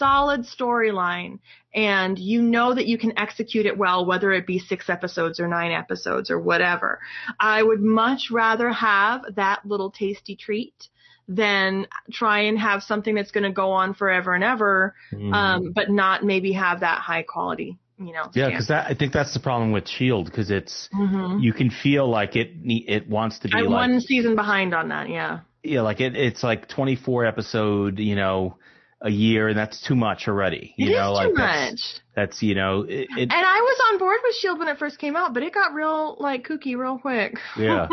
solid 0.00 0.40
storyline 0.56 1.38
and 1.74 2.18
you 2.18 2.42
know 2.42 2.74
that 2.74 2.86
you 2.86 2.98
can 2.98 3.12
execute 3.18 3.66
it 3.66 3.76
well, 3.78 4.04
whether 4.10 4.32
it 4.32 4.46
be 4.46 4.58
six 4.58 4.88
episodes 4.88 5.38
or 5.40 5.46
nine 5.46 5.72
episodes 5.82 6.30
or 6.32 6.38
whatever, 6.40 6.98
I 7.38 7.62
would 7.62 7.80
much 7.80 8.22
rather 8.32 8.70
have 8.72 9.20
that 9.36 9.58
little 9.64 9.90
tasty 9.90 10.34
treat 10.46 10.88
than 11.28 11.86
try 12.10 12.40
and 12.48 12.58
have 12.58 12.82
something 12.82 13.14
that's 13.14 13.30
going 13.30 13.44
to 13.44 13.52
go 13.64 13.70
on 13.70 13.94
forever 13.94 14.34
and 14.34 14.42
ever, 14.42 14.94
Mhm. 15.12 15.32
um, 15.32 15.72
but 15.72 15.88
not 15.88 16.24
maybe 16.24 16.52
have 16.52 16.80
that 16.80 16.98
high 16.98 17.22
quality, 17.22 17.78
you 17.98 18.12
know. 18.12 18.26
yeah, 18.34 18.48
because 18.50 18.70
I 18.70 18.94
think 18.98 19.12
that's 19.12 19.34
the 19.34 19.40
problem 19.40 19.70
with 19.70 19.86
Shield 19.86 20.24
because 20.26 20.50
it's 20.50 20.88
hmm 20.92 21.38
you 21.38 21.52
can 21.52 21.70
feel 21.70 22.06
like 22.08 22.34
it 22.36 22.50
it 22.64 23.08
wants 23.08 23.38
to 23.40 23.48
be 23.48 23.54
I'm 23.54 23.66
like 23.66 23.88
one 23.88 24.00
season 24.00 24.34
behind 24.34 24.74
on 24.74 24.88
that, 24.88 25.08
yeah. 25.08 25.40
yeah 25.62 25.82
like 25.82 26.00
it 26.00 26.16
it's 26.16 26.42
like 26.42 26.68
24 26.68 27.26
episode 27.26 27.98
you 27.98 28.16
know 28.16 28.56
a 29.02 29.10
year 29.10 29.48
and 29.48 29.56
that's 29.56 29.80
too 29.86 29.94
much 29.96 30.28
already 30.28 30.74
you 30.76 30.88
It 30.88 30.90
is 30.90 30.96
know 30.96 31.08
too 31.08 31.14
like 31.14 31.34
that's, 31.34 31.70
much. 31.72 31.80
that's 32.14 32.42
you 32.42 32.54
know 32.54 32.82
it, 32.82 33.08
it 33.16 33.20
And 33.20 33.32
I 33.32 33.60
was 33.60 33.80
on 33.92 33.98
board 33.98 34.18
with 34.22 34.34
Shield 34.36 34.58
when 34.58 34.68
it 34.68 34.78
first 34.78 34.98
came 34.98 35.16
out, 35.16 35.32
but 35.32 35.42
it 35.42 35.54
got 35.54 35.72
real 35.72 36.16
like 36.20 36.46
kooky 36.46 36.76
real 36.76 36.98
quick. 36.98 37.38
Yeah. 37.56 37.88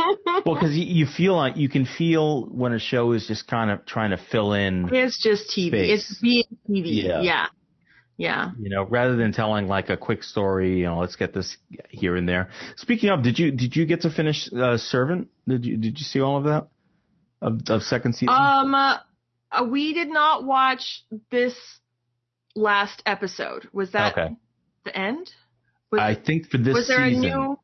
well 0.46 0.56
because 0.56 0.76
you, 0.76 0.84
you 0.86 1.06
feel 1.06 1.34
like 1.36 1.56
you 1.56 1.70
can 1.70 1.86
feel 1.86 2.46
when 2.48 2.74
a 2.74 2.80
show 2.80 3.14
is 3.14 3.26
just 3.26 3.48
kind 3.48 3.72
of 3.72 3.86
trying 3.86 4.10
to 4.12 4.18
fill 4.18 4.52
in 4.54 4.90
It's 4.94 5.22
just 5.22 5.50
TV. 5.50 5.70
Space. 5.70 6.10
It's 6.12 6.20
being 6.22 6.44
TV. 6.70 7.04
Yeah. 7.04 7.22
Yeah. 7.22 7.46
Yeah. 8.18 8.50
you 8.60 8.70
know 8.70 8.84
rather 8.84 9.16
than 9.16 9.32
telling 9.32 9.68
like 9.68 9.90
a 9.90 9.96
quick 9.96 10.24
story 10.24 10.80
you 10.80 10.86
know 10.86 10.98
let's 11.00 11.16
get 11.16 11.34
this 11.36 11.56
here 11.90 12.16
and 12.16 12.28
there 12.28 12.50
speaking 12.76 13.10
of 13.12 13.22
did 13.24 13.38
you 13.38 13.52
did 13.52 13.76
you 13.76 13.86
get 13.86 14.02
to 14.02 14.10
finish 14.10 14.50
uh, 14.52 14.76
servant 14.78 15.28
did 15.48 15.64
you 15.64 15.78
did 15.78 16.00
you 16.00 16.04
see 16.04 16.20
all 16.20 16.36
of 16.38 16.46
that 16.46 16.68
of, 17.44 17.62
of 17.70 17.84
second 17.84 18.14
season 18.14 18.30
Um, 18.34 18.74
uh, 18.74 18.98
we 19.64 19.94
did 19.94 20.10
not 20.10 20.44
watch 20.44 21.04
this 21.32 21.56
last 22.56 23.02
episode. 23.06 23.68
Was 23.72 23.92
that 23.92 24.18
okay 24.18 24.36
the 24.88 24.98
end? 24.98 25.32
Was, 25.92 26.02
i 26.02 26.16
think 26.16 26.50
for 26.50 26.58
this 26.58 26.74
was 26.74 26.88
there 26.88 27.08
season 27.08 27.26
a 27.26 27.38
new? 27.38 27.60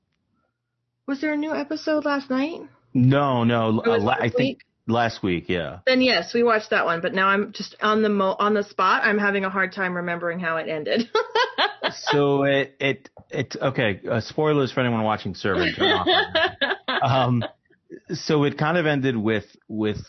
Was 1.07 1.19
there 1.21 1.33
a 1.33 1.37
new 1.37 1.53
episode 1.53 2.05
last 2.05 2.29
night? 2.29 2.61
no 2.93 3.43
no 3.43 3.81
uh, 3.85 3.97
la- 3.97 4.17
i 4.19 4.29
think 4.29 4.59
last 4.87 5.23
week 5.23 5.45
yeah 5.47 5.79
Then 5.85 6.01
yes, 6.01 6.33
we 6.33 6.43
watched 6.43 6.71
that 6.71 6.85
one. 6.85 6.99
But 6.99 7.13
now 7.13 7.27
I'm 7.29 7.53
just 7.53 7.75
on 7.81 8.01
the 8.01 8.09
mo- 8.09 8.35
on 8.37 8.53
the 8.53 8.63
spot. 8.63 9.03
I'm 9.05 9.17
having 9.17 9.45
a 9.45 9.49
hard 9.49 9.71
time 9.71 9.95
remembering 9.95 10.39
how 10.39 10.57
it 10.57 10.67
ended. 10.67 11.09
so 11.91 12.43
it 12.43 12.75
it 12.81 13.09
it 13.29 13.55
okay. 13.61 14.01
Uh, 14.09 14.19
spoilers 14.19 14.73
for 14.73 14.81
anyone 14.81 15.03
watching 15.03 15.35
Servant. 15.35 15.77
um, 17.01 17.45
so 18.11 18.43
it 18.43 18.57
kind 18.57 18.77
of 18.77 18.85
ended 18.85 19.15
with 19.15 19.45
with 19.69 20.01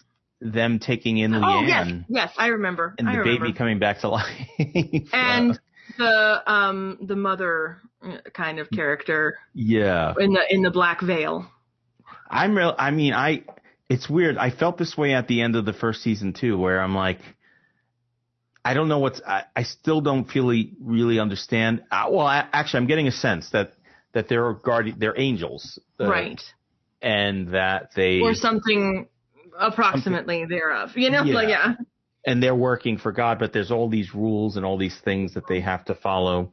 them 0.44 0.78
taking 0.78 1.16
in 1.18 1.34
oh 1.34 1.62
yes, 1.62 1.86
Leanne 1.86 2.04
yes, 2.08 2.32
I 2.36 2.48
remember. 2.48 2.94
and 2.98 3.08
I 3.08 3.12
the 3.12 3.18
remember. 3.20 3.46
baby 3.46 3.56
coming 3.56 3.78
back 3.78 4.00
to 4.00 4.08
life. 4.10 4.28
and 5.12 5.58
the 5.98 6.42
um 6.46 6.98
the 7.02 7.16
mother 7.16 7.78
uh, 8.02 8.18
kind 8.32 8.58
of 8.58 8.70
character 8.70 9.38
yeah, 9.54 10.14
in 10.18 10.34
the 10.34 10.54
in 10.54 10.62
the 10.62 10.70
black 10.70 11.00
veil. 11.00 11.50
I'm 12.30 12.56
real. 12.56 12.74
I 12.78 12.90
mean, 12.90 13.14
I. 13.14 13.44
It's 13.88 14.08
weird. 14.08 14.38
I 14.38 14.50
felt 14.50 14.78
this 14.78 14.96
way 14.96 15.12
at 15.12 15.28
the 15.28 15.42
end 15.42 15.56
of 15.56 15.66
the 15.66 15.74
first 15.74 16.02
season 16.02 16.32
too, 16.32 16.56
where 16.56 16.80
I'm 16.80 16.94
like, 16.94 17.18
I 18.64 18.72
don't 18.72 18.88
know 18.88 18.98
what's. 18.98 19.20
I, 19.26 19.44
I 19.54 19.62
still 19.62 20.00
don't 20.00 20.32
really 20.34 20.72
really 20.80 21.20
understand. 21.20 21.84
Uh, 21.90 22.06
well, 22.10 22.26
I, 22.26 22.48
actually, 22.52 22.78
I'm 22.78 22.86
getting 22.86 23.08
a 23.08 23.12
sense 23.12 23.50
that 23.50 23.74
that 24.14 24.28
they're 24.28 24.52
guardian, 24.54 24.98
they're 24.98 25.18
angels, 25.18 25.78
uh, 26.00 26.08
right. 26.08 26.40
and 27.02 27.48
that 27.48 27.90
they 27.94 28.20
Or 28.20 28.34
something 28.34 29.06
approximately 29.58 30.44
thereof. 30.46 30.96
You 30.96 31.10
know, 31.10 31.22
Yeah. 31.22 31.34
like 31.34 31.48
yeah. 31.48 31.74
and 32.26 32.42
they're 32.42 32.54
working 32.54 32.96
for 32.98 33.12
God, 33.12 33.38
but 33.38 33.52
there's 33.52 33.70
all 33.70 33.88
these 33.88 34.14
rules 34.14 34.56
and 34.56 34.64
all 34.64 34.78
these 34.78 34.98
things 35.04 35.34
that 35.34 35.46
they 35.46 35.60
have 35.60 35.84
to 35.86 35.94
follow. 35.94 36.52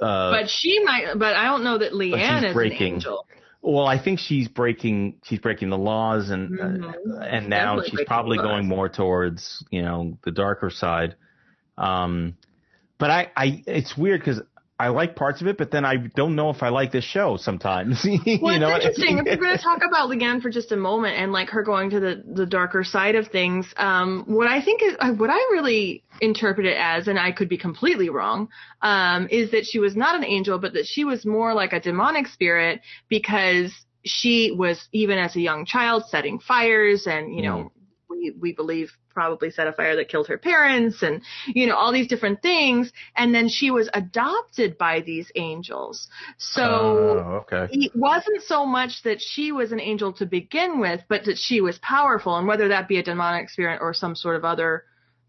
Uh, 0.00 0.30
But 0.32 0.50
she 0.50 0.82
might 0.84 1.12
but 1.18 1.34
I 1.36 1.44
don't 1.44 1.62
know 1.64 1.78
that 1.78 1.92
Leanne 1.92 2.44
is 2.48 2.54
breaking. 2.54 2.76
an 2.88 2.94
angel. 2.94 3.26
well, 3.60 3.86
I 3.86 4.02
think 4.02 4.18
she's 4.18 4.48
breaking 4.48 5.16
she's 5.24 5.38
breaking 5.38 5.70
the 5.70 5.78
laws, 5.78 6.30
and 6.30 6.58
Mhm. 6.58 6.94
uh, 6.94 7.18
and 7.20 7.48
now 7.48 7.76
Definitely 7.76 7.98
she's 7.98 8.06
probably 8.08 8.38
going 8.38 8.66
more 8.66 8.88
towards 8.88 9.64
you 9.70 9.82
know 9.82 10.18
the 10.24 10.30
darker 10.32 10.70
side. 10.70 11.14
Um, 11.78 12.36
but 12.98 13.10
I, 13.10 13.30
I 13.36 13.62
it's 13.66 13.96
weird 13.96 14.20
because 14.20 14.40
I 14.78 14.88
like 14.88 15.14
parts 15.14 15.40
of 15.40 15.46
it, 15.46 15.58
but 15.58 15.70
then 15.70 15.84
I 15.84 15.96
don't 15.96 16.34
know 16.34 16.50
if 16.50 16.62
I 16.62 16.70
like 16.70 16.90
this 16.90 17.04
show 17.04 17.36
sometimes. 17.36 18.04
you 18.04 18.38
Well, 18.42 18.58
know 18.58 18.74
it's 18.74 18.84
I 18.84 18.88
interesting. 18.88 19.18
If 19.18 19.24
we're 19.26 19.36
going 19.36 19.56
to 19.56 19.62
talk 19.62 19.82
about 19.86 20.10
Leanne 20.10 20.42
for 20.42 20.50
just 20.50 20.72
a 20.72 20.76
moment 20.76 21.16
and 21.16 21.30
like 21.30 21.50
her 21.50 21.62
going 21.62 21.90
to 21.90 22.00
the, 22.00 22.22
the 22.34 22.46
darker 22.46 22.82
side 22.82 23.14
of 23.14 23.28
things, 23.28 23.72
um, 23.76 24.24
what 24.26 24.48
I 24.48 24.60
think 24.60 24.82
is, 24.82 24.96
what 25.18 25.30
I 25.30 25.36
really 25.52 26.02
interpret 26.20 26.66
it 26.66 26.76
as, 26.76 27.06
and 27.06 27.18
I 27.18 27.30
could 27.32 27.48
be 27.48 27.58
completely 27.58 28.08
wrong, 28.08 28.48
um, 28.80 29.28
is 29.30 29.52
that 29.52 29.66
she 29.66 29.78
was 29.78 29.94
not 29.94 30.16
an 30.16 30.24
angel, 30.24 30.58
but 30.58 30.72
that 30.72 30.86
she 30.86 31.04
was 31.04 31.24
more 31.24 31.54
like 31.54 31.72
a 31.72 31.80
demonic 31.80 32.26
spirit 32.26 32.80
because 33.08 33.72
she 34.04 34.52
was, 34.56 34.88
even 34.92 35.16
as 35.18 35.36
a 35.36 35.40
young 35.40 35.64
child, 35.64 36.04
setting 36.08 36.40
fires 36.40 37.06
and, 37.06 37.32
you 37.32 37.42
know, 37.42 37.70
we, 38.30 38.52
believe 38.52 38.92
probably 39.10 39.50
set 39.50 39.66
a 39.66 39.72
fire 39.72 39.96
that 39.96 40.08
killed 40.08 40.28
her 40.28 40.38
parents 40.38 41.02
and, 41.02 41.22
you 41.46 41.66
know, 41.66 41.74
all 41.74 41.92
these 41.92 42.06
different 42.06 42.40
things. 42.42 42.92
And 43.16 43.34
then 43.34 43.48
she 43.48 43.70
was 43.70 43.88
adopted 43.92 44.78
by 44.78 45.00
these 45.00 45.30
angels. 45.34 46.08
So, 46.38 46.62
oh, 46.62 47.44
okay. 47.52 47.68
it 47.72 47.92
wasn't 47.94 48.42
so 48.42 48.64
much 48.64 49.02
that 49.04 49.20
she 49.20 49.52
was 49.52 49.72
an 49.72 49.80
angel 49.80 50.12
to 50.14 50.26
begin 50.26 50.80
with, 50.80 51.02
but 51.08 51.24
that 51.24 51.38
she 51.38 51.60
was 51.60 51.78
powerful, 51.78 52.36
and 52.36 52.46
whether 52.46 52.68
that 52.68 52.88
be 52.88 52.98
a 52.98 53.02
demonic 53.02 53.50
spirit 53.50 53.80
or 53.82 53.92
some 53.92 54.14
sort 54.14 54.36
of 54.36 54.44
other, 54.44 54.84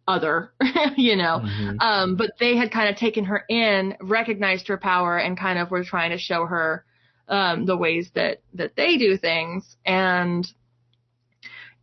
other, 0.07 0.51
you 0.97 1.15
know. 1.15 1.41
Mhm. 1.43 1.81
Um, 1.81 2.15
but 2.15 2.31
they 2.39 2.55
had 2.55 2.71
kind 2.71 2.89
of 2.89 2.95
taken 2.95 3.25
her 3.25 3.43
in, 3.49 3.95
recognized 4.01 4.67
her 4.67 4.77
power, 4.77 5.17
and 5.17 5.37
kind 5.37 5.59
of 5.59 5.71
were 5.71 5.83
trying 5.83 6.11
to 6.11 6.17
show 6.17 6.45
her 6.45 6.85
um, 7.27 7.65
the 7.65 7.77
ways 7.77 8.11
that 8.15 8.41
that 8.53 8.75
they 8.75 8.97
do 8.97 9.17
things. 9.17 9.77
And 9.85 10.45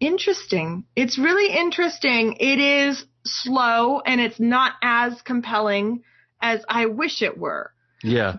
interesting. 0.00 0.84
It's 0.96 1.18
really 1.18 1.54
interesting. 1.56 2.36
It 2.40 2.58
is 2.58 3.04
slow, 3.24 4.00
and 4.00 4.20
it's 4.20 4.40
not 4.40 4.74
as 4.82 5.20
compelling 5.22 6.02
as 6.42 6.64
I 6.68 6.86
wish 6.86 7.22
it 7.22 7.36
were 7.38 7.72
Yeah. 8.02 8.38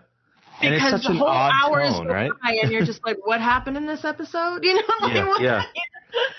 And 0.64 0.74
it's 0.76 0.84
because 0.84 1.02
such 1.02 1.08
the 1.08 1.12
an 1.14 1.18
whole 1.18 1.28
odd 1.28 1.52
hours 1.64 1.94
tone, 1.94 2.08
right? 2.08 2.32
by 2.44 2.54
and 2.62 2.72
you're 2.72 2.86
just 2.86 3.04
like, 3.06 3.18
what 3.26 3.42
happened 3.42 3.78
in 3.78 3.88
this 3.88 4.06
episode? 4.06 4.64
You 4.64 4.76
know, 4.76 4.82
like, 5.02 5.16
Yeah, 5.16 5.28
what? 5.28 5.42
yeah. 5.42 5.64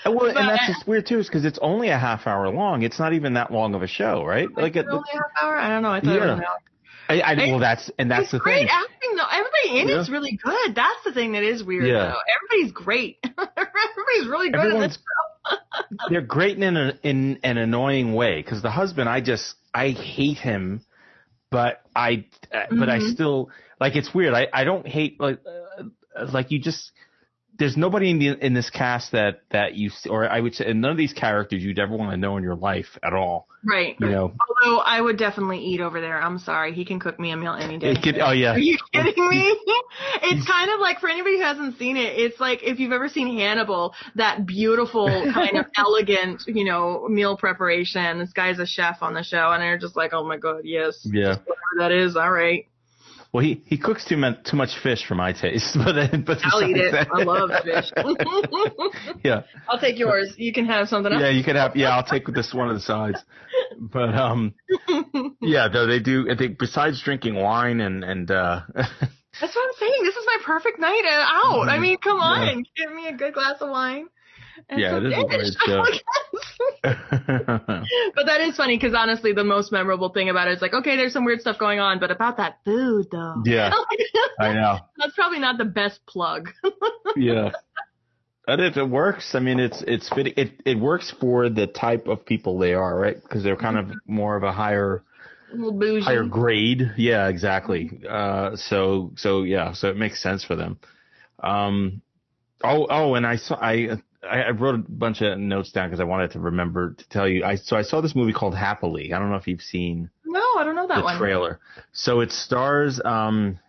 And, 0.05 0.15
well, 0.15 0.27
and 0.27 0.47
that's 0.49 0.67
just 0.67 0.87
weird 0.87 1.05
too, 1.07 1.19
is 1.19 1.27
because 1.27 1.43
it's 1.45 1.59
only 1.61 1.89
a 1.89 1.97
half 1.97 2.25
hour 2.27 2.49
long. 2.49 2.83
It's 2.83 2.99
not 2.99 3.13
even 3.13 3.33
that 3.33 3.51
long 3.51 3.75
of 3.75 3.81
a 3.81 3.87
show, 3.87 4.23
right? 4.23 4.47
Like, 4.55 4.75
it, 4.75 4.85
only 4.89 5.03
a 5.13 5.17
half 5.17 5.31
hour? 5.43 5.57
I 5.57 5.67
don't 5.69 5.81
know. 5.81 5.89
I 5.91 5.99
thought 5.99 6.15
it 6.15 6.19
was 6.19 6.27
Yeah. 6.27 6.33
an 6.35 6.39
hour. 6.43 6.59
I, 7.21 7.33
I, 7.33 7.35
well, 7.47 7.59
that's 7.59 7.89
and 7.99 8.09
that's 8.09 8.31
the 8.31 8.39
great 8.39 8.67
thing. 8.67 8.69
acting 8.71 9.15
though. 9.15 9.27
Everybody 9.31 9.81
in 9.81 9.89
Yeah. 9.89 9.99
it's 9.99 10.09
really 10.09 10.39
good. 10.43 10.75
That's 10.75 11.03
the 11.05 11.13
thing 11.13 11.33
that 11.33 11.43
is 11.43 11.63
weird 11.63 11.87
Yeah. 11.87 11.93
though. 12.13 12.19
Everybody's 12.37 12.71
great. 12.71 13.17
Everybody's 13.23 14.27
really 14.27 14.49
good 14.51 14.59
in 14.61 14.65
Everyone's 14.67 14.97
this. 14.97 15.57
they're 16.09 16.21
great 16.21 16.57
in 16.57 16.77
an 16.77 16.99
in 17.03 17.39
an 17.43 17.57
annoying 17.57 18.13
way 18.13 18.41
because 18.41 18.61
the 18.61 18.71
husband 18.71 19.09
I 19.09 19.21
just 19.21 19.55
I 19.73 19.89
hate 19.89 20.37
him, 20.37 20.81
but 21.51 21.81
I 21.95 22.25
uh, 22.53 22.63
but 22.71 22.89
I 22.89 22.99
Mhm. 22.99 23.13
still 23.13 23.49
like 23.79 23.95
it's 23.95 24.13
weird. 24.13 24.33
I 24.33 24.47
I 24.53 24.63
don't 24.63 24.87
hate 24.87 25.19
like 25.19 25.39
uh, 25.45 26.25
like 26.31 26.51
you 26.51 26.59
just 26.59 26.91
there's 27.59 27.77
nobody 27.77 28.09
in 28.09 28.19
the 28.19 28.45
in 28.45 28.53
this 28.53 28.69
cast 28.69 29.11
that 29.11 29.41
that 29.51 29.75
you 29.75 29.91
or 30.09 30.27
I 30.29 30.39
would 30.39 30.55
say 30.55 30.65
and 30.65 30.81
none 30.81 30.91
of 30.91 30.97
these 30.97 31.13
characters 31.13 31.63
you'd 31.63 31.79
ever 31.79 31.95
want 31.95 32.11
to 32.11 32.17
know 32.17 32.37
in 32.37 32.43
your 32.43 32.55
life 32.55 32.97
at 33.03 33.13
all. 33.13 33.47
Right. 33.65 33.95
You 33.99 34.09
know. 34.09 34.33
Although 34.65 34.79
I 34.79 34.99
would 34.99 35.17
definitely 35.17 35.59
eat 35.59 35.79
over 35.79 36.01
there. 36.01 36.21
I'm 36.21 36.37
sorry. 36.39 36.73
He 36.73 36.83
can 36.83 36.99
cook 36.99 37.19
me 37.19 37.31
a 37.31 37.37
meal 37.37 37.53
any 37.53 37.77
day. 37.77 37.95
Could, 37.95 38.19
oh 38.19 38.31
yeah. 38.31 38.53
Are 38.53 38.59
you 38.59 38.77
kidding 38.91 39.29
me? 39.29 39.57
it's 40.23 40.45
kind 40.45 40.69
of 40.71 40.79
like 40.79 40.99
for 40.99 41.07
anybody 41.09 41.37
who 41.37 41.43
hasn't 41.43 41.77
seen 41.77 41.95
it, 41.95 42.19
it's 42.19 42.39
like 42.39 42.63
if 42.63 42.79
you've 42.79 42.91
ever 42.91 43.07
seen 43.07 43.37
Hannibal, 43.37 43.93
that 44.15 44.45
beautiful 44.45 45.07
kind 45.07 45.57
of 45.57 45.65
elegant, 45.77 46.43
you 46.47 46.65
know, 46.65 47.07
meal 47.07 47.37
preparation. 47.37 48.19
This 48.19 48.33
guy's 48.33 48.59
a 48.59 48.65
chef 48.65 48.97
on 49.01 49.13
the 49.13 49.23
show, 49.23 49.51
and 49.51 49.61
they're 49.61 49.77
just 49.77 49.95
like, 49.95 50.13
oh 50.13 50.23
my 50.25 50.37
god, 50.37 50.61
yes, 50.63 51.07
Yeah. 51.09 51.37
whatever 51.45 51.77
that 51.79 51.91
is, 51.91 52.15
all 52.15 52.31
right. 52.31 52.67
Well, 53.33 53.43
he 53.43 53.63
he 53.65 53.79
cooks 53.79 54.05
too 54.05 54.15
much 54.15 54.43
too 54.43 54.55
much 54.57 54.77
fish 54.83 55.03
for 55.07 55.15
my 55.15 55.33
taste, 55.33 55.75
but 55.83 55.95
but 56.23 56.37
I'll 56.43 56.61
eat 56.63 56.77
it. 56.77 56.91
that- 56.91 57.07
I 57.11 57.23
love 57.23 57.49
fish. 57.63 57.91
yeah. 59.23 59.41
I'll 59.67 59.79
take 59.79 59.97
yours. 59.97 60.33
You 60.37 60.53
can 60.53 60.65
have 60.67 60.87
something 60.87 61.11
else. 61.11 61.21
Yeah, 61.21 61.31
you 61.31 61.43
can 61.43 61.55
have. 61.55 61.75
Yeah, 61.75 61.95
I'll 61.97 62.05
take 62.05 62.27
this 62.27 62.53
one 62.53 62.69
of 62.69 62.75
the 62.75 62.81
sides. 62.81 63.17
But 63.79 64.13
um, 64.13 64.53
yeah, 65.41 65.67
though 65.67 65.87
they 65.87 65.99
do. 65.99 66.29
I 66.31 66.35
think 66.37 66.59
besides 66.59 67.01
drinking 67.01 67.35
wine 67.35 67.81
and 67.81 68.03
and 68.03 68.29
uh, 68.29 68.61
That's 68.75 69.55
what 69.55 69.65
I'm 69.67 69.73
saying. 69.79 70.03
This 70.03 70.15
is 70.15 70.25
my 70.27 70.37
perfect 70.45 70.79
night 70.79 71.03
out. 71.05 71.67
I 71.69 71.79
mean, 71.79 71.97
come 71.97 72.17
Yeah. 72.17 72.51
on, 72.53 72.63
give 72.77 72.93
me 72.93 73.07
a 73.07 73.13
good 73.17 73.33
glass 73.33 73.55
of 73.61 73.69
wine. 73.69 74.07
Yeah, 74.69 74.97
it 74.97 75.05
is 75.05 75.13
a 75.13 75.25
weird 75.25 75.53
show. 75.65 75.83
but 76.83 78.25
that 78.25 78.41
is 78.41 78.57
funny 78.57 78.77
because 78.77 78.93
honestly, 78.93 79.33
the 79.33 79.43
most 79.43 79.71
memorable 79.71 80.09
thing 80.09 80.29
about 80.29 80.47
it 80.47 80.53
is 80.53 80.61
like, 80.61 80.73
okay, 80.73 80.95
there's 80.95 81.13
some 81.13 81.25
weird 81.25 81.41
stuff 81.41 81.57
going 81.57 81.79
on, 81.79 81.99
but 81.99 82.11
about 82.11 82.37
that 82.37 82.59
food 82.65 83.07
though. 83.11 83.41
yeah, 83.45 83.71
I 84.39 84.53
know. 84.53 84.79
That's 84.97 85.15
probably 85.15 85.39
not 85.39 85.57
the 85.57 85.65
best 85.65 86.05
plug. 86.05 86.49
Yeah. 87.15 87.51
But 88.45 88.59
if 88.59 88.75
it 88.75 88.89
works, 88.89 89.35
I 89.35 89.39
mean, 89.39 89.59
it's 89.59 89.81
it's 89.87 90.09
fit, 90.09 90.37
it 90.37 90.61
it 90.65 90.77
works 90.77 91.13
for 91.21 91.47
the 91.47 91.67
type 91.67 92.07
of 92.07 92.25
people 92.25 92.59
they 92.59 92.73
are, 92.73 92.99
right? 92.99 93.15
Because 93.21 93.43
they're 93.43 93.55
kind 93.55 93.77
of 93.77 93.91
more 94.05 94.35
of 94.35 94.43
a 94.43 94.51
higher 94.51 95.03
a 95.53 96.01
higher 96.01 96.25
grade. 96.25 96.91
Yeah, 96.97 97.29
exactly. 97.29 98.01
Uh, 98.07 98.57
so 98.57 99.13
so 99.15 99.43
yeah, 99.43 99.73
so 99.73 99.89
it 99.89 99.97
makes 99.97 100.21
sense 100.21 100.43
for 100.43 100.57
them. 100.57 100.77
Um, 101.41 102.01
oh 102.63 102.87
oh, 102.89 103.15
and 103.15 103.25
I 103.25 103.37
saw 103.37 103.55
I 103.55 104.01
I 104.29 104.41
I 104.43 104.49
wrote 104.51 104.75
a 104.75 104.83
bunch 104.89 105.21
of 105.21 105.37
notes 105.37 105.71
down 105.71 105.89
because 105.89 105.99
I 105.99 106.05
wanted 106.05 106.31
to 106.31 106.39
remember 106.39 106.93
to 106.93 107.09
tell 107.09 107.27
you. 107.27 107.43
I 107.43 107.55
so 107.55 107.75
I 107.75 107.81
saw 107.81 108.01
this 108.01 108.15
movie 108.15 108.33
called 108.33 108.55
Happily. 108.55 109.13
I 109.13 109.19
don't 109.19 109.29
know 109.29 109.35
if 109.37 109.47
you've 109.47 109.61
seen 109.61 110.09
No, 110.25 110.39
I 110.57 110.63
don't 110.63 110.75
know 110.75 110.87
that 110.87 110.97
the 110.97 111.03
one. 111.03 111.17
trailer. 111.17 111.59
So 111.91 112.21
it 112.21 112.31
stars 112.31 112.99
um 113.03 113.59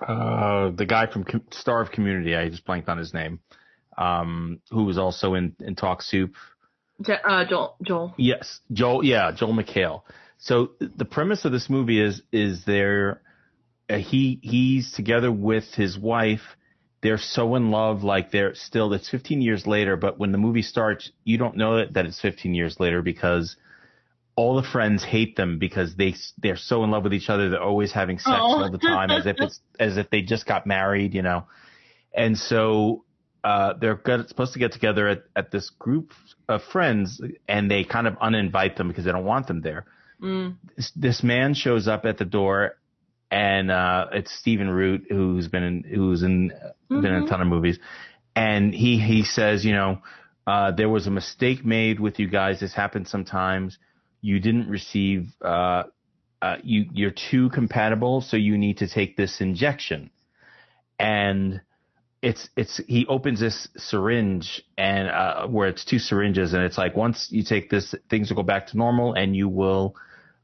uh 0.00 0.70
the 0.70 0.86
guy 0.86 1.06
from 1.06 1.24
Com- 1.24 1.44
Star 1.50 1.80
of 1.80 1.90
Community. 1.90 2.34
I 2.34 2.48
just 2.48 2.64
blanked 2.64 2.88
on 2.88 2.98
his 2.98 3.14
name. 3.14 3.40
Um, 3.96 4.60
who 4.70 4.84
was 4.84 4.98
also 4.98 5.34
in 5.34 5.54
in 5.60 5.76
Talk 5.76 6.02
Soup. 6.02 6.34
Uh, 7.06 7.44
Joel. 7.44 7.76
Joel. 7.82 8.14
Yes, 8.16 8.60
Joel. 8.72 9.04
Yeah, 9.04 9.30
Joel 9.32 9.52
McHale. 9.52 10.02
So 10.38 10.72
the 10.80 11.04
premise 11.04 11.44
of 11.44 11.52
this 11.52 11.70
movie 11.70 12.00
is 12.00 12.22
is 12.32 12.64
there 12.64 13.20
uh, 13.88 13.98
he 13.98 14.38
he's 14.42 14.92
together 14.92 15.30
with 15.30 15.64
his 15.74 15.98
wife. 15.98 16.56
They're 17.04 17.18
so 17.18 17.54
in 17.54 17.70
love, 17.70 18.02
like 18.02 18.30
they're 18.30 18.54
still. 18.54 18.92
It's 18.94 19.10
15 19.10 19.42
years 19.42 19.66
later, 19.66 19.94
but 19.96 20.18
when 20.18 20.32
the 20.32 20.38
movie 20.38 20.62
starts, 20.62 21.12
you 21.22 21.36
don't 21.36 21.56
know 21.56 21.76
that, 21.76 21.92
that 21.92 22.06
it's 22.06 22.18
15 22.20 22.54
years 22.54 22.80
later 22.80 23.02
because 23.02 23.56
all 24.36 24.56
the 24.56 24.66
friends 24.66 25.04
hate 25.04 25.36
them 25.36 25.58
because 25.58 25.94
they 25.96 26.14
they're 26.38 26.56
so 26.56 26.82
in 26.82 26.90
love 26.90 27.04
with 27.04 27.12
each 27.12 27.28
other. 27.28 27.50
They're 27.50 27.62
always 27.62 27.92
having 27.92 28.18
sex 28.18 28.34
Oh. 28.40 28.62
all 28.62 28.70
the 28.70 28.78
time, 28.78 29.10
as 29.10 29.26
if 29.26 29.36
it's 29.38 29.60
as 29.78 29.98
if 29.98 30.08
they 30.08 30.22
just 30.22 30.46
got 30.46 30.66
married, 30.66 31.12
you 31.14 31.20
know. 31.22 31.44
And 32.14 32.38
so 32.38 33.04
uh, 33.44 33.74
they're 33.78 33.96
good, 33.96 34.26
supposed 34.28 34.54
to 34.54 34.58
get 34.58 34.72
together 34.72 35.06
at, 35.06 35.24
at 35.36 35.50
this 35.50 35.68
group 35.68 36.12
of 36.48 36.62
friends, 36.72 37.20
and 37.46 37.70
they 37.70 37.84
kind 37.84 38.06
of 38.06 38.14
uninvite 38.14 38.76
them 38.76 38.88
because 38.88 39.04
they 39.04 39.12
don't 39.12 39.26
want 39.26 39.46
them 39.46 39.60
there. 39.60 39.84
Mm. 40.22 40.56
This, 40.74 40.90
this 40.96 41.22
man 41.22 41.52
shows 41.52 41.86
up 41.86 42.06
at 42.06 42.16
the 42.16 42.24
door, 42.24 42.76
and 43.34 43.70
uh, 43.72 44.06
it's 44.12 44.32
Stephen 44.32 44.70
Root, 44.70 45.06
who's 45.10 45.48
been 45.48 45.64
in, 45.64 45.82
who's 45.82 46.22
in 46.22 46.52
been 46.88 47.04
in 47.06 47.14
a 47.16 47.22
Mhm. 47.22 47.28
ton 47.28 47.40
of 47.42 47.48
movies, 47.48 47.80
and 48.36 48.72
he 48.72 48.98
he 48.98 49.24
says, 49.24 49.64
you 49.64 49.72
know, 49.72 49.98
uh, 50.46 50.70
there 50.70 50.88
was 50.88 51.08
a 51.08 51.10
mistake 51.10 51.64
made 51.64 51.98
with 51.98 52.20
you 52.20 52.28
guys. 52.28 52.60
This 52.60 52.74
happens 52.74 53.10
sometimes. 53.10 53.78
You 54.22 54.38
didn't 54.40 54.68
receive. 54.68 55.30
Uh, 55.44 55.84
uh, 56.40 56.58
you 56.62 56.86
you're 56.92 57.10
too 57.30 57.50
compatible, 57.50 58.20
so 58.20 58.36
you 58.36 58.56
need 58.56 58.78
to 58.78 58.88
take 58.88 59.16
this 59.16 59.40
injection, 59.40 60.10
and 60.98 61.60
it's 62.22 62.48
it's 62.56 62.78
he 62.86 63.06
opens 63.08 63.40
this 63.40 63.68
syringe 63.76 64.62
and 64.78 65.08
uh 65.08 65.46
where 65.46 65.68
it's 65.68 65.84
two 65.84 65.98
syringes 65.98 66.54
and 66.54 66.62
it's 66.62 66.78
like 66.78 66.96
once 66.96 67.28
you 67.30 67.42
take 67.44 67.70
this 67.70 67.94
things 68.10 68.30
will 68.30 68.36
go 68.36 68.42
back 68.42 68.66
to 68.68 68.78
normal 68.78 69.14
and 69.14 69.36
you 69.36 69.48
will 69.48 69.94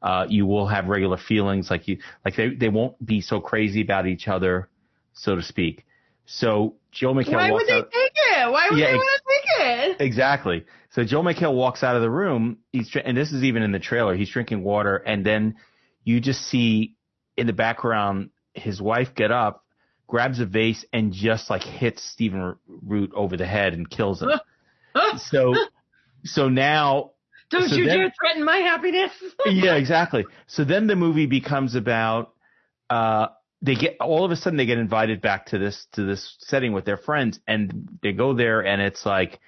uh 0.02 0.26
you 0.28 0.46
will 0.46 0.66
have 0.66 0.86
regular 0.86 1.16
feelings 1.16 1.70
like 1.70 1.88
you 1.88 1.98
like 2.24 2.36
they 2.36 2.54
they 2.54 2.68
won't 2.68 3.04
be 3.04 3.20
so 3.20 3.40
crazy 3.40 3.80
about 3.82 4.06
each 4.06 4.28
other 4.28 4.68
so 5.12 5.36
to 5.36 5.42
speak 5.42 5.84
so 6.26 6.76
Joel 6.92 7.14
McHale 7.14 7.32
Why 7.34 7.50
would 7.50 7.66
they 7.66 7.72
out 7.72 7.90
take 7.90 8.12
it? 8.14 8.50
Why 8.50 8.68
would 8.70 8.78
Yeah, 8.78 8.92
they 8.92 8.94
want 8.96 9.22
to 9.22 9.32
take 9.34 9.90
it? 9.90 10.00
exactly 10.00 10.64
so 10.90 11.04
Joel 11.04 11.24
McHale 11.24 11.54
walks 11.54 11.82
out 11.82 11.96
of 11.96 12.02
the 12.02 12.10
room 12.10 12.58
he's 12.72 12.94
and 13.04 13.16
this 13.16 13.32
is 13.32 13.42
even 13.44 13.62
in 13.62 13.72
the 13.72 13.78
trailer 13.78 14.14
he's 14.14 14.30
drinking 14.30 14.62
water 14.62 14.96
and 14.96 15.24
then 15.24 15.56
you 16.04 16.20
just 16.20 16.42
see 16.42 16.94
in 17.36 17.46
the 17.46 17.52
background 17.52 18.30
his 18.54 18.80
wife 18.80 19.14
get 19.14 19.30
up 19.30 19.64
grabs 20.06 20.40
a 20.40 20.46
vase 20.46 20.84
and 20.92 21.12
just 21.12 21.48
like 21.48 21.62
hits 21.62 22.02
Stephen 22.02 22.56
Root 22.66 23.12
over 23.14 23.36
the 23.36 23.46
head 23.46 23.74
and 23.74 23.88
kills 23.88 24.20
him. 24.20 24.30
so 25.18 25.54
so 26.24 26.48
now 26.48 27.12
Don't 27.50 27.68
so 27.68 27.76
you 27.76 27.86
then- 27.86 27.98
dare 27.98 28.12
threaten 28.18 28.44
my 28.44 28.58
happiness. 28.58 29.12
yeah, 29.46 29.74
exactly. 29.74 30.24
So 30.46 30.64
then 30.64 30.86
the 30.86 30.96
movie 30.96 31.26
becomes 31.26 31.74
about 31.74 32.32
uh 32.88 33.28
they 33.62 33.74
get 33.74 33.96
all 34.00 34.24
of 34.24 34.30
a 34.30 34.36
sudden 34.36 34.56
they 34.56 34.66
get 34.66 34.78
invited 34.78 35.20
back 35.20 35.46
to 35.46 35.58
this 35.58 35.86
to 35.92 36.04
this 36.04 36.36
setting 36.40 36.72
with 36.72 36.84
their 36.84 36.96
friends 36.96 37.38
and 37.46 37.98
they 38.02 38.12
go 38.12 38.32
there 38.34 38.64
and 38.64 38.80
it's 38.80 39.04
like 39.04 39.38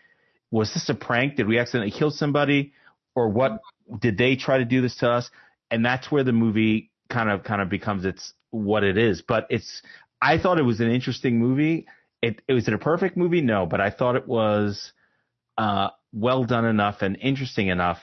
was 0.50 0.72
this 0.74 0.88
a 0.90 0.94
prank? 0.94 1.36
Did 1.36 1.46
we 1.48 1.58
accidentally 1.58 1.92
kill 1.92 2.10
somebody 2.10 2.74
or 3.14 3.28
what 3.28 3.60
did 4.00 4.18
they 4.18 4.36
try 4.36 4.58
to 4.58 4.64
do 4.64 4.82
this 4.82 4.96
to 4.96 5.10
us? 5.10 5.30
And 5.70 5.84
that's 5.84 6.10
where 6.12 6.24
the 6.24 6.32
movie 6.32 6.90
kind 7.08 7.30
of 7.30 7.42
kind 7.44 7.62
of 7.62 7.68
becomes 7.68 8.04
its 8.04 8.34
what 8.50 8.84
it 8.84 8.98
is. 8.98 9.22
But 9.22 9.46
it's 9.48 9.82
I 10.20 10.38
thought 10.38 10.58
it 10.58 10.62
was 10.62 10.80
an 10.80 10.90
interesting 10.90 11.38
movie. 11.38 11.86
It, 12.20 12.40
it 12.46 12.52
was 12.52 12.68
it 12.68 12.74
a 12.74 12.78
perfect 12.78 13.16
movie? 13.16 13.40
No, 13.40 13.66
but 13.66 13.80
I 13.80 13.90
thought 13.90 14.14
it 14.14 14.28
was 14.28 14.92
uh, 15.58 15.88
well 16.12 16.44
done 16.44 16.64
enough 16.64 17.02
and 17.02 17.16
interesting 17.20 17.68
enough 17.68 18.00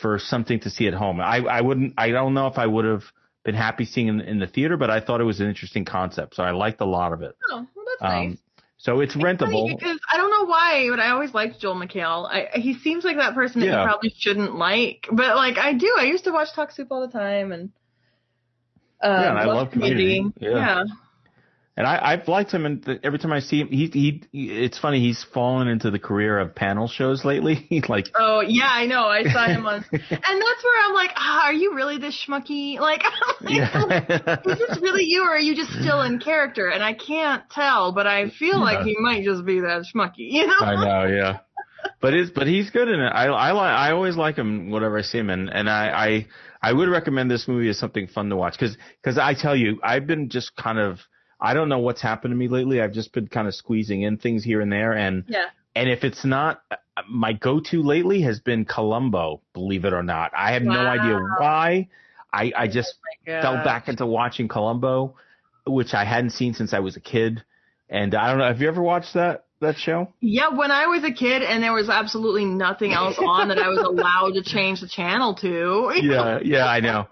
for 0.00 0.18
something 0.18 0.60
to 0.60 0.70
see 0.70 0.86
at 0.86 0.94
home. 0.94 1.20
I, 1.20 1.38
I 1.38 1.60
wouldn't. 1.60 1.94
I 1.96 2.10
don't 2.10 2.34
know 2.34 2.46
if 2.46 2.58
I 2.58 2.66
would 2.66 2.84
have 2.84 3.04
been 3.44 3.54
happy 3.54 3.84
seeing 3.84 4.08
it 4.08 4.10
in, 4.12 4.20
in 4.20 4.38
the 4.38 4.46
theater, 4.46 4.76
but 4.76 4.90
I 4.90 5.00
thought 5.00 5.20
it 5.20 5.24
was 5.24 5.40
an 5.40 5.48
interesting 5.48 5.84
concept, 5.84 6.34
so 6.34 6.42
I 6.42 6.50
liked 6.50 6.80
a 6.80 6.84
lot 6.84 7.12
of 7.12 7.22
it. 7.22 7.36
Oh, 7.50 7.66
well, 7.74 7.84
that's 7.86 8.02
nice. 8.02 8.30
Um, 8.32 8.38
so 8.80 9.00
it's 9.00 9.14
Funny 9.14 9.24
rentable. 9.36 9.68
because 9.76 9.98
I 10.12 10.16
don't 10.18 10.30
know 10.30 10.46
why, 10.46 10.86
but 10.90 11.00
I 11.00 11.10
always 11.10 11.34
liked 11.34 11.58
Joel 11.60 11.74
McHale. 11.74 12.28
I, 12.30 12.48
he 12.58 12.74
seems 12.74 13.04
like 13.04 13.16
that 13.16 13.34
person 13.34 13.60
that 13.60 13.66
Yeah. 13.66 13.80
you 13.82 13.88
probably 13.88 14.14
shouldn't 14.16 14.54
like, 14.56 15.08
but 15.10 15.34
like 15.36 15.58
I 15.58 15.72
do. 15.72 15.96
I 15.98 16.04
used 16.04 16.24
to 16.24 16.30
watch 16.32 16.52
Talk 16.54 16.70
Soup 16.70 16.86
all 16.90 17.00
the 17.06 17.12
time, 17.12 17.50
and 17.52 17.70
uh, 19.02 19.06
Yeah, 19.08 19.30
and 19.30 19.38
I 19.38 19.44
love 19.46 19.70
Community. 19.72 20.22
Yeah. 20.38 20.50
yeah. 20.50 20.84
And 21.78 21.86
I, 21.86 22.00
I've 22.02 22.26
liked 22.26 22.50
him, 22.50 22.66
and 22.66 22.98
every 23.04 23.20
time 23.20 23.32
I 23.32 23.38
see 23.38 23.60
him, 23.60 23.68
he, 23.68 23.86
he, 23.86 24.22
he, 24.32 24.64
it's 24.64 24.80
funny. 24.80 24.98
He's 24.98 25.24
fallen 25.32 25.68
into 25.68 25.92
the 25.92 26.00
career 26.00 26.36
of 26.40 26.52
panel 26.52 26.88
shows 26.88 27.24
lately. 27.24 27.66
Like, 27.88 28.08
Oh 28.16 28.40
yeah, 28.40 28.68
I 28.68 28.86
know. 28.86 29.04
I 29.04 29.22
saw 29.22 29.46
him 29.46 29.64
on, 29.64 29.76
and 29.92 30.02
that's 30.02 30.10
where 30.10 30.86
I'm 30.86 30.92
like, 30.92 31.12
ah, 31.14 31.44
are 31.44 31.52
you 31.52 31.74
really 31.74 31.98
this 31.98 32.20
schmucky? 32.26 32.80
Like, 32.88 33.02
yeah, 33.42 34.40
is 34.44 34.58
this 34.58 34.78
really 34.82 35.04
you, 35.04 35.22
or 35.22 35.36
are 35.36 35.38
you 35.38 35.54
just 35.54 35.70
still 35.70 36.02
in 36.02 36.18
character? 36.18 36.68
And 36.68 36.82
I 36.82 36.94
can't 36.94 37.48
tell, 37.50 37.92
but 37.92 38.08
I 38.08 38.30
feel 38.30 38.58
like 38.58 38.84
he 38.84 38.96
might 38.98 39.22
just 39.22 39.46
be 39.46 39.60
that 39.60 39.84
schmucky, 39.94 40.32
you 40.32 40.46
know? 40.48 40.58
I 40.58 40.74
know, 40.74 41.06
yeah. 41.06 41.38
But 42.00 42.14
it's 42.14 42.32
but 42.32 42.48
he's 42.48 42.70
good 42.70 42.88
in 42.88 42.98
it. 42.98 43.08
I 43.08 43.26
I 43.26 43.52
like 43.52 43.76
I 43.76 43.92
always 43.92 44.16
like 44.16 44.36
him 44.36 44.70
whatever 44.70 44.98
I 44.98 45.02
see 45.02 45.18
him 45.18 45.30
in, 45.30 45.48
and 45.48 45.70
I 45.70 45.86
I, 45.90 46.26
I 46.70 46.72
would 46.72 46.88
recommend 46.88 47.30
this 47.30 47.46
movie 47.46 47.68
as 47.68 47.78
something 47.78 48.08
fun 48.08 48.30
to 48.30 48.36
watch 48.36 48.54
because, 48.58 48.76
because 49.00 49.16
I 49.16 49.34
tell 49.34 49.54
you 49.54 49.78
I've 49.84 50.08
been 50.08 50.28
just 50.28 50.56
kind 50.56 50.78
of 50.78 50.98
I 51.40 51.54
don't 51.54 51.68
know 51.68 51.78
what's 51.78 52.02
happened 52.02 52.32
to 52.32 52.36
me 52.36 52.48
lately. 52.48 52.80
I've 52.80 52.92
just 52.92 53.12
been 53.12 53.28
kind 53.28 53.46
of 53.46 53.54
squeezing 53.54 54.02
in 54.02 54.18
things 54.18 54.44
here 54.44 54.60
and 54.60 54.72
there, 54.72 54.92
and 54.92 55.24
Yeah. 55.28 55.46
and 55.74 55.88
if 55.88 56.04
it's 56.04 56.24
not 56.24 56.62
uh, 56.70 56.76
my 57.08 57.32
go-to 57.32 57.82
lately 57.82 58.22
has 58.22 58.40
been 58.40 58.64
Columbo. 58.64 59.40
Believe 59.52 59.84
it 59.84 59.92
or 59.92 60.02
not, 60.02 60.32
I 60.36 60.52
have 60.52 60.62
no 60.62 60.86
idea 60.88 61.16
why. 61.16 61.88
I 62.32 62.52
I 62.56 62.64
oh 62.64 62.66
just 62.66 62.94
Yeah. 63.26 63.42
fell 63.42 63.56
back 63.64 63.88
into 63.88 64.06
watching 64.06 64.48
Columbo, 64.48 65.16
which 65.66 65.94
I 65.94 66.04
hadn't 66.04 66.30
seen 66.30 66.54
since 66.54 66.72
I 66.72 66.80
was 66.80 66.96
a 66.96 67.00
kid. 67.00 67.44
And 67.88 68.14
I 68.14 68.28
don't 68.28 68.38
know. 68.38 68.46
Have 68.46 68.60
you 68.60 68.68
ever 68.68 68.82
watched 68.82 69.14
that 69.14 69.46
that 69.60 69.76
show? 69.78 70.12
Yeah, 70.20 70.48
when 70.50 70.70
I 70.70 70.86
was 70.86 71.04
a 71.04 71.10
kid 71.12 71.42
and 71.42 71.62
there 71.62 71.72
was 71.72 71.88
absolutely 71.88 72.44
nothing 72.44 72.92
else 72.92 73.16
on 73.18 73.48
that 73.48 73.58
I 73.58 73.68
was 73.68 73.78
allowed 73.78 74.34
to 74.34 74.42
change 74.42 74.80
the 74.80 74.88
channel 74.88 75.34
to. 75.36 75.92
Yeah, 75.96 76.38
yeah, 76.42 76.66
I 76.66 76.80
know. 76.80 77.06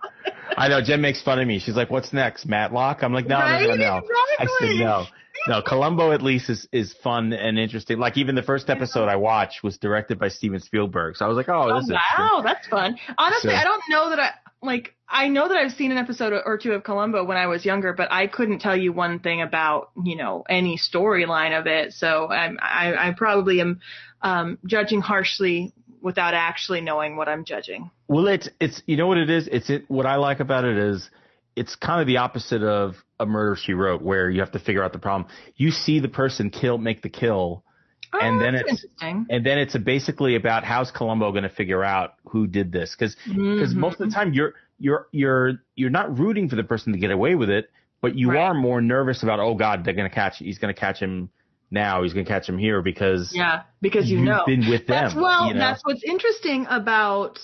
I 0.56 0.68
know. 0.68 0.80
Jen 0.82 1.00
makes 1.00 1.22
fun 1.22 1.38
of 1.40 1.46
me. 1.46 1.58
She's 1.58 1.74
like, 1.76 1.90
"What's 1.90 2.12
next, 2.12 2.46
Matlock?" 2.46 3.02
I'm 3.02 3.12
like, 3.12 3.26
"No, 3.26 3.36
Right? 3.36 3.66
no, 3.68 3.74
no, 3.74 3.98
no." 4.00 4.02
I 4.38 4.46
said 4.60 4.76
no. 4.76 5.04
no, 5.48 5.62
Columbo 5.62 6.12
at 6.12 6.22
least 6.22 6.48
is 6.48 6.66
is 6.72 6.94
fun 7.04 7.32
and 7.32 7.58
interesting. 7.58 7.98
Like 7.98 8.16
even 8.16 8.34
the 8.34 8.42
first 8.42 8.70
episode 8.70 9.08
I 9.08 9.16
watched 9.16 9.62
was 9.62 9.76
directed 9.78 10.18
by 10.18 10.28
Steven 10.28 10.60
Spielberg, 10.60 11.16
so 11.16 11.24
I 11.24 11.28
was 11.28 11.36
like, 11.36 11.48
oh, 11.48 11.70
Oh, 11.70 11.74
this 11.76 11.84
is 11.84 11.92
oh, 11.92 12.22
wow, 12.36 12.42
that's 12.42 12.66
fun. 12.68 12.96
Honestly, 13.18 13.50
So- 13.50 13.56
I 13.56 13.64
don't 13.64 13.82
know 13.90 14.10
that 14.10 14.18
I 14.20 14.30
like. 14.66 14.92
I 15.08 15.28
know 15.28 15.46
that 15.46 15.56
I've 15.56 15.70
seen 15.70 15.92
an 15.92 15.98
episode 15.98 16.32
or 16.44 16.58
two 16.58 16.72
of 16.72 16.82
Columbo 16.82 17.24
when 17.24 17.36
I 17.36 17.46
was 17.46 17.64
younger, 17.64 17.92
but 17.92 18.10
I 18.10 18.26
couldn't 18.26 18.58
tell 18.58 18.76
you 18.76 18.92
one 18.92 19.20
thing 19.20 19.40
about 19.40 19.90
you 20.04 20.16
know 20.16 20.44
any 20.48 20.78
storyline 20.78 21.58
of 21.58 21.68
it. 21.68 21.92
So 21.92 22.28
I'm, 22.28 22.58
I 22.60 22.92
I 22.94 23.14
probably 23.16 23.60
am 23.60 23.80
um, 24.20 24.58
judging 24.66 25.00
harshly 25.00 25.72
without 26.02 26.34
actually 26.34 26.80
knowing 26.80 27.16
what 27.16 27.28
I'm 27.28 27.44
judging. 27.44 27.90
Well, 28.08 28.26
it's 28.28 28.48
it's 28.60 28.82
you 28.86 28.96
know 28.96 29.06
what 29.06 29.18
it 29.18 29.30
is. 29.30 29.48
It's 29.50 29.70
it. 29.70 29.84
What 29.88 30.06
I 30.06 30.16
like 30.16 30.40
about 30.40 30.64
it 30.64 30.76
is 30.76 31.08
it's 31.56 31.74
kind 31.74 32.00
of 32.00 32.06
the 32.06 32.18
opposite 32.18 32.62
of 32.62 32.96
a 33.18 33.26
murder 33.26 33.56
she 33.56 33.72
wrote, 33.72 34.02
where 34.02 34.30
you 34.30 34.40
have 34.40 34.52
to 34.52 34.58
figure 34.58 34.84
out 34.84 34.92
the 34.92 34.98
problem. 34.98 35.30
You 35.56 35.70
see 35.70 36.00
the 36.00 36.08
person 36.08 36.50
kill, 36.50 36.78
make 36.78 37.02
the 37.02 37.08
kill, 37.08 37.64
Oh, 38.12 38.18
And 38.20 38.40
then 38.40 38.54
it's- 38.54 38.84
and 39.00 39.44
then 39.44 39.58
it's 39.58 39.74
a 39.74 39.78
basically 39.78 40.36
about 40.36 40.64
how's 40.64 40.90
Columbo 40.90 41.30
going 41.32 41.42
to 41.42 41.48
figure 41.48 41.82
out 41.84 42.14
who 42.28 42.46
did 42.46 42.72
this? 42.72 42.94
Because 42.94 43.16
because 43.26 43.74
Mhm. 43.74 43.78
most 43.78 44.00
of 44.00 44.08
the 44.08 44.14
time 44.14 44.32
you're 44.32 44.54
you're 44.78 45.08
you're 45.12 45.54
you're 45.74 45.90
not 45.90 46.18
rooting 46.18 46.48
for 46.48 46.56
the 46.56 46.64
person 46.64 46.92
to 46.92 46.98
get 46.98 47.10
away 47.10 47.34
with 47.34 47.50
it, 47.50 47.70
but 48.00 48.14
you 48.14 48.30
Right. 48.30 48.38
are 48.40 48.54
more 48.54 48.80
nervous 48.80 49.22
about 49.22 49.40
oh 49.40 49.54
God, 49.54 49.84
they're 49.84 49.94
going 49.94 50.08
to 50.08 50.14
catch. 50.14 50.38
He's 50.38 50.58
going 50.58 50.72
to 50.74 50.78
catch 50.78 51.00
him 51.00 51.30
now. 51.70 52.02
He's 52.02 52.12
going 52.12 52.24
to 52.26 52.30
catch 52.32 52.48
him 52.48 52.58
here 52.58 52.80
because 52.82 53.34
yeah, 53.34 53.62
because 53.80 54.08
you 54.10 54.18
you've 54.18 54.26
know 54.28 54.44
been 54.46 54.68
with 54.68 54.86
them. 54.86 55.04
That's 55.04 55.14
well, 55.14 55.48
you 55.48 55.54
know? 55.54 55.60
that's 55.60 55.82
what's 55.84 56.04
interesting 56.04 56.66
about. 56.70 57.40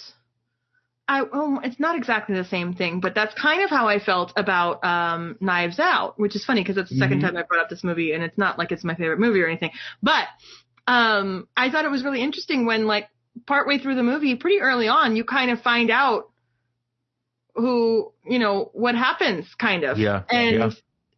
I 1.13 1.23
well, 1.23 1.61
it's 1.63 1.79
not 1.79 1.97
exactly 1.97 2.35
the 2.37 2.45
same 2.45 2.73
thing, 2.75 3.01
but 3.01 3.15
that's 3.15 3.35
kind 3.35 3.63
of 3.63 3.71
how 3.71 3.87
I 3.87 3.99
felt 3.99 4.33
about 4.37 4.83
um, 4.85 5.37
Knives 5.41 5.79
Out, 5.79 6.19
which 6.19 6.35
is 6.37 6.45
funny 6.45 6.63
because 6.63 6.79
it's 6.79 6.89
the 6.91 6.97
2nd 6.97 7.19
Mhm. 7.19 7.21
time 7.21 7.37
I 7.37 7.43
brought 7.43 7.61
up 7.63 7.69
this 7.69 7.85
movie, 7.85 8.13
and 8.13 8.23
it's 8.25 8.39
not 8.39 8.59
like 8.59 8.73
it's 8.73 8.83
my 8.85 8.95
favorite 8.95 9.21
movie 9.21 9.41
or 9.43 9.47
anything. 9.47 9.73
But 10.03 10.25
um, 10.87 11.49
I 11.57 11.71
thought 11.71 11.85
it 11.85 11.91
was 11.91 12.03
really 12.03 12.23
interesting 12.23 12.65
when, 12.67 12.87
like, 12.87 13.09
partway 13.47 13.79
through 13.79 13.97
the 13.97 14.03
movie, 14.03 14.35
pretty 14.37 14.61
early 14.61 14.89
on, 14.89 15.15
you 15.17 15.25
kind 15.25 15.51
of 15.51 15.61
find 15.61 15.91
out 15.91 16.31
who, 17.55 18.13
you 18.27 18.39
know, 18.39 18.71
what 18.73 18.95
happens, 18.95 19.47
kind 19.59 19.85
of. 19.85 19.99
Yeah, 19.99 20.23
And 20.31 20.57
yeah. 20.57 20.71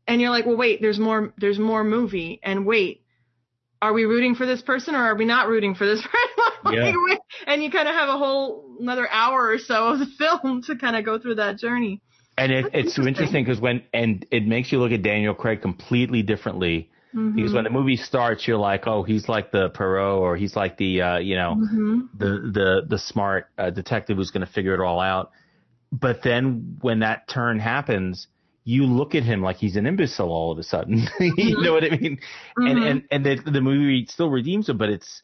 and 0.09 0.21
you're 0.21 0.31
like, 0.31 0.45
well, 0.47 0.57
wait, 0.57 0.83
there's 0.83 0.99
more, 0.99 1.33
there's 1.39 1.59
more 1.59 1.85
movie, 1.85 2.41
and 2.43 2.67
wait, 2.67 3.04
are 3.85 3.93
we 3.93 4.05
rooting 4.05 4.35
for 4.35 4.47
this 4.47 4.63
person 4.63 4.95
or 4.95 5.03
are 5.03 5.15
we 5.17 5.25
not 5.25 5.49
rooting 5.49 5.75
for 5.75 5.87
this 5.87 6.01
person? 6.65 6.75
Yeah. 6.75 6.93
and 7.47 7.63
you 7.63 7.71
kind 7.71 7.89
of 7.89 7.95
have 7.95 8.09
a 8.09 8.17
whole 8.19 8.77
another 8.81 9.09
hour 9.11 9.49
or 9.51 9.59
so 9.59 9.89
of 9.89 9.99
the 9.99 10.07
film 10.19 10.63
to 10.63 10.77
kind 10.77 10.97
of 10.97 11.05
go 11.05 11.19
through 11.19 11.37
that 11.37 11.59
journey. 11.59 12.01
And 12.37 12.51
it, 12.51 12.67
it's 12.73 12.97
so 12.97 13.03
interesting. 13.03 13.07
interesting 13.07 13.45
because 13.45 13.61
when 13.61 13.83
and 13.93 14.27
it 14.31 14.47
makes 14.47 14.73
you 14.73 14.79
look 14.81 14.93
at 14.93 15.03
Daniel 15.03 15.35
Craig 15.35 15.63
completely 15.63 16.23
differently 16.23 16.91
Mhm. 17.15 17.37
because 17.37 17.53
when 17.55 17.63
the 17.63 17.71
movie 17.71 17.97
starts, 17.97 18.49
you're 18.49 18.57
like, 18.59 18.89
oh, 18.89 19.05
he's 19.05 19.29
like 19.29 19.53
the 19.53 19.69
Poirot 19.71 20.19
or 20.19 20.37
he's 20.37 20.57
like 20.57 20.77
the 20.79 21.01
uh, 21.01 21.19
you 21.19 21.37
know 21.37 21.55
Mhm. 21.57 22.09
the 22.19 22.51
the 22.53 22.87
the 22.89 22.99
smart 22.99 23.47
uh, 23.57 23.71
detective 23.71 24.17
who's 24.17 24.33
going 24.33 24.45
to 24.45 24.53
figure 24.53 24.75
it 24.75 24.81
all 24.81 24.99
out. 25.01 25.31
But 25.93 26.23
then 26.25 26.79
when 26.81 26.99
that 27.01 27.29
turn 27.29 27.61
happens, 27.61 28.27
you 28.65 28.87
look 28.87 29.15
at 29.15 29.23
him 29.23 29.43
like 29.43 29.57
he's 29.57 29.77
an 29.77 29.87
imbecile 29.87 30.31
all 30.33 30.51
of 30.53 30.59
a 30.59 30.63
sudden. 30.63 31.07
you 31.21 31.63
know 31.63 31.73
what 31.73 31.85
I 31.85 31.91
mean? 31.97 32.19
And 32.57 32.79
Mhm. 32.79 32.91
and 32.91 33.03
and 33.11 33.27
the 33.27 33.51
the 33.51 33.61
movie 33.61 34.07
still 34.07 34.31
redeems 34.31 34.69
him, 34.69 34.79
but 34.79 34.89
it's 34.89 35.23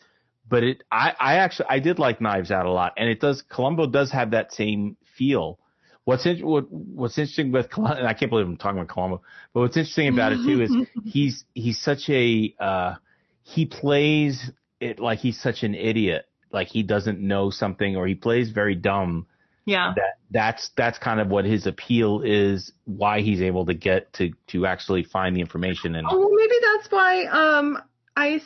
but 0.49 0.63
it 0.63 0.83
I 0.93 1.15
I 1.19 1.35
actually 1.37 1.67
I 1.71 1.79
did 1.79 1.99
like 1.99 2.21
Knives 2.21 2.51
Out 2.51 2.67
a 2.67 2.71
lot, 2.71 2.93
and 2.97 3.09
it 3.09 3.21
does 3.21 3.43
Columbo 3.43 3.87
does 3.87 4.11
have 4.13 4.33
that 4.33 4.53
same 4.53 4.97
feel. 5.17 5.59
What's 6.05 6.27
in, 6.27 6.45
what, 6.45 6.71
what's 6.71 7.19
interesting 7.19 7.53
with 7.53 7.71
Columbo, 7.71 7.99
and 7.99 8.07
I 8.07 8.15
can't 8.15 8.31
believe 8.31 8.47
I'm 8.47 8.57
talking 8.57 8.79
about 8.79 8.89
Columbo, 8.93 9.23
but 9.53 9.61
what's 9.61 9.77
interesting 9.77 10.09
about 10.09 10.33
it 10.33 10.41
too 10.45 10.61
is 10.63 10.71
he's 11.05 11.45
he's 11.55 11.81
such 11.81 12.09
a 12.11 12.55
uh, 12.61 12.95
he 13.43 13.67
plays 13.67 14.51
it 14.81 14.99
like 14.99 15.19
he's 15.21 15.41
such 15.41 15.63
an 15.63 15.75
idiot, 15.75 16.27
like 16.53 16.69
he 16.69 16.83
doesn't 16.83 17.21
know 17.21 17.51
something, 17.51 17.97
or 17.97 18.07
he 18.07 18.15
plays 18.15 18.51
very 18.51 18.75
dumb. 18.75 19.27
Yeah. 19.71 19.93
That 19.97 20.15
that's 20.31 20.71
that's 20.77 20.99
kind 20.99 21.21
of 21.21 21.29
what 21.29 21.45
his 21.45 21.67
appeal 21.67 22.23
is, 22.25 22.73
why 22.85 23.21
he's 23.21 23.41
able 23.43 23.67
to 23.67 23.75
get 23.75 24.13
to 24.15 24.33
to 24.49 24.67
actually 24.67 25.05
find 25.05 25.35
the 25.37 25.41
information 25.41 25.95
and 25.97 26.07
Oh, 26.11 26.19
well, 26.19 26.31
maybe 26.35 26.55
that's 26.75 26.91
why 26.91 27.25
um 27.27 27.79
Ice 28.17 28.43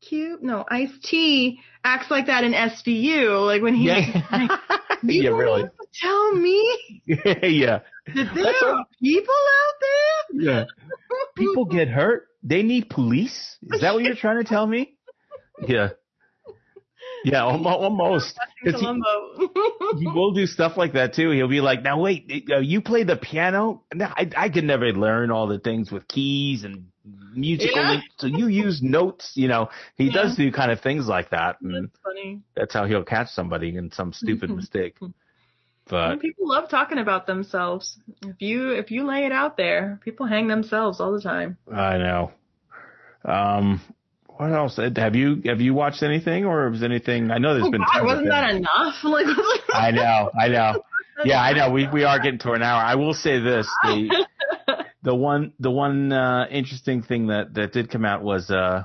Cube, 0.00 0.40
no 0.42 0.64
Ice 0.68 0.92
T 1.02 1.60
acts 1.84 2.10
like 2.10 2.26
that 2.26 2.44
in 2.44 2.52
SVU, 2.52 3.46
like 3.46 3.62
when 3.62 3.74
he. 3.74 3.86
yeah, 3.86 4.58
You 5.02 5.22
yeah, 5.22 5.30
really, 5.30 5.64
Tell 6.00 6.32
me 6.32 6.58
yeah, 7.06 7.80
that 8.06 8.30
there 8.34 8.44
That's 8.44 8.62
are 8.64 8.84
people 9.00 9.34
out 9.58 9.74
there. 9.80 10.42
yeah. 10.46 10.64
People 11.36 11.64
get 11.66 11.88
hurt. 11.88 12.28
They 12.42 12.62
need 12.62 12.88
police. 12.90 13.56
Is 13.70 13.80
that 13.82 13.94
what 13.94 14.02
you're 14.04 14.16
trying 14.16 14.38
to 14.38 14.44
tell 14.44 14.66
me? 14.66 14.96
Yeah. 15.66 15.90
Yeah, 17.24 17.44
almost. 17.44 17.76
almost. 17.78 18.38
'Cause 18.64 18.80
he- 18.80 19.98
he 20.00 20.06
will 20.06 20.32
do 20.32 20.46
stuff 20.46 20.76
like 20.76 20.92
that 20.94 21.14
too. 21.14 21.30
He'll 21.30 21.48
be 21.48 21.60
like, 21.60 21.82
"Now 21.82 22.00
wait, 22.00 22.46
uh, 22.50 22.58
you 22.58 22.80
play 22.80 23.02
the 23.04 23.16
piano? 23.16 23.82
No, 23.94 24.06
I, 24.06 24.28
I 24.36 24.48
could 24.48 24.64
never 24.64 24.92
learn 24.92 25.30
all 25.30 25.46
the 25.46 25.58
things 25.58 25.90
with 25.92 26.06
keys 26.08 26.64
and 26.64 26.86
musical. 27.34 27.82
Yeah. 27.82 28.00
So 28.18 28.26
you 28.26 28.46
use 28.46 28.82
notes, 28.82 29.32
you 29.36 29.48
know. 29.48 29.70
He 29.96 30.06
Yeah. 30.06 30.12
does 30.14 30.36
do 30.36 30.50
kind 30.52 30.70
of 30.70 30.80
things 30.80 31.06
like 31.08 31.30
that, 31.30 31.60
and 31.60 31.84
That's 31.88 31.98
funny. 32.02 32.40
that's 32.56 32.74
how 32.74 32.86
he'll 32.86 33.04
catch 33.04 33.28
somebody 33.28 33.76
in 33.76 33.90
some 33.90 34.12
stupid 34.12 34.50
mistake. 34.60 34.96
And 35.00 35.14
But 35.88 36.20
people 36.20 36.48
love 36.48 36.68
talking 36.68 36.98
about 36.98 37.26
themselves. 37.26 37.98
If 38.22 38.40
you 38.40 38.70
if 38.70 38.90
you 38.90 39.04
lay 39.04 39.26
it 39.26 39.32
out 39.32 39.56
there, 39.56 40.00
people 40.04 40.26
hang 40.26 40.46
themselves 40.48 41.00
all 41.00 41.12
the 41.12 41.20
time. 41.20 41.56
I 41.72 41.98
know. 41.98 42.30
Um, 43.24 43.80
what 44.36 44.52
else? 44.52 44.78
Uh, 44.78 44.90
Have 44.96 45.14
you 45.14 45.42
have 45.46 45.60
you 45.60 45.74
watched 45.74 46.02
anything, 46.02 46.44
or 46.44 46.68
was 46.70 46.82
anything? 46.82 47.30
I 47.30 47.38
know 47.38 47.54
there's 47.54 47.66
Oh 47.66 47.70
been. 47.70 47.82
God, 47.82 48.04
wasn't 48.04 48.28
that 48.28 48.50
things. 48.50 48.58
enough? 48.60 48.94
Like, 49.04 49.26
I 49.72 49.90
know, 49.90 50.30
I 50.38 50.48
know. 50.48 50.82
Yeah, 51.24 51.40
I 51.40 51.52
know. 51.52 51.70
We 51.70 51.86
we 51.92 52.04
are 52.04 52.18
getting 52.18 52.38
to 52.40 52.52
an 52.52 52.62
hour. 52.62 52.82
I 52.82 52.94
will 52.96 53.12
say 53.14 53.38
this: 53.38 53.68
the 53.84 54.26
the 55.02 55.14
one 55.14 55.52
the 55.60 55.70
one 55.70 56.10
uh, 56.12 56.46
interesting 56.50 57.02
thing 57.02 57.26
that 57.28 57.54
that 57.54 57.72
did 57.72 57.90
come 57.90 58.04
out 58.04 58.22
was 58.22 58.50
uh, 58.50 58.84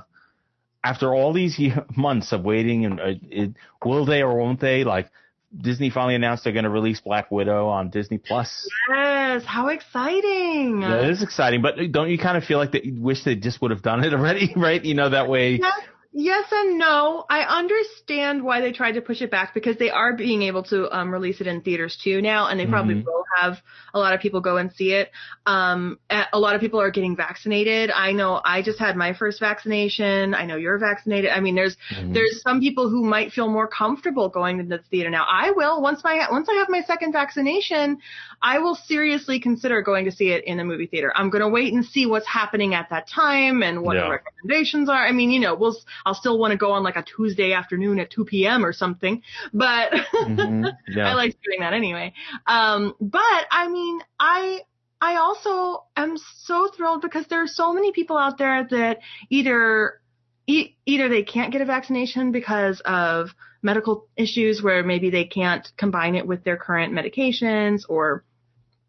after 0.84 1.14
all 1.14 1.32
these 1.32 1.58
months 1.96 2.32
of 2.32 2.44
waiting, 2.44 2.84
and 2.84 3.00
uh, 3.00 3.04
it, 3.22 3.54
will 3.84 4.04
they 4.04 4.22
or 4.22 4.36
won't 4.36 4.60
they? 4.60 4.84
Like 4.84 5.10
Disney 5.56 5.90
finally 5.90 6.14
announced 6.14 6.44
they're 6.44 6.52
going 6.52 6.64
to 6.64 6.70
release 6.70 7.00
Black 7.00 7.30
Widow 7.30 7.68
on 7.68 7.90
Disney 7.90 8.18
Plus. 8.18 8.68
yes, 8.90 9.44
how 9.44 9.68
exciting! 9.68 10.80
That 10.80 11.04
is 11.04 11.22
exciting, 11.22 11.62
but 11.62 11.76
don't 11.90 12.10
you 12.10 12.18
kind 12.18 12.36
of 12.36 12.44
feel 12.44 12.58
like 12.58 12.72
they 12.72 12.92
wish 12.94 13.24
they 13.24 13.34
just 13.34 13.62
would 13.62 13.70
have 13.70 13.82
done 13.82 14.04
it 14.04 14.12
already, 14.12 14.52
right? 14.56 14.84
You 14.84 14.94
know 14.94 15.08
that 15.08 15.28
way. 15.28 15.60
Yes, 16.10 16.46
and 16.50 16.78
no. 16.78 17.24
I 17.28 17.40
understand 17.42 18.42
why 18.42 18.60
they 18.62 18.72
tried 18.72 18.92
to 18.92 19.02
push 19.02 19.20
it 19.20 19.30
back 19.30 19.52
because 19.52 19.76
they 19.76 19.90
are 19.90 20.16
being 20.16 20.42
able 20.42 20.62
to 20.64 20.90
um, 20.96 21.12
release 21.12 21.40
it 21.42 21.46
in 21.46 21.60
theaters 21.60 21.98
too 22.02 22.22
now, 22.22 22.48
and 22.48 22.58
they 22.58 22.66
probably 22.66 22.94
Mhm. 22.94 23.04
will 23.04 23.24
have 23.36 23.58
a 23.92 23.98
lot 23.98 24.14
of 24.14 24.20
people 24.20 24.40
go 24.40 24.56
and 24.56 24.72
see 24.72 24.92
it. 24.94 25.10
Um, 25.44 25.98
a 26.32 26.38
lot 26.38 26.54
of 26.54 26.62
people 26.62 26.80
are 26.80 26.90
getting 26.90 27.14
vaccinated. 27.14 27.90
I 27.90 28.12
know 28.12 28.40
I 28.42 28.62
just 28.62 28.78
had 28.78 28.96
my 28.96 29.12
first 29.12 29.38
vaccination. 29.38 30.34
I 30.34 30.46
know 30.46 30.56
you're 30.56 30.78
vaccinated. 30.78 31.30
I 31.30 31.40
mean, 31.40 31.54
there's 31.54 31.76
Mhm. 31.90 32.14
there's 32.14 32.40
some 32.42 32.58
people 32.60 32.88
who 32.88 33.04
might 33.04 33.32
feel 33.32 33.48
more 33.48 33.68
comfortable 33.68 34.30
going 34.30 34.58
to 34.58 34.64
the 34.64 34.78
theater 34.90 35.10
now. 35.10 35.26
I 35.28 35.50
will 35.50 35.82
once 35.82 36.02
my 36.02 36.26
once 36.30 36.48
I 36.48 36.54
have 36.54 36.70
my 36.70 36.80
second 36.82 37.12
vaccination, 37.12 37.98
I 38.40 38.58
will 38.60 38.74
seriously 38.74 39.40
consider 39.40 39.82
going 39.82 40.06
to 40.06 40.10
see 40.10 40.30
it 40.30 40.44
in 40.44 40.58
a 40.58 40.64
movie 40.64 40.86
theater. 40.86 41.12
I'm 41.14 41.28
going 41.28 41.42
to 41.42 41.48
wait 41.48 41.74
and 41.74 41.84
see 41.84 42.06
what's 42.06 42.26
happening 42.26 42.72
at 42.74 42.88
that 42.90 43.08
time 43.08 43.62
and 43.62 43.82
what 43.82 43.96
Yeah. 43.96 44.04
the 44.04 44.10
recommendations 44.10 44.88
are. 44.88 45.06
I 45.06 45.12
mean, 45.12 45.30
you 45.30 45.40
know, 45.40 45.54
we'll 45.54 45.76
I'll 46.06 46.14
still 46.14 46.38
want 46.38 46.52
to 46.52 46.56
go 46.56 46.72
on 46.72 46.82
like 46.82 46.96
a 46.96 47.02
Tuesday 47.02 47.52
afternoon 47.52 47.98
at 47.98 48.10
2 48.10 48.24
p.m. 48.24 48.64
or 48.64 48.72
something, 48.72 49.22
but 49.52 49.92
Mhm. 49.92 50.72
Yeah. 50.88 51.08
I 51.10 51.14
like 51.14 51.36
doing 51.44 51.60
that 51.60 51.72
anyway. 51.74 52.12
Um, 52.46 52.94
but 53.00 53.46
I 53.50 53.68
mean, 53.68 54.00
I 54.18 54.60
I 55.00 55.16
also 55.16 55.84
am 55.96 56.16
so 56.16 56.68
thrilled 56.76 57.02
because 57.02 57.26
there 57.28 57.42
are 57.42 57.46
so 57.46 57.72
many 57.72 57.92
people 57.92 58.16
out 58.16 58.38
there 58.38 58.66
that 58.70 58.98
either 59.30 60.00
e- 60.46 60.74
either 60.86 61.08
they 61.08 61.22
can't 61.22 61.52
get 61.52 61.60
a 61.60 61.64
vaccination 61.64 62.32
because 62.32 62.80
of 62.84 63.30
medical 63.62 64.06
issues 64.16 64.62
where 64.62 64.82
maybe 64.82 65.10
they 65.10 65.24
can't 65.24 65.70
combine 65.76 66.14
it 66.14 66.26
with 66.26 66.44
their 66.44 66.56
current 66.56 66.92
medications 66.92 67.82
or 67.88 68.24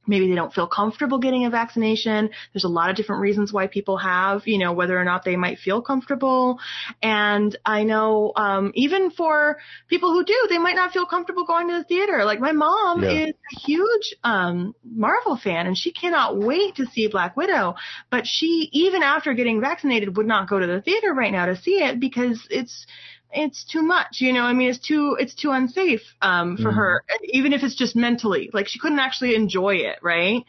maybe 0.10 0.28
they 0.28 0.36
don't 0.36 0.54
feel 0.54 0.68
comfortable 0.68 1.20
getting 1.20 1.46
a 1.46 1.50
vaccination. 1.50 2.30
There's 2.54 2.64
a 2.66 2.70
lot 2.70 2.90
of 2.90 2.96
different 2.96 3.22
reasons 3.22 3.54
why 3.54 3.68
people 3.68 3.98
have, 3.98 4.48
you 4.48 4.58
know, 4.58 4.74
whether 4.74 5.00
or 5.00 5.06
not 5.06 5.24
they 5.24 5.36
might 5.36 5.60
feel 5.60 5.82
comfortable. 5.82 6.60
And 7.02 7.56
I 7.66 7.84
know, 7.84 8.34
um, 8.36 8.72
even 8.74 9.12
for 9.12 9.58
people 9.88 10.12
who 10.12 10.26
do, 10.26 10.48
they 10.50 10.58
might 10.58 10.76
not 10.76 10.92
feel 10.92 11.06
comfortable 11.06 11.46
going 11.46 11.68
to 11.70 11.76
the 11.78 11.84
theater. 11.84 12.26
Like 12.26 12.40
my 12.40 12.52
mom 12.52 13.04
Yeah. 13.04 13.28
is 13.28 13.30
a 13.30 13.56
huge, 13.66 14.16
um, 14.24 14.76
Marvel 14.84 15.38
fan 15.38 15.68
and 15.68 15.78
she 15.78 15.92
cannot 15.94 16.38
wait 16.38 16.76
to 16.76 16.86
see 16.88 17.08
Black 17.08 17.38
Widow. 17.38 17.76
But 18.10 18.26
she, 18.26 18.70
even 18.74 19.04
after 19.04 19.34
getting 19.34 19.62
vaccinated, 19.62 20.18
would 20.18 20.28
not 20.28 20.50
go 20.50 20.60
to 20.60 20.68
the 20.68 20.82
theater 20.82 21.14
right 21.14 21.32
now 21.32 21.46
to 21.46 21.56
see 21.56 21.84
it 21.84 22.00
because 22.00 22.48
it's, 22.50 22.88
it's 23.32 23.64
too 23.64 23.82
much. 23.82 24.22
You 24.22 24.34
know, 24.34 24.44
I 24.44 24.54
mean, 24.54 24.70
it's 24.70 24.80
too 24.80 25.16
it's 25.20 25.36
too 25.36 25.52
unsafe 25.52 26.02
um, 26.22 26.58
for 26.58 26.72
Mhm. 26.72 26.76
her, 26.76 27.04
even 27.24 27.54
if 27.54 27.64
it's 27.64 27.76
just 27.76 27.96
mentally. 27.96 28.50
Like 28.54 28.68
she 28.68 28.80
couldn't 28.80 29.00
actually 29.00 29.36
enjoy 29.36 29.76
it, 29.76 30.00
right? 30.02 30.44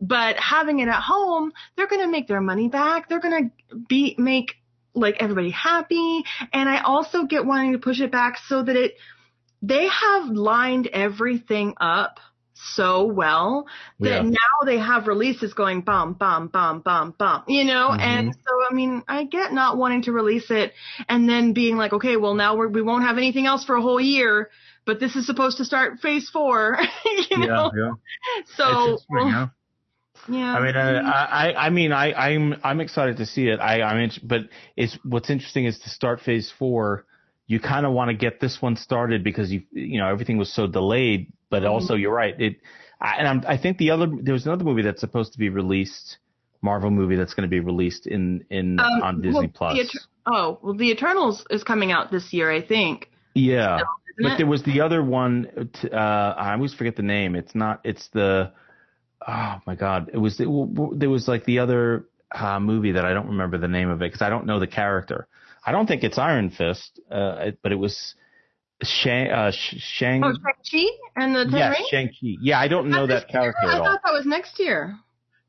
But 0.00 0.36
having 0.36 0.80
it 0.80 0.88
at 0.88 1.02
home, 1.02 1.52
they're 1.76 1.86
gonna 1.88 2.08
make 2.08 2.28
their 2.28 2.40
money 2.40 2.68
back. 2.68 3.08
They're 3.08 3.20
gonna 3.20 3.50
be 3.88 4.14
make 4.18 4.54
like 4.94 5.16
everybody 5.20 5.50
happy. 5.50 6.24
And 6.52 6.68
I 6.68 6.80
also 6.80 7.24
get 7.24 7.46
wanting 7.46 7.72
to 7.72 7.78
push 7.78 8.00
it 8.00 8.10
back 8.12 8.38
so 8.46 8.62
that 8.62 8.76
it 8.76 8.94
they 9.62 9.88
have 9.88 10.28
lined 10.28 10.88
everything 10.88 11.74
up 11.80 12.18
so 12.74 13.04
well 13.04 13.66
that 14.00 14.22
Yeah. 14.22 14.30
now 14.30 14.64
they 14.66 14.78
have 14.78 15.06
releases 15.08 15.52
going 15.54 15.80
bum 15.82 16.14
bum 16.14 16.48
bum 16.48 16.80
bum 16.80 17.14
bum 17.18 17.42
you 17.48 17.64
know 17.64 17.88
Mhm. 17.90 18.00
and 18.00 18.34
so 18.34 18.50
i 18.70 18.74
mean 18.74 19.02
i 19.08 19.24
get 19.24 19.52
not 19.52 19.76
wanting 19.76 20.02
to 20.02 20.12
release 20.12 20.50
it 20.50 20.72
and 21.08 21.28
then 21.28 21.52
being 21.52 21.76
like 21.76 21.92
okay 21.92 22.16
well 22.16 22.34
now 22.34 22.56
we're, 22.56 22.68
we 22.68 22.82
won't 22.82 23.04
have 23.04 23.18
anything 23.18 23.46
else 23.46 23.64
for 23.64 23.76
a 23.76 23.82
whole 23.82 24.00
year 24.00 24.50
but 24.84 25.00
this 25.00 25.16
is 25.16 25.26
supposed 25.26 25.58
to 25.58 25.64
start 25.64 26.00
phase 26.00 26.28
four 26.30 26.78
you 27.30 27.46
know 27.46 27.70
yeah. 27.76 27.92
so 28.56 28.94
It's 28.94 29.04
interesting, 29.10 29.50
yeah 30.28 30.54
I 30.54 30.60
mean, 30.60 30.76
uh, 30.76 31.02
I, 31.04 31.50
I, 31.50 31.66
I 31.66 31.70
mean, 31.70 31.92
I, 31.92 32.12
I'm, 32.12 32.54
I'm 32.62 32.80
excited 32.80 33.16
to 33.16 33.26
see 33.26 33.48
it. 33.48 33.58
I, 33.58 33.82
I'm, 33.82 33.98
int- 33.98 34.20
but 34.22 34.42
it's 34.76 34.96
what's 35.04 35.30
interesting 35.30 35.64
is 35.64 35.78
to 35.80 35.90
start 35.90 36.20
phase 36.20 36.52
four. 36.56 37.04
You 37.52 37.60
kind 37.60 37.84
of 37.86 37.92
want 37.92 38.08
to 38.10 38.14
get 38.16 38.40
this 38.40 38.62
one 38.62 38.76
started 38.76 39.22
because 39.22 39.52
you, 39.52 39.62
you 39.72 39.98
know, 39.98 40.08
everything 40.08 40.38
was 40.38 40.52
so 40.52 40.66
delayed. 40.66 41.32
But 41.50 41.62
Mm-hmm. 41.62 41.72
also, 41.74 41.94
you're 41.94 42.14
right. 42.14 42.34
It, 42.40 42.56
I, 43.00 43.16
and 43.18 43.28
I'm, 43.28 43.44
I 43.46 43.56
think 43.58 43.78
the 43.78 43.90
other 43.90 44.06
there 44.22 44.32
was 44.32 44.46
another 44.46 44.64
movie 44.64 44.82
that's 44.82 45.00
supposed 45.00 45.32
to 45.34 45.38
be 45.38 45.48
released, 45.50 46.18
Marvel 46.62 46.90
movie 46.90 47.16
that's 47.16 47.34
going 47.34 47.48
to 47.48 47.50
be 47.50 47.60
released 47.60 48.06
in, 48.06 48.44
in 48.50 48.78
Um, 48.78 49.02
on 49.02 49.20
Disney 49.20 49.48
well, 49.48 49.48
Plus. 49.48 49.76
the 49.76 50.00
oh 50.26 50.58
well 50.62 50.74
the 50.74 50.90
eternals 50.90 51.44
is 51.50 51.64
coming 51.64 51.90
out 51.90 52.10
this 52.10 52.32
year 52.32 52.50
i 52.50 52.62
think 52.62 53.08
yeah, 53.34 53.78
isn't 54.18 54.30
but 54.30 54.34
it? 54.34 54.38
there 54.38 54.46
was 54.46 54.62
the 54.62 54.80
other 54.80 55.02
one. 55.02 55.70
Uh, 55.92 55.96
I 55.96 56.52
always 56.52 56.74
forget 56.74 56.96
the 56.96 57.02
name. 57.02 57.34
It's 57.34 57.54
not. 57.54 57.80
It's 57.84 58.08
the. 58.08 58.52
Oh 59.26 59.56
my 59.66 59.74
God! 59.74 60.10
It 60.12 60.18
was. 60.18 60.38
It, 60.40 60.48
there 60.98 61.10
was 61.10 61.28
like 61.28 61.44
the 61.44 61.58
other 61.60 62.06
uh, 62.34 62.60
movie 62.60 62.92
that 62.92 63.04
I 63.04 63.14
don't 63.14 63.28
remember 63.28 63.58
the 63.58 63.68
name 63.68 63.88
of 63.88 64.02
it 64.02 64.06
because 64.12 64.22
I 64.22 64.30
don't 64.30 64.46
know 64.46 64.58
the 64.60 64.66
character. 64.66 65.28
I 65.64 65.72
don't 65.72 65.86
think 65.86 66.02
it's 66.04 66.18
Iron 66.18 66.50
Fist, 66.50 67.00
uh, 67.10 67.36
it- 67.48 67.58
but 67.62 67.72
it 67.72 67.76
was 67.76 68.14
Shang 68.82 69.30
uh, 69.30 69.52
Shang. 69.52 70.24
Oh, 70.24 70.32
Shang 70.32 70.54
Chi 70.70 71.22
and 71.22 71.34
the 71.36 71.44
Ten 71.44 71.52
yes, 71.58 71.76
Rings? 71.78 71.88
Shang 71.88 72.08
Chi. 72.08 72.36
Yeah, 72.40 72.58
I 72.58 72.66
don't 72.68 72.88
know 72.88 73.06
that 73.06 73.28
character 73.28 73.60
I 73.66 73.74
at 73.74 73.80
all. 73.80 73.86
thought 73.86 74.00
that 74.04 74.12
was 74.12 74.26
next 74.26 74.58
year. 74.58 74.96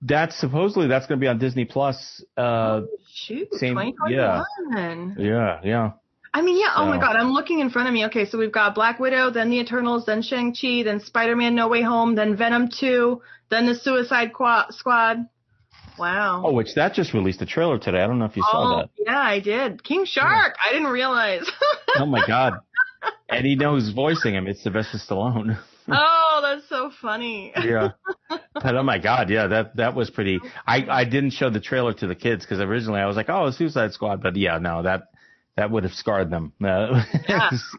That's 0.04 0.38
supposedly 0.40 0.88
that's 0.88 1.08
going 1.08 1.20
to 1.20 1.24
be 1.24 1.28
on 1.28 1.40
Disney 1.40 1.66
Plus. 1.66 2.24
Uh, 2.38 2.82
Shoot, 3.12 3.52
same- 3.56 3.74
2021. 3.76 5.16
yeah, 5.18 5.60
yeah. 5.64 5.92
I 6.36 6.42
mean, 6.42 6.60
yeah. 6.60 6.74
Oh 6.76 6.86
my 6.88 7.00
God, 7.00 7.16
I'm 7.16 7.32
looking 7.32 7.60
in 7.60 7.70
front 7.70 7.88
of 7.88 7.94
me. 7.94 8.06
Okay, 8.06 8.26
so 8.26 8.38
we've 8.38 8.52
got 8.52 8.74
Black 8.76 9.00
Widow, 9.00 9.30
then 9.32 9.50
the 9.50 9.60
Eternals, 9.60 10.06
then 10.06 10.22
Shang 10.24 10.54
Chi, 10.54 10.82
then 10.84 11.00
Spider-Man: 11.00 11.54
No 11.56 11.68
Way 11.68 11.84
Home, 11.84 12.16
then 12.16 12.36
Venom 12.36 12.70
2, 12.70 13.22
then 13.50 13.66
the 13.68 13.76
Suicide 13.76 14.34
Qua- 14.34 14.68
Squad. 14.72 15.28
Wow. 15.98 16.44
Oh, 16.46 16.54
which 16.54 16.74
that 16.76 16.94
just 16.94 17.14
released 17.14 17.42
a 17.42 17.46
trailer 17.46 17.78
today. 17.78 18.02
I 18.02 18.08
don't 18.08 18.20
know 18.20 18.26
if 18.26 18.36
you 18.36 18.44
saw 18.44 18.76
Oh, 18.76 18.78
that. 18.82 18.90
yeah, 18.98 19.20
I 19.20 19.40
did. 19.40 19.84
King 19.84 20.06
Shark. 20.06 20.56
I 20.64 20.72
didn't 20.74 20.88
realize. 20.92 21.50
Oh 21.96 22.08
my 22.08 22.26
God. 22.26 22.54
And 23.30 23.46
he 23.46 23.56
knows 23.56 23.92
voicing 23.92 24.34
him. 24.34 24.48
It's 24.48 24.64
Sylvester 24.64 24.98
Stallone. 24.98 25.60
oh, 25.88 26.40
that's 26.42 26.68
so 26.68 26.90
funny. 27.02 27.54
yeah. 27.56 27.90
But 28.56 28.76
oh 28.76 28.82
my 28.84 28.98
god, 28.98 29.30
yeah, 29.30 29.46
that 29.48 29.76
that 29.76 29.94
was 29.96 30.10
pretty. 30.10 30.40
I 30.66 30.86
I 30.90 31.04
didn't 31.06 31.32
show 31.32 31.50
the 31.52 31.60
trailer 31.60 31.94
to 31.94 32.08
the 32.08 32.16
kids 32.16 32.44
because 32.46 32.60
originally 32.62 33.00
I 33.02 33.06
was 33.06 33.16
like, 33.16 33.30
oh, 33.30 33.52
Suicide 33.52 33.92
Squad, 33.94 34.24
but 34.24 34.36
yeah, 34.36 34.58
no, 34.58 34.82
that 34.84 35.04
that 35.58 35.70
would 35.70 35.84
have 35.84 35.94
scarred 35.94 36.32
them. 36.32 36.54
Yeah. 36.60 37.02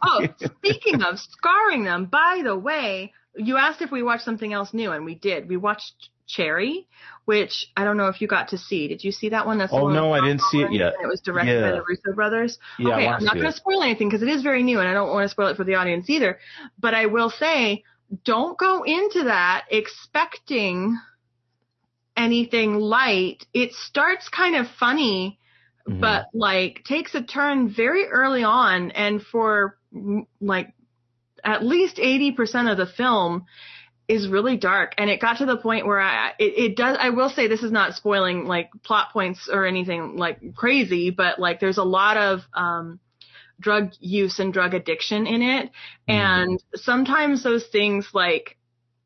Oh, 0.02 0.26
speaking 0.44 1.02
of 1.02 1.18
scarring 1.18 1.82
them, 1.84 2.04
by 2.06 2.42
the 2.44 2.56
way, 2.56 3.12
you 3.34 3.56
asked 3.56 3.82
if 3.82 3.90
we 3.90 4.02
watched 4.04 4.24
something 4.24 4.52
else 4.52 4.72
new, 4.74 4.92
and 4.92 5.04
we 5.04 5.14
did. 5.16 5.48
We 5.48 5.56
watched 5.56 6.10
Cherry, 6.26 6.86
which 7.24 7.70
I 7.76 7.84
don't 7.84 7.96
know 7.96 8.08
if 8.08 8.20
you 8.20 8.28
got 8.28 8.48
to 8.48 8.58
see. 8.58 8.88
Did 8.88 9.04
you 9.04 9.12
see 9.12 9.28
that 9.30 9.46
one? 9.46 9.58
That's 9.58 9.72
Oh, 9.72 9.88
no, 9.88 10.12
I 10.12 10.20
didn't 10.20 10.40
see 10.42 10.62
it 10.62 10.72
yet. 10.72 10.94
It 11.02 11.06
was 11.06 11.20
directed 11.20 11.62
by 11.62 11.70
the 11.72 11.82
Russo 11.86 12.14
brothers. 12.14 12.58
yeah, 12.78 12.94
okay, 12.94 13.06
I'm 13.08 13.24
not 13.24 13.34
going 13.34 13.46
to 13.46 13.52
spoil 13.52 13.82
anything 13.82 14.08
because 14.08 14.22
it 14.22 14.28
is 14.28 14.42
very 14.42 14.62
new, 14.62 14.80
and 14.80 14.88
I 14.88 14.94
don't 14.94 15.08
want 15.10 15.24
to 15.24 15.28
spoil 15.28 15.48
it 15.48 15.56
for 15.56 15.64
the 15.64 15.74
audience 15.74 16.08
either. 16.08 16.38
But 16.78 16.94
I 16.94 17.06
will 17.06 17.30
say, 17.30 17.82
don't 18.24 18.56
go 18.58 18.82
into 18.84 19.24
that 19.24 19.64
expecting 19.70 20.98
anything 22.16 22.74
light. 22.74 23.44
It 23.52 23.72
starts 23.72 24.28
kind 24.28 24.56
of 24.56 24.66
funny 24.78 25.38
Mhm. 25.88 26.00
but 26.00 26.28
like 26.32 26.82
takes 26.84 27.14
a 27.14 27.22
turn 27.22 27.68
very 27.68 28.06
early 28.06 28.42
on 28.42 28.90
and 28.92 29.22
for 29.22 29.76
like 30.40 30.72
at 31.44 31.62
least 31.62 31.98
80% 31.98 32.70
of 32.70 32.78
the 32.78 32.86
film 32.86 33.44
is 34.06 34.28
really 34.28 34.56
dark. 34.56 34.94
And 34.98 35.08
it 35.08 35.20
got 35.20 35.38
to 35.38 35.46
the 35.46 35.56
point 35.56 35.86
where 35.86 36.00
I 36.00 36.32
it, 36.38 36.58
it 36.58 36.76
does 36.76 36.96
I 37.00 37.10
will 37.10 37.30
say 37.30 37.48
this 37.48 37.62
is 37.62 37.72
not 37.72 37.94
spoiling 37.94 38.46
like 38.46 38.70
plot 38.82 39.12
points 39.12 39.48
or 39.50 39.64
anything 39.64 40.16
like 40.16 40.54
crazy 40.54 41.10
but 41.10 41.38
like 41.38 41.60
there's 41.60 41.78
a 41.78 41.84
lot 41.84 42.16
of 42.16 42.40
um 42.52 43.00
drug 43.60 43.92
use 44.00 44.38
and 44.38 44.52
drug 44.52 44.74
addiction 44.74 45.26
in 45.26 45.42
it. 45.42 45.70
And 46.08 46.62
sometimes 46.74 47.42
those 47.42 47.66
things 47.66 48.08
like 48.12 48.56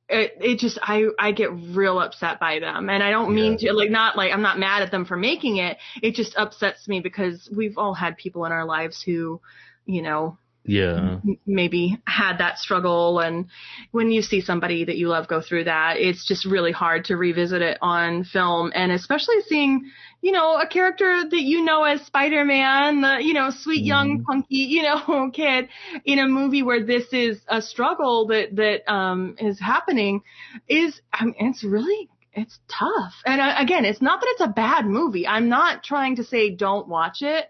it, 0.09 0.39
it 0.41 0.59
just 0.59 0.79
I 0.83 1.05
I 1.19 1.33
get 1.33 1.53
real 1.53 2.01
upset 2.01 2.41
by 2.41 2.59
them. 2.59 2.89
And 2.89 3.03
I 3.03 3.11
don't 3.11 3.35
mean 3.35 3.59
to 3.59 3.73
like 3.73 3.91
not 3.91 4.16
like 4.16 4.33
I'm 4.33 4.43
not 4.43 4.59
mad 4.59 4.83
at 4.83 4.91
them 4.91 5.05
for 5.05 5.16
making 5.16 5.59
it. 5.59 5.77
It 6.03 6.15
just 6.15 6.35
upsets 6.37 6.89
me 6.89 7.01
because 7.01 7.49
we've 7.55 7.79
all 7.79 7.95
had 7.95 8.16
people 8.16 8.45
in 8.47 8.53
our 8.53 8.65
lives 8.65 9.03
who 9.03 9.41
you 9.85 10.03
know 10.03 10.39
yeah, 10.64 11.20
maybe 11.47 11.98
had 12.06 12.39
that 12.39 12.59
struggle. 12.59 13.20
And 13.20 13.47
when 13.93 14.10
you 14.10 14.20
see 14.20 14.40
somebody 14.40 14.85
that 14.85 14.97
you 14.97 15.09
love 15.09 15.26
go 15.26 15.40
through 15.40 15.64
that 15.64 15.97
it's 15.97 16.26
just 16.26 16.44
really 16.44 16.72
hard 16.72 17.06
to 17.06 17.16
revisit 17.16 17.62
it 17.62 17.78
on 17.80 18.24
film. 18.24 18.72
And 18.74 18.93
especially 18.93 19.36
seeing 19.47 19.90
you 20.20 20.32
know 20.32 20.60
a 20.60 20.66
character 20.66 21.24
that 21.30 21.43
you 21.43 21.64
know 21.64 21.85
as 21.85 22.02
Spider-Man 22.02 23.01
the 23.01 23.18
you 23.20 23.32
know 23.32 23.51
sweet 23.51 23.85
young 23.85 24.24
punky 24.24 24.56
you 24.56 24.82
know 24.82 25.30
kid 25.35 25.68
in 26.05 26.18
a 26.18 26.28
movie 26.28 26.62
where 26.62 26.85
this 26.85 27.06
is 27.12 27.40
a 27.48 27.62
struggle 27.62 28.26
that 28.26 28.56
that 28.56 28.93
um 28.93 29.36
is 29.39 29.59
happening 29.60 30.22
is 30.68 31.01
I 31.12 31.24
mean, 31.24 31.35
it's 31.39 31.64
really 31.64 32.09
it's 32.33 32.59
tough 32.69 33.15
and 33.25 33.41
uh, 33.41 33.55
again 33.59 33.85
it's 33.85 34.03
not 34.03 34.21
that 34.21 34.29
it's 34.33 34.41
a 34.43 34.49
bad 34.49 34.87
movie 34.87 35.27
i'm 35.27 35.49
not 35.49 35.83
trying 35.83 36.17
to 36.17 36.25
say 36.25 36.51
don't 36.51 36.87
watch 36.87 37.23
it 37.23 37.47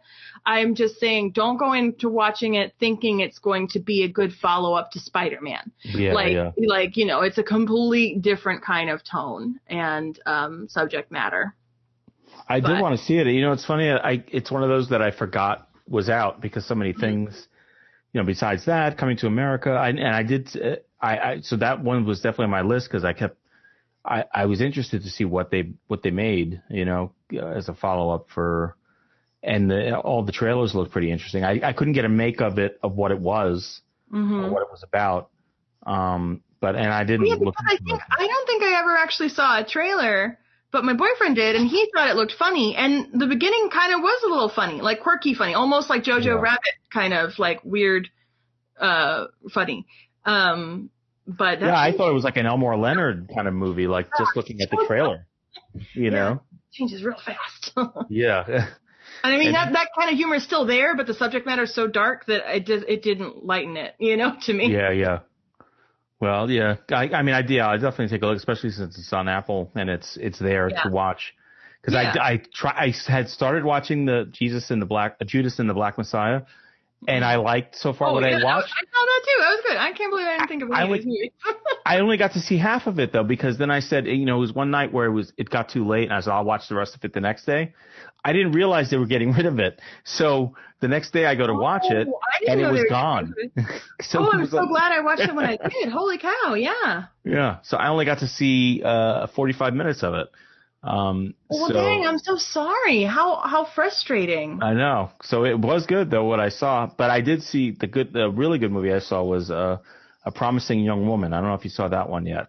i'm 0.46 0.74
just 0.74 0.98
saying 0.98 1.32
don't 1.32 1.56
go 1.56 1.72
into 1.72 2.08
watching 2.08 2.54
it 2.54 2.72
thinking 2.78 3.20
it's 3.20 3.38
going 3.38 3.68
to 3.68 3.80
be 3.80 4.04
a 4.04 4.08
good 4.08 4.32
follow-up 4.32 4.90
to 4.90 5.00
spider-man 5.00 5.70
yeah, 5.82 6.12
like 6.12 6.32
yeah. 6.32 6.50
like 6.66 6.96
you 6.96 7.04
know 7.04 7.20
it's 7.22 7.38
a 7.38 7.42
complete 7.42 8.22
different 8.22 8.62
kind 8.62 8.88
of 8.88 9.02
tone 9.04 9.58
and 9.68 10.20
um 10.26 10.66
subject 10.68 11.10
matter 11.10 11.54
I 12.48 12.60
but- 12.60 12.68
did 12.68 12.80
want 12.80 12.98
to 12.98 13.04
see 13.04 13.18
it. 13.18 13.26
You 13.26 13.42
know, 13.42 13.52
it's 13.52 13.64
funny. 13.64 13.90
I 13.90 14.24
it's 14.28 14.50
one 14.50 14.62
of 14.62 14.68
those 14.68 14.88
that 14.88 15.02
I 15.02 15.10
forgot 15.10 15.68
was 15.86 16.08
out 16.08 16.40
because 16.40 16.66
so 16.66 16.74
many 16.74 16.92
things. 16.92 17.48
You 18.12 18.20
know, 18.20 18.26
besides 18.26 18.64
that, 18.64 18.96
coming 18.96 19.18
to 19.18 19.26
America, 19.26 19.70
I, 19.70 19.90
and 19.90 20.00
I 20.00 20.22
did. 20.22 20.48
Uh, 20.56 20.76
I, 21.00 21.18
I 21.18 21.40
so 21.42 21.56
that 21.58 21.84
one 21.84 22.06
was 22.06 22.20
definitely 22.20 22.44
on 22.44 22.50
my 22.50 22.62
list 22.62 22.88
because 22.88 23.04
I 23.04 23.12
kept. 23.12 23.36
I, 24.08 24.24
I 24.32 24.46
was 24.46 24.60
interested 24.60 25.02
to 25.02 25.10
see 25.10 25.24
what 25.24 25.50
they 25.50 25.72
what 25.86 26.02
they 26.02 26.10
made. 26.10 26.62
You 26.70 26.84
know, 26.84 27.12
as 27.32 27.68
a 27.68 27.74
follow 27.74 28.14
up 28.14 28.28
for, 28.34 28.76
and 29.42 29.70
the, 29.70 29.98
all 29.98 30.24
the 30.24 30.32
trailers 30.32 30.74
looked 30.74 30.92
pretty 30.92 31.10
interesting. 31.10 31.44
I, 31.44 31.60
I 31.62 31.72
couldn't 31.72 31.92
get 31.92 32.04
a 32.06 32.08
make 32.08 32.40
of 32.40 32.58
it 32.58 32.78
of 32.82 32.94
what 32.94 33.10
it 33.10 33.20
was 33.20 33.82
hmm 34.10 34.44
or 34.44 34.50
what 34.50 34.62
it 34.62 34.70
was 34.70 34.82
about. 34.82 35.30
Um, 35.86 36.42
but 36.60 36.74
and 36.74 36.88
I 36.88 37.04
didn't 37.04 37.26
yeah, 37.26 37.34
look. 37.34 37.54
I 37.58 37.76
think. 37.76 38.00
I 38.10 38.26
don't 38.26 38.46
think 38.46 38.62
I 38.62 38.80
ever 38.80 38.96
actually 38.96 39.28
saw 39.28 39.60
a 39.60 39.64
trailer, 39.64 40.38
but 40.72 40.84
my 40.84 40.94
boyfriend 40.94 41.36
did, 41.36 41.54
and 41.56 41.68
he 41.68 41.88
thought 41.94 42.08
it 42.08 42.16
looked 42.16 42.32
funny. 42.32 42.74
And 42.76 43.20
the 43.20 43.26
beginning 43.26 43.70
kind 43.70 43.92
of 43.92 44.00
was 44.00 44.22
a 44.24 44.28
little 44.28 44.48
funny, 44.48 44.80
like 44.80 45.00
quirky 45.00 45.34
funny, 45.34 45.54
almost 45.54 45.88
like 45.88 46.02
Jojo 46.02 46.24
Yeah. 46.24 46.40
Rabbit, 46.40 46.74
kind 46.92 47.14
of 47.14 47.38
like 47.38 47.60
weird, 47.64 48.08
uh, 48.80 49.26
funny. 49.52 49.86
Um, 50.24 50.90
but 51.28 51.60
yeah, 51.60 51.78
I 51.78 51.92
thought 51.92 52.10
it 52.10 52.14
was 52.14 52.24
like 52.24 52.36
an 52.38 52.46
Elmore 52.46 52.76
Leonard 52.76 53.30
kind 53.34 53.46
of 53.46 53.54
movie, 53.54 53.86
like 53.86 54.08
just 54.18 54.34
looking 54.34 54.60
at 54.62 54.70
the 54.70 54.82
trailer. 54.88 55.26
You 55.94 56.04
Yeah. 56.04 56.10
know. 56.10 56.42
changes 56.72 57.02
real 57.04 57.16
fast. 57.24 57.72
yeah. 58.08 58.44
and. 58.46 58.66
I 59.22 59.36
mean 59.38 59.48
And- 59.48 59.54
that 59.56 59.72
that 59.74 59.88
kind 59.98 60.10
of 60.10 60.16
humor 60.16 60.36
is 60.36 60.44
still 60.44 60.64
there, 60.66 60.96
but 60.96 61.06
the 61.06 61.14
subject 61.14 61.44
matter 61.46 61.64
is 61.64 61.74
so 61.74 61.86
dark 61.86 62.26
that 62.26 62.54
it 62.56 62.64
did 62.66 62.84
it 62.88 63.02
didn't 63.02 63.44
lighten 63.44 63.76
it, 63.76 63.94
you 63.98 64.16
know, 64.16 64.34
to 64.46 64.52
me. 64.52 64.72
yeah, 64.72 64.90
yeah. 64.90 65.18
Well, 66.20 66.50
yeah. 66.50 66.76
I, 66.90 67.08
I 67.10 67.22
mean, 67.22 67.34
I, 67.34 67.44
yeah, 67.46 67.68
I 67.68 67.76
definitely 67.76 68.08
take 68.08 68.22
a 68.22 68.26
look, 68.26 68.36
especially 68.36 68.70
since 68.70 68.98
it's 68.98 69.12
on 69.12 69.28
Apple 69.28 69.70
and 69.76 69.88
it's 69.88 70.16
it's 70.16 70.38
there 70.38 70.68
Yeah. 70.68 70.82
to 70.82 70.88
watch. 70.90 71.32
Because 71.80 71.94
Yeah. 71.94 72.14
I 72.20 72.32
I 72.32 72.42
try 72.52 72.72
I 72.76 72.94
had 73.10 73.28
started 73.28 73.64
watching 73.64 74.04
the 74.04 74.28
Jesus 74.32 74.70
in 74.70 74.80
the 74.80 74.86
Black 74.86 75.16
Judas 75.26 75.58
in 75.60 75.68
the 75.68 75.74
Black 75.74 75.96
Messiah, 75.96 76.42
and 77.06 77.24
I 77.24 77.36
liked 77.36 77.76
so 77.76 77.92
far 77.92 78.08
Oh, 78.08 78.14
what 78.14 78.24
yeah, 78.28 78.38
I 78.38 78.42
watched. 78.44 78.72
I 78.72 78.84
saw 78.84 79.04
that 79.04 79.20
too. 79.24 79.40
That 79.40 79.50
was 79.50 79.60
good. 79.68 79.76
I 79.76 79.92
can't 79.92 80.10
believe 80.10 80.26
I 80.26 80.36
didn't 80.38 80.48
think 80.48 80.62
of 80.64 80.70
I 80.72 80.82
any 80.82 80.90
would- 80.90 81.06
I 81.86 82.00
only 82.00 82.16
got 82.16 82.32
to 82.32 82.40
see 82.40 82.58
half 82.58 82.86
of 82.86 82.98
it 82.98 83.12
though 83.12 83.22
because 83.24 83.56
then 83.58 83.70
I 83.70 83.80
said, 83.80 84.06
you 84.06 84.26
know, 84.26 84.36
it 84.38 84.40
was 84.40 84.52
one 84.52 84.70
night 84.70 84.92
where 84.92 85.06
it 85.06 85.12
was 85.12 85.32
it 85.36 85.48
got 85.48 85.68
too 85.68 85.86
late 85.86 86.04
and 86.04 86.12
I 86.12 86.20
said 86.20 86.32
I'll 86.32 86.44
watch 86.44 86.68
the 86.68 86.74
rest 86.74 86.94
of 86.96 87.04
it 87.04 87.12
the 87.12 87.20
next 87.20 87.44
day. 87.44 87.74
I 88.24 88.32
didn't 88.32 88.52
realize 88.52 88.90
they 88.90 88.96
were 88.98 89.06
getting 89.06 89.32
rid 89.32 89.46
of 89.46 89.58
it. 89.60 89.80
So 90.04 90.54
the 90.80 90.88
next 90.88 91.12
day 91.12 91.24
I 91.24 91.34
go 91.36 91.46
to 91.46 91.54
watch 91.54 91.84
it 91.84 92.08
Oh, 92.10 92.18
I 92.20 92.40
didn't 92.40 92.64
and 92.64 92.76
it 92.76 92.80
was 92.80 92.90
gone. 92.90 93.32
getting 93.36 93.52
rid 93.56 93.66
of 93.68 93.74
it. 93.76 93.82
so 94.02 94.18
oh, 94.20 94.30
I'm 94.32 94.40
was 94.40 94.50
so 94.50 94.56
like- 94.58 94.68
glad 94.68 94.92
I 94.92 95.00
watched 95.00 95.22
it 95.22 95.34
when 95.34 95.44
I 95.46 95.56
did. 95.70 95.92
Holy 95.92 96.18
cow! 96.18 96.54
Yeah. 96.54 97.04
Yeah. 97.24 97.58
So 97.62 97.76
I 97.76 97.88
only 97.88 98.04
got 98.06 98.18
to 98.18 98.26
see 98.28 98.82
uh 98.84 99.28
45 99.28 99.72
minutes 99.74 100.02
of 100.02 100.14
it. 100.14 100.28
Um 100.82 101.34
Well, 101.50 101.68
so 101.68 101.74
dang, 101.74 102.06
I'm 102.06 102.18
so 102.18 102.36
sorry. 102.36 103.02
How 103.02 103.36
how 103.36 103.64
frustrating. 103.64 104.62
I 104.62 104.74
know. 104.74 105.10
So 105.22 105.44
it 105.44 105.58
was 105.58 105.86
good 105.86 106.10
though 106.10 106.24
what 106.24 106.40
I 106.40 106.50
saw, 106.50 106.86
but 106.96 107.10
I 107.10 107.20
did 107.20 107.42
see 107.42 107.72
the 107.72 107.86
good 107.86 108.12
the 108.12 108.30
really 108.30 108.58
good 108.58 108.72
movie 108.72 108.92
I 108.92 109.00
saw 109.00 109.22
was 109.22 109.50
uh 109.50 109.78
a 110.24 110.30
promising 110.30 110.80
young 110.80 111.06
woman. 111.06 111.32
I 111.32 111.40
don't 111.40 111.48
know 111.48 111.54
if 111.54 111.64
you 111.64 111.70
saw 111.70 111.88
that 111.88 112.08
one 112.08 112.26
yet. 112.26 112.48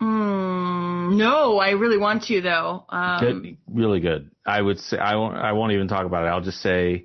Mm, 0.00 1.16
no, 1.16 1.58
I 1.58 1.70
really 1.70 1.98
want 1.98 2.24
to 2.24 2.40
though. 2.40 2.84
Um, 2.88 3.20
Good, 3.20 3.56
really 3.68 4.00
good. 4.00 4.30
I 4.46 4.60
would 4.60 4.80
say 4.80 4.98
I 4.98 5.16
won't. 5.16 5.36
I 5.36 5.52
won't 5.52 5.72
even 5.72 5.88
talk 5.88 6.06
about 6.06 6.24
it. 6.24 6.28
I'll 6.28 6.40
just 6.40 6.60
say, 6.62 7.04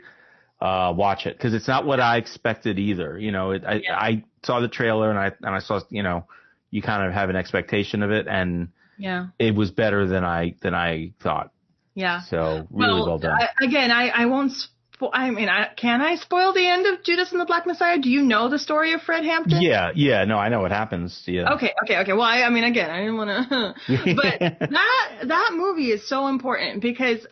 uh, 0.62 0.94
watch 0.96 1.26
it 1.26 1.38
because 1.38 1.54
it's 1.54 1.68
not 1.68 1.86
what 1.86 2.00
I 2.00 2.18
expected 2.18 2.80
either. 2.80 3.20
You 3.20 3.32
know, 3.32 3.52
it, 3.52 3.64
I 3.66 3.76
Yeah. 3.76 3.98
I 3.98 4.24
saw 4.44 4.62
the 4.62 4.70
trailer 4.70 5.10
and 5.10 5.20
I 5.20 5.32
and 5.42 5.54
I 5.56 5.60
saw 5.60 5.82
you 5.90 6.04
know, 6.04 6.26
you 6.72 6.82
kind 6.82 7.06
of 7.06 7.14
have 7.14 7.30
an 7.30 7.36
expectation 7.36 8.02
of 8.02 8.12
it 8.12 8.28
and 8.28 8.70
Yeah, 8.98 9.28
it 9.40 9.56
was 9.56 9.72
better 9.72 10.08
than 10.08 10.24
I 10.24 10.56
than 10.62 10.74
I 10.74 11.14
thought. 11.22 11.52
yeah. 11.96 12.22
So 12.24 12.68
really 12.72 13.02
well, 13.02 13.18
done. 13.20 13.32
I, 13.40 13.66
again, 13.66 13.92
I 13.92 14.10
I 14.10 14.26
won't. 14.28 14.52
Spo- 15.00 15.10
I 15.12 15.30
mean, 15.32 15.50
I, 15.50 15.68
can 15.76 16.02
I 16.02 16.16
spoil 16.16 16.54
the 16.54 16.66
end 16.66 16.86
of 16.86 17.04
Judas 17.04 17.32
and 17.34 17.42
the 17.42 17.46
Black 17.46 17.66
Messiah? 17.68 17.98
Do 18.00 18.10
you 18.10 18.22
know 18.22 18.48
the 18.50 18.58
story 18.58 18.94
of 18.94 19.02
Fred 19.02 19.26
Hampton? 19.26 19.62
yeah, 19.62 19.92
yeah. 19.94 20.24
No, 20.24 20.38
I 20.38 20.48
know 20.48 20.62
what 20.62 20.72
happens. 20.72 21.22
Yeah. 21.28 21.54
Okay, 21.56 21.74
okay, 21.84 21.98
okay. 22.00 22.14
Well, 22.14 22.22
I, 22.22 22.44
I 22.44 22.50
mean, 22.50 22.64
again, 22.64 22.90
I 22.90 23.00
didn't 23.00 23.18
want 23.18 23.30
to, 23.50 23.76
but 24.16 24.40
that 24.72 25.28
that 25.28 25.52
movie 25.54 25.92
is 25.92 26.08
so 26.08 26.28
important 26.28 26.82
because 26.82 27.28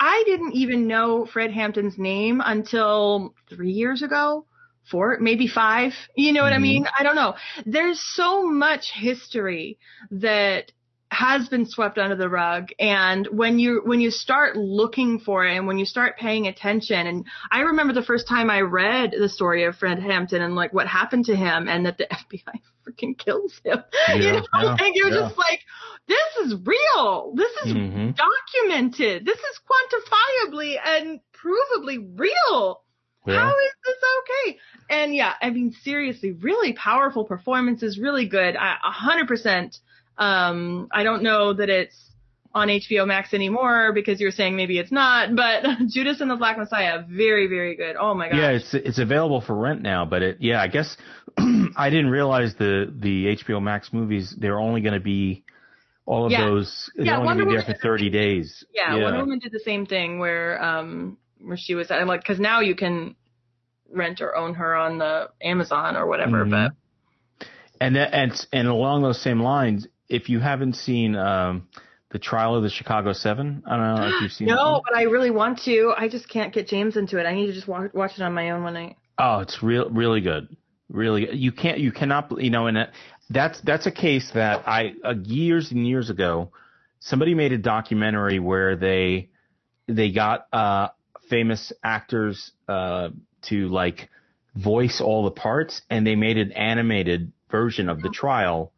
I 0.00 0.22
didn't 0.26 0.52
even 0.54 0.86
know 0.88 1.26
Fred 1.26 1.50
Hampton's 1.52 1.98
name 1.98 2.40
until 2.44 3.34
three 3.50 3.72
years 3.72 4.02
ago, 4.02 4.46
four, 4.90 5.18
maybe 5.20 5.46
five. 5.46 5.92
You 6.16 6.32
know 6.32 6.42
what 6.42 6.52
I 6.54 6.56
Mhm. 6.58 6.62
mean? 6.62 6.86
I 6.98 7.02
don't 7.02 7.16
know. 7.16 7.34
There's 7.66 8.00
so 8.00 8.46
much 8.46 8.90
history 8.94 9.78
that 10.10 10.72
has 11.14 11.48
been 11.48 11.64
swept 11.66 11.96
under 11.98 12.16
the 12.16 12.28
rug 12.28 12.68
and 12.78 13.26
when 13.30 13.58
you 13.58 13.80
when 13.84 14.00
you 14.00 14.10
start 14.10 14.56
looking 14.56 15.18
for 15.20 15.46
it 15.46 15.56
and 15.56 15.66
when 15.66 15.78
you 15.78 15.84
start 15.86 16.18
paying 16.18 16.46
attention 16.46 17.06
and 17.06 17.24
I 17.50 17.60
remember 17.60 17.92
the 17.94 18.02
first 18.02 18.28
time 18.28 18.50
I 18.50 18.60
read 18.60 19.12
the 19.18 19.28
story 19.28 19.64
of 19.64 19.76
Fred 19.76 19.98
Hampton 19.98 20.42
and 20.42 20.54
like 20.54 20.72
what 20.72 20.86
happened 20.86 21.26
to 21.26 21.36
him 21.36 21.68
and 21.68 21.86
that 21.86 21.98
the 21.98 22.04
FBI 22.12 22.60
freaking 22.86 23.16
kills 23.16 23.60
him. 23.64 23.82
you 24.14 24.32
know, 24.32 24.42
yeah, 24.62 24.76
and 24.78 24.94
you're 24.94 25.08
yeah. 25.08 25.22
just 25.22 25.38
like, 25.38 25.60
this 26.06 26.46
is 26.46 26.54
real. 26.64 27.32
This 27.36 27.50
is 27.66 27.72
hmm 27.72 28.10
documented. 28.14 29.24
This 29.24 29.38
is 29.38 29.60
quantifiably 29.68 30.76
and 30.84 31.20
provably 31.32 31.98
real. 32.18 32.82
How 33.26 33.48
is 33.48 33.72
this 33.86 33.96
okay? 34.20 34.58
And 34.90 35.14
yeah, 35.14 35.32
I 35.40 35.48
mean, 35.50 35.72
seriously, 35.82 36.32
really 36.32 36.74
powerful 36.74 37.24
performances, 37.24 37.98
really 37.98 38.28
good. 38.28 38.54
I- 38.54 38.76
A 38.86 38.90
hundred 38.90 39.28
percent. 39.28 39.78
Um, 40.18 40.88
I 40.92 41.02
don't 41.02 41.22
know 41.22 41.52
that 41.52 41.68
it's 41.68 41.96
on 42.54 42.68
HBO 42.68 43.06
Max 43.06 43.34
anymore 43.34 43.92
because 43.92 44.20
you're 44.20 44.30
saying 44.30 44.54
maybe 44.54 44.78
it's 44.78 44.92
not, 44.92 45.34
but 45.34 45.64
Judas 45.88 46.20
and 46.20 46.30
the 46.30 46.36
Black 46.36 46.56
Messiah, 46.56 47.02
very, 47.08 47.48
very 47.48 47.74
good. 47.74 47.96
Oh 47.96 48.14
my 48.14 48.28
god. 48.28 48.36
Yeah, 48.36 48.50
it's 48.50 48.74
it's 48.74 48.98
available 48.98 49.40
for 49.40 49.56
rent 49.56 49.82
now, 49.82 50.04
but 50.04 50.22
it 50.22 50.36
yeah, 50.40 50.60
I 50.62 50.68
guess 50.68 50.96
I 51.38 51.90
didn't 51.90 52.10
realize 52.10 52.54
the 52.58 52.92
the 52.96 53.36
HBO 53.36 53.60
Max 53.60 53.92
movies 53.92 54.34
they're 54.38 54.60
only 54.60 54.80
going 54.82 54.94
to 54.94 55.00
be 55.00 55.42
all 56.06 56.26
of 56.26 56.30
Yeah. 56.32 56.46
those 56.46 56.90
they're 56.96 57.06
Yeah, 57.06 57.16
only 57.18 57.34
going 57.34 57.38
to 57.38 57.46
be 57.46 57.56
there 57.56 57.74
for 57.74 57.80
30 57.82 58.10
days. 58.10 58.64
Yeah, 58.72 59.02
Wonder 59.02 59.20
Woman 59.20 59.38
did 59.40 59.52
the 59.52 59.60
same 59.60 59.84
thing 59.86 60.18
where 60.20 60.62
um 60.62 61.18
where 61.40 61.56
she 61.56 61.74
was 61.74 61.90
I'm 61.90 62.06
like 62.06 62.20
because 62.20 62.38
now 62.38 62.60
you 62.60 62.76
can 62.76 63.16
rent 63.90 64.20
or 64.20 64.36
own 64.36 64.54
her 64.54 64.74
on 64.76 64.98
the 64.98 65.30
Amazon 65.42 65.96
or 65.96 66.06
whatever, 66.06 66.44
Mhm. 66.44 66.50
but 66.50 66.72
And 67.80 67.96
that, 67.96 68.14
and 68.14 68.46
and 68.52 68.68
along 68.68 69.02
those 69.02 69.20
same 69.20 69.40
lines, 69.40 69.86
if 70.08 70.28
you 70.28 70.40
haven't 70.40 70.74
seen 70.74 71.16
um 71.16 71.68
the 72.10 72.20
Trial 72.20 72.54
of 72.54 72.62
the 72.62 72.70
Chicago 72.70 73.12
7, 73.12 73.64
I 73.66 73.76
don't 73.76 73.96
know 73.96 74.06
if 74.06 74.22
you've 74.22 74.30
seen 74.30 74.46
no, 74.48 74.80
but 74.88 74.96
I 74.96 75.02
really 75.02 75.32
want 75.32 75.62
to. 75.64 75.92
I 75.96 76.08
just 76.08 76.28
can't 76.28 76.54
get 76.54 76.68
James 76.68 76.96
into 76.96 77.18
it. 77.18 77.26
I 77.26 77.34
need 77.34 77.46
to 77.46 77.52
just 77.52 77.66
watch, 77.66 77.92
watch 77.92 78.12
it 78.16 78.22
on 78.22 78.32
my 78.32 78.50
own 78.50 78.62
one 78.62 78.74
night. 78.74 78.96
Oh, 79.18 79.40
it's 79.40 79.64
real, 79.64 79.90
really 79.90 80.20
good. 80.20 80.56
Really, 80.88 81.34
you 81.34 81.50
can't, 81.50 81.80
you 81.80 81.90
cannot, 81.90 82.40
you 82.40 82.50
know, 82.50 82.68
and 82.68 82.88
that's 83.30 83.60
that's 83.62 83.86
a 83.86 83.90
case 83.90 84.30
that 84.34 84.68
I 84.68 84.94
uh, 85.02 85.14
years 85.24 85.72
and 85.72 85.86
years 85.86 86.10
ago, 86.10 86.52
somebody 87.00 87.34
made 87.34 87.52
a 87.52 87.58
documentary 87.58 88.38
where 88.38 88.76
they 88.76 89.30
they 89.88 90.12
got 90.12 90.46
uh 90.52 90.88
famous 91.28 91.72
actors 91.82 92.52
uh 92.68 93.08
to 93.48 93.68
like 93.68 94.08
voice 94.54 95.00
all 95.00 95.24
the 95.24 95.30
parts, 95.30 95.82
and 95.90 96.06
they 96.06 96.14
made 96.14 96.38
an 96.38 96.52
animated 96.52 97.32
version 97.50 97.88
of 97.88 98.02
the 98.02 98.10
trial 98.10 98.72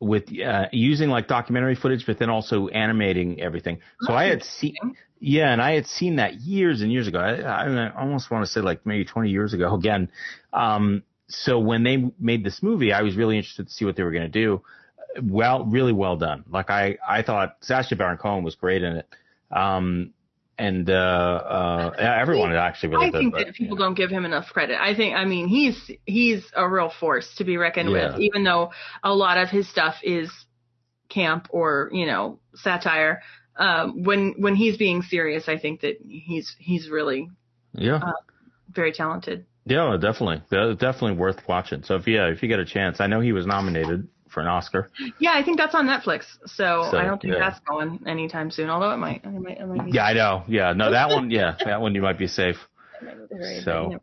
with 0.00 0.24
uh, 0.40 0.66
using 0.72 1.08
like 1.08 1.26
documentary 1.26 1.74
footage, 1.74 2.06
but 2.06 2.18
then 2.18 2.30
also 2.30 2.68
animating 2.68 3.40
everything. 3.40 3.78
So 4.02 4.12
I 4.12 4.24
had 4.24 4.42
seen, 4.42 4.74
yeah, 5.20 5.52
and 5.52 5.62
I 5.62 5.72
had 5.72 5.86
seen 5.86 6.16
that 6.16 6.34
years 6.34 6.82
and 6.82 6.92
years 6.92 7.08
ago. 7.08 7.18
I, 7.18 7.66
I 7.66 7.92
almost 7.98 8.30
want 8.30 8.44
to 8.44 8.50
say 8.50 8.60
like 8.60 8.84
maybe 8.84 9.04
20 9.04 9.30
years 9.30 9.54
ago 9.54 9.74
again. 9.74 10.10
Um, 10.52 11.02
so 11.28 11.58
when 11.58 11.82
they 11.82 12.10
made 12.18 12.44
this 12.44 12.62
movie, 12.62 12.92
I 12.92 13.02
was 13.02 13.16
really 13.16 13.36
interested 13.36 13.68
to 13.68 13.72
see 13.72 13.84
what 13.84 13.96
they 13.96 14.02
were 14.02 14.12
going 14.12 14.24
to 14.24 14.28
do. 14.28 14.62
Well, 15.22 15.64
really 15.64 15.92
well 15.92 16.16
done. 16.16 16.44
Like 16.48 16.70
I, 16.70 16.98
I 17.08 17.22
thought 17.22 17.56
Sacha 17.60 17.96
Baron 17.96 18.18
Cohen 18.18 18.44
was 18.44 18.54
great 18.54 18.82
in 18.82 18.98
it. 18.98 19.08
Um, 19.50 20.12
and, 20.58 20.88
uh, 20.88 20.92
uh, 20.94 21.94
everyone 21.98 22.50
is 22.52 22.56
actually 22.56 22.90
really 22.90 23.08
I 23.08 23.10
think 23.10 23.32
but, 23.32 23.46
that 23.46 23.54
people 23.54 23.76
yeah. 23.78 23.84
don't 23.84 23.94
give 23.94 24.10
him 24.10 24.24
enough 24.24 24.46
credit. 24.52 24.80
I 24.80 24.94
think, 24.94 25.14
I 25.14 25.24
mean, 25.24 25.48
he's 25.48 25.90
he's 26.06 26.44
a 26.54 26.68
real 26.68 26.90
force 26.98 27.34
to 27.36 27.44
be 27.44 27.56
reckoned 27.56 27.90
Yeah. 27.90 28.12
with, 28.12 28.20
even 28.20 28.44
though 28.44 28.72
a 29.02 29.14
lot 29.14 29.38
of 29.38 29.50
his 29.50 29.68
stuff 29.68 29.96
is 30.02 30.30
camp 31.08 31.48
or 31.50 31.88
you 31.92 32.06
know 32.06 32.40
satire. 32.54 33.22
Um, 33.58 34.02
when 34.02 34.34
when 34.38 34.54
he's 34.54 34.76
being 34.76 35.02
serious, 35.02 35.48
I 35.48 35.58
think 35.58 35.80
that 35.82 35.96
he's 36.08 36.54
he's 36.58 36.88
really 36.90 37.30
Yeah. 37.72 38.00
very 38.70 38.92
talented. 38.92 39.46
Yeah, 39.66 39.96
definitely. 40.00 40.42
Definitely 40.50 41.16
worth 41.16 41.40
watching. 41.48 41.82
So 41.82 41.96
if 41.96 42.06
yeah, 42.06 42.28
if 42.28 42.42
you 42.42 42.48
get 42.48 42.60
a 42.60 42.64
chance, 42.64 43.00
I 43.00 43.06
know 43.08 43.20
he 43.20 43.32
was 43.32 43.46
nominated 43.46 44.08
for 44.28 44.40
an 44.40 44.46
Oscar. 44.48 44.90
Yeah, 45.18 45.32
I 45.34 45.42
think 45.42 45.56
that's 45.58 45.74
on 45.74 45.86
Netflix, 45.86 46.24
so, 46.46 46.88
So, 46.90 46.98
I 46.98 47.04
don't 47.04 47.20
think 47.20 47.34
yeah. 47.34 47.40
that's 47.40 47.60
going 47.60 48.00
anytime 48.06 48.50
soon. 48.50 48.70
Although 48.70 48.90
it 48.92 48.96
might, 48.98 49.24
it 49.24 49.30
might, 49.30 49.58
it 49.58 49.66
might. 49.66 49.92
Yeah, 49.92 50.04
I 50.04 50.12
know. 50.14 50.44
Yeah, 50.48 50.72
no, 50.72 50.90
that 50.90 51.08
one. 51.10 51.30
Yeah, 51.30 51.56
that 51.64 51.80
one 51.80 51.94
you 51.94 52.02
might 52.02 52.18
be 52.18 52.26
safe. 52.26 52.56
So- 53.64 54.00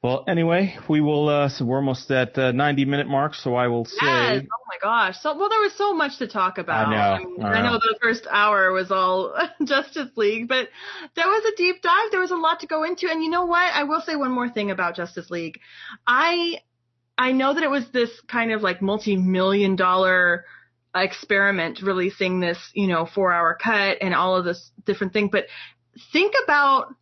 Well, 0.00 0.22
anyway, 0.28 0.76
we 0.88 1.00
will. 1.00 1.28
Uh, 1.28 1.48
so 1.48 1.64
we're 1.64 1.78
almost 1.78 2.08
at 2.12 2.32
the 2.34 2.52
90 2.52 2.84
minute 2.84 3.08
mark, 3.08 3.34
so 3.34 3.56
I 3.56 3.66
will 3.66 3.84
say. 3.84 3.96
Yes. 4.06 4.42
Oh 4.44 4.64
my 4.68 4.76
gosh. 4.80 5.18
So 5.20 5.36
well, 5.36 5.48
there 5.48 5.60
was 5.60 5.72
so 5.76 5.92
much 5.92 6.18
to 6.18 6.28
talk 6.28 6.58
about. 6.58 6.86
I 6.86 7.18
know, 7.18 7.24
mean, 7.24 7.42
I 7.42 7.48
I 7.54 7.62
know 7.62 7.72
know. 7.72 7.78
the 7.80 7.98
first 8.00 8.24
hour 8.30 8.70
was 8.70 8.92
all 8.92 9.34
Justice 9.64 10.10
League, 10.14 10.46
but 10.46 10.68
there 11.16 11.26
was 11.26 11.44
a 11.52 11.56
deep 11.56 11.82
dive. 11.82 12.12
There 12.12 12.20
was 12.20 12.30
a 12.30 12.36
lot 12.36 12.60
to 12.60 12.68
go 12.68 12.84
into, 12.84 13.08
and 13.10 13.24
you 13.24 13.28
know 13.28 13.46
what? 13.46 13.74
I 13.74 13.82
will 13.82 14.00
say 14.00 14.14
one 14.14 14.30
more 14.30 14.48
thing 14.48 14.70
about 14.70 14.94
Justice 14.94 15.30
League. 15.30 15.58
I 16.06 16.60
I 17.18 17.32
know 17.32 17.52
that 17.54 17.62
it 17.62 17.70
was 17.70 17.90
this 17.92 18.10
kind 18.28 18.52
of 18.52 18.62
like 18.62 18.80
multi-million 18.80 19.76
dollar 19.76 20.44
experiment 20.94 21.82
releasing 21.82 22.40
this, 22.40 22.58
you 22.74 22.86
know, 22.86 23.06
four 23.06 23.32
hour 23.32 23.58
cut 23.60 23.98
and 24.00 24.14
all 24.14 24.36
of 24.36 24.44
this 24.44 24.70
different 24.86 25.12
thing, 25.12 25.28
but 25.28 25.46
think 26.12 26.34
about 26.44 26.94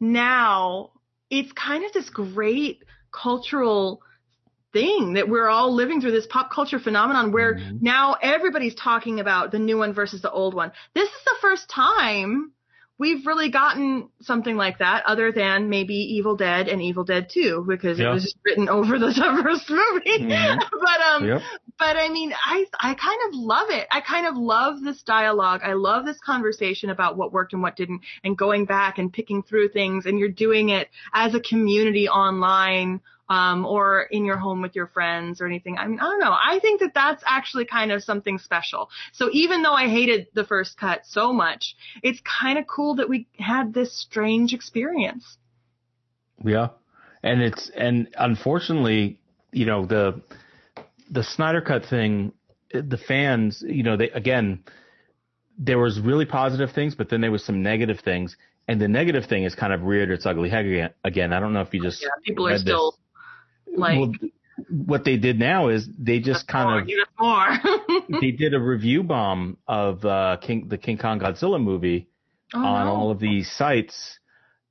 now 0.00 0.90
it's 1.30 1.52
kind 1.52 1.84
of 1.84 1.92
this 1.92 2.10
great 2.10 2.84
cultural 3.12 4.02
thing 4.72 5.14
that 5.14 5.28
we're 5.28 5.48
all 5.48 5.74
living 5.74 6.00
through 6.00 6.10
this 6.10 6.26
pop 6.26 6.50
culture 6.50 6.78
phenomenon 6.78 7.32
where 7.32 7.54
Mhm. 7.54 7.80
now 7.82 8.16
everybody's 8.20 8.74
talking 8.74 9.18
about 9.20 9.50
the 9.50 9.58
new 9.58 9.78
one 9.78 9.92
versus 9.94 10.20
the 10.20 10.30
old 10.30 10.52
one. 10.54 10.72
This 10.94 11.08
is 11.08 11.24
the 11.24 11.36
first 11.40 11.68
time 11.70 12.52
we've 12.98 13.24
really 13.26 13.48
gotten 13.50 14.08
something 14.22 14.56
like 14.56 14.78
that 14.78 15.04
other 15.06 15.30
than 15.32 15.68
maybe 15.68 15.94
Evil 15.94 16.36
Dead 16.36 16.68
and 16.68 16.82
Evil 16.82 17.04
Dead 17.04 17.28
2 17.32 17.64
because 17.68 17.98
Yeah. 17.98 18.10
it 18.10 18.14
was 18.14 18.22
just 18.24 18.36
written 18.44 18.68
over 18.68 18.98
the 18.98 19.12
first 19.42 19.70
movie. 19.70 20.24
Mhm. 20.24 20.58
but 20.72 21.00
um 21.06 21.26
Yep. 21.28 21.42
but 21.78 21.96
I 21.96 22.08
mean, 22.08 22.32
I 22.44 22.66
I 22.80 22.94
kind 22.94 23.20
of 23.28 23.34
love 23.34 23.70
it. 23.70 23.86
I 23.90 24.00
kind 24.00 24.26
of 24.26 24.36
love 24.36 24.82
this 24.82 25.02
dialogue. 25.02 25.60
I 25.64 25.74
love 25.74 26.04
this 26.04 26.18
conversation 26.18 26.90
about 26.90 27.16
what 27.16 27.32
worked 27.32 27.52
and 27.52 27.62
what 27.62 27.76
didn't, 27.76 28.02
and 28.24 28.36
going 28.36 28.64
back 28.64 28.98
and 28.98 29.12
picking 29.12 29.42
through 29.42 29.68
things. 29.70 30.04
And 30.06 30.18
you're 30.18 30.28
doing 30.28 30.70
it 30.70 30.88
as 31.14 31.34
a 31.34 31.40
community 31.40 32.08
online, 32.08 33.00
um, 33.28 33.66
or 33.66 34.02
in 34.02 34.24
your 34.24 34.36
home 34.36 34.62
with 34.62 34.74
your 34.74 34.86
friends 34.86 35.40
or 35.40 35.46
anything. 35.46 35.78
I 35.78 35.86
mean, 35.86 36.00
I 36.00 36.04
don't 36.04 36.20
know. 36.20 36.32
I 36.32 36.58
think 36.60 36.80
that 36.80 36.94
that's 36.94 37.22
actually 37.26 37.66
kind 37.66 37.92
of 37.92 38.02
something 38.02 38.38
special. 38.38 38.90
So 39.12 39.28
even 39.32 39.62
though 39.62 39.74
I 39.74 39.88
hated 39.88 40.28
the 40.34 40.44
first 40.44 40.78
cut 40.78 41.02
so 41.04 41.32
much, 41.32 41.76
it's 42.02 42.20
kind 42.20 42.58
of 42.58 42.66
cool 42.66 42.96
that 42.96 43.08
we 43.08 43.26
had 43.38 43.74
this 43.74 43.98
strange 43.98 44.54
experience. 44.54 45.36
Yeah, 46.44 46.68
and 47.22 47.42
it's 47.42 47.70
and 47.76 48.08
unfortunately, 48.16 49.20
you 49.52 49.66
know 49.66 49.86
the 49.86 50.22
the 51.10 51.22
Snyder 51.22 51.60
Cut 51.60 51.84
thing, 51.86 52.32
the 52.72 52.98
fans, 52.98 53.62
you 53.66 53.82
know, 53.82 53.96
they 53.96 54.10
again, 54.10 54.64
there 55.58 55.78
was 55.78 55.98
really 56.00 56.26
positive 56.26 56.70
things, 56.72 56.94
but 56.94 57.08
then 57.08 57.20
there 57.20 57.32
was 57.32 57.44
some 57.44 57.62
negative 57.62 58.00
things, 58.00 58.36
and 58.68 58.80
the 58.80 58.88
negative 58.88 59.26
thing 59.26 59.44
is 59.44 59.54
kind 59.54 59.72
of 59.72 59.82
reared 59.82 60.10
its 60.10 60.26
ugly 60.26 60.50
head 60.50 60.66
again. 60.66 60.90
Again, 61.04 61.32
I 61.32 61.40
don't 61.40 61.52
know 61.52 61.62
if 61.62 61.72
you 61.74 61.82
just 61.82 62.02
yeah, 62.02 62.08
people 62.24 62.46
are 62.46 62.58
still 62.58 62.92
this. 62.92 63.00
Like. 63.78 63.98
Well, 63.98 64.12
what 64.68 65.04
they 65.04 65.16
did 65.16 65.38
now 65.38 65.68
is 65.68 65.88
they 65.98 66.18
just 66.18 66.48
kind 66.48 66.68
more, 66.68 66.80
of 66.80 67.08
more. 67.18 68.10
they 68.20 68.32
did 68.32 68.54
a 68.54 68.60
review 68.60 69.02
bomb 69.02 69.56
of 69.66 70.04
uh, 70.04 70.36
King 70.40 70.68
the 70.68 70.78
King 70.78 70.98
Kong 70.98 71.20
Godzilla 71.20 71.62
movie 71.62 72.08
oh, 72.54 72.58
on 72.58 72.86
no. 72.86 72.92
all 72.92 73.10
of 73.10 73.20
these 73.20 73.50
sites, 73.50 74.18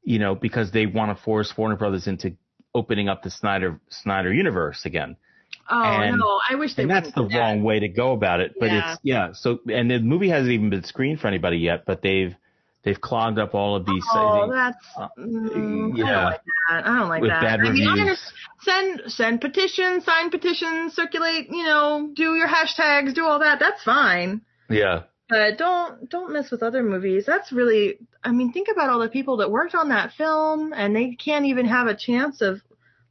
you 0.04 0.20
know, 0.20 0.36
because 0.36 0.72
they 0.72 0.86
want 0.86 1.16
to 1.18 1.24
force 1.24 1.54
Warner 1.58 1.78
Brothers 1.78 2.08
into 2.08 2.36
opening 2.76 3.10
up 3.10 3.24
the 3.24 3.32
Snyder 3.32 3.80
Snyder 3.90 4.34
universe 4.34 4.86
again. 4.86 5.16
Oh 5.70 5.82
And- 5.82 6.18
no, 6.18 6.40
I 6.50 6.56
wish 6.56 6.76
they. 6.76 6.84
and 6.84 6.92
that's 6.92 7.12
the 7.14 7.26
that. 7.28 7.38
wrong 7.38 7.64
way 7.64 7.80
to 7.80 7.88
go 7.88 8.12
about 8.12 8.40
it. 8.42 8.56
But 8.60 8.68
Yeah. 8.68 8.92
it's 8.92 9.02
yeah. 9.04 9.30
So 9.34 9.60
and 9.72 9.90
the 9.90 10.00
movie 10.00 10.30
hasn't 10.30 10.52
even 10.52 10.70
been 10.70 10.84
screened 10.84 11.20
for 11.20 11.28
anybody 11.28 11.58
yet, 11.58 11.84
but 11.86 12.02
they've 12.02 12.36
they've 12.88 13.02
clogged 13.02 13.38
up 13.38 13.54
all 13.54 13.76
of 13.76 13.86
these. 13.86 14.04
Oh, 14.14 14.50
that's 14.50 14.78
uh, 14.98 15.10
mm, 15.20 15.94
I 15.94 15.98
yeah. 15.98 16.06
don't 16.06 16.24
like 16.24 16.42
that. 16.70 16.86
I 16.88 16.98
don't 16.98 17.10
like 17.10 17.22
With 17.22 17.32
that. 17.32 17.42
bad 17.42 17.60
I 17.60 17.64
mean, 17.70 17.88
reviews. 17.88 18.34
send 18.62 19.02
send 19.08 19.42
petitions, 19.42 20.06
sign 20.06 20.30
petitions, 20.30 20.94
circulate. 20.94 21.50
You 21.50 21.66
know, 21.66 22.10
do 22.16 22.36
your 22.36 22.48
hashtags, 22.48 23.14
do 23.14 23.26
all 23.26 23.40
that. 23.40 23.60
That's 23.60 23.84
fine. 23.84 24.42
yeah. 24.70 25.04
But 25.30 25.58
don't 25.58 26.10
don't 26.10 26.32
mess 26.32 26.50
with 26.50 26.64
other 26.64 26.82
movies. 26.82 27.26
That's 27.28 27.52
really. 27.52 27.98
I 28.24 28.32
mean, 28.32 28.54
think 28.54 28.70
about 28.72 28.90
all 28.90 29.00
the 29.00 29.10
people 29.10 29.38
that 29.38 29.52
worked 29.52 29.76
on 29.76 29.90
that 29.90 30.14
film, 30.14 30.72
and 30.74 30.96
they 30.96 31.16
can't 31.16 31.46
even 31.46 31.66
have 31.66 31.88
a 31.88 31.96
chance 31.96 32.42
of 32.42 32.62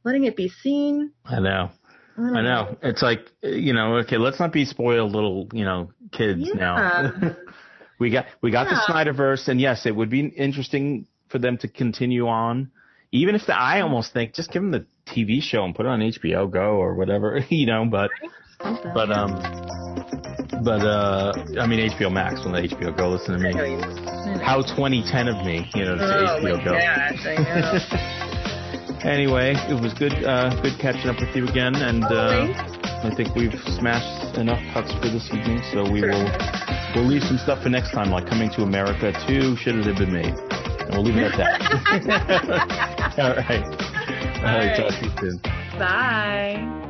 letting 0.03 0.23
it 0.23 0.35
be 0.35 0.49
seen. 0.49 1.11
I 1.25 1.39
know. 1.39 1.69
I, 2.17 2.21
I 2.21 2.41
know. 2.41 2.77
It's 2.81 3.03
like 3.03 3.27
you 3.43 3.73
know. 3.73 3.97
Okay, 3.97 4.17
let's 4.17 4.39
not 4.39 4.51
be 4.51 4.65
spoiled 4.65 5.11
little 5.11 5.47
you 5.53 5.63
know 5.63 5.91
kids 6.11 6.49
now. 6.55 7.13
Yeah. 7.99 8.03
we 8.03 8.09
got 8.11 8.25
we 8.41 8.51
got 8.51 8.65
the 8.69 8.75
Yeah. 8.75 8.93
Snyderverse, 8.93 9.47
and 9.47 9.59
yes, 9.59 9.85
it 9.85 9.95
would 9.95 10.09
be 10.09 10.21
interesting 10.27 11.05
for 11.29 11.39
them 11.39 11.57
to 11.59 11.67
continue 11.67 12.27
on. 12.27 12.71
Even 13.11 13.35
if 13.35 13.45
the, 13.45 13.53
I 13.57 13.81
almost 13.81 14.11
think 14.13 14.33
just 14.33 14.51
give 14.51 14.61
them 14.61 14.71
the 14.71 14.85
TV 15.07 15.41
show 15.41 15.63
and 15.63 15.73
put 15.73 15.85
it 15.85 15.89
on 15.89 15.99
HBO 16.01 16.51
Go 16.51 16.75
or 16.75 16.93
whatever, 16.95 17.39
you 17.49 17.65
know. 17.65 17.85
But 17.89 18.11
but 18.93 19.11
um, 19.11 19.31
but 20.63 20.81
uh, 20.81 21.33
I 21.59 21.67
mean 21.67 21.89
HBO 21.91 22.11
Max, 22.11 22.43
when 22.43 22.53
the 22.53 22.67
HBO 22.67 22.95
Go. 22.97 23.09
Listen 23.09 23.33
to 23.33 23.39
me. 23.39 23.49
you- 23.49 23.79
I 23.79 24.33
know. 24.35 24.43
How 24.43 24.61
2010 24.61 25.27
of 25.29 25.45
me, 25.45 25.69
you 25.73 25.85
know, 25.85 25.95
to 25.95 26.03
Oh 26.03 26.39
HBO 26.41 26.57
my 26.57 26.63
Go. 26.65 26.73
gosh, 26.73 27.25
I 27.25 27.35
know. 29.03 29.09
Anyway, 29.09 29.53
it 29.69 29.79
was 29.81 29.93
good 29.93 30.13
uh, 30.25 30.49
good 30.61 30.77
catching 30.79 31.09
up 31.09 31.19
with 31.21 31.33
you 31.35 31.47
again, 31.47 31.75
and 31.75 32.03
uh, 32.03 32.47
I 33.07 33.11
think 33.15 33.33
we've 33.35 33.53
smashed 33.79 34.37
enough 34.37 34.59
cuts 34.73 34.91
for 34.93 35.07
this 35.09 35.27
evening, 35.31 35.61
so 35.71 35.89
we 35.89 36.01
will 36.01 36.27
we'll 36.95 37.05
leave 37.05 37.23
some 37.23 37.37
stuff 37.37 37.63
for 37.63 37.69
next 37.69 37.91
time, 37.91 38.11
like 38.11 38.27
Coming 38.27 38.49
to 38.51 38.63
America 38.63 39.13
2, 39.27 39.55
Should 39.57 39.75
It 39.75 39.85
Have 39.85 39.97
Been 39.97 40.13
Made. 40.13 40.33
And 40.33 40.91
we'll 40.91 41.03
leave 41.03 41.17
it 41.17 41.31
at 41.31 41.37
that. 41.37 43.17
All 43.17 43.35
right. 43.35 43.63
All 44.37 44.43
right, 44.43 44.67
right. 44.67 44.77
talk 44.77 44.99
to 44.99 45.05
you 45.05 45.11
soon. 45.19 45.39
Bye. 45.79 46.86